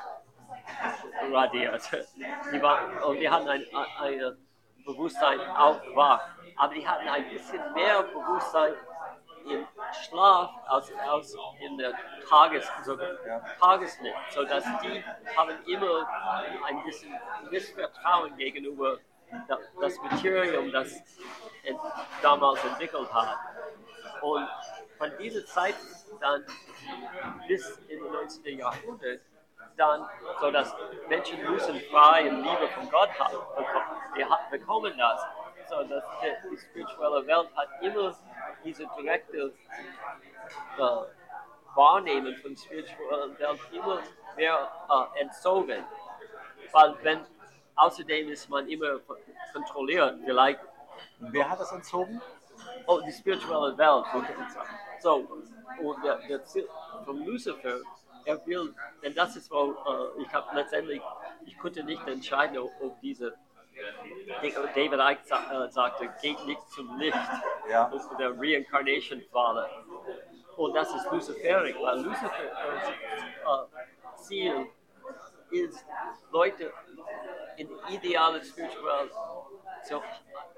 [2.52, 3.86] Die waren, und die hatten ein, ein,
[4.22, 4.36] ein
[4.84, 6.20] Bewusstsein auch wach.
[6.56, 8.74] Aber die hatten ein bisschen mehr Bewusstsein
[9.46, 11.92] im Schlaf als, als in der
[12.28, 12.98] Tages, so.
[13.60, 15.02] Tageslicht, sodass die
[15.36, 16.06] haben immer
[16.66, 17.14] ein bisschen
[17.50, 18.98] Missvertrauen gegenüber
[19.46, 21.02] da- das Materium, das
[22.20, 23.36] damals entwickelt hat.
[24.20, 24.48] Und
[24.98, 25.76] von dieser Zeit
[26.20, 26.44] dann
[27.46, 28.58] bis in das 19.
[28.58, 29.20] Jahrhundert,
[29.76, 30.06] dann,
[30.40, 30.74] so dass
[31.08, 35.20] Menschen müssen frei und Liebe von Gott haben, bekommen, die bekommen das,
[35.68, 38.14] so dass die, die spirituelle Welt hat immer
[38.64, 39.52] diese direkte
[40.78, 40.80] äh,
[41.74, 44.00] Wahrnehmen von spirituellen Welt immer
[44.36, 45.84] mehr äh, entzogen,
[46.72, 47.20] weil wenn
[47.76, 48.98] außerdem ist man immer
[49.52, 50.60] kontrolliert, vielleicht
[51.18, 52.20] wer hat das entzogen?
[52.86, 54.04] Oh, die spirituelle Welt.
[55.00, 55.26] So,
[55.82, 56.68] und der, der Ziel
[57.04, 57.78] von Lucifer,
[58.24, 61.00] er will, denn das ist, wo äh, ich habe letztendlich,
[61.46, 63.34] ich konnte nicht entscheiden, ob, diese
[64.74, 67.16] David Icke sa- äh, sagte, geht nicht zum Licht.
[67.70, 67.86] Ja.
[67.94, 69.68] Ist der Reincarnation Father.
[70.56, 74.66] Und das ist Luciferic, weil Lucifer äh, Ziel
[75.50, 75.86] ist,
[76.32, 76.72] Leute
[77.56, 79.08] in ideale Spiritual
[79.84, 80.02] zu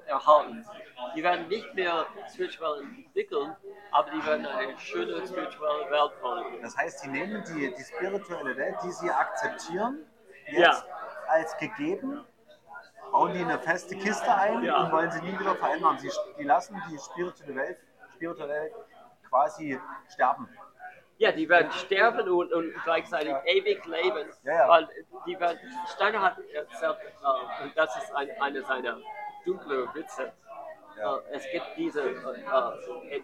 [0.07, 0.67] erhalten.
[1.15, 3.57] Die werden nicht mehr spirituell entwickeln,
[3.93, 6.45] aber die werden eine schöne spirituelle Welt bauen.
[6.63, 10.05] Das heißt, die nehmen die, die spirituelle Welt, die sie akzeptieren,
[10.47, 10.85] jetzt Ja.
[11.29, 12.25] als gegeben,
[13.13, 14.85] bauen die in eine feste Kiste ein Ja.
[14.85, 15.99] und wollen sie nie wieder verändern.
[15.99, 17.79] Sie, die lassen die spirituelle Welt,
[18.15, 18.75] spirituelle Welt
[19.29, 20.49] quasi sterben.
[21.21, 24.27] Ja, die werden sterben und, und gleichzeitig ewig leben.
[24.43, 24.89] Weil
[25.27, 25.59] die werden,
[25.95, 28.97] Steiner hat erzählt, äh, und das ist ein, eine seiner
[29.45, 30.33] dunklen Witze.
[30.97, 32.17] Äh, es gibt diese äh, äh,
[33.11, 33.23] äh, äh,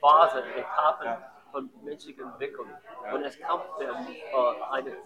[0.00, 1.16] Phasen, Etappen
[1.50, 2.68] von menschlicher Entwicklung.
[3.12, 4.06] Und es kommt dann
[4.70, 4.96] eine,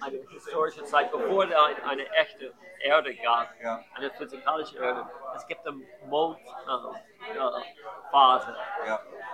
[0.00, 3.48] eine historische Zeit, bevor es ein, eine echte Erde gab,
[3.94, 5.08] eine physikalische Erde.
[5.34, 6.94] Es gibt eine Mondphase.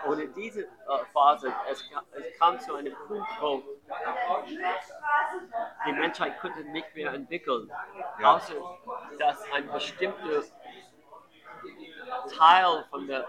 [0.07, 0.65] Äh, äh, in dieser äh,
[1.13, 3.63] Phase, es, es kam zu einem Punkt, wo
[5.87, 7.71] die Menschheit konnte nicht mehr entwickeln,
[8.21, 8.37] Ja.
[8.37, 8.55] außer
[9.19, 10.43] dass ein bestimmter
[12.37, 13.27] Teil von der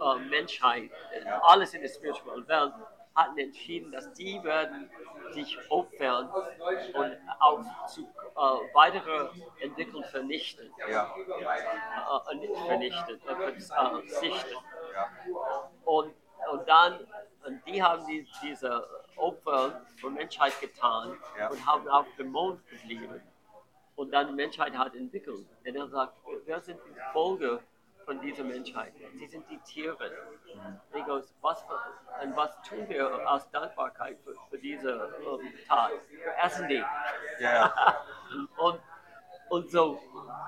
[0.00, 2.72] äh, Menschheit, äh, alles in der spirituellen Welt,
[3.14, 4.90] hatten entschieden, dass die werden
[5.30, 6.28] sich opfern
[6.94, 9.28] und auch zu äh, weitere
[9.60, 11.14] Entwicklung vernichten, Ja.
[11.16, 14.56] äh, nicht vernichten, äh, verzichten.
[15.84, 16.14] Und,
[16.50, 17.06] und dann,
[17.46, 21.48] und die haben die, diese Opfer für Menschheit getan Ja.
[21.48, 23.22] und haben auf dem Mond geblieben.
[23.96, 25.46] Und dann die Menschheit hat entwickelt.
[25.64, 26.16] Und er sagt,
[26.46, 27.60] wer sind die Folge
[28.04, 28.92] von dieser Menschheit?
[29.18, 30.10] Sie sind die Tiere.
[30.92, 31.80] Ich goes, was, für,
[32.22, 35.92] und was tun wir aus Dankbarkeit für, für diese ähm, Tat?
[36.10, 36.84] Wir essen die.
[37.38, 37.72] Ja.
[38.58, 38.80] und,
[39.50, 40.00] und so,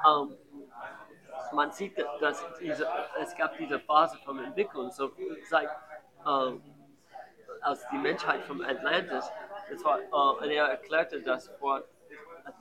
[0.06, 0.36] ähm,
[1.52, 2.86] man sieht, dass diese,
[3.20, 5.10] es gab diese Phase von Entwicklung, so
[5.48, 5.68] seit
[6.26, 6.62] ähm,
[7.60, 9.30] als die Menschheit vom Atlantis,
[9.70, 9.98] das war,
[10.42, 11.82] äh, er erklärte, dass vor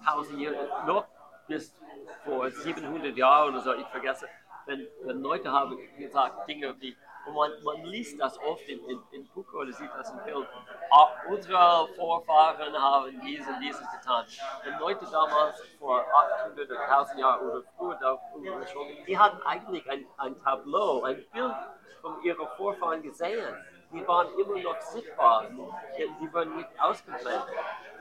[0.05, 1.05] 1000 Jahren, noch
[1.47, 1.73] bis
[2.23, 4.27] vor 700 Jahren oder so, ich vergesse,
[4.65, 9.01] wenn, wenn Leute haben gesagt Dinge wie, und man, man liest das oft in, in,
[9.11, 10.45] in Buchen oder sieht das im Film,
[10.91, 14.25] ah, unsere Vorfahren haben dies und dieses getan.
[14.65, 16.05] Und Leute damals vor
[16.41, 18.65] 800 oder 1000 Jahren oder früher darüber
[19.07, 21.55] die hatten eigentlich ein, ein Tableau, ein Bild
[22.01, 23.55] von ihren Vorfahren gesehen.
[23.91, 27.43] Die waren immer noch sichtbar, die, waren nicht ausgeblendet.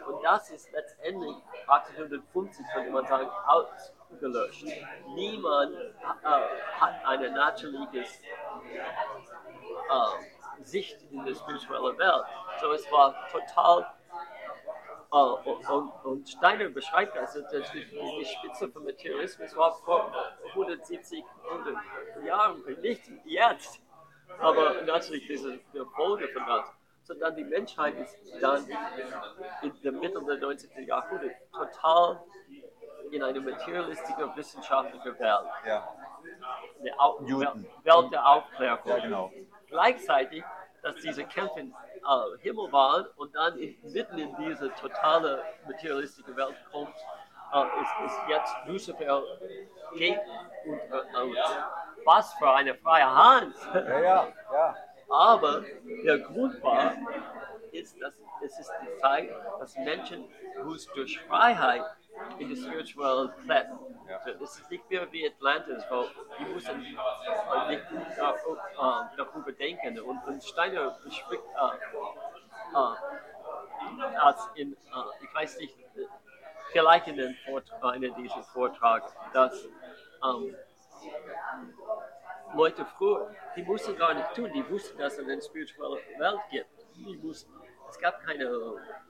[0.07, 1.37] Und das ist letztendlich
[1.67, 3.31] 1850, könnte man sagen,
[4.15, 4.65] ausgelöscht.
[5.15, 5.91] Niemand äh,
[6.81, 8.05] hat eine natürliche äh,
[10.63, 12.25] Sicht in die spirituelle Welt.
[12.61, 13.87] So es war total
[15.13, 20.13] äh, und, und, Steiner beschreibt das, dass die, die Spitze vom Materialismus war vor
[20.51, 21.77] 170, 100
[22.25, 23.81] Jahren, nicht jetzt.
[24.39, 26.73] Aber natürlich diese die Folge von das.
[27.07, 28.67] Sondern die Menschheit ist dann
[29.61, 30.87] in der Mitte des 19.
[30.87, 32.19] Jahrhunderts total
[33.15, 35.47] in eine materialistische, wissenschaftliche Welt.
[35.67, 35.89] ja.
[36.81, 37.67] Eine Au Newton.
[37.83, 38.81] Welt der Aufklärung.
[38.85, 39.33] Ja, genau.
[39.69, 40.43] Gleichzeitig,
[40.83, 46.37] dass diese Kämpfe im äh, Himmel waren und dann in, mitten in diese totale materialistische
[46.37, 46.95] Welt kommt,
[47.53, 49.23] äh, ist, ist jetzt Lucifer
[49.97, 50.19] geht
[50.67, 51.37] und, äh, und
[52.05, 53.55] was für eine freie Hand.
[53.75, 54.77] Ja, ja, ja.
[55.09, 55.63] Aber
[56.05, 56.93] der Grund war,
[57.75, 60.25] ist, dass es ist die Zeit, dass Menschen
[60.65, 61.85] muss durch Freiheit
[62.39, 63.79] in die spirituelle klettern.
[64.09, 64.21] Ja.
[64.25, 66.05] So, Es ist nicht mehr wie Atlantis, wo
[66.39, 70.01] die mussten äh, nicht äh, äh, darüber denken.
[70.01, 74.77] Und, und Steiner spricht äh, äh, als in, äh,
[75.25, 75.77] ich weiß nicht,
[76.73, 79.65] vielleicht in den Vortrag, einer dieser Vortrag, dass
[80.25, 80.55] ähm,
[82.55, 86.67] Leute früher, die mussten gar nicht tun, die wussten, dass es eine spirituelle Welt gibt.
[86.95, 87.53] Die wussten,
[87.95, 88.51] es gab keine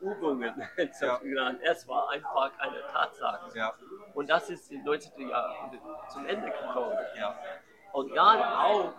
[0.01, 1.61] Übungen, sozusagen.
[1.63, 3.59] es war einfach eine Tatsache.
[3.59, 3.73] Ja.
[4.13, 5.29] Und das ist im 19.
[5.29, 5.81] Jahrhundert
[6.11, 6.99] zum Ende gekommen.
[7.19, 7.39] Ja.
[7.93, 8.93] Und dann auch,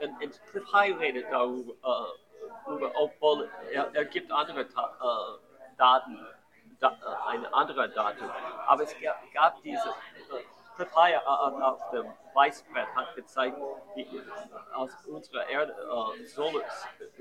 [0.00, 5.76] und, und Cliff High redet darüber, äh, über, obwohl er, er gibt andere Ta äh,
[5.76, 6.26] Daten,
[6.80, 8.30] da, äh, eine andere Datum.
[8.66, 9.94] Aber es gab, gab diese,
[10.78, 13.56] äh, Cliff High äh, auf dem Weißbrett hat gezeigt,
[13.94, 14.06] wie
[14.74, 16.62] aus unserer Erde, äh, Solar,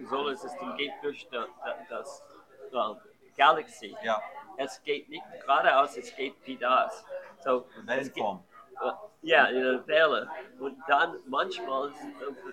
[0.10, 2.24] Solarsystem geht durch da, da, das
[2.72, 2.96] äh,
[3.38, 3.96] Galaxy.
[4.04, 4.22] Ja.
[4.58, 7.06] Es geht nicht geradeaus, es geht wie das.
[7.40, 8.44] So, geht- Wellenform.
[8.82, 10.30] äh, Ja, in der Welle.
[10.60, 11.94] Und dann manchmal, äh,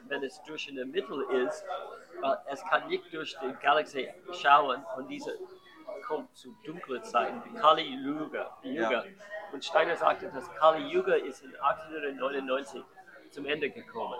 [0.08, 1.62] wenn es durch in der Mitte ist,
[2.22, 5.38] äh, es kann nicht durch die Galaxie schauen und diese
[6.06, 8.56] kommt zu dunklen Zeiten, die Kali Yuga.
[8.62, 8.90] Yuga.
[8.90, 9.04] Ja.
[9.54, 12.82] Und Steiner sagte, dass Kali Yuga ist in 1899
[13.30, 14.18] zum Ende gekommen.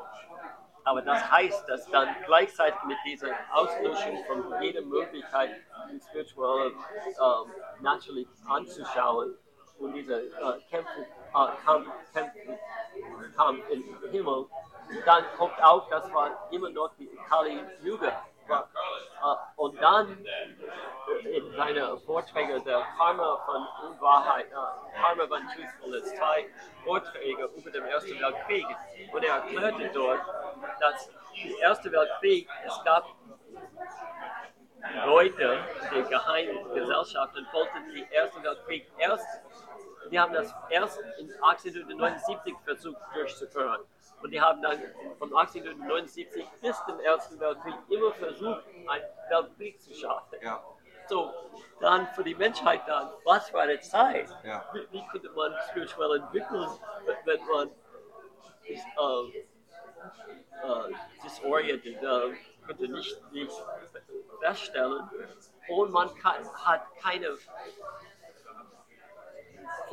[0.85, 5.51] Aber das heißt, dass dann gleichzeitig mit dieser Auslöschung von jeder Möglichkeit,
[5.91, 9.35] die spirituelle ähm, natürlich anzuschauen
[9.81, 12.59] und diese äh, Kämpfe, äh, Kampf, Kämpfe,
[13.37, 14.47] Kampf im Himmel,
[15.05, 18.25] dann kommt auch, das war immer noch die Kali Yuga.
[18.49, 20.25] Äh, und dann
[21.25, 26.47] in seinen Vorträgen der Karma von Unwahrheit, äh, Karma von Truthfulness, zwei
[26.85, 28.67] Vorträge über den Ersten Weltkrieg.
[29.13, 30.21] Und er erklärte dort,
[30.81, 31.11] dass
[31.43, 33.07] im Ersten Weltkrieg es gab
[35.07, 35.59] Leute,
[35.95, 39.27] die geheimen Gesellschaften wollten den Ersten Weltkrieg erst,
[40.11, 43.81] die haben das erst in 1879 versucht durchzuführen.
[44.25, 44.81] Und die haben dann
[45.19, 50.39] von 1879 bis zum Ersten Weltkrieg immer versucht, einen Weltkrieg zu schaffen.
[50.41, 50.65] Ja.
[51.11, 51.31] So,
[51.79, 54.31] dann für die Menschheit dann, was war die Zeit?
[54.43, 54.65] Ja.
[54.73, 56.69] Wie, wie konnte man spirituell entwickeln,
[57.05, 57.71] wenn wenn man
[58.65, 59.39] ist, äh,
[60.69, 62.35] äh, disorientiert, äh,
[62.67, 63.53] konnte nicht, nicht
[64.41, 65.03] feststellen.
[65.69, 67.37] Und man kann, hat keine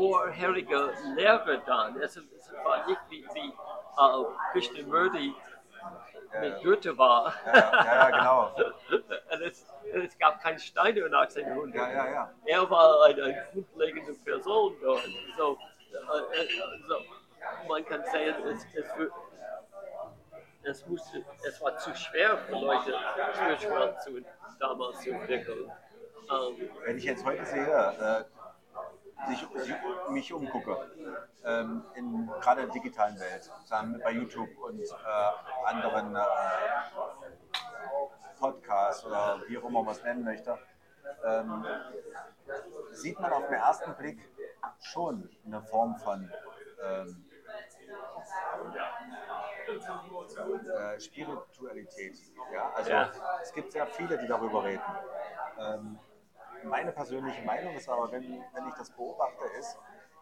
[0.01, 1.99] vorherige Lehre dann.
[2.01, 5.33] Es, es war nicht wie, wie äh, Krishnamurti
[6.41, 6.63] mit.
[6.63, 7.33] Goethe war.
[7.45, 8.55] Ja, ja, genau.
[9.31, 11.75] Und es, es gab keinen Steiner in 1800.
[11.75, 12.31] Ja, ja, ja.
[12.45, 15.03] Er war eine, grundlegende Person dort.
[15.37, 15.57] So,
[15.93, 16.47] äh, äh,
[16.87, 16.95] so,
[17.67, 19.11] man kann sagen, es, es, wird-
[20.63, 22.93] es, musste, es war zu schwer für Leute,
[23.35, 24.21] spirituell zu,
[24.59, 25.71] damals zu entwickeln.
[26.31, 28.23] Ähm, Wenn ich jetzt heute sehe, äh,
[29.27, 29.47] sich,
[30.09, 30.77] mich umgucke,
[31.43, 36.21] ähm, in gerade der digitalen Welt, sagen bei YouTube und äh, anderen äh,
[38.39, 40.57] Podcasts oder wie auch immer man es nennen möchte,
[41.23, 41.65] ähm,
[42.91, 44.19] sieht man auf den ersten Blick
[44.79, 46.31] schon eine Form von
[46.83, 47.25] ähm,
[49.67, 52.17] äh, Spiritualität.
[52.53, 52.71] Ja?
[52.75, 53.11] Also Ja.
[53.41, 54.81] es gibt sehr viele, die darüber reden.
[55.59, 55.99] Ähm,
[56.63, 58.23] meine persönliche Meinung ist aber, wenn,
[58.53, 59.77] wenn ich das beobachte, ist,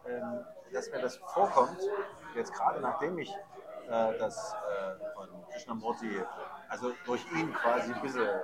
[0.06, 1.78] ähm, dass mir das vorkommt,
[2.34, 3.30] jetzt gerade nachdem ich
[3.88, 6.22] äh, das äh, von Krishnamurti,
[6.68, 8.42] also durch ihn quasi ein bisschen äh,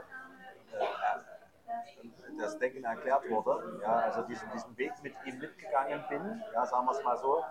[2.39, 6.85] das Denken erklärt wurde, ja, also diesen, diesen Weg mit ihm mitgegangen bin, ja, sagen
[6.87, 7.43] wir es mal so,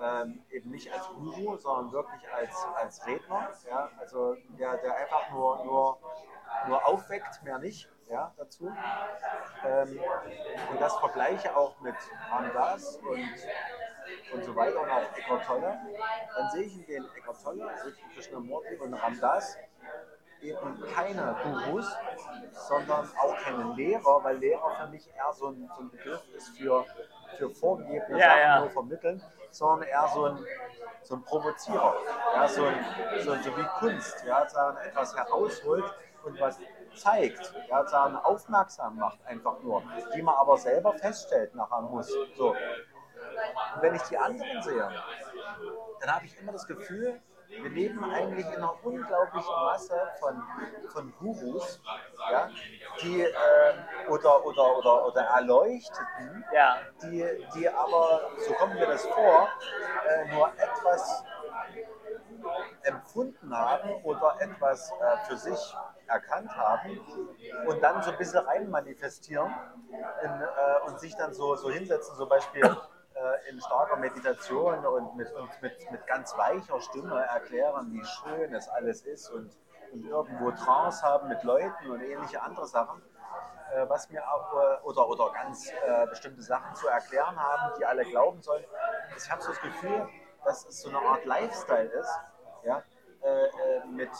[0.00, 5.30] ähm, eben nicht als Guru, sondern wirklich als, als Redner, ja, also der, der einfach
[5.30, 5.98] nur, nur,
[6.68, 8.70] nur aufweckt, mehr nicht, ja, dazu.
[9.64, 10.00] Ähm,
[10.70, 11.94] und das vergleiche auch mit
[12.30, 13.28] Ramdas und,
[14.34, 15.78] und so weiter und auch Eckhart Tolle,
[16.36, 19.56] dann sehe ich in den Eckhart Tolle, also Krishnamurti und Ramdas
[20.42, 21.96] eben keine Gurus,
[22.52, 26.58] sondern auch keine Lehrer, weil Lehrer für mich eher so ein, so ein Begriff ist
[26.58, 26.84] für,
[27.38, 28.60] für vorgegebene Ja, Sachen ja.
[28.60, 30.44] nur vermitteln, sondern eher so ein,
[31.02, 31.94] so ein Provozierer,
[32.34, 32.84] ja, so, ein,
[33.20, 35.84] so, so wie Kunst, ja, etwas herausholt
[36.24, 36.58] und was
[36.94, 39.82] zeigt, ja, sagen, aufmerksam macht einfach nur,
[40.14, 42.12] die man aber selber feststellt nachher muss.
[42.36, 42.50] So.
[42.50, 44.90] Und wenn ich die anderen sehe,
[46.00, 47.20] dann habe ich immer das Gefühl,
[47.60, 50.42] wir leben eigentlich in einer unglaublichen Masse von,
[50.88, 51.82] von Gurus,
[52.30, 52.48] ja,
[53.02, 59.04] die äh, oder, oder, oder, oder Erleuchteten, ja, die, die aber, so kommt mir das
[59.06, 59.48] vor,
[60.08, 61.24] äh, nur etwas
[62.82, 67.00] empfunden haben oder etwas äh, für sich erkannt haben
[67.66, 69.52] und dann so ein bisschen rein manifestieren
[70.22, 75.16] in, äh, und sich dann so, so hinsetzen, zum Beispiel äh, in starker Meditation und
[75.16, 79.56] mit, und mit, mit ganz weicher Stimme erklären, wie schön es alles ist und,
[79.92, 83.02] und irgendwo Trance haben mit Leuten und ähnliche andere Sachen
[83.72, 87.84] äh, was mir auch, äh, oder, oder ganz äh, bestimmte Sachen zu erklären haben, die
[87.84, 88.64] alle glauben sollen.
[89.16, 90.08] Ich habe so das Gefühl,
[90.44, 92.20] dass es so eine Art Lifestyle ist,
[92.64, 92.82] ja,
[93.22, 94.10] äh, äh, mit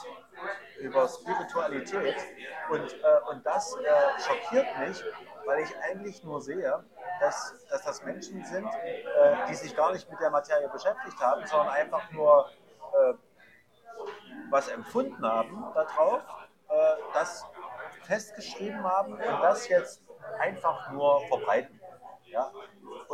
[0.79, 2.15] über Spiritualität
[2.69, 5.03] und, äh, und das äh, schockiert mich,
[5.45, 6.85] weil ich eigentlich nur sehe,
[7.19, 11.45] dass, dass das Menschen sind, äh, die sich gar nicht mit der Materie beschäftigt haben,
[11.45, 12.49] sondern einfach nur
[12.93, 13.13] äh,
[14.49, 16.21] was empfunden haben darauf,
[17.13, 17.45] das
[18.03, 20.01] festgeschrieben haben und das jetzt
[20.39, 21.79] einfach nur verbreiten.
[22.25, 22.51] Ja?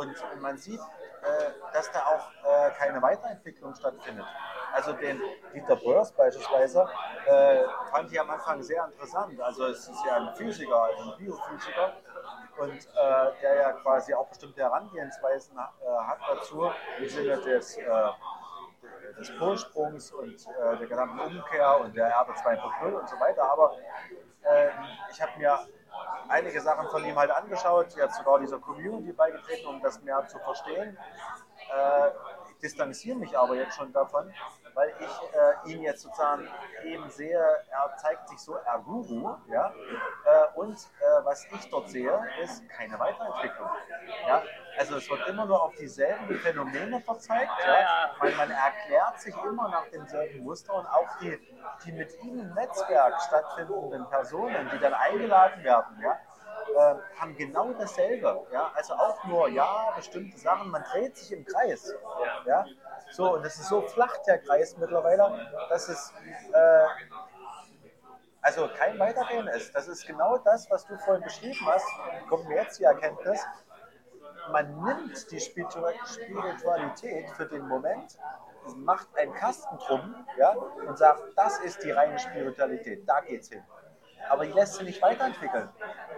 [0.00, 4.24] Und man sieht, äh, dass da auch äh, keine Weiterentwicklung stattfindet.
[4.72, 5.20] Also den
[5.52, 6.88] Dieter Börs beispielsweise
[7.26, 9.38] äh, fand ich am Anfang sehr interessant.
[9.42, 11.92] Also es ist ja ein Physiker, also ein Biophysiker
[12.56, 17.84] und äh, der ja quasi auch bestimmte Herangehensweisen äh, hat dazu im Sinne des äh,
[19.18, 23.42] des Ursprungs und der gesamten Umkehr und der Erde 2.0 und so weiter.
[23.52, 23.76] Aber
[24.42, 24.70] äh,
[25.10, 25.58] ich habe mir
[26.28, 30.38] einige Sachen von ihm halt angeschaut, jetzt sogar dieser Community beigetreten, um das mehr zu
[30.38, 30.96] verstehen.
[31.68, 32.10] Äh,
[32.62, 34.32] distanziere mich aber jetzt schon davon,
[34.74, 36.48] weil ich äh, ihn jetzt sozusagen
[36.84, 37.38] eben sehe,
[37.70, 39.72] er zeigt sich so er Guru, ja,
[40.24, 43.68] äh, und äh, was ich dort sehe, ist keine Weiterentwicklung.
[44.26, 44.42] Ja?
[44.78, 48.10] Also es wird immer nur auf dieselben Phänomene verzeigt, ja?
[48.20, 51.38] Man, man erklärt sich immer nach demselben Muster und auch die,
[51.84, 56.18] die mit ihm im Netzwerk stattfindenden Personen, die dann eingeladen werden, ja,
[56.76, 58.46] äh, haben genau dasselbe.
[58.52, 58.72] Ja?
[58.74, 61.94] Also auch nur, ja, bestimmte Sachen, man dreht sich im Kreis.
[62.46, 62.64] Ja?
[63.10, 66.12] So, und das ist so flach, der Kreis mittlerweile, dass es
[66.52, 66.86] äh,
[68.42, 69.74] also kein Weitergehen ist.
[69.74, 71.86] Das ist genau das, was du vorhin beschrieben hast,
[72.28, 73.44] kommt mir jetzt die Erkenntnis.
[74.52, 78.18] Man nimmt die Spiritualität für den Moment,
[78.76, 83.62] macht einen Kasten drum ja, und sagt, das ist die reine Spiritualität, da geht's hin
[84.28, 85.68] aber die lässt sich nicht weiterentwickeln.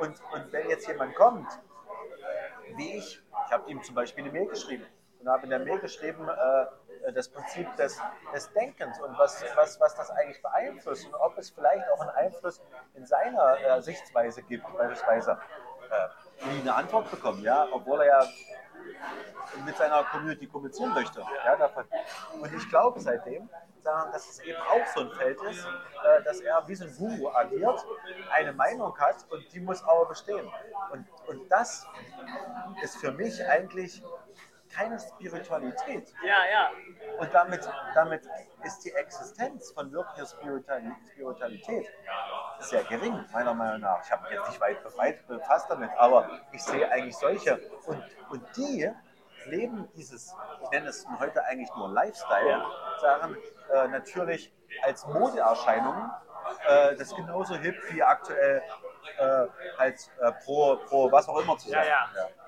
[0.01, 1.49] Und, und wenn jetzt jemand kommt,
[2.77, 4.87] wie ich, ich habe ihm zum Beispiel eine Mail geschrieben
[5.21, 8.01] und habe in der Mail geschrieben, äh, das Prinzip des,
[8.33, 12.11] des Denkens und was, was, was das eigentlich beeinflusst und ob es vielleicht auch einen
[12.11, 12.61] Einfluss
[12.95, 15.39] in seiner äh, Sichtweise gibt, beispielsweise.
[15.91, 18.29] Äh, nie eine Antwort bekommen, ja, obwohl er ja
[19.65, 21.23] mit seiner Community kommunizieren möchte.
[21.45, 21.85] Ja, davon.
[22.41, 23.49] Und ich glaube seitdem,
[23.85, 27.29] dass es eben auch so ein Feld ist, äh, dass er wie so ein Guru
[27.31, 27.85] agiert,
[28.33, 30.49] eine Meinung hat und die muss aber bestehen.
[30.93, 31.87] Und, und das
[32.83, 34.03] ist für mich eigentlich
[34.75, 36.13] keine Spiritualität.
[36.25, 36.71] Ja, ja.
[37.19, 38.23] Und damit, damit
[38.65, 41.91] ist die Existenz von wirklicher Spiritualität
[42.61, 44.05] sehr gering, meiner Meinung nach.
[44.05, 47.59] Ich habe mich jetzt nicht weit, weit befasst damit, aber ich sehe eigentlich solche.
[47.87, 48.91] Und, und die
[49.47, 52.65] leben dieses, ich nenne es heute eigentlich nur Lifestyle,
[53.01, 53.37] sagen
[53.73, 54.53] äh, natürlich
[54.83, 56.11] als Modeerscheinungen,
[56.67, 58.63] äh, das ist genauso hip wie aktuell
[59.19, 59.47] äh,
[59.79, 61.85] halt äh, pro, pro was auch immer zu sein.
[61.85, 62.11] Ja, ja.
[62.17, 62.42] ja.